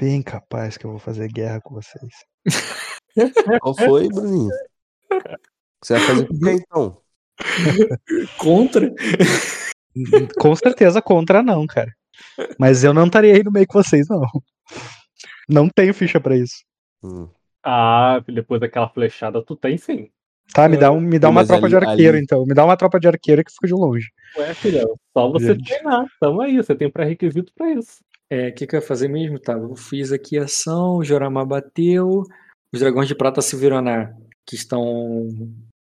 [0.00, 2.12] Bem capaz que eu vou fazer guerra com vocês.
[3.60, 4.50] Qual foi, Bruninho?
[5.82, 7.00] Você vai fazer com quem, então?
[8.38, 8.92] Contra?
[10.40, 11.92] Com certeza contra não, cara.
[12.58, 14.22] Mas eu não estaria aí no meio com vocês, não.
[15.48, 16.64] Não tenho ficha pra isso.
[17.02, 17.28] Hum.
[17.64, 20.08] Ah, depois daquela flechada, tu tem sim.
[20.52, 22.46] Tá, me dá, um, me dá uma é tropa ali- de arqueiro, ali- então.
[22.46, 24.08] Me dá uma tropa de arqueiro que fica de longe.
[24.38, 25.64] Ué, filhão, só você Gente.
[25.64, 26.06] treinar.
[26.20, 27.98] Tamo aí, você tem pré-requisito pra isso.
[28.30, 29.38] É, o que, que eu ia fazer mesmo?
[29.38, 32.22] Tá, eu fiz aqui a ação, o Joramar bateu,
[32.72, 34.14] os dragões de prata se viram na.
[34.46, 35.28] que estão.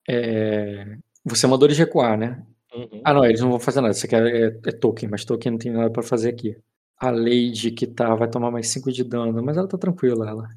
[0.08, 0.96] É,
[1.26, 2.44] você mandou eles recuar, né?
[2.74, 3.02] Uhum.
[3.04, 3.94] Ah, não, eles não vão fazer nada.
[3.94, 6.56] Isso aqui é, é, é token, mas token não tem nada pra fazer aqui.
[7.02, 10.48] A Lady que tá vai tomar mais 5 de dano, mas ela tá tranquila, ela.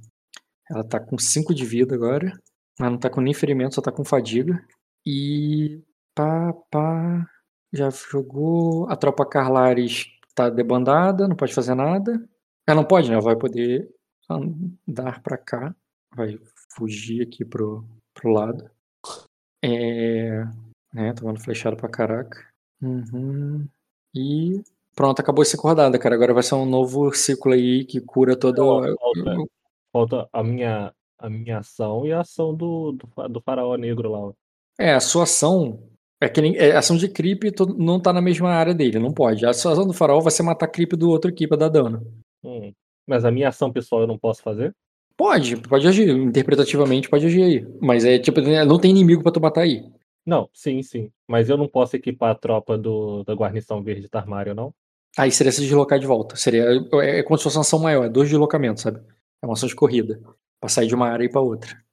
[0.70, 2.38] Ela tá com 5 de vida agora.
[2.78, 4.62] Ela não tá com nem ferimento, só tá com fadiga.
[5.06, 5.82] E.
[6.14, 7.26] Pá, pá.
[7.72, 8.86] Já jogou.
[8.90, 12.12] A tropa Carlares tá debandada, não pode fazer nada.
[12.66, 13.14] Ela não pode, né?
[13.14, 13.90] Ela vai poder
[14.28, 15.74] andar pra cá.
[16.14, 16.38] Vai
[16.76, 18.70] fugir aqui pro, pro lado.
[19.62, 20.44] É.
[20.92, 22.46] Né, tomando flechada pra caraca.
[22.82, 23.66] Uhum.
[24.14, 24.62] E
[24.94, 26.14] pronto, acabou esse rodada, cara.
[26.14, 28.58] Agora vai ser um novo ciclo aí que cura todo.
[28.58, 29.48] Não, falta,
[29.92, 34.32] falta a minha, a minha ação e a ação do, do, do faraó negro lá.
[34.78, 35.78] É, a sua ação.
[36.20, 37.42] É que nem, é, ação de creep
[37.76, 39.44] não tá na mesma área dele, não pode.
[39.44, 42.06] A sua ação do farol vai ser matar creep do outro equipe, dar dano.
[42.42, 42.72] Hum.
[43.06, 44.74] Mas a minha ação pessoal eu não posso fazer?
[45.16, 46.08] Pode, pode agir.
[46.08, 47.66] Interpretativamente pode agir aí.
[47.80, 49.84] Mas é tipo, né, não tem inimigo pra tu matar aí.
[50.26, 51.10] Não, sim, sim.
[51.28, 54.74] Mas eu não posso equipar a tropa do, da guarnição verde do armário, não?
[55.16, 56.36] Aí seria se deslocar de volta.
[56.36, 56.64] Seria.
[56.94, 59.00] É, é como se fosse uma ação maior, é dois deslocamentos, sabe?
[59.42, 60.20] É uma ação de corrida.
[60.60, 61.84] Pra sair de uma área e ir pra outra.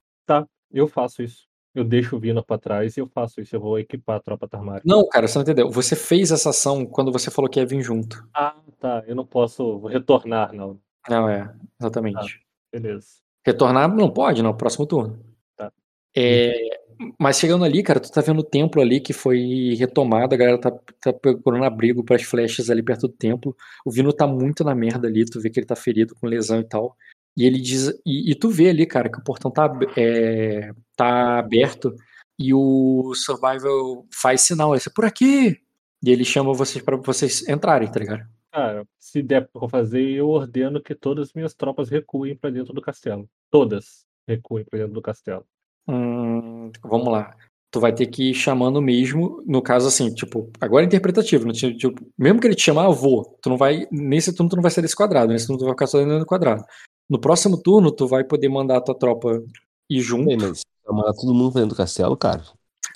[0.72, 1.46] Eu faço isso.
[1.74, 3.54] Eu deixo o Vino pra trás e eu faço isso.
[3.54, 4.82] Eu vou equipar a tropa do armário.
[4.84, 5.70] Não, cara, você não entendeu.
[5.70, 8.26] Você fez essa ação quando você falou que ia vir junto.
[8.34, 9.02] Ah, tá.
[9.06, 10.78] Eu não posso retornar, não.
[11.08, 12.40] Não, é, exatamente.
[12.70, 13.06] Beleza.
[13.44, 15.18] Retornar não pode, não, próximo turno.
[15.56, 15.72] Tá.
[16.14, 16.81] É,
[17.18, 20.58] mas chegando ali, cara, tu tá vendo o templo ali que foi retomado, a galera
[20.58, 20.70] tá,
[21.00, 23.56] tá procurando abrigo pras flechas ali perto do templo.
[23.84, 26.60] O Vino tá muito na merda ali, tu vê que ele tá ferido com lesão
[26.60, 26.96] e tal.
[27.36, 27.88] E ele diz.
[28.04, 31.94] E, e tu vê ali, cara, que o portão tá, é, tá aberto
[32.38, 35.58] e o Survival faz sinal, é por aqui!
[36.04, 38.26] E ele chama vocês pra vocês entrarem, tá ligado?
[38.50, 42.74] Cara, se der pra fazer, eu ordeno que todas as minhas tropas recuem pra dentro
[42.74, 43.28] do castelo.
[43.50, 45.46] Todas recuem pra dentro do castelo.
[45.88, 47.34] Hum, vamos lá.
[47.70, 51.54] Tu vai ter que ir chamando mesmo, no caso assim, tipo, agora é interpretativo, no
[51.54, 53.38] sentido, tipo, mesmo que ele te chamar, eu vou.
[53.42, 55.72] Tu não vai, nesse turno tu não vai ser desse quadrado, nesse turno tu vai
[55.72, 56.62] ficar só dentro do quadrado.
[57.08, 59.42] No próximo turno tu vai poder mandar a tua tropa
[59.88, 60.30] ir junto.
[60.30, 62.42] Ei, mas mandar todo mundo dentro do castelo, cara.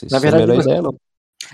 [0.02, 0.94] Isso Na é a verdade, melhor você- ideia, não.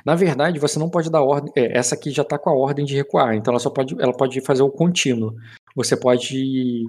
[0.07, 1.53] Na verdade, você não pode dar ordem.
[1.57, 4.13] é, essa aqui já tá com a ordem de recuar, então ela só pode, ela
[4.13, 5.35] pode fazer o contínuo.
[5.77, 6.85] Você pode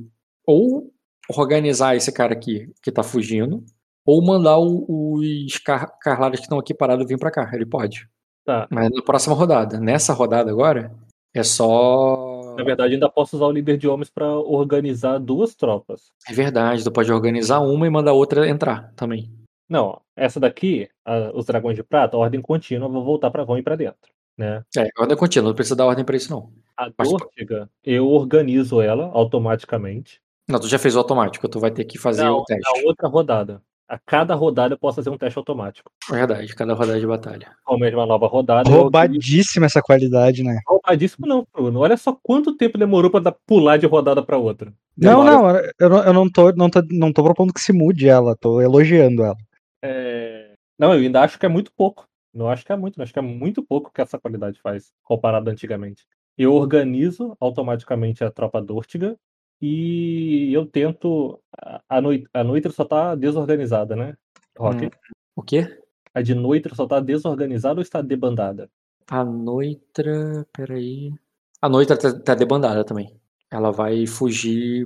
[0.48, 0.92] ou
[1.30, 3.64] organizar esse cara aqui que tá fugindo,
[4.06, 7.50] ou mandar o- os car carlares que estão aqui parados vir pra cá.
[7.54, 8.08] Ele pode.
[8.46, 8.68] Tá.
[8.70, 9.80] Mas na próxima rodada.
[9.80, 10.92] Nessa rodada agora,
[11.34, 12.54] é só.
[12.58, 16.12] Na verdade, ainda posso usar o líder de homens pra organizar duas tropas.
[16.30, 19.32] É verdade, tu pode organizar uma e mandar outra entrar também.
[19.68, 23.64] Não, essa daqui, a- os dragões de prata, ordem contínua, vou voltar pra vão ir
[23.64, 24.12] pra dentro.
[24.38, 24.64] Né?
[24.78, 26.52] É, ordem contínua, não precisa dar ordem pra isso, não.
[26.78, 30.20] A Dórtiga, eu organizo ela automaticamente.
[30.48, 32.62] Não, tu já fez o automático, tu vai ter que fazer Não, o teste.
[32.82, 33.62] na outra rodada.
[33.88, 35.92] A cada rodada eu posso fazer um teste automático.
[36.10, 37.52] É Verdade, cada rodada de batalha.
[37.64, 38.70] Como é uma nova rodada.
[38.70, 40.60] eu Roubadíssima essa qualidade, né?
[40.68, 41.80] Roubadíssimo não, Bruno.
[41.82, 44.74] Olha só quanto tempo demorou pra dar- pular de rodada pra outra.
[44.98, 47.74] Não, Demora- não, eu não, eu não tô, não tô, não tô propondo que se
[47.74, 49.36] mude ela, tô elogiando ela.
[49.84, 52.06] É, Não, eu ainda acho que é muito pouco.
[52.34, 53.04] Não acho que é muito, não.
[53.04, 56.04] acho que é muito pouco que essa qualidade faz, comparado antigamente.
[56.38, 59.16] Eu organizo automaticamente a tropa Dórtiga
[59.66, 61.40] e eu tento.
[61.58, 64.18] A, a, noi- a Noitra só tá desorganizada, né?
[64.58, 64.88] Rock?
[64.88, 64.90] Hum.
[65.38, 65.80] O quê?
[66.14, 68.70] A de Noitra só tá desorganizada ou está debandada?
[69.10, 70.46] A Noitra.
[70.52, 71.14] Peraí.
[71.62, 73.18] A Noitra tá, tá debandada também.
[73.50, 74.86] Ela vai fugir.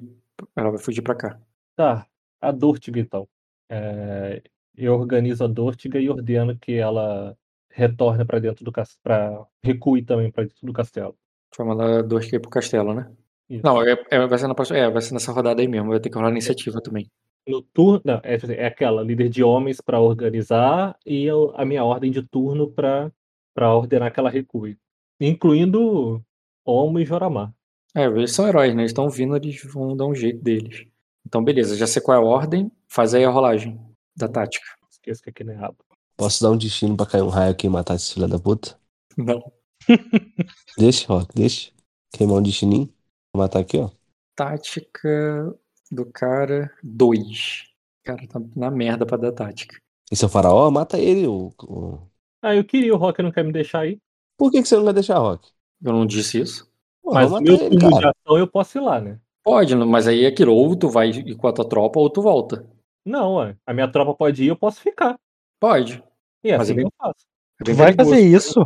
[0.56, 1.40] Ela vai fugir pra cá.
[1.76, 2.06] Tá,
[2.40, 3.28] a Dórtiga então.
[3.70, 4.44] É,
[4.76, 7.36] eu organizo a Dórtiga e ordeno que ela
[7.72, 9.00] retorne pra dentro do castelo.
[9.02, 9.46] Pra...
[9.64, 11.18] recue também pra dentro do castelo.
[11.60, 13.12] Mandar dois aqui pro castelo, né?
[13.50, 13.62] Isso.
[13.64, 15.90] Não, é, é- vai, ser na próxima, é, vai ser nessa rodada aí mesmo.
[15.90, 17.10] Vai ter que rolar iniciativa também.
[17.48, 21.84] No turno, não, é, é aquela líder de homens para organizar e eu- a minha
[21.84, 23.12] ordem de turno para
[23.54, 24.78] para ordenar que ela recue,
[25.20, 26.24] incluindo
[26.64, 27.52] Omo e Joramar.
[27.96, 28.82] É, eles são heróis, né?
[28.84, 30.86] Eles estão vindo, eles vão dar um jeito deles.
[31.26, 32.72] Então, beleza, já sei qual é a ordem.
[32.88, 33.80] Faz aí a rolagem
[34.16, 34.64] da tática.
[34.92, 35.78] Esqueça que aqui não é rabo.
[36.16, 38.80] Posso dar um destino pra cair um raio aqui e matar esse filho da puta?
[39.18, 39.52] Não.
[40.78, 41.72] Deixa, Rock, deixa.
[42.12, 42.94] Queimar um destininho.
[43.38, 43.90] Matar aqui, ó.
[44.36, 45.54] Tática
[45.92, 47.64] do cara 2.
[48.02, 49.78] O cara tá na merda pra dar tática.
[50.12, 50.70] Esse é o faraó?
[50.72, 51.28] Mata ele.
[51.28, 52.00] O, o-
[52.42, 54.00] Ah, eu queria, o Rock não quer me deixar aí.
[54.38, 55.50] Por que, que você não vai deixar, Rock?
[55.84, 56.70] Eu não disse isso?
[57.02, 59.20] Pô, Mas meu ele, turno de ação eu posso ir lá, né?
[59.44, 60.54] Pode, mas aí é aquilo.
[60.54, 62.68] Ou tu vai ir com a tua tropa ou tu volta.
[63.06, 63.56] Não, ué.
[63.66, 65.18] a minha tropa pode ir, eu posso ficar.
[65.60, 66.04] Pode.
[66.44, 67.26] E é Mas assim é bem- que eu faço.
[67.66, 68.62] É Vai fazer isso?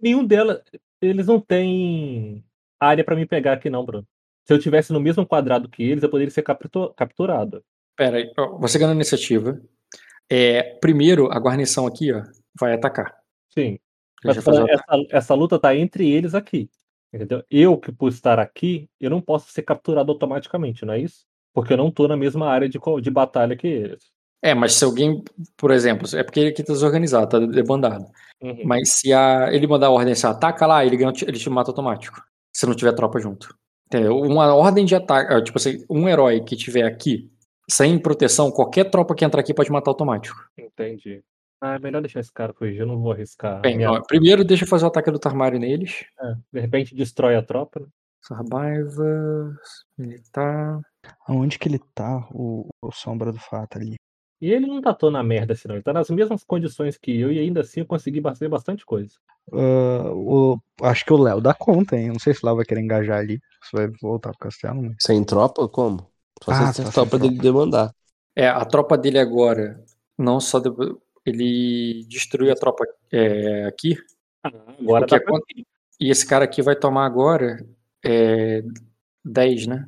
[0.00, 0.62] Nenhum delas,
[1.00, 2.44] eles não têm
[2.80, 4.06] área para me pegar aqui não, Bruno.
[4.44, 7.62] Se eu tivesse no mesmo quadrado que eles, eu poderia ser captu- capturado.
[7.96, 9.60] Pera aí, você ganhando iniciativa.
[10.28, 12.22] É, primeiro, a guarnição aqui, ó,
[12.58, 13.14] vai atacar.
[13.50, 13.78] Sim.
[14.24, 14.50] Mas essa,
[15.10, 16.70] essa luta tá entre eles aqui.
[17.12, 17.42] Entendeu?
[17.50, 21.24] Eu que por estar aqui, eu não posso ser capturado automaticamente, não é isso?
[21.52, 24.12] Porque eu não tô na mesma área de, de batalha que eles.
[24.42, 25.22] É, mas se alguém,
[25.56, 28.06] por exemplo, é porque ele aqui tá desorganizado, tá debandado.
[28.40, 28.62] Uhum.
[28.64, 31.70] Mas se a, ele mandar a ordem assim, ataca lá, ele, ganha, ele te mata
[31.70, 32.22] automático.
[32.52, 33.54] Se não tiver tropa junto.
[33.86, 34.16] Entendeu?
[34.18, 37.30] Uma ordem de ataque, ah, tipo assim, um herói que tiver aqui,
[37.68, 40.36] sem proteção, qualquer tropa que entrar aqui pode matar automático.
[40.56, 41.22] Entendi.
[41.60, 43.60] Ah, é melhor deixar esse cara fugir, eu não vou arriscar.
[43.60, 46.04] Bem, minha- ó, primeiro deixa eu fazer o ataque do Tarmário neles.
[46.20, 47.86] É, de repente destrói a tropa, né?
[48.22, 49.58] Survivors,
[49.98, 50.80] militar.
[51.26, 53.96] Aonde que ele tá, o, o Sombra do Fato ali?
[54.40, 55.74] E ele não tá tão na merda assim, não.
[55.76, 59.14] Ele tá nas mesmas condições que eu e ainda assim eu consegui fazer bastante coisa.
[59.52, 62.08] Ah, o, acho que o Léo dá conta, hein?
[62.08, 63.40] Não sei se o Léo vai querer engajar ali.
[63.62, 64.96] Se vai voltar pro castelo, mas...
[65.00, 66.06] Sem tropa, como?
[66.42, 67.92] Só Ah, se tá a tropa sem dele demandar.
[68.34, 69.82] É, a tropa dele agora,
[70.16, 70.58] não só.
[70.58, 70.70] de-
[71.26, 73.96] ele destruiu a tropa é, aqui.
[74.42, 75.20] Agora dá pra...
[75.32, 75.44] quando-
[76.00, 77.58] E esse cara aqui vai tomar agora
[78.02, 78.62] é,
[79.22, 79.86] 10, né?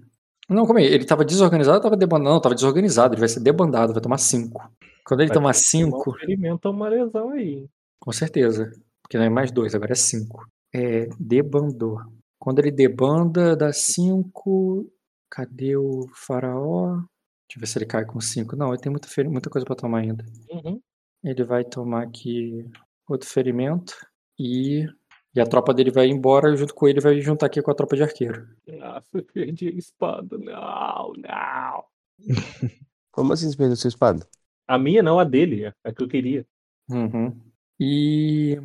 [0.49, 0.85] Não, como é?
[0.85, 2.35] Ele tava desorganizado ou tava debandado?
[2.35, 3.15] Não, tava desorganizado.
[3.15, 4.61] Ele vai ser debandado, vai tomar 5.
[5.05, 7.69] Quando ele Vai tomar ter que tomar 5, Um ferimento ou uma lesão aí.
[8.01, 8.71] com certeza.
[9.03, 10.47] Porque não é mais 2, agora é 5.
[10.75, 11.99] É, debandou.
[12.39, 14.91] Quando ele debanda, dá 5.
[15.31, 16.97] Cadê o faraó?
[16.97, 18.57] Deixa eu ver se ele cai com 5.
[18.57, 20.25] Não, ele tem muita, muita coisa pra tomar ainda.
[20.51, 20.81] Uhum.
[21.25, 22.69] Ele vai tomar aqui
[23.09, 23.95] outro ferimento.
[24.39, 24.87] E,
[25.35, 26.55] e a tropa dele vai embora.
[26.57, 28.47] Junto com ele, vai juntar aqui com a tropa de arqueiro.
[28.67, 30.37] Nossa, eu perdi a espada.
[30.39, 31.85] Não, não.
[33.11, 34.27] Como assim você perdeu sua espada?
[34.67, 36.47] A minha não, a dele, é a que eu queria.
[36.91, 37.35] Uhum.
[37.79, 38.59] E.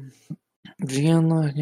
[0.80, 1.54] Viena.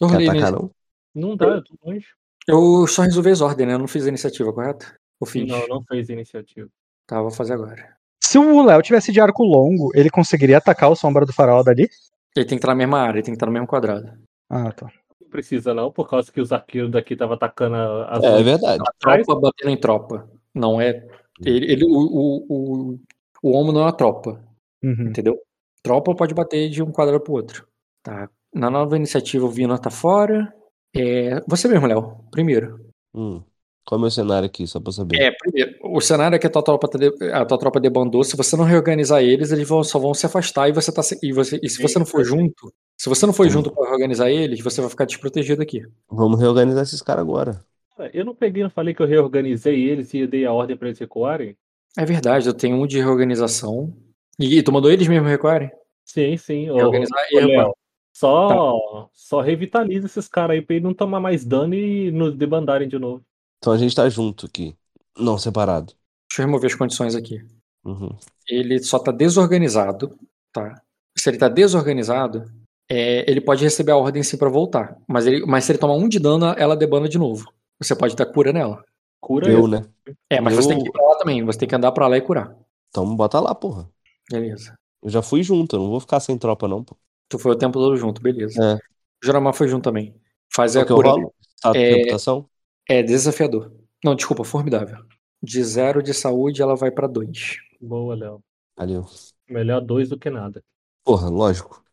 [0.00, 0.70] Eu, Quer rolei atacar, nesse- não?
[1.14, 2.06] Não dá, eu tô longe.
[2.46, 3.74] eu só resolvi as ordens, né?
[3.74, 4.94] Eu não fiz a iniciativa, correto?
[5.20, 5.46] Eu fiz.
[5.48, 6.68] Não, não fez iniciativa.
[7.06, 7.96] Tá, vou fazer agora.
[8.22, 11.88] Se o Léo tivesse de arco longo, ele conseguiria atacar o Sombra do Faraó dali?
[12.36, 14.12] Ele tem que estar na mesma área, ele tem que estar no mesmo quadrado.
[14.48, 14.90] Ah, tá.
[15.20, 18.42] Não precisa não, por causa que os arqueiros daqui estavam atacando a- as É, é
[18.42, 18.82] verdade.
[18.86, 19.26] atrás.
[19.26, 20.30] Tropa batendo em tropa.
[20.54, 21.06] Não é.
[21.44, 23.00] Ele, ele- o, o, o,
[23.42, 24.42] o homo não é uma tropa,
[24.82, 25.08] Uhum.
[25.10, 25.38] entendeu?
[25.82, 27.66] Tropa pode bater de um quadrado pro outro.
[28.02, 28.28] Tá.
[28.54, 30.52] Na nova iniciativa, o Vina tá fora.
[30.96, 32.24] É, você mesmo, Léo.
[32.30, 32.80] Primeiro.
[33.14, 33.42] Hum.
[33.88, 35.16] Qual é o meu cenário aqui, só pra saber?
[35.18, 35.74] É, primeiro.
[35.82, 38.22] O cenário é que a tua tropa, tá de- a tua tropa debandou.
[38.22, 41.02] Se você não reorganizar eles, eles vão, só vão se afastar e você tá.
[41.02, 42.70] se- E, você, e se você não for junto.
[42.98, 45.86] Se você não for junto pra reorganizar eles, você vai ficar desprotegido aqui.
[46.10, 47.64] Vamos reorganizar esses caras agora.
[48.12, 50.98] Eu não peguei, não falei que eu reorganizei eles e dei a ordem pra eles
[50.98, 51.56] recuarem?
[51.96, 53.90] É verdade, eu tenho um de reorganização.
[54.38, 55.70] E tu mandou eles mesmo recuarem?
[56.04, 56.68] Sim, sim.
[56.68, 57.64] ô- Reorganizar e ô, recuar.
[57.64, 57.74] Léo,
[58.12, 62.86] Só, só revitaliza esses caras aí pra ele não tomar mais dano e nos debandarem
[62.88, 63.22] de novo.
[63.58, 64.74] Então a gente tá junto aqui.
[65.16, 65.92] Não, separado.
[66.30, 67.40] Deixa eu remover as condições aqui.
[67.84, 68.16] Uhum.
[68.48, 70.16] Ele só tá desorganizado,
[70.52, 70.80] tá?
[71.16, 72.44] Se ele tá desorganizado,
[72.88, 74.96] é, ele pode receber a ordem sim pra voltar.
[75.08, 77.50] Mas, ele, mas se ele tomar um de dano, ela debanda de novo.
[77.80, 78.84] Você pode dar cura nela.
[79.20, 79.84] Cura Eu, né?
[80.30, 81.44] É, mas você tem que ir pra lá também.
[81.44, 82.54] Você tem que andar pra lá e curar.
[82.90, 83.88] Então bota lá, porra.
[84.30, 84.74] Beleza.
[85.02, 86.96] Eu já fui junto, eu não vou ficar sem tropa, não, pô.
[87.28, 88.62] Tu foi o tempo todo junto, beleza.
[88.62, 88.74] É.
[88.76, 90.14] O Joramar foi junto também.
[90.54, 91.08] Faz a Qual que eu cura.
[91.10, 91.34] rolo?
[91.72, 92.48] De É- reputação?
[92.88, 93.72] É desafiador.
[94.02, 94.98] Não, desculpa, formidável.
[95.42, 97.56] De zero de saúde, ela vai pra dois.
[97.80, 98.42] Boa, Léo.
[98.76, 99.06] Valeu.
[99.48, 100.62] Melhor dois do que nada.
[101.04, 101.84] Porra, lógico.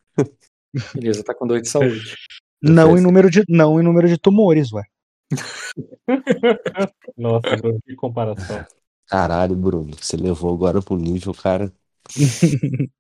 [0.93, 2.15] Beleza, tá com dois de saúde.
[2.61, 4.81] Não em, número de, não em número de tumores, ué.
[7.15, 8.65] Nossa, Bruno, que comparação.
[9.07, 9.95] Caralho, Bruno.
[9.95, 11.71] Você levou agora pro nível, cara.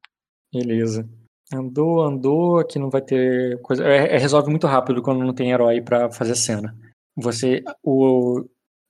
[0.53, 1.09] Beleza.
[1.51, 3.83] Andou, andou, aqui não vai ter coisa.
[3.83, 6.77] É, é- resolve muito rápido quando não tem herói pra fazer cena.
[7.15, 7.63] Você.
[7.83, 8.43] O.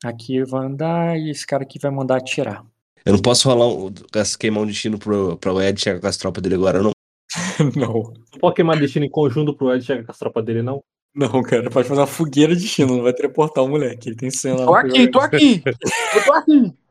[0.03, 2.63] Aqui vai andar e esse cara aqui vai mandar atirar.
[3.05, 3.91] Eu não posso rolar um,
[4.39, 6.91] queimar um destino pro, pro Ed chegar com as tropas dele agora, não.
[7.75, 7.93] não.
[8.13, 10.83] Não pode queimar destino em conjunto pro Ed chegar com as tropas dele, não?
[11.15, 14.09] Não, cara, pode fazer uma fogueira de China, não vai teleportar o moleque.
[14.09, 14.65] Ele tem cena.
[14.65, 15.63] Tô aqui, tô aqui.
[15.65, 16.73] Eu tô aqui.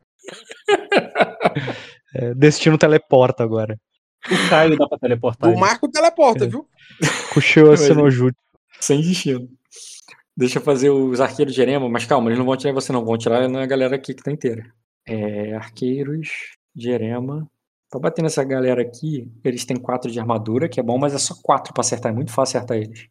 [2.16, 3.76] É, destino teleporta agora.
[4.30, 5.58] O Caio dá pra teleportar O.
[5.58, 6.64] Marco teleporta, viu?
[7.32, 8.38] Kushio Mas- Senojutsu.
[8.80, 9.48] Sem destino.
[10.36, 12.92] Deixa eu fazer os arqueiros de Erema, mas calma, eles não vão atirar em você,
[12.92, 13.04] não.
[13.04, 14.72] Vão atirar na galera aqui que tá inteira.
[15.06, 17.48] É, arqueiros de Erema.
[17.90, 21.18] Pra bater nessa galera aqui, eles têm 4 de armadura, que é bom, mas é
[21.18, 22.10] só 4 pra acertar.
[22.10, 23.08] É muito fácil acertar eles.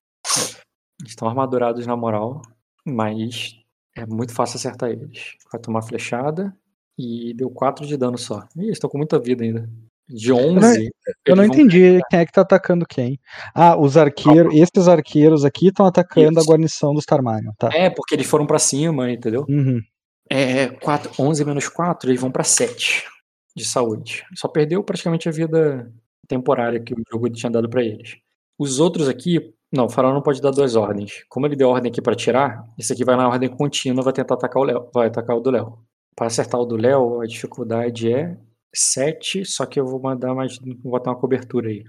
[0.99, 2.41] Eles estão armadurados na moral,
[2.85, 3.55] mas
[3.95, 5.37] é muito fácil acertar eles.
[5.51, 6.53] Vai tomar flechada
[6.97, 8.43] e deu 4 de dano só.
[8.57, 9.69] Ih, estão com muita vida ainda.
[10.07, 10.89] De 11.
[11.25, 13.19] Eu não eles vão- entendi quem é que tá atacando quem.
[13.55, 14.53] Ah, os arqueiros.
[14.53, 16.49] Esses arqueiros aqui estão atacando a Isso.
[16.49, 17.69] guarnição dos Tarmanion, tá?
[17.73, 19.45] É, porque eles foram pra cima, entendeu?
[19.49, 19.79] Uhum.
[20.29, 23.05] É, 4, 11 menos 4, eles vão pra 7
[23.55, 24.23] de saúde.
[24.35, 25.91] Só perdeu praticamente a vida
[26.27, 28.17] temporária que o jogo tinha dado pra eles.
[28.59, 31.23] Os outros aqui, não, o faraó não pode dar duas ordens.
[31.29, 34.35] Como ele deu ordem aqui pra tirar, esse aqui vai na ordem contínua, vai tentar
[34.35, 35.77] atacar o Léo, vai atacar o do Léo.
[36.15, 38.37] Pra acertar o do Léo, a dificuldade é
[38.73, 40.57] 7, só que eu vou mandar mais.
[40.59, 41.83] Vou botar uma cobertura aí.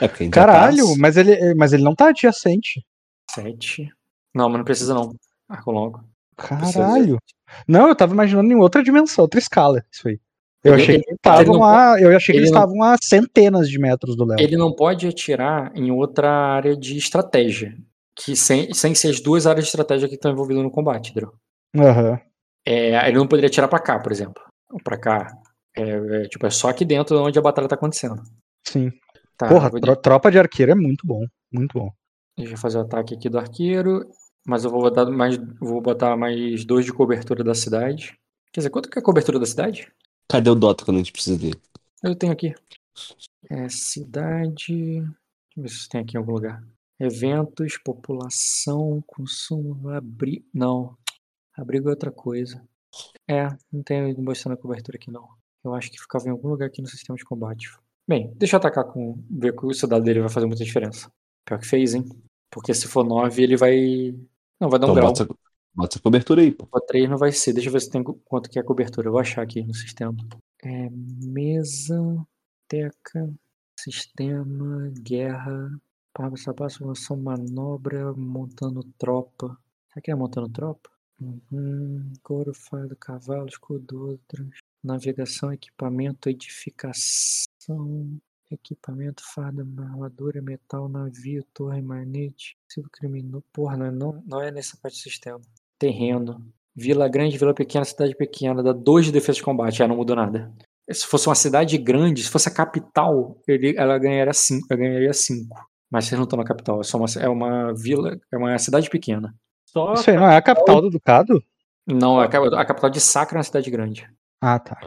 [0.00, 2.84] É ainda Caralho, mas ele, mas ele não tá adjacente.
[3.30, 3.88] 7.
[4.34, 5.14] Não, mas não precisa não.
[5.48, 6.04] Arco longo.
[6.36, 7.18] Caralho.
[7.66, 10.18] Não, eu tava imaginando em outra dimensão, outra escala, isso aí.
[10.64, 12.58] Eu Ele- achei ele- que estavam ele não a, eu achei que ele eles não-
[12.60, 14.40] estavam a centenas de metros do Léo.
[14.40, 17.76] Ele não pode atirar em outra área de estratégia.
[18.18, 21.32] Que sem, sem ser as duas áreas de estratégia que estão envolvidas no combate, entendeu?
[21.76, 22.18] Aham.
[22.66, 24.42] É, ele não poderia atirar pra cá, por exemplo.
[24.72, 25.32] Ou pra cá.
[25.76, 28.22] É, é, tipo, é só aqui dentro onde a batalha tá acontecendo.
[28.64, 28.90] Sim.
[29.36, 31.26] Tá, Porra, vou, tropa de arqueiro é muito bom.
[31.52, 31.90] Muito bom.
[32.36, 34.10] Deixa eu fazer o ataque aqui do arqueiro.
[34.46, 38.16] Mas eu vou botar mais, vou botar mais dois de cobertura da cidade.
[38.52, 39.92] Quer dizer, quanto que é a cobertura da cidade?
[40.28, 41.60] Cadê o Dota quando a gente precisa dele?
[42.02, 42.54] Eu tenho aqui.
[43.50, 44.72] É cidade.
[44.72, 45.12] Deixa
[45.56, 46.62] eu ver se tem aqui em algum lugar.
[46.98, 50.46] Eventos, população, consumo, abrigo.
[50.54, 50.96] Não.
[51.56, 52.62] Abrigo é outra coisa.
[53.28, 55.28] É, não tem mostrando a cobertura aqui não.
[55.70, 57.70] Eu acho que ficava em algum lugar aqui no sistema de combate.
[58.08, 59.18] Bem, deixa eu atacar com.
[59.30, 61.10] ver que o soldado dele vai fazer muita diferença.
[61.44, 62.04] Pior que fez, hein?
[62.50, 64.14] Porque se for 9, ele vai.
[64.60, 65.08] Não, vai dar um Então grau.
[65.08, 65.34] bota, essa-
[65.74, 66.68] bota essa cobertura aí, pô.
[66.72, 67.52] O 3 não vai ser.
[67.52, 69.08] Deixa eu ver se tem quanto que é a cobertura.
[69.08, 70.14] Eu vou achar aqui no sistema.
[70.64, 72.26] É mesa,
[72.68, 73.28] teca,
[73.78, 75.70] sistema, guerra,
[76.12, 79.56] passo a passo, avançação, manobra, montando tropa.
[79.88, 80.90] Será que é montando tropa?
[81.20, 82.12] Uhum.
[82.22, 84.50] Couro, fardo, cavalo, escudo, trans...
[84.86, 88.18] navegação, equipamento, edificação,
[88.50, 93.44] equipamento, farda, armadura, metal, navio, torre, manete, civil criminoso.
[93.52, 95.40] Porra, não, não, não é nessa parte do sistema.
[95.78, 96.46] Terreno.
[96.74, 100.14] Vila grande, vila pequena, cidade pequena, dá 2 de defesa de combate, já não mudou
[100.14, 100.52] nada.
[100.90, 104.66] Se fosse uma cidade grande, se fosse a capital, ele, ela ganharia 5.
[104.70, 105.56] Ela ganharia 5.
[105.90, 108.90] Mas vocês não estão na capital, é só uma, é uma vila, é uma cidade
[108.90, 109.34] pequena.
[109.64, 111.42] Só Isso aí não é a capital do Ducado?
[111.86, 114.08] Não, a capital de Sacra é uma cidade grande.
[114.40, 114.78] Ah, tá.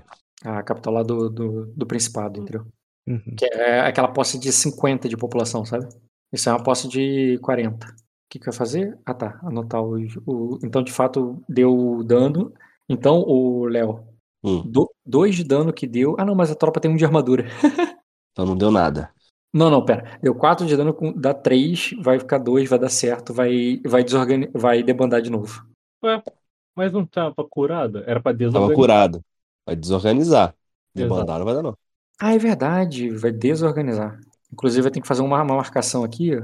[0.43, 2.65] A capital lá do, do, do Principado, entendeu?
[3.07, 3.35] Uhum.
[3.37, 5.87] Que é aquela posse de 50 de população, sabe?
[6.31, 7.87] Isso é uma posse de 40.
[7.87, 7.93] O
[8.29, 8.97] que, que vai fazer?
[9.05, 12.53] Ah tá, anotar o, o- Então, de fato, deu dano.
[12.87, 14.07] Então, o Léo,
[14.43, 16.15] Hum, do- dois de dano que deu.
[16.17, 17.45] Ah, não, mas a tropa tem um de armadura.
[18.31, 19.11] então não deu nada.
[19.53, 20.19] Não, não, pera.
[20.21, 24.03] Deu 4 de dano, com, dá 3, vai ficar 2, vai dar certo, vai, vai,
[24.03, 25.65] desorgani- vai debandar de novo.
[26.75, 27.99] Mas não tava curado?
[28.05, 28.75] Era pra Tava desorganizar.
[28.75, 29.23] curado.
[29.69, 30.55] Vai desorganizar.
[30.95, 31.77] Não vai dar, não.
[32.19, 34.19] Ah, é verdade, vai desorganizar.
[34.51, 36.41] Inclusive, vai ter que fazer uma, uma marcação aqui, ó,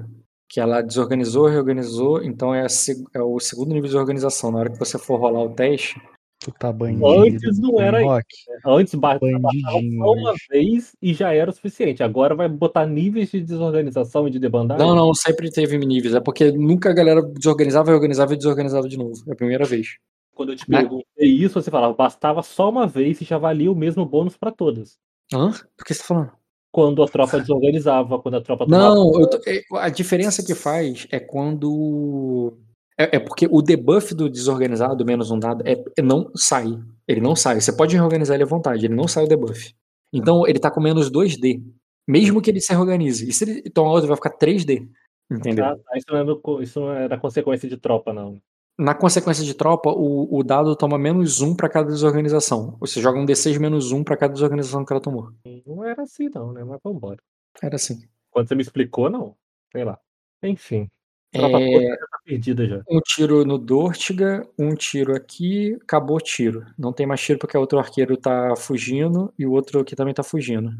[0.47, 2.67] que ela desorganizou, reorganizou, então é, a
[3.15, 4.51] é o segundo nível de organização.
[4.51, 5.99] Na hora que você for rolar o teste,
[6.39, 7.07] Tu tá bandido.
[7.07, 8.09] Antes não era isso.
[8.09, 8.27] Rock,
[8.65, 10.03] Antes ba- bandidinho.
[10.03, 12.03] só uma vez e já era o suficiente.
[12.03, 14.85] Agora vai botar níveis de desorganização e de debandagem?
[14.85, 16.13] Não, não, sempre teve níveis.
[16.13, 19.15] É porque nunca a galera desorganizava, reorganizava e desorganizava de novo.
[19.27, 19.97] É a primeira vez.
[20.35, 23.75] Quando eu te perguntei isso, você falava, bastava só uma vez e já valia o
[23.75, 24.97] mesmo bônus pra todas.
[25.33, 25.49] Hã?
[25.49, 26.31] Do que você tá falando?
[26.71, 28.65] Quando a tropa desorganizava, quando a tropa.
[28.67, 32.57] Não, tô- é, a diferença que faz é quando.
[32.97, 36.67] É, é porque o debuff do desorganizado, menos um dado, é, é não sai.
[37.07, 37.61] Ele não sai.
[37.61, 39.73] Você pode reorganizar ele à vontade, ele não sai o debuff.
[40.13, 41.61] Então ele tá com menos 2D.
[42.07, 43.27] Mesmo que ele se reorganize.
[43.27, 44.87] E se ele tomar outro, vai ficar 3D.
[45.31, 45.65] Entendeu?
[45.65, 48.39] Ah, tá, isso, não é do co- isso não é da consequência de tropa, não.
[48.77, 52.75] Na consequência de tropa, o, o dado toma menos um pra cada desorganização.
[52.79, 55.31] Você joga um D6 menos um pra cada desorganização que ela tomou.
[55.65, 56.63] Não era assim, não, né?
[56.63, 57.21] Mas vambora.
[57.61, 58.03] Era assim.
[58.29, 59.35] Quando você me explicou, não.
[59.71, 59.97] Sei lá.
[60.43, 60.89] Enfim.
[61.31, 62.81] Tropa É, já tá perdida já.
[62.89, 66.65] Um tiro no Dortiga, um tiro aqui, acabou o tiro.
[66.77, 70.13] Não tem mais tiro porque o outro arqueiro tá fugindo e o outro aqui também
[70.13, 70.71] tá fugindo.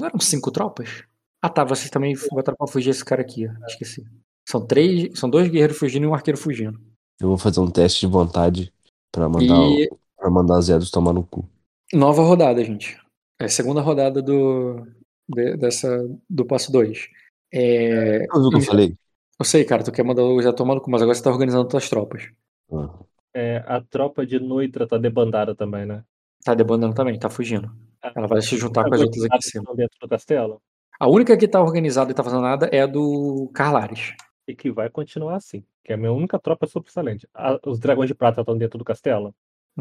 [0.00, 1.04] Não eram cinco tropas?
[1.42, 4.04] Ah tá, vocês também botaram pra fugir esse cara aqui, esqueci.
[4.44, 6.80] São três, são dois guerreiros fugindo e um arqueiro fugindo.
[7.20, 8.72] Eu vou fazer um teste de vontade
[9.12, 11.48] pra mandar, E pra mandar os Edos tomar no cu.
[11.92, 12.98] nova rodada, gente.
[13.40, 14.86] É a segunda rodada do
[15.28, 15.88] de- dessa
[16.28, 17.08] do passo 2.
[17.52, 18.96] É, Eu vi o que eu falei?
[19.38, 21.30] eu sei, cara, tu quer mandar o já tomar no cu, mas agora você tá
[21.30, 22.28] organizando tuas tropas.
[22.72, 22.90] Ah,
[23.34, 26.02] É, a tropa de Noitra tá debandada também, né?
[26.44, 27.70] Tá debandando também, tá fugindo.
[28.02, 29.62] Ela vai se juntar com as outras aqui em cima.
[29.62, 30.60] Estão dentro do castelo.
[30.98, 34.14] A única que tá organizada e tá fazendo nada é a do Carlares.
[34.48, 35.62] E que vai continuar assim.
[35.84, 37.28] Que é a minha única tropa sobressalente.
[37.34, 39.34] A- os dragões de prata estão dentro do castelo.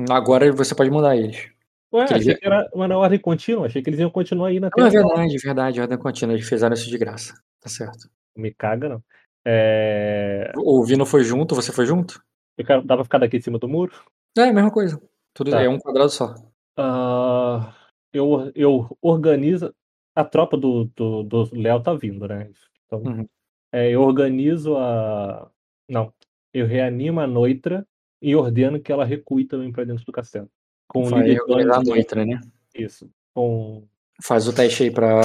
[0.09, 1.49] Agora você pode mudar eles.
[1.93, 3.65] Ué, Que achei ele- que era uma na ordem contínua.
[3.65, 5.79] Achei que eles iam continuar aí na Não, é verdade, verdade.
[5.81, 6.33] Ordem contínua.
[6.35, 7.33] Eles fizeram isso de graça.
[7.61, 8.09] Tá certo.
[8.35, 9.03] Me caga, não.
[9.45, 10.51] É...
[10.57, 12.21] O Vino foi junto, você foi junto?
[12.57, 12.83] Eu quero...
[12.83, 13.93] Dá pra ficar daqui em cima do muro?
[14.37, 15.01] É, a mesma coisa.
[15.33, 15.61] Tudo Tá.
[15.63, 16.35] é um quadrado só.
[16.77, 17.73] Ah,
[18.13, 19.73] eu, eu organizo.
[20.13, 22.49] A tropa do, do, do Léo tá vindo, né?
[22.85, 23.27] Então, Uhum.
[23.77, 25.49] É, eu organizo a.
[25.89, 26.11] Não.
[26.53, 27.85] Eu reanimo a Noitra
[28.21, 30.49] e ordeno que ela recue também pra dentro do castelo.
[30.87, 32.41] Com o Vai líder de organizar a Noitra, né?
[32.73, 33.09] Isso.
[33.33, 33.87] Com...
[34.23, 35.21] Faz o teste aí pra,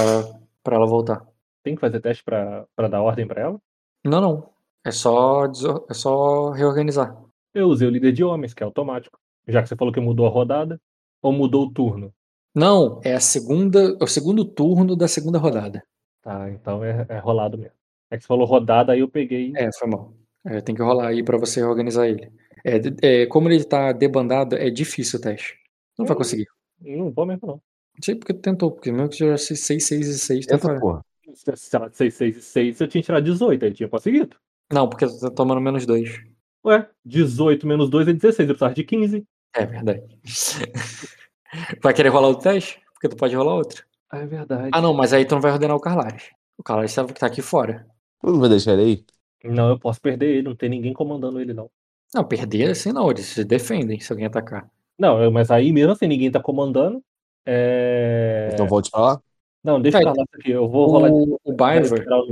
[0.63, 1.25] pra ela voltar.
[1.63, 3.59] Tem que fazer teste pra, pra dar ordem pra ela?
[4.03, 4.49] Não, não.
[4.85, 5.45] É só,
[5.89, 7.17] é só reorganizar.
[7.53, 9.17] Eu usei o líder de homens, que é automático.
[9.47, 10.79] Já que você falou que mudou a rodada,
[11.21, 12.13] ou mudou o turno.
[12.53, 15.83] Não, é a segunda, é o segundo turno da segunda rodada.
[16.21, 17.75] Tá, então é, é rolado mesmo.
[18.13, 19.51] É que você falou rodada, aí eu peguei.
[19.55, 20.13] É, foi mal.
[20.45, 22.31] É, tem que rolar aí pra você reorganizar ele.
[22.63, 25.55] É, é, como ele tá debandado, é difícil o teste.
[25.97, 26.17] Não vai Hum.
[26.19, 26.47] conseguir.
[26.79, 27.55] Não vou mesmo, não.
[27.55, 30.79] Não sei porque tu tentou, porque mesmo que tivesse 6, 6 e 6, tá Tenta,
[30.79, 31.03] porra.
[31.33, 34.37] Se tivesse, lá, 6, 6 e 6, eu tinha tirado 18, ele tinha conseguido.
[34.71, 36.21] Não, porque tu tá tomando menos 2.
[36.63, 39.25] Ué, 18 menos 2 é 16, eu precisava de 15.
[39.55, 40.03] É verdade.
[41.81, 42.79] vai querer rolar o teste?
[42.93, 43.83] Porque tu pode rolar outro.
[44.11, 44.69] Ah, é verdade.
[44.71, 46.29] Ah, não, mas aí tu não vai ordenar o Carlares.
[46.57, 47.87] O Carlares tá, tá aqui fora.
[48.23, 49.05] Tu não vai deixar ele aí?
[49.43, 51.69] Não, eu posso perder ele, não tem ninguém comandando ele, não.
[52.15, 54.69] Não, perder assim não, eles se defendem se alguém atacar.
[54.97, 57.03] Não, eu- mas aí mesmo assim, ninguém tá comandando.
[57.45, 58.49] É...
[58.53, 59.21] Então volte pra lá?
[59.63, 62.27] Não, deixa Tá, pra lá isso aqui, eu vou rolar de O, o tirar o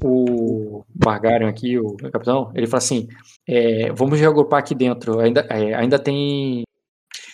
[0.00, 3.08] o Bargarion aqui, o capitão, ele fala assim:
[3.46, 5.18] é, vamos reagrupar aqui dentro.
[5.20, 6.64] Ainda, é, ainda tem.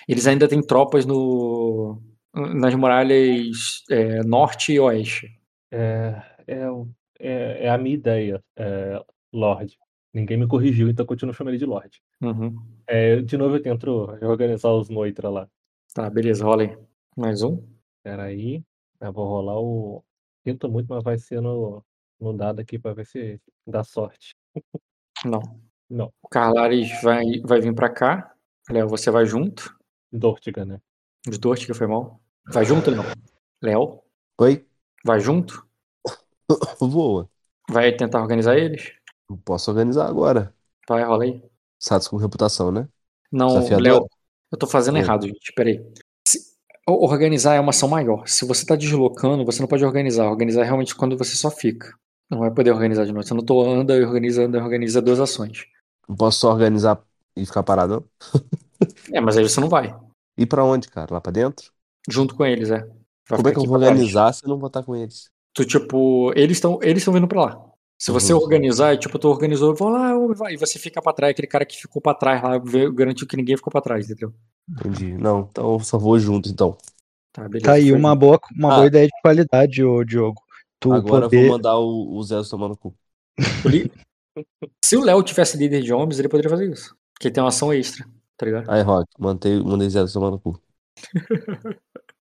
[0.08, 2.00] Eles ainda têm tropas no,
[2.34, 5.28] nas muralhas é, norte e oeste.
[5.70, 6.88] É, é, o-
[7.24, 9.78] é, é a minha ideia, é, Lorde.
[10.12, 12.00] Ninguém me corrigiu, então continuo chamando ele de Lorde.
[12.20, 12.56] Uhum.
[12.86, 15.48] É, de novo eu tento reorganizar os Noitra lá.
[15.92, 16.78] Tá, beleza, rola aí.
[17.16, 17.66] Mais um.
[18.02, 18.62] Peraí,
[19.00, 20.04] eu vou rolar o.
[20.46, 21.82] Sinto muito, mas vai ser no,
[22.20, 24.36] no dado aqui pra ver se dá sorte.
[25.24, 25.40] Não.
[25.88, 28.34] Não, O Carlares vai, vai vir pra cá.
[28.70, 29.76] Léo, você vai junto.
[30.12, 30.80] Dortiga, né?
[31.28, 32.20] Os dois que foi mal.
[32.52, 33.04] Vai junto, não.
[33.62, 34.00] Léo,
[34.40, 34.66] Oi?
[35.04, 35.66] vai junto.
[36.80, 37.28] Voa.
[37.70, 38.92] Vai tentar organizar eles.
[39.28, 40.54] Eu posso organizar agora.
[40.88, 41.42] Vai, rola aí.
[41.80, 42.88] Status com reputação, né?
[43.32, 43.48] Não?
[43.78, 44.06] Léo,
[44.52, 45.00] eu tô fazendo Oi.
[45.00, 45.52] errado, gente.
[45.54, 45.84] Peraí.
[46.26, 46.54] Se-
[46.86, 48.26] organizar é uma ação maior.
[48.28, 50.30] Se você tá deslocando, você não pode organizar.
[50.30, 51.94] Organizar é realmente quando você só fica.
[52.30, 53.26] Não vai poder organizar de novo.
[53.26, 55.66] Você não tô anda e organiza, anda e organiza duas ações.
[56.08, 57.02] Não posso só organizar
[57.36, 58.08] e ficar parado?
[59.12, 59.94] É, mas aí você não vai.
[60.36, 61.14] Ir pra onde, cara?
[61.14, 61.72] Lá pra dentro?
[62.08, 62.80] Junto com eles, é.
[63.28, 63.90] Vai Como é que eu vou trás.
[63.92, 65.30] organizar se eu não vou estar com eles?
[65.54, 67.64] Tu, tipo, eles estão eles estão vindo pra lá.
[67.96, 68.40] Se você Uhum.
[68.40, 71.46] organizar, tipo, tu organizou, eu vou lá, eu- vai, e você fica pra trás, aquele
[71.46, 72.58] cara que ficou pra trás lá,
[72.92, 74.34] garantiu que ninguém ficou pra trás, entendeu?
[74.68, 75.12] Entendi.
[75.16, 76.76] Não, então eu só vou junto, então.
[77.32, 77.66] Tá, beleza.
[77.66, 78.74] Tá aí uma boa, uma Ah.
[78.76, 80.42] boa ideia de qualidade, ô Diogo.
[80.80, 81.42] Tu Agora eu poder...
[81.46, 82.94] vou mandar o, o Zé tomar no cu.
[83.64, 83.90] O li-
[84.84, 86.94] Se o Léo tivesse líder de homens, ele poderia fazer isso.
[87.14, 88.04] Porque ele tem uma ação extra,
[88.36, 88.68] tá ligado?
[88.70, 90.60] Aí, Rock, mandei, mandei Zé tomar no cu.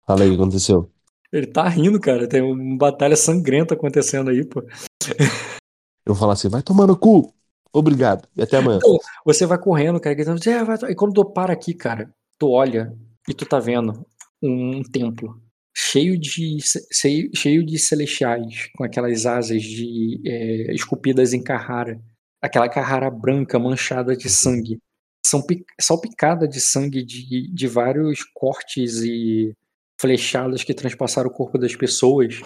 [0.06, 0.90] Fala aí o que aconteceu.
[1.32, 2.28] Ele tá rindo, cara.
[2.28, 4.62] Tem uma batalha sangrenta acontecendo aí, pô.
[4.62, 7.34] Eu vou falar assim, vai tomar no cu.
[7.74, 8.28] Obrigado.
[8.36, 8.78] E até amanhã.
[8.78, 12.10] Então, Você vai correndo, cara, gritando, "Zé, vai to-" e quando tu para aqui, cara,
[12.40, 12.94] tu olha
[13.28, 14.06] e tu tá vendo
[14.42, 15.42] um templo
[15.76, 16.58] cheio de,
[17.36, 22.02] cheio, de celestiais, com aquelas asas de é, esculpidas em Carrara,
[22.42, 24.80] aquela Carrara branca manchada de sangue,
[25.24, 29.54] são pi- salpicada de sangue de, de vários cortes e
[30.00, 32.40] flechadas que transpassaram o corpo das pessoas,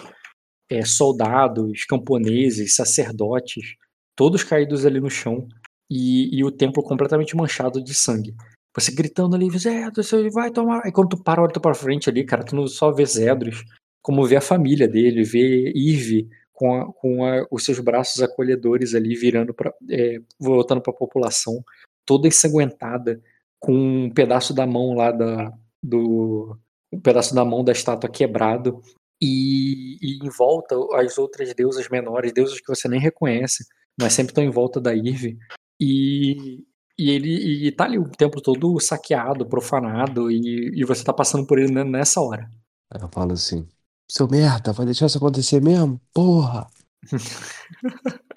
[0.70, 3.74] é, soldados, camponeses, sacerdotes,
[4.16, 5.46] todos caídos ali no chão
[5.90, 8.34] e, e o templo completamente manchado de sangue.
[8.74, 9.90] Você gritando ali, você
[10.30, 10.80] vai tomar.
[10.84, 13.62] Aí quando tu para, olha tu pra frente ali, cara, tu não só vê Zedros,
[14.00, 18.94] como vê a família dele, vê Ive com, a- com a- os seus braços acolhedores
[18.94, 21.62] ali, virando pra, é, voltando pra população,
[22.06, 23.20] toda ensanguentada,
[23.60, 23.74] com
[24.06, 26.56] um pedaço da mão lá da, do.
[26.92, 28.80] Um pedaço da mão da estátua quebrado.
[29.20, 33.64] E, e em volta as outras deusas menores, deusas que você nem reconhece,
[34.00, 35.38] mas sempre estão em volta da Irve.
[35.80, 36.64] E,
[36.98, 41.46] e ele e tá ali o templo todo saqueado, profanado, e, e você tá passando
[41.46, 42.50] por ele ne- nessa hora.
[43.00, 43.66] Eu falo assim,
[44.10, 46.00] seu merda, vai deixar isso acontecer mesmo?
[46.12, 46.66] Porra!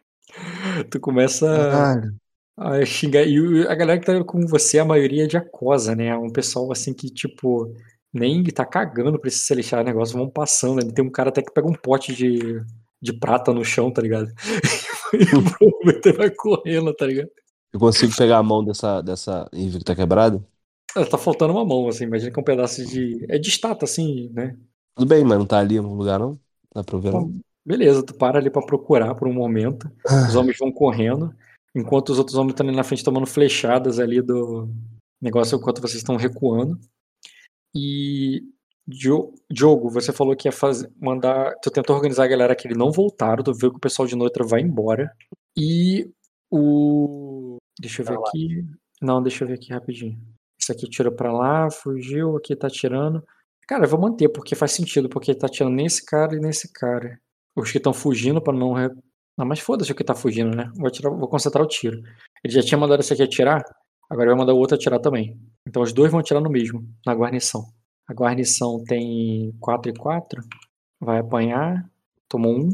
[0.89, 2.15] Tu começa Caralho.
[2.57, 3.25] a xingar.
[3.25, 6.07] E a galera que tá com você, a maioria é de Acosa, né?
[6.07, 7.73] É um pessoal assim que, tipo,
[8.15, 10.91] nem tá cagando pra esse celestial negócio, vão passando.
[10.93, 12.63] Tem um cara até que pega um pote de,
[13.01, 14.31] de prata no chão, tá ligado?
[15.13, 17.29] E o vai correndo, tá ligado?
[17.71, 20.43] Eu consigo pegar a mão dessa, dessa Ivy que tá quebrada?
[20.93, 22.03] Ah, Tá faltando uma mão, assim.
[22.05, 23.25] Imagina que é um pedaço de.
[23.29, 24.57] É de estátua, assim, né?
[24.95, 26.37] Tudo bem, mas não tá ali no lugar, não?
[26.73, 27.33] Dá pra ver, não?
[27.65, 29.89] Beleza, tu para ali pra procurar por um momento.
[30.27, 31.33] Os homens vão correndo,
[31.73, 34.69] enquanto os outros homens estão ali na frente tomando flechadas ali do
[35.21, 36.77] negócio enquanto vocês estão recuando.
[37.75, 38.41] E
[38.87, 42.77] Dio- Diogo, você falou que ia fazer, mandar, tu tentou organizar a galera que ele
[42.77, 45.11] não voltaram, tu viu que o pessoal de Neutra vai embora.
[45.57, 46.09] E
[46.51, 48.65] o deixa eu ver aqui.
[49.01, 50.17] Não, deixa eu ver aqui rapidinho.
[50.59, 53.23] Esse aqui tirou pra lá, fugiu, aqui tá tirando.
[53.67, 57.19] Cara, eu vou manter, porque faz sentido, porque tá tirando nesse cara e nesse cara.
[57.55, 58.73] Os que estão fugindo pra não.
[58.73, 58.89] Re...
[59.37, 60.71] Não, mas foda-se o que tá fugindo, né?
[60.75, 61.97] Vou, tirar, vou concentrar o tiro.
[62.43, 63.63] Ele já tinha mandado esse aqui atirar,
[64.09, 65.39] agora vai mandar o outro atirar também.
[65.67, 67.63] Então os dois vão atirar no mesmo, na guarnição.
[68.07, 70.41] A guarnição tem 4 e 4.
[70.99, 71.89] Vai apanhar.
[72.29, 72.69] Tomou 1.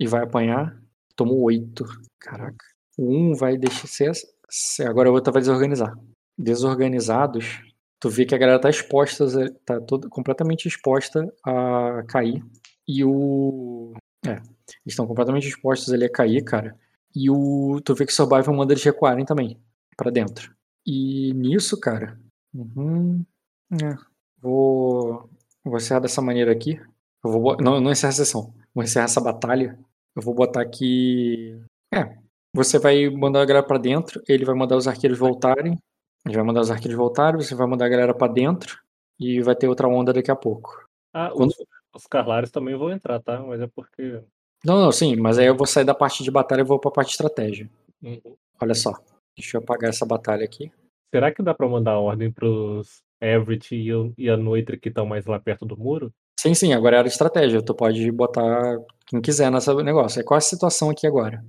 [0.00, 0.76] E vai apanhar.
[1.14, 1.84] Tomou 8.
[2.18, 2.64] Caraca.
[2.98, 4.12] O 1 vai deixar
[4.48, 4.88] ser.
[4.88, 5.94] Agora o outro vai desorganizar.
[6.36, 7.62] Desorganizados.
[8.00, 9.24] Tu vê que a galera tá exposta.
[9.64, 12.44] Tá toda, completamente exposta a cair.
[12.86, 13.94] E o.
[14.26, 14.40] É.
[14.84, 16.76] Estão completamente expostos ali a cair, cara.
[17.14, 17.80] E o.
[17.84, 19.60] Tu vê que o Survival manda eles recuarem também.
[19.96, 20.52] Pra dentro.
[20.86, 22.18] E nisso, cara.
[22.54, 23.24] Uhum.
[23.72, 23.96] É.
[24.40, 25.28] Vou,
[25.64, 26.80] vou encerrar dessa maneira aqui.
[27.24, 28.52] Eu vou, não, não encerrar a sessão.
[28.74, 29.78] Vou encerrar essa batalha.
[30.14, 31.58] Eu vou botar aqui.
[31.94, 32.18] É.
[32.54, 34.22] Você vai mandar a galera pra dentro.
[34.28, 35.78] Ele vai mandar os arqueiros voltarem.
[36.26, 37.40] Ele vai mandar os arqueiros voltarem.
[37.40, 38.78] Você vai mandar a galera pra dentro.
[39.20, 40.84] E vai ter outra onda daqui a pouco.
[41.14, 41.56] Ah, Quando- os,
[41.94, 43.40] os Carlares também vão entrar, tá?
[43.40, 44.20] Mas é porque.
[44.64, 45.14] Não, não, sim.
[45.16, 47.70] Mas aí eu vou sair da parte de batalha e vou pra parte de estratégia.
[48.02, 48.20] Uhum.
[48.60, 48.92] Olha só.
[49.36, 50.70] Deixa eu apagar essa batalha aqui.
[51.14, 53.88] Será que dá pra mandar ordem pros Everett e,
[54.18, 56.12] e a Noitra que estão mais lá perto do muro?
[56.40, 56.72] Sim, sim.
[56.72, 57.62] Agora era estratégia.
[57.62, 60.20] Tu pode botar quem quiser nessa negócio.
[60.20, 61.44] É qual a situação aqui agora?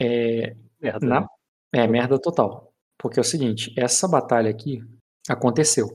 [0.00, 1.06] É, Merda.
[1.06, 1.26] Na- né?
[1.74, 2.72] É, merda total.
[2.98, 4.80] Porque é o seguinte, essa batalha aqui
[5.28, 5.86] aconteceu,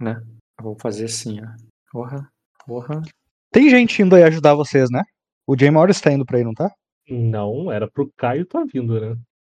[0.00, 0.22] né?
[0.58, 1.46] Eu vou fazer assim, ó.
[1.90, 2.30] Porra,
[2.66, 3.02] porra.
[3.50, 5.02] Tem gente indo aí ajudar vocês, né?
[5.46, 6.70] O Jay Morris tá indo pra aí, não tá?
[7.08, 9.16] Não, era pro Caio tá vindo, né?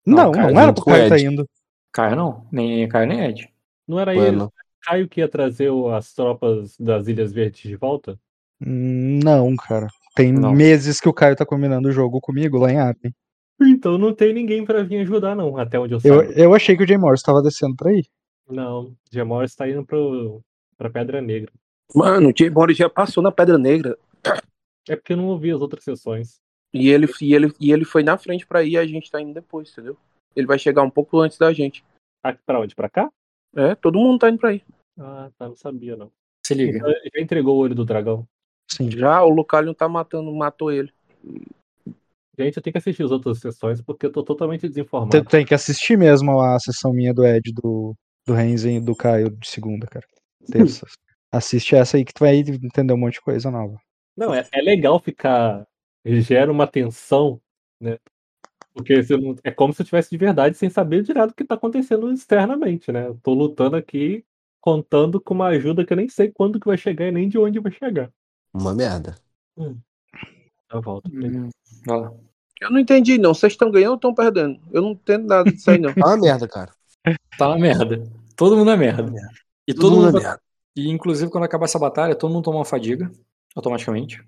[0.06, 1.48] Não, Não, Caio não, era pro Caio tá indo.
[1.92, 2.47] Caio não.
[2.50, 3.48] Nem Caio nem Ed.
[3.86, 7.76] Não era ele, Mano, Caio que ia trazer o- as tropas das Ilhas Verdes de
[7.76, 8.18] volta?
[8.60, 9.89] Não, cara.
[10.14, 10.52] Tem Não.
[10.52, 13.14] meses que o Caio tá combinando o jogo comigo lá em Arden.
[13.60, 16.44] Então não tem ninguém pra vir ajudar, não, até onde eu Eu, sei.
[16.44, 18.02] eu achei que o Jay Morris tava descendo pra aí.
[18.50, 20.42] Não, Gemor está indo pro,
[20.76, 21.50] pra Pedra Negra.
[21.94, 23.97] Mano, o Jay Morris já passou na Pedra Negra.
[24.89, 26.40] É porque eu não ouvi as outras sessões.
[26.73, 29.20] E ele, e ele, e ele foi na frente pra ir e a gente tá
[29.20, 29.97] indo depois, entendeu?
[30.34, 31.84] Ele vai chegar um pouco antes da gente.
[32.23, 32.75] Ah, pra onde?
[32.75, 33.10] Pra cá?
[33.55, 34.62] É, todo mundo tá indo pra aí.
[34.99, 36.10] Ah, tá, não sabia, não.
[36.47, 36.78] Se liga.
[36.78, 38.26] Então, já entregou o olho do dragão.
[38.70, 38.91] Sim.
[38.91, 40.91] Já o Lucalion tá matando, matou ele.
[42.39, 45.10] Gente, eu tenho que assistir as outras sessões porque eu tô totalmente desinformado.
[45.10, 47.94] Tem, tem que assistir mesmo a sessão minha do Ed, do,
[48.26, 50.07] do Renzen e do Caio de segunda, cara.
[50.51, 50.86] Terça.
[51.31, 53.78] Assiste essa aí que tu vai entender um monte de coisa nova.
[54.17, 55.67] Não, é, é legal ficar.
[56.05, 57.40] Gera uma tensão,
[57.81, 57.98] né?
[58.74, 61.44] Porque você não- é como se eu tivesse de verdade sem saber direto o que
[61.44, 63.06] tá acontecendo externamente, né?
[63.08, 64.24] Eu tô lutando aqui,
[64.60, 67.39] contando com uma ajuda que eu nem sei quando que vai chegar e nem de
[67.39, 68.10] onde vai chegar.
[68.55, 69.14] uma merda.
[69.56, 71.10] Eu volto.
[71.12, 71.50] Hum.
[72.60, 73.34] Eu não entendi, não.
[73.34, 74.58] Vocês estão ganhando ou estão perdendo?
[74.72, 75.92] Eu não entendo nada disso aí, não.
[75.94, 76.72] Tá uma merda, cara.
[77.36, 78.02] Tá na merda.
[78.36, 79.12] Todo mundo é merda.
[79.66, 80.18] E todo, Todo mundo mundo.
[80.18, 80.40] é merda.
[80.76, 83.10] E inclusive quando acabar essa batalha, todo mundo toma uma fadiga.
[83.55, 84.24] Automaticamente.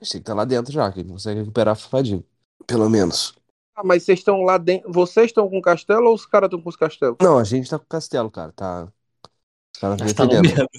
[0.00, 2.22] Achei que tá lá dentro já, que ele consegue recuperar a fadiga.
[2.66, 3.34] Pelo menos.
[3.74, 4.90] Ah, mas vocês estão lá dentro.
[4.92, 7.16] Vocês estão com o castelo ou os caras estão com os castelos?
[7.20, 8.52] Não, a gente tá com o castelo, cara.
[8.52, 8.84] Tá.
[9.74, 10.56] Os caras Mas estão tá na entendendo.
[10.56, 10.70] merda.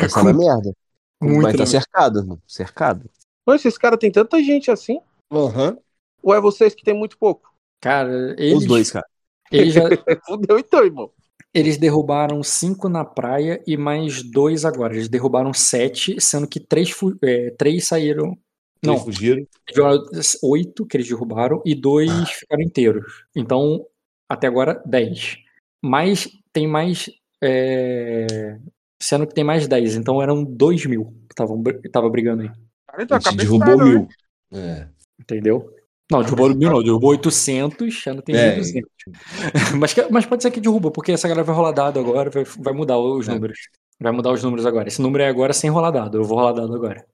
[0.00, 0.72] Mas tá na merda.
[1.20, 2.42] Muito Mas tá cercado, mano.
[2.46, 3.10] Cercado.
[3.44, 5.00] Pô, esses caras têm tanta gente assim?
[5.30, 5.78] Aham.
[6.22, 7.52] Ou é vocês que tem muito pouco?
[7.80, 9.06] Cara, eles, Os dois, cara.
[9.50, 9.82] eles, já,
[10.26, 11.10] Fudeu então, irmão.
[11.54, 14.94] eles derrubaram cinco na praia e mais dois agora.
[14.94, 18.36] Eles derrubaram sete, sendo que três, é, três saíram.
[18.82, 19.46] Não, Eles fugiram.
[19.74, 20.02] Jogaram
[20.42, 23.24] oito que eles derrubaram e dois ficaram inteiros.
[23.34, 23.84] Então,
[24.28, 25.38] até agora, dez.
[25.82, 27.10] Mas tem mais.
[27.42, 28.58] é,
[29.00, 29.94] Sendo que tem mais dez.
[29.94, 32.48] Então eram dois mil que estavam tava brigando aí.
[32.86, 34.08] Cara, A então, gente derrubou mil.
[34.52, 34.88] É.
[35.20, 35.72] Entendeu?
[36.10, 36.82] Não, derrubou mil, não.
[36.82, 38.82] Derrubou 800, já não tem É, 1.200.
[39.78, 42.72] mas, mas pode ser que derruba, porque essa galera vai rolar dado agora, vai, vai
[42.72, 43.34] mudar os É.
[43.34, 43.58] números.
[44.00, 44.88] Vai mudar os números agora.
[44.88, 46.18] Esse número é agora sem rolar dado.
[46.18, 47.04] Eu vou rolar dado agora.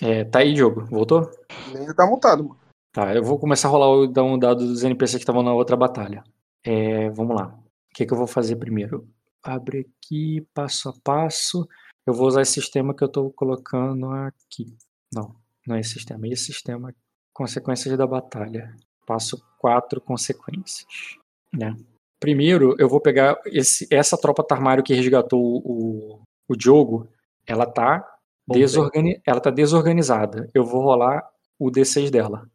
[0.00, 0.84] É, tá aí, jogo.
[0.86, 1.30] Voltou?
[1.74, 2.60] Ainda tá montado, mano.
[2.92, 5.52] Tá, eu vou começar a rolar o dar um dado dos NPCs que estavam na
[5.52, 6.24] outra batalha.
[6.64, 7.46] É, vamos lá.
[7.48, 9.08] O que, que eu vou fazer primeiro?
[9.42, 11.68] Abre aqui, passo a passo.
[12.06, 14.76] Eu vou usar esse sistema que eu tô colocando aqui.
[15.12, 15.34] Não,
[15.66, 16.94] não é esse sistema, é esse sistema.
[17.32, 18.74] Consequências da batalha.
[19.06, 21.18] Passo quatro consequências.
[21.52, 21.76] Né?
[22.18, 27.08] Primeiro, eu vou pegar esse, essa tropa Tarmário que resgatou o, o Diogo.
[27.46, 28.17] Ela tá.
[28.54, 30.48] Desorgani ela tá desorganizada.
[30.54, 31.22] Eu vou rolar
[31.58, 32.48] o D6 dela.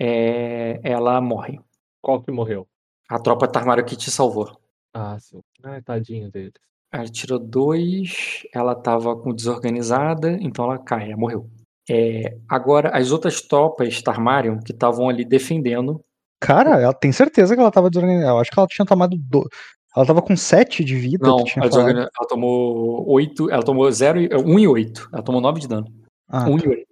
[0.00, 1.60] É, ela morre.
[2.00, 2.66] Qual que morreu?
[3.08, 4.58] A tropa Tarmário que te salvou.
[4.94, 5.40] Ah, sim.
[5.62, 6.52] Ai, tadinho deles.
[6.92, 11.48] Ela tirou dois, ela tava com desorganizada, então ela cai, ela morreu.
[11.88, 16.04] É, agora, as outras tropas Tarmarion que estavam ali defendendo,
[16.40, 18.32] Cara, ela tem certeza que ela tava desorganizada.
[18.32, 19.48] Eu acho que ela tinha tomado do-
[19.94, 23.50] Ela tava com 7 de vida, Não, tu tinha ela, tomou 8.
[23.50, 25.10] Ela tomou 0 e 1 e 8.
[25.12, 25.86] Ela tomou 9 de dano.
[26.28, 26.66] Ah, 1 tá.
[26.66, 26.86] e 8.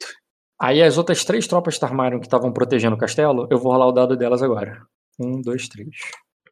[0.61, 3.93] Aí as outras três tropas Tarmarion que estavam protegendo o castelo, eu vou rolar o
[3.93, 4.83] dado delas agora.
[5.19, 5.89] 1, 2, 3.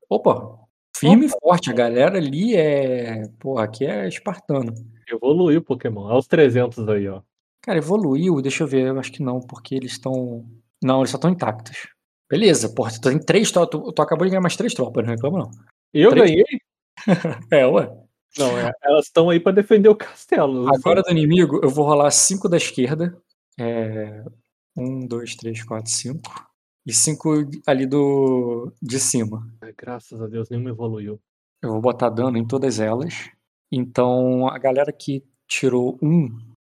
[0.09, 0.59] Opa!
[0.97, 1.71] Firme e forte.
[1.71, 3.23] A galera ali é.
[3.39, 4.73] Porra, aqui é espartano.
[5.07, 6.03] Evoluiu o Pokémon.
[6.03, 7.21] Olha os 300 aí, ó.
[7.63, 8.41] Cara, evoluiu?
[8.41, 8.87] Deixa eu ver.
[8.87, 10.45] Eu acho que não, porque eles estão.
[10.83, 11.89] Não, eles só estão intactos.
[12.31, 13.81] Beleza, porra, tu tem três tropas.
[13.81, 15.51] Tu, tu acabou de ganhar mais três tropas, não reclama não.
[15.93, 16.45] Eu Três- ganhei?
[17.53, 17.89] É, ué.
[18.39, 20.65] Não, é, elas estão aí pra defender o castelo.
[20.65, 23.17] não Agora do inimigo, eu vou rolar 5 da esquerda.
[23.59, 24.25] É...
[24.77, 26.49] 1, 2, 3, 4, 5.
[26.87, 27.29] E 5
[27.67, 29.47] ali do de cima.
[29.61, 31.21] Ai, Graças a Deus, nenhuma evoluiu.
[31.63, 33.31] Eu vou botar dano em todas elas.
[33.73, 36.29] Então, a galera que tirou um,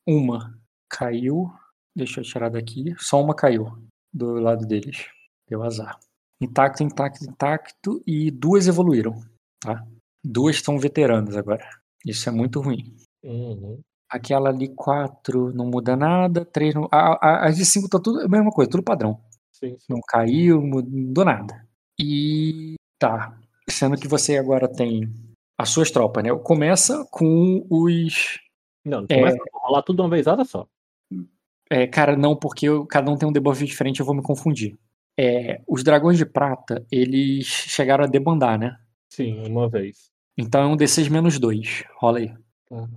[0.07, 0.57] uma
[0.89, 1.51] caiu.
[1.95, 2.95] Deixa eu tirar daqui.
[2.99, 3.73] Só uma caiu
[4.12, 5.07] do lado deles.
[5.49, 5.99] Deu azar.
[6.41, 8.03] Intacto, intacto, intacto.
[8.07, 9.15] E duas evoluíram,
[9.61, 9.85] tá?
[10.25, 11.65] Duas estão veteranas agora.
[12.05, 12.95] Isso é muito ruim.
[13.25, 13.81] Uhum.
[14.11, 16.45] Aquela ali, quatro, não muda nada.
[16.45, 16.89] Três, não...
[16.93, 19.21] a- a- as de cinco tá tudo a mesma coisa, tudo padrão.
[19.53, 19.87] Sim, sim.
[19.89, 21.67] Não caiu, não mudou nada.
[21.99, 23.37] E tá.
[23.69, 25.11] Sendo que você agora tem
[25.59, 26.31] as suas tropas, né?
[26.45, 28.39] Começa com os.
[28.85, 29.17] Não, não É.
[29.19, 30.67] começa a rolar tudo de uma vezada só.
[31.69, 34.77] é, cara, não, porque eu- cada um tem um debuff diferente, eu vou me confundir.
[35.19, 38.77] É, os dragões de prata, eles chegaram a debandar, né?
[39.09, 40.11] Sim, uma vez.
[40.36, 41.85] Então é um D6 menos 2.
[41.97, 42.35] Rola aí.
[42.69, 42.89] Tá,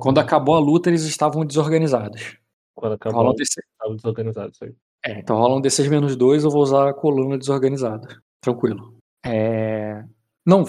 [0.00, 2.36] Quando acabou a luta, eles estavam desorganizados.
[2.74, 3.62] Quando acabou, Rola um D6.
[3.78, 4.74] tava desorganizado isso aí.
[5.04, 8.20] É, então rola um D6 menos 2, eu vou usar a coluna desorganizada.
[8.40, 8.94] Tranquilo.
[9.24, 10.04] É...
[10.44, 10.64] Não,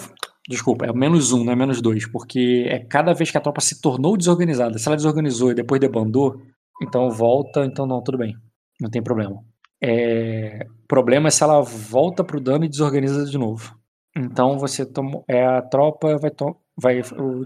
[0.47, 3.61] desculpa, é menos 1, não é menos 2, porque é cada vez que a tropa
[3.61, 4.77] se tornou desorganizada.
[4.77, 6.41] Se ela desorganizou e depois debandou,
[6.81, 8.35] então volta, então não, tudo bem.
[8.79, 9.43] Não tem problema.
[9.81, 10.65] É...
[10.83, 13.79] O problema é se ela volta pro dano e desorganiza de novo.
[14.15, 15.23] Então você tomou.
[15.27, 16.31] É, a tropa vai.
[16.31, 16.55] To...
[16.75, 17.01] vai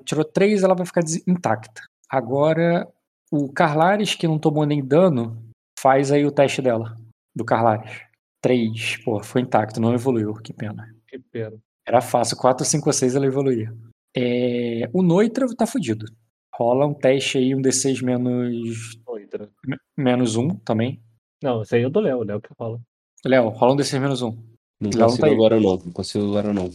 [0.06, 1.82] tirou 3, ela vai ficar intacta.
[2.10, 2.88] Agora,
[3.32, 5.38] o Carlares, que não tomou nem dano,
[5.80, 6.96] faz aí o teste dela,
[7.36, 8.02] do Carlares.
[8.42, 10.94] 3, pô, foi intacto, não evoluiu, que pena.
[11.08, 11.58] Que pena.
[11.86, 13.74] Era fácil, 4, 5 ou 6 ela evoluía.
[14.16, 16.06] É, o Noitra tá fudido.
[16.54, 19.50] Rola um teste aí, um D6 menos, Noitra.
[19.98, 21.02] menos 1 também.
[21.44, 22.80] Não, esse aí é do Léo, o Léo que fala.
[23.26, 24.30] Léo, rola um D6 menos 1.
[24.30, 25.34] Não Léo não consigo tá aí.
[25.34, 25.78] agora não.
[25.78, 26.70] Não consigo agora não.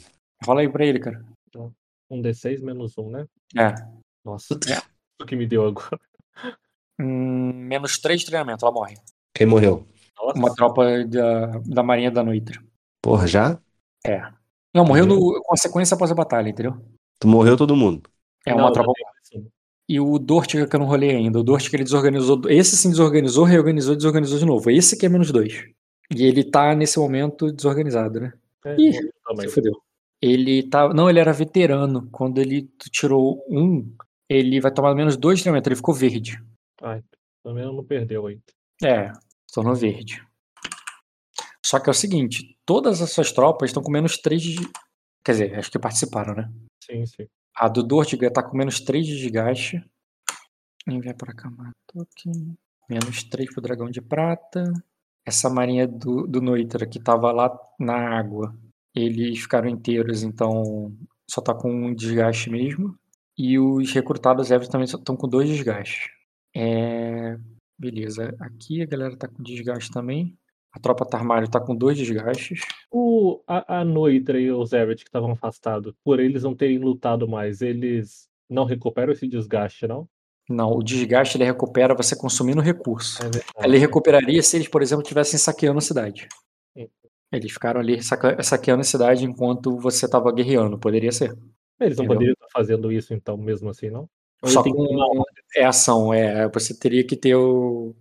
[0.44, 1.24] Rola aí pra ele, cara.
[2.10, 3.26] Um D6 menos um, né?
[3.56, 3.74] É.
[4.22, 5.22] Nossa, É.
[5.22, 5.98] o que me deu agora.
[7.00, 8.96] Hum, menos 3 de treinamento, ela morre.
[9.34, 9.86] Quem morreu?
[10.18, 12.62] Nossa, Uma tropa da, da Marinha da Noitra.
[13.02, 13.58] Porra, já?
[14.74, 16.74] Não, morreu no, com a sequência após a batalha, entendeu?
[17.18, 18.08] Tu morreu todo mundo.
[18.46, 18.94] É Não, uma tropa um.
[19.88, 21.40] E o Dortiga que eu não rolei ainda.
[21.40, 22.42] O Dortiga ele desorganizou.
[22.48, 24.70] Esse sim desorganizou, reorganizou, desorganizou de novo.
[24.70, 25.64] Esse que é menos dois.
[26.14, 28.32] E ele tá nesse momento desorganizado, né?
[28.64, 29.48] É, Ih, também.
[29.48, 29.72] Se fudeu.
[30.20, 30.92] Ele tá.
[30.92, 32.08] Não, ele era veterano.
[32.10, 33.90] Quando ele tirou um,
[34.28, 35.68] ele vai tomar menos dois de treinamento.
[35.68, 36.42] Ele ficou verde.
[36.82, 37.02] Ai,
[37.42, 38.42] também não perdeu ainda.
[38.82, 39.12] É,
[39.52, 40.22] tornou verde.
[41.64, 44.56] Só que é o seguinte: todas as suas tropas estão com menos três de.
[45.24, 46.50] Quer dizer, acho que participaram, né?
[46.82, 47.26] Sim, sim.
[47.54, 49.84] A do Dortiga tá com menos 3 de desgaste.
[50.86, 51.50] Enviar pra cá,
[52.00, 52.30] aqui.
[52.88, 54.72] Menos 3 pro dragão de prata.
[55.24, 58.56] Essa marinha do, do Noitra que tava lá na água.
[58.94, 60.96] Eles ficaram inteiros, então
[61.30, 62.98] só tá com um desgaste mesmo.
[63.36, 66.10] E os recrutados Evers também estão com dois desgastes.
[66.56, 67.38] É...
[67.78, 68.34] Beleza.
[68.40, 70.36] Aqui a galera tá com desgaste também.
[70.72, 72.60] A tropa Tarmário tá com dois desgastes.
[72.90, 77.26] O, a, a Noitra e os Everett que estavam afastados, por eles não terem lutado
[77.26, 80.08] mais, eles não recuperam esse desgaste, não?
[80.48, 83.18] Não, o desgaste ele recupera você consumindo recurso.
[83.56, 83.64] É.
[83.64, 86.26] Ele recuperaria se eles, por exemplo, estivessem saqueando a cidade.
[86.76, 86.88] Sim.
[87.32, 91.36] Eles ficaram ali saca- saqueando a cidade enquanto você estava guerreando, poderia ser.
[91.80, 92.06] Eles não Entendeu?
[92.08, 94.08] poderiam estar fazendo isso então, mesmo assim, não?
[94.42, 94.72] Ou Só com
[95.52, 97.96] que é ação, é, você teria que ter o o-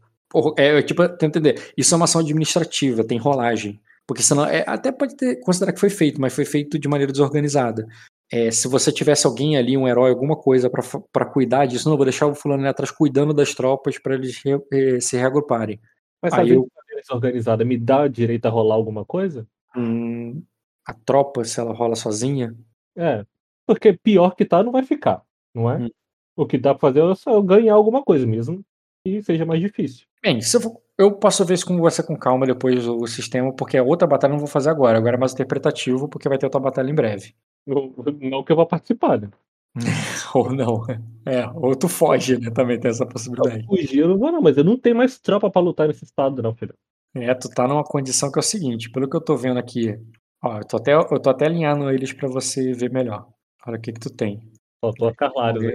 [0.58, 1.72] é tipo, tenta entender.
[1.78, 5.80] Isso é uma ação administrativa, tem rolagem, porque senão é, até pode ter considerar que
[5.80, 7.88] foi feito, mas foi feito de maneira desorganizada.
[8.32, 10.70] É, se você tivesse alguém ali, um herói, alguma coisa
[11.14, 14.38] pra cuidar disso, não vou deixar o fulano ali atrás cuidando das tropas pra eles
[14.44, 15.80] re- eh, se reagruparem.
[16.22, 19.48] Mas Aí sabendo eu- que desorganizada me dá direito a rolar alguma coisa?
[19.78, 20.42] Hum,
[20.86, 22.54] a tropa, se ela rola sozinha,
[22.98, 23.24] É.
[23.66, 25.22] Porque pior que tá, não vai ficar,
[25.54, 25.78] não é?
[25.78, 25.90] Hum.
[26.36, 28.62] O que dá pra fazer é só ganhar alguma coisa mesmo.
[29.06, 30.06] E seja mais difícil.
[30.28, 33.54] Bem, se eu, for- eu posso ver isso com você com calma depois do sistema,
[33.54, 34.98] porque a outra batalha eu não vou fazer agora.
[34.98, 37.34] Agora é mais interpretativo, porque vai ter outra batalha em breve.
[37.66, 39.30] Não, não que eu vou participar, né?
[40.36, 40.86] ou não.
[41.26, 42.52] É, ou tu foge, né?
[42.52, 43.66] Também tem essa possibilidade.
[43.66, 46.44] Fugir eu não vou, não, mas eu não tenho mais tropa pra lutar nesse estado,
[46.44, 46.74] não, filho.
[47.16, 49.98] É, tu tá numa condição que é o seguinte, pelo que eu tô vendo aqui,
[50.44, 53.30] ó, eu tô até, eu tô até alinhando eles pra você ver melhor.
[53.66, 54.42] Olha o que que tu tem.
[54.82, 55.72] Faltou a Carlário, né?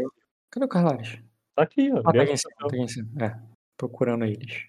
[0.51, 1.19] Cadê o Carlares?
[1.57, 2.01] Tá aqui, ó.
[2.05, 3.09] Ah, tá aqui em cima, tá aqui em cima.
[3.25, 3.52] É,
[3.87, 4.69] procurando eles.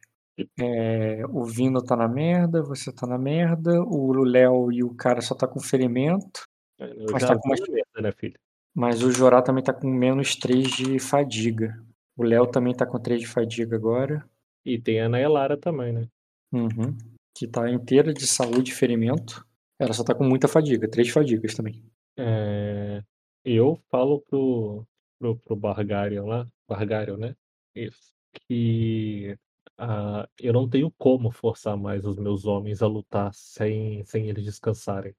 [0.59, 5.21] É, o Vino tá na merda, você tá na merda, o Léo e o cara
[5.21, 6.41] só tá com ferimento,
[6.79, 8.33] Eu Mas tá com mais- merda, né, filho?
[8.75, 11.79] mas o Jorá também tá com menos 3 de fadiga.
[12.17, 14.27] O Léo também tá com 3 de fadiga agora.
[14.65, 16.07] E tem a Naelara também, né?
[16.51, 16.97] Uhum.
[17.37, 19.45] Que tá inteira de saúde e ferimento.
[19.79, 21.83] Ela só tá com muita fadiga, 3 fadigas também.
[22.17, 23.03] É,
[23.45, 24.83] eu falo pro,
[25.19, 27.35] pro, pro Bargarion lá, Bargarion, né?
[27.75, 28.11] Isso.
[28.49, 29.37] Que
[29.77, 34.43] ah, eu não tenho como forçar mais os meus homens a lutar sem, sem eles
[34.43, 35.13] descansarem.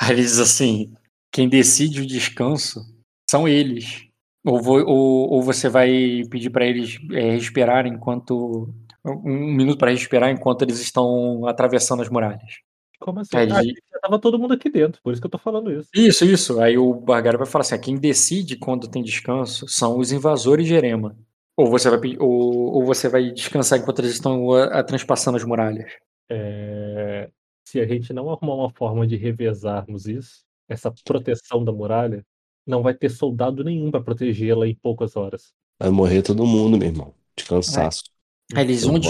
[0.00, 0.92] Aí ele diz assim:
[1.32, 2.80] quem decide o descanso
[3.28, 4.04] são eles.
[4.44, 8.72] Ou, vo- ou, ou você vai pedir pra eles é, respirarem enquanto.
[9.06, 12.58] Um minuto pra respirar enquanto eles estão atravessando as muralhas.
[12.98, 13.34] Como assim?
[13.34, 15.88] Aí Ah, já tava todo mundo aqui dentro, por isso que eu tô falando isso.
[15.94, 16.60] Isso, isso.
[16.60, 20.66] Aí o Bargara vai falar assim: "Ah, quem decide quando tem descanso são os invasores
[20.66, 21.16] de Erema.
[21.60, 25.44] Ou você vai, ou, ou você vai descansar enquanto eles estão a, a transpassando as
[25.44, 25.92] muralhas.
[26.30, 27.28] É,
[27.68, 32.24] se a gente não arrumar uma forma de revezarmos isso, essa proteção da muralha,
[32.66, 35.52] não vai ter soldado nenhum para protegê-la em poucas horas.
[35.78, 37.14] Vai morrer todo mundo, meu irmão.
[37.36, 38.04] De cansaço.
[38.54, 39.08] Aí eles, onde,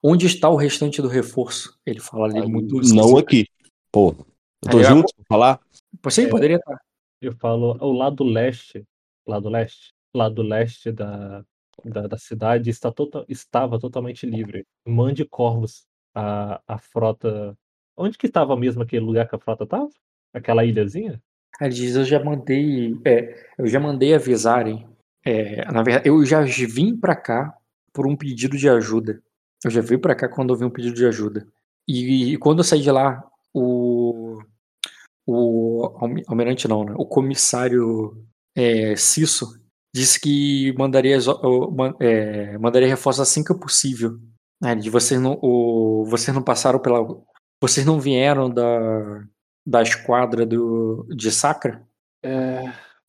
[0.00, 1.76] onde está o restante do reforço?
[1.84, 3.44] Ele fala ali muito Não aqui.
[3.90, 4.14] Pô,
[4.62, 5.60] eu tô Aí, junto pra falar?
[6.00, 6.28] Você É.
[6.28, 6.80] poderia estar.
[7.20, 8.84] Eu falo, o lado leste,
[9.26, 11.44] lado leste, lado leste da,
[11.84, 14.66] da, da cidade está tota, estava totalmente livre.
[14.86, 17.56] Mande corvos a, a frota.
[17.96, 19.88] Onde que estava mesmo aquele lugar que a frota estava?
[20.32, 21.22] Aquela ilhazinha?
[21.60, 22.96] Ele diz: Eu já mandei.
[23.04, 24.86] é, eu já mandei avisarem.
[25.24, 27.56] É, na verdade, eu já vim pra cá
[27.92, 29.22] por um pedido de ajuda.
[29.64, 31.46] Eu já vim pra cá quando houve um pedido de ajuda.
[31.86, 34.40] E, quando eu saí de lá, o.
[35.26, 36.94] O almi- almirante não, né?
[36.96, 38.24] O comissário
[38.54, 39.57] é, Cisso
[39.94, 41.18] disse que mandaria,
[42.00, 44.18] é, mandaria reforços assim que possível.
[44.60, 47.00] Né, de vocês não, o, vocês não passaram pela.
[47.60, 49.24] Vocês não vieram da,
[49.66, 51.86] da esquadra do, de Sacra?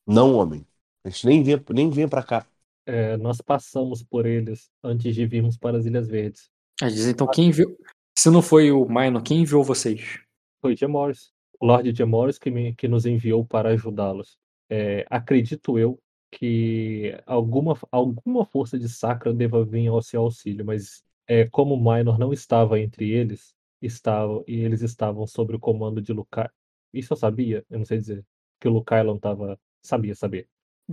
[0.06, 0.66] Não, homem.
[1.04, 2.46] A gente nem vinha, nem vinha pra cá.
[2.86, 6.50] É, nós passamos por eles antes de virmos para as Ilhas Verdes.
[6.82, 7.76] Aí diz, então quem enviou.
[8.16, 10.20] Se não foi o Minor, quem enviou vocês?
[10.60, 14.38] Foi Gemores, o Lord Gemores que, me, que nos enviou para ajudá-los.
[14.68, 15.98] É, acredito eu
[16.30, 21.78] que alguma, alguma força de Sacra deva vir ao seu auxílio, mas é, como o
[21.78, 26.48] Minor não estava entre eles, estava, e eles estavam sob o comando de Lukai.
[26.92, 28.24] Isso eu sabia, eu não sei dizer.
[28.60, 29.58] Que o Lucailon estava.
[29.82, 30.46] Sabia, sabia.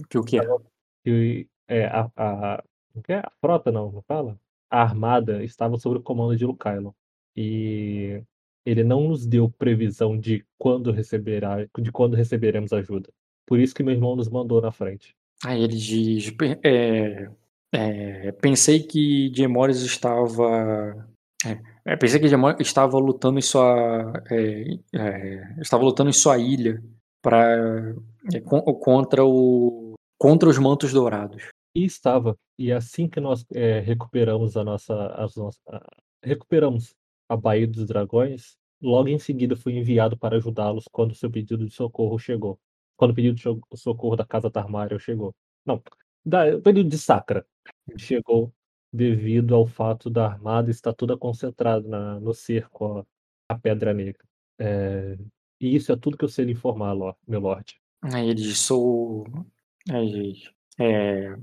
[0.10, 0.44] Que o que é?
[1.04, 2.64] Que é, a, a,
[3.04, 3.20] que é?
[3.20, 4.40] a frota, não, não fala?
[4.70, 6.92] A armada estava sob o comando de Lucailon.
[7.36, 8.24] E
[8.66, 13.12] ele não nos deu previsão de quando receberá, de quando receberemos ajuda.
[13.46, 15.17] Por isso que meu irmão nos mandou na frente.
[15.44, 16.34] Aí ele diz.
[16.64, 17.30] é,
[17.72, 21.08] é, pensei que Diemores estava.
[21.46, 24.14] é, é, pensei que Diemores estava lutando em sua.
[24.32, 26.84] é, é, estava lutando em sua ilha
[27.22, 27.94] para
[28.80, 29.94] contra o.
[30.18, 31.50] contra os mantos dourados.
[31.76, 32.36] E estava.
[32.58, 33.46] E assim que nós
[33.84, 35.62] recuperamos a nossa, as nossas,
[36.24, 36.96] recuperamos
[37.30, 41.74] a Baía dos Dragões, logo em seguida fui enviado para ajudá-los quando seu pedido de
[41.74, 42.58] socorro chegou.
[42.98, 45.36] Quando o pedido de so- socorro da Casa Tarmário chegou.
[45.66, 45.82] Não,
[46.26, 47.46] da, o pedido de Sacra
[47.98, 48.54] chegou
[48.92, 53.06] devido ao fato da armada estar toda concentrada na, no cerco
[53.50, 54.24] à Pedra Negra.
[54.60, 55.18] É,
[55.62, 56.96] e isso é tudo que eu sei lhe informar,
[57.28, 57.80] meu Lorde.
[58.02, 59.26] Aí ele diz, sou.
[59.90, 60.34] Aí, ele
[60.80, 61.36] é,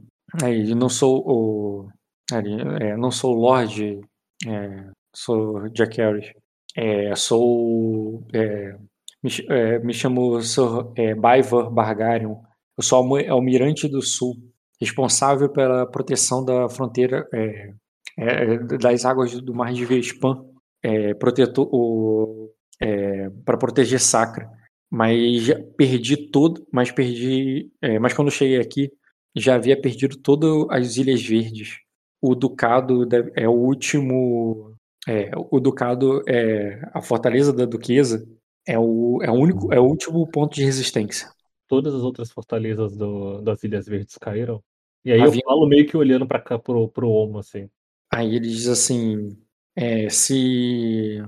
[0.42, 1.88] aí ele, não sou o.
[2.32, 4.00] aí ele, é, não sou o Lorde.
[4.46, 6.32] é, sou Jack Harris.
[6.76, 8.24] É, sou.
[8.32, 8.76] é,
[9.24, 10.62] me, é, me chamo Sir
[10.96, 12.36] é, Baivor Bargarion.
[12.76, 14.36] Eu sou almo- almirante do Sul,
[14.80, 17.72] responsável pela proteção da fronteira é,
[18.18, 20.44] é, das águas do Mar de Vespan,
[20.82, 24.50] é, protetor, o, é, para proteger Sacra
[24.90, 28.92] mas perdi todo, mas perdi, é, mas quando cheguei aqui
[29.34, 31.78] já havia perdido todas as Ilhas Verdes.
[32.22, 33.04] O Ducado
[33.34, 34.76] é o último,
[35.08, 38.24] é, o Ducado é a fortaleza da Duquesa
[38.66, 41.28] é o é o único é o último ponto de resistência.
[41.68, 44.62] todas as outras fortalezas do- das Ilhas Verdes caíram.
[45.04, 47.68] E aí Havia- eu falo meio que olhando pra cá pro, pro Omo, assim.
[48.12, 49.36] Aí ele diz assim,
[49.74, 51.22] é, se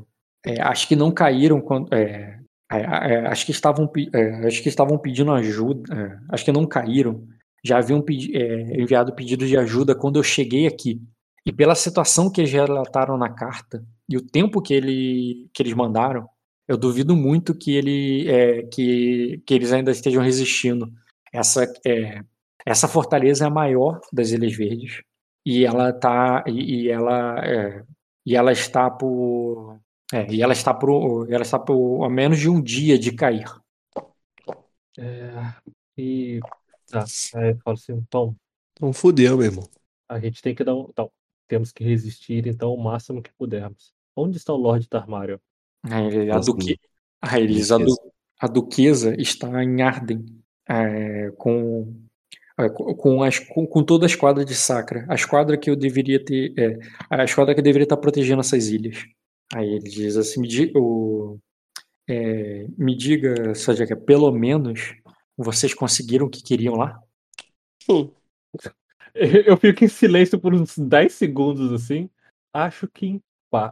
[0.45, 2.39] é, acho que não caíram quando é,
[2.71, 7.27] é, é, acho que estavam é, acho que estavam pedindo ajuda, acho que não caíram.
[7.65, 8.33] Já haviam pedi-
[8.81, 11.01] enviado pedido de ajuda quando eu cheguei aqui.
[11.45, 15.75] E pela situação que eles relataram na carta e o tempo que, ele, que eles
[15.75, 16.29] mandaram,
[16.69, 20.93] eu duvido muito que ele é, que, que eles ainda estejam resistindo.
[21.33, 22.23] Essa é,
[22.67, 25.03] essa fortaleza é a maior das Ilhas Verdes
[25.45, 27.85] e ela tá e, e ela é,
[28.27, 29.81] e ela está por
[30.13, 33.47] é, e ela está por ela está por a menos de um dia de cair.
[34.99, 35.55] É,
[35.97, 36.41] e
[36.91, 37.05] tá,
[37.37, 38.37] aí eu falo assim, Tom,
[38.75, 39.69] Então fudeu, meu irmão.
[40.09, 40.89] a gente tem que dar um.
[40.91, 41.11] Então,
[41.49, 43.93] temos que resistir então o máximo que pudermos.
[44.17, 45.41] Onde está o Lord Tarmário?
[46.29, 46.79] A, duque,
[47.39, 47.97] eles, a, duquesa.
[48.03, 50.25] du- a duquesa está em Arden
[50.69, 51.95] é, com
[52.59, 55.07] é, com, as, com, com toda a esquadra de Sacra.
[55.09, 56.53] A esquadra que eu deveria ter.
[56.59, 56.79] é,
[57.11, 59.05] a esquadra que deveria estar protegendo essas ilhas.
[59.55, 61.39] Aí ele diz assim: me, di- o,
[62.09, 64.95] é, me diga, Sajaca, pelo menos
[65.37, 67.01] vocês conseguiram o que queriam lá?
[67.89, 68.11] Hum,
[69.15, 72.09] Eu fico em silêncio por uns 10 segundos assim.
[72.53, 73.21] Acho que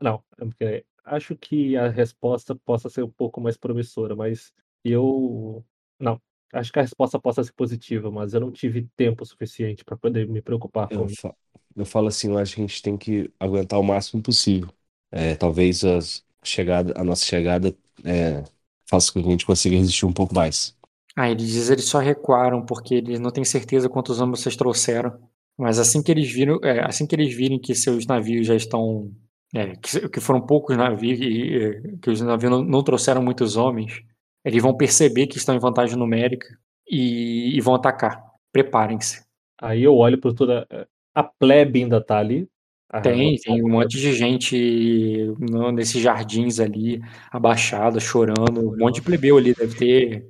[0.03, 0.85] Não, é porque
[1.15, 4.53] acho que a resposta possa ser um pouco mais promissora, mas
[4.85, 5.65] eu.
[5.99, 6.21] Não.
[6.53, 10.29] Acho que a resposta possa ser positiva, mas eu não tive tempo suficiente para poder
[10.29, 11.21] me preocupar com Eu, isso.
[11.21, 11.35] fa-
[11.77, 14.71] eu falo assim, eu acho que a gente tem que aguentar o máximo possível.
[15.11, 18.45] É, talvez as chegada, a nossa chegada é,
[18.87, 20.77] faça com que a gente consiga resistir um pouco mais.
[21.17, 25.17] Ah, ele diz eles só recuaram porque eles não têm certeza quantos homens vocês trouxeram.
[25.57, 29.13] Mas assim que eles viram, é, assim que eles virem que seus navios já estão,
[29.55, 33.57] é, que, que foram poucos navios e é, que os navios não, não trouxeram muitos
[33.57, 34.03] homens,
[34.45, 36.47] eles vão perceber que estão em vantagem numérica
[36.89, 38.23] e, e vão atacar.
[38.53, 39.23] Preparem-se.
[39.61, 40.67] Aí eu olho para toda.
[41.15, 42.47] A plebe ainda tá ali.
[42.91, 47.01] A- Tem, tem um monte de gente no- nesses jardins ali,
[47.31, 48.71] abaixada, chorando.
[48.73, 50.27] Um monte de plebeu ali, deve ter.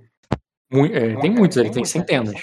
[0.92, 2.40] é, tem muitos ali, tem centenas.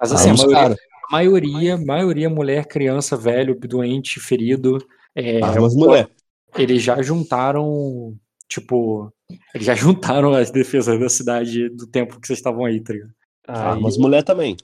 [0.00, 0.76] Mas assim, a maioria,
[1.06, 4.78] a maioria, maioria mulher, criança, velho, doente, ferido.
[5.14, 6.08] É, Armas, mulher.
[6.56, 8.16] eles já juntaram,
[8.48, 9.12] tipo,
[9.54, 13.14] eles já juntaram as defesas da cidade do tempo que vocês estavam aí, tá ligado?
[13.46, 14.56] Armas, mulher também.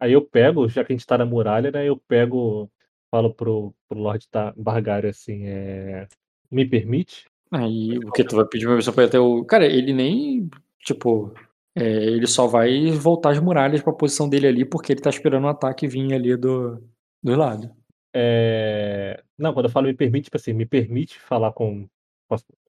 [0.00, 1.88] aí eu pego, já que a gente tá na muralha, né?
[1.88, 2.70] Eu pego,
[3.10, 6.06] falo pro, pro Lord Ta- Bargário assim, é,
[6.50, 7.26] me permite?
[7.50, 9.44] Aí, o que tu vai pedir permissão pra ir até o.
[9.44, 10.50] Cara, ele nem.
[10.84, 11.32] Tipo.
[11.76, 15.44] é, ele só vai voltar as muralhas pra posição dele ali, porque ele tá esperando
[15.44, 16.82] o ataque vir ali do,
[17.22, 17.70] do lado.
[18.14, 21.88] É, Não, quando eu falo me permite, tipo assim, me permite falar com.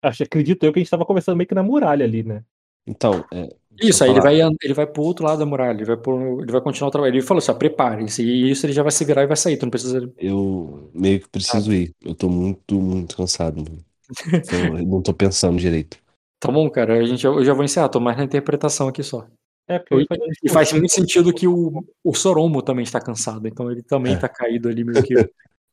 [0.02, 2.44] Acho, acredito eu que a gente tava conversando meio que na muralha ali, né?
[2.88, 3.50] Então, é,
[3.82, 6.42] Isso, eu aí ele vai, ele vai pro outro lado da muralha, ele vai, pro,
[6.42, 7.14] ele vai continuar o trabalho.
[7.16, 9.58] Ele falou assim: ó, preparem-se, e isso ele já vai se virar e vai sair,
[9.58, 10.12] tu não precisa.
[10.18, 11.94] Eu meio que preciso ir.
[12.02, 13.64] Eu tô muito, muito cansado.
[14.52, 15.98] eu não tô pensando direito.
[16.40, 19.26] Tá bom, cara, a gente, eu já vou encerrar, tô mais na interpretação aqui só.
[19.68, 23.48] É, porque E, faz- e faz muito sentido que o, o Soromo também está cansado,
[23.48, 24.20] então ele também É.
[24.20, 25.16] tá caído ali meio que.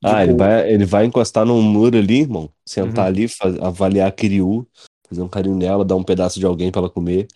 [0.02, 0.48] Ah, ele boa.
[0.48, 2.50] vai, ele vai encostar num muro ali, irmão.
[2.66, 3.10] Sentar Uhum.
[3.10, 4.66] ali, faz- avaliar a Kiryu,
[5.08, 7.28] fazer um carinho nela, dar um pedaço de alguém pra ela comer.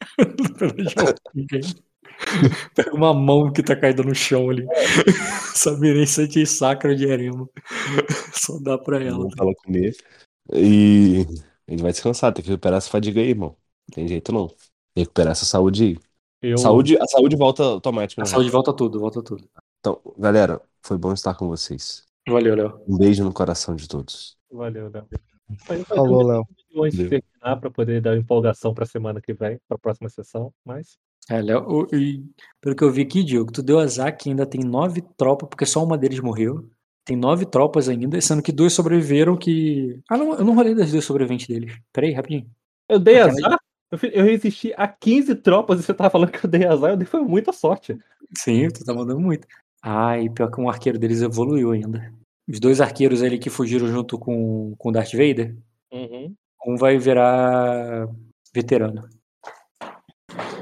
[2.74, 4.66] Pega uma mão que tá caída no chão ali.
[5.54, 7.48] Se é sacra de erema.
[8.32, 9.18] Só dá pra ela.
[9.18, 9.96] Não pra ela comer.
[10.52, 11.26] E
[11.66, 13.56] ele vai descansar, tem que recuperar essa fadiga aí, irmão.
[13.88, 14.50] Não tem jeito não.
[14.96, 15.96] Recuperar essa saúde aí.
[16.42, 18.22] eu, Saúde, a saúde volta automática.
[18.22, 18.30] A né?
[18.30, 19.48] saúde volta tudo, volta tudo.
[19.80, 22.04] Então, galera, foi bom estar com vocês.
[22.28, 22.80] Valeu, Léo.
[22.86, 24.36] Um beijo no coração de todos.
[24.50, 25.06] Valeu, Léo.
[25.86, 26.44] Falou, Léo.
[26.90, 30.98] de terminar pra poder dar empolgação pra semana que vem, pra próxima sessão, mas.
[31.30, 32.22] É, Léo, e
[32.60, 35.66] pelo que eu vi aqui, Diogo, tu deu azar que ainda tem nove tropas, porque
[35.66, 36.68] só uma deles morreu.
[37.04, 39.98] Tem nove tropas ainda, sendo que duas sobreviveram que.
[40.10, 41.74] Ah, não, eu não rolei das duas sobreviventes deles.
[41.92, 42.46] Peraí, rapidinho.
[42.88, 43.58] Eu dei Aquela- azar?
[44.12, 47.06] Eu resisti a 15 tropas e você tava falando que eu dei azar, eu dei
[47.06, 47.96] foi muita sorte.
[48.36, 49.46] Sim, tu tá mandando muito.
[49.82, 52.12] Ah, e pior que um arqueiro deles evoluiu ainda.
[52.48, 55.54] Os dois arqueiros ali que fugiram junto com com o Darth Vader,
[55.92, 56.34] Uhum.
[56.66, 58.08] um vai virar
[58.54, 59.08] veterano.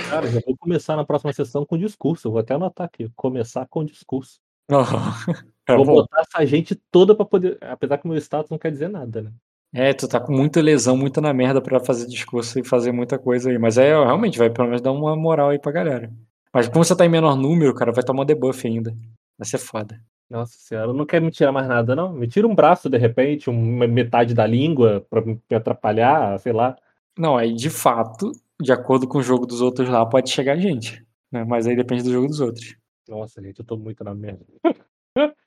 [0.09, 2.29] Cara, já vou começar na próxima sessão com discurso.
[2.29, 3.11] Eu vou até anotar aqui.
[3.17, 4.39] Começar com discurso.
[4.69, 4.75] É,
[5.77, 5.95] vou bom.
[5.95, 7.59] botar essa gente toda pra poder.
[7.61, 9.33] Apesar que meu status não quer dizer nada, né?
[9.75, 13.19] É, tu tá com muita lesão, muita na merda pra fazer discurso e fazer muita
[13.19, 13.59] coisa aí.
[13.59, 16.13] Mas é, realmente, vai pelo menos dar uma moral aí pra galera.
[16.57, 18.97] Mas como você tá em menor número, cara, vai tomar debuff ainda.
[19.37, 20.01] Vai ser foda.
[20.31, 22.11] Nossa senhora, não quer me tirar mais nada, não?
[22.15, 26.75] Me tira um braço de repente, uma metade da língua pra me atrapalhar, sei lá.
[27.19, 31.05] Não, aí de fato, de acordo com o jogo dos outros lá, pode chegar gente.
[31.31, 31.45] Né?
[31.45, 32.75] Mas aí depende do jogo dos outros.
[33.07, 34.47] Nossa, gente, eu tô muito na merda.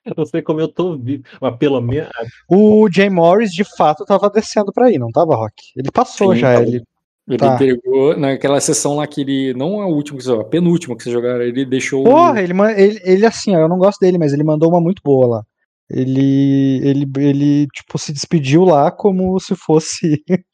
[0.06, 2.12] eu não sei como eu tô vivo, mas pelo menos.
[2.48, 5.56] O Jay Morris, de fato, tava descendo pra aí, não tava, Rock?
[5.76, 6.68] Ele passou Sim, já, tava.
[6.68, 6.84] ele.
[7.30, 7.58] Ele Tá.
[7.58, 9.54] pegou naquela sessão lá que ele.
[9.54, 12.02] Não é o último que você a penúltima que você jogaram, ele deixou.
[12.02, 14.82] o- Porra, ele, ele, ele assim, ó, eu não gosto dele, mas ele mandou uma
[14.82, 15.44] muito boa lá.
[15.90, 20.24] Ele, ele, ele, tipo, se despediu lá como se fosse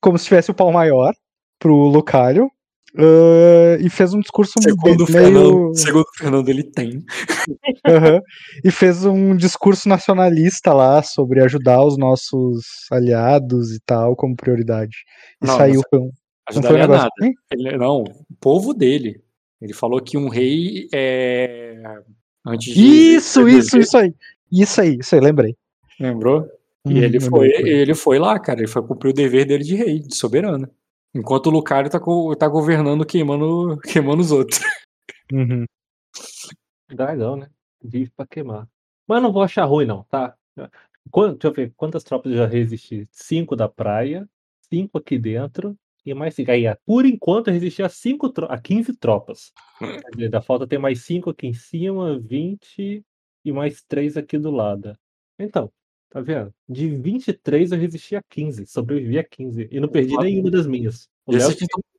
[0.00, 1.12] como se tivesse o pau maior
[1.58, 2.50] pro Lucario.
[2.96, 5.06] Ah, e fez um discurso Segundo meio.
[5.06, 7.02] Fernando, segundo o Fernando, ele tem.
[7.86, 8.20] Aham.
[8.64, 14.96] E fez um discurso nacionalista lá sobre ajudar os nossos aliados e tal, como prioridade.
[15.42, 15.80] E Não, saiu.
[15.92, 16.10] não
[16.54, 17.34] não foi um negócio nada.
[17.52, 19.20] Ele- não, o povo dele.
[19.60, 21.82] Ele falou que um rei é.
[22.46, 22.76] Antes.
[22.76, 24.12] Isso, de- isso, isso aí.
[24.52, 25.56] Isso aí, isso aí, lembrei.
[25.98, 26.46] Lembrou?
[26.86, 28.60] E Hum, ele foi, ele foi lá, cara.
[28.60, 30.68] Ele foi cumprir o dever dele de rei, de soberano.
[31.14, 31.98] Enquanto o Lucario tá,
[32.38, 34.60] tá governando, queimando, queimando os outros.
[35.32, 35.64] Uhum.
[36.88, 37.48] Dragão, né?
[37.82, 38.68] Vive pra queimar.
[39.06, 40.36] Mas não vou achar ruim, não, tá?
[41.10, 43.06] Quan- deixa eu ver, quantas tropas eu já resisti?
[43.12, 44.28] Cinco da praia,
[44.60, 46.50] cinco aqui dentro, e mais cinco.
[46.50, 49.52] Aí, por enquanto, eu resisti a, cinco tro- a 15 tropas.
[49.78, 53.04] Quer dizer, Da falta tem mais cinco aqui em cima, 20
[53.44, 54.96] e mais três aqui do lado.
[55.38, 55.70] Então,
[56.14, 56.54] tá vendo?
[56.68, 59.68] De 23 eu resisti a 15, sobrevivi a 15.
[59.68, 61.08] E não perdi nenhuma das minhas.
[61.26, 61.50] O Léo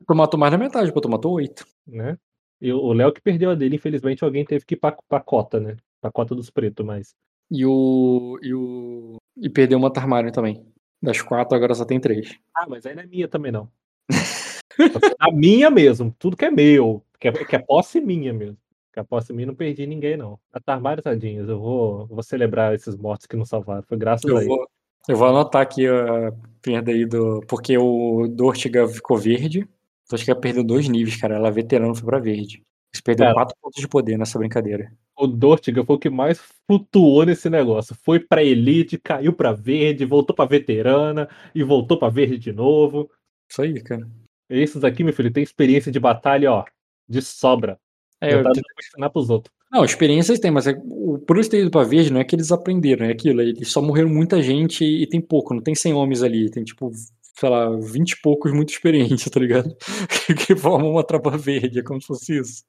[0.07, 1.67] tu matou mais da metade, pô, tu matou oito.
[1.85, 2.17] né?
[2.61, 5.19] E o o Léo que perdeu a dele, infelizmente, alguém teve que ir pra, pra
[5.19, 5.75] cota, né?
[5.99, 7.13] Pra cota dos pretos, mas.
[7.51, 8.39] E o.
[8.41, 9.17] E o.
[9.35, 10.65] E perdeu uma Tarmário também.
[11.01, 12.39] Das quatro, agora só tem três.
[12.55, 13.69] Ah, mas aí não é minha também, não.
[15.19, 17.03] a minha mesmo, tudo que é meu.
[17.19, 18.57] Que é, que é posse minha mesmo.
[18.95, 20.39] Que a posse minha não perdi ninguém, não.
[20.53, 23.83] A Tarmário, tadinhos, eu vou, vou celebrar esses mortos que não salvaram.
[23.83, 24.47] Foi graças a Eu ele.
[24.47, 24.65] vou,
[25.09, 27.41] eu vou anotar aqui a perda aí do.
[27.45, 29.67] Porque o Dortiga ficou verde.
[30.09, 31.35] Dortiga perdeu dois níveis, cara.
[31.35, 32.63] Ela veterano foi pra verde.
[32.93, 33.45] Eles perderam Cara.
[33.45, 34.89] quatro pontos de poder nessa brincadeira.
[35.17, 37.93] O Dortiga foi o que mais flutuou nesse negócio.
[38.01, 43.11] Foi pra elite, caiu pra verde, voltou pra veterana e voltou pra verde de novo.
[43.51, 44.07] Isso aí, cara.
[44.49, 46.63] Esses aqui, meu filho, tem experiência de batalha, ó,
[47.09, 47.77] de sobra.
[48.25, 48.43] É, Eu
[48.79, 49.53] ensinar pros outros.
[49.71, 52.35] Não, experiências tem, mas é, o, por eles terem ido pra verde, não é que
[52.35, 53.41] eles aprenderam, é aquilo.
[53.41, 56.49] Eles só morreram muita gente e, tem pouco, não tem 100 homens ali.
[56.49, 56.91] Tem tipo,
[57.37, 59.75] sei lá, 20 e poucos muito experientes, tá ligado?
[60.47, 62.63] que formam uma tropa verde, é como se fosse isso.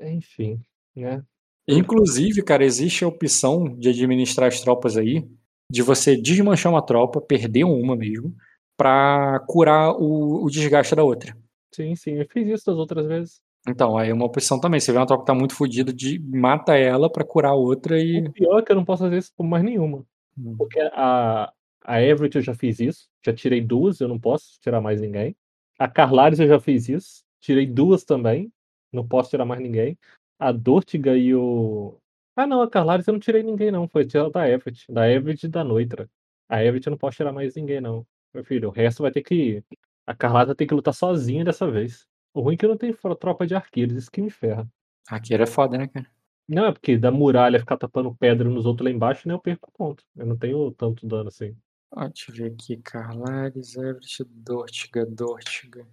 [0.00, 0.60] Enfim,
[0.96, 1.22] né?
[1.68, 5.28] Inclusive, cara, existe a opção de administrar as tropas aí,
[5.70, 8.34] de você desmanchar uma tropa, perder uma mesmo,
[8.78, 11.36] pra curar o, o desgaste da outra.
[11.74, 12.12] Sim, sim.
[12.12, 13.42] Eu fiz isso das outras vezes.
[13.66, 14.80] Então, aí é uma opção também.
[14.80, 18.26] Você vê uma tropa que tá muito fodida, de mata ela pra curar outra e.
[18.26, 20.04] O pior é que eu não posso fazer isso com mais nenhuma.
[20.38, 20.54] Hum.
[20.56, 21.52] Porque a,
[21.84, 23.08] a Everett eu já fiz isso.
[23.24, 25.36] Já tirei duas, eu não posso tirar mais ninguém.
[25.78, 27.22] A Carlares eu já fiz isso.
[27.40, 28.52] Tirei duas também.
[28.92, 29.98] Não posso tirar mais ninguém.
[30.38, 31.98] A Dortiga e o.
[32.36, 33.88] Ah, não, a Carlares eu não tirei ninguém, não.
[33.88, 34.90] Foi tirar da Everett.
[34.90, 36.08] Da Everett e da Noitra.
[36.48, 38.06] A Everett eu não posso tirar mais ninguém, não.
[38.32, 39.62] Meu filho, o resto vai ter que.
[40.06, 42.06] A Carlares vai ter que lutar sozinha dessa vez.
[42.38, 44.64] O ruim é que eu não tenho tropa de arqueiros, isso que me ferra.
[45.08, 46.06] Arqueiro é foda, né, cara?
[46.48, 49.34] Não, é porque da muralha ficar tapando pedra nos outros lá embaixo, né?
[49.34, 50.04] Eu perco ponto.
[50.14, 51.56] Eu não tenho tanto dano assim.
[51.90, 52.76] Ó, deixa eu ver aqui.
[52.76, 55.84] Carlares, Everett, Dortiga, Dortiga.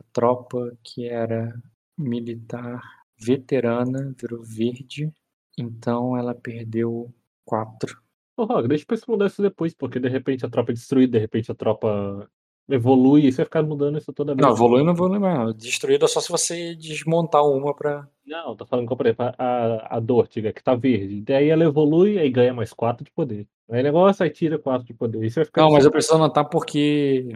[0.00, 1.54] A tropa que era
[1.96, 2.82] militar
[3.16, 5.12] veterana virou verde.
[5.56, 8.02] Então ela perdeu quatro.
[8.36, 11.12] Ô, Rock, deixa eu pensar mudar isso depois, porque de repente a tropa é destruída,
[11.12, 12.28] de repente a tropa
[12.68, 14.46] evolui, e você vai ficar mudando isso toda vez.
[14.46, 15.54] Não, evolui não evolui mais.
[15.54, 18.06] Destruída só se você desmontar uma pra.
[18.26, 21.22] Não, tô falando que, por exemplo, a, a Dortiga, que tá verde.
[21.22, 23.46] Daí ela evolui e ganha mais 4 de poder.
[23.70, 25.30] Aí o negócio aí tira 4 de poder.
[25.30, 25.62] Você vai ficar.
[25.62, 27.32] Não, mas eu preciso anotar porque.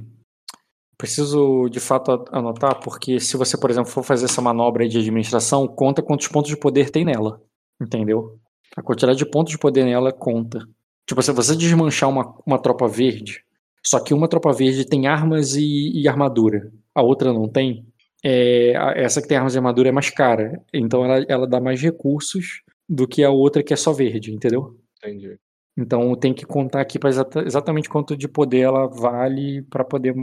[0.99, 4.99] Preciso de fato anotar, porque se você, por exemplo, for fazer essa manobra aí de
[4.99, 7.43] administração, conta quantos pontos de poder tem nela.
[7.81, 8.39] Entendeu?
[8.77, 10.61] A quantidade de pontos de poder nela conta.
[11.05, 13.45] Tipo, se você desmanchar uma, uma tropa verde,
[13.85, 17.87] só que uma tropa verde tem armas e, e armadura, a outra não tem,
[18.25, 20.63] é, essa que tem armas e armadura é mais cara.
[20.73, 24.79] Então ela, ela dá mais recursos do que a outra que é só verde, entendeu?
[24.99, 25.37] Entendi.
[25.77, 27.11] Então tem que contar aqui para
[27.45, 30.15] exatamente quanto de poder ela vale para poder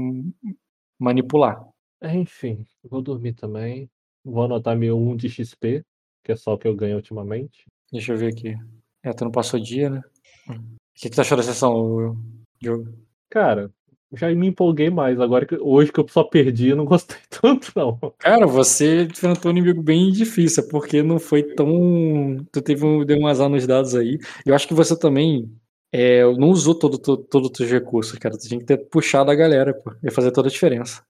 [0.98, 1.68] manipular.
[2.02, 3.90] Enfim, vou dormir também.
[4.24, 5.84] Vou anotar meu 1 de XP,
[6.24, 7.66] que é só o que eu ganho ultimamente.
[7.92, 8.56] Deixa eu ver aqui.
[9.04, 10.02] É, tu não passou dia, né?
[10.48, 10.62] O
[10.94, 12.16] que, que tu achou da sessão,
[12.62, 12.94] Diogo?
[13.30, 13.72] Cara,
[14.14, 15.20] já me empolguei mais.
[15.20, 17.98] Agora que hoje que eu só perdi, eu não gostei tanto, não.
[18.18, 22.38] Cara, você enfrentou um inimigo bem difícil, porque não foi tão.
[22.52, 24.18] Tu teve um, deu um azar nos dados aí.
[24.46, 25.52] Eu acho que você também
[25.92, 28.38] é, não usou todo, todo, todos os teus recursos, cara.
[28.38, 29.94] Tu tinha que ter puxado a galera, pô.
[30.04, 31.04] Ia fazer toda a diferença.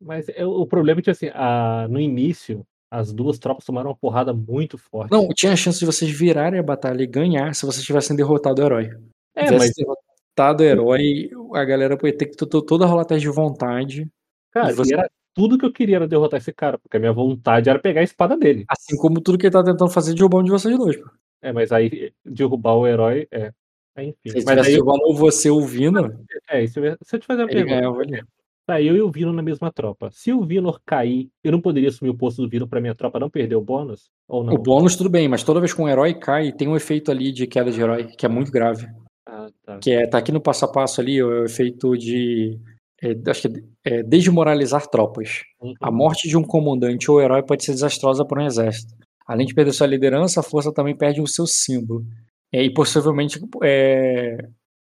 [0.00, 3.96] Mas é, o problema é que, assim, a, no início, as duas tropas tomaram uma
[3.96, 5.12] porrada muito forte.
[5.12, 8.60] Não, tinha a chance de vocês virarem a batalha e ganhar se vocês tivessem derrotado
[8.60, 8.90] o herói.
[9.34, 10.03] é, tivesse mas, derrotado
[10.36, 14.08] o herói, a galera ia ter que toda rolar de vontade.
[14.50, 17.68] cara, você- era tudo que eu queria era derrotar esse cara, porque a minha vontade
[17.68, 18.64] era pegar a espada dele.
[18.68, 21.10] Assim como tudo que ele tá tentando fazer de roubar um de vocês dois, pô.
[21.42, 23.52] É, mas aí derrubar o herói é.
[23.96, 26.18] Enfim, Se mas aí tivesse eu, igual você ouvindo,
[26.50, 28.26] é, isso eu- se eu te fazer uma ele pergunta, ganhava
[28.66, 30.10] tá eu e o Vino na mesma tropa.
[30.10, 33.20] Se o Vino cair, eu não poderia assumir o posto do Vino pra minha tropa
[33.20, 34.10] não perder o bônus?
[34.26, 34.54] Ou não?
[34.54, 37.30] O bônus tudo bem, mas toda vez que um herói cai, tem um efeito ali
[37.30, 38.88] de queda de herói, que é muito grave.
[39.26, 39.78] Ah, tá.
[39.78, 42.58] Que é, tá aqui no passo a passo ali, o efeito de.
[43.02, 45.42] é, acho que é desmoralizar tropas.
[45.60, 45.74] Uhum.
[45.80, 48.94] A morte de um comandante ou herói pode ser desastrosa para um exército.
[49.26, 52.04] Além de perder sua liderança, a força também perde o seu símbolo.
[52.52, 54.36] É, e possivelmente é,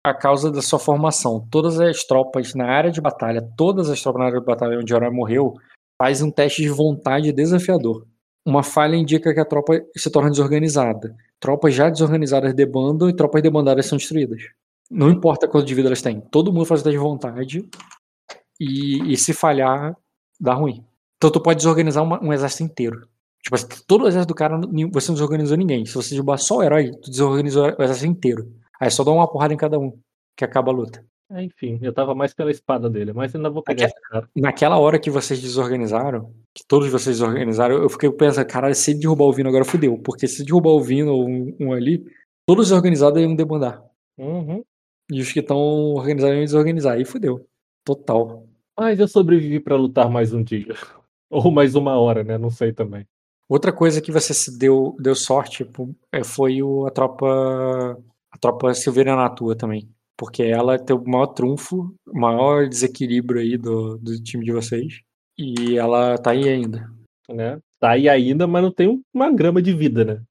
[0.04, 1.46] a causa da sua formação.
[1.52, 4.94] Todas as tropas na área de batalha, todas as tropas na área de batalha onde
[4.94, 5.54] o herói morreu,
[6.02, 8.08] faz um teste de vontade desafiador.
[8.46, 11.16] Uma falha indica que a tropa se torna desorganizada.
[11.40, 14.42] Tropas já desorganizadas debandam e tropas debandadas são destruídas.
[14.90, 16.20] Não importa quanto de vida elas têm.
[16.20, 17.70] Todo mundo faz o teste de vontade
[18.60, 19.96] e, e se falhar,
[20.40, 20.84] dá ruim.
[21.18, 23.08] Então tu pode desorganizar uma- um exército inteiro.
[23.44, 24.58] Tipo assim, todo o exército do cara,
[24.92, 25.86] você não desorganizou ninguém.
[25.86, 28.54] Se você derrubar só o herói, tu desorganizou o exército inteiro.
[28.80, 29.98] Aí só dá uma porrada em cada um,
[30.36, 31.06] que acaba a luta.
[31.32, 34.28] É, enfim, eu tava mais pela espada dele, mas ainda vou pegar cara.
[34.36, 39.02] Naquela hora que vocês desorganizaram, que todos vocês desorganizaram, eu fiquei pensando, caralho, se ele
[39.02, 40.00] derrubar o Vino agora fudeu.
[40.00, 42.04] Porque se derrubar o Vino ou um, um ali,
[42.48, 43.84] todos os organizados iam debandar.
[44.18, 44.64] Uhum.
[45.12, 45.58] E os que estão
[45.94, 46.96] organizados iam desorganizar.
[46.96, 47.48] Aí fudeu.
[47.86, 48.48] Total.
[48.78, 50.74] Mas eu sobrevivi pra lutar mais um dia.
[51.30, 52.40] Ou mais uma hora, né?
[52.40, 53.06] Não sei também.
[53.48, 55.68] Outra coisa que você se deu, deu sorte
[56.12, 57.98] é, foi a tropa
[58.32, 59.90] a tropa Silveira na tua também.
[60.20, 65.00] Porque ela tem o maior trunfo, o maior desequilíbrio aí do, do time de vocês.
[65.38, 66.92] E ela tá aí ainda.
[67.30, 67.58] Né?
[67.80, 70.22] Tá aí ainda, mas não tem uma grama de vida, né?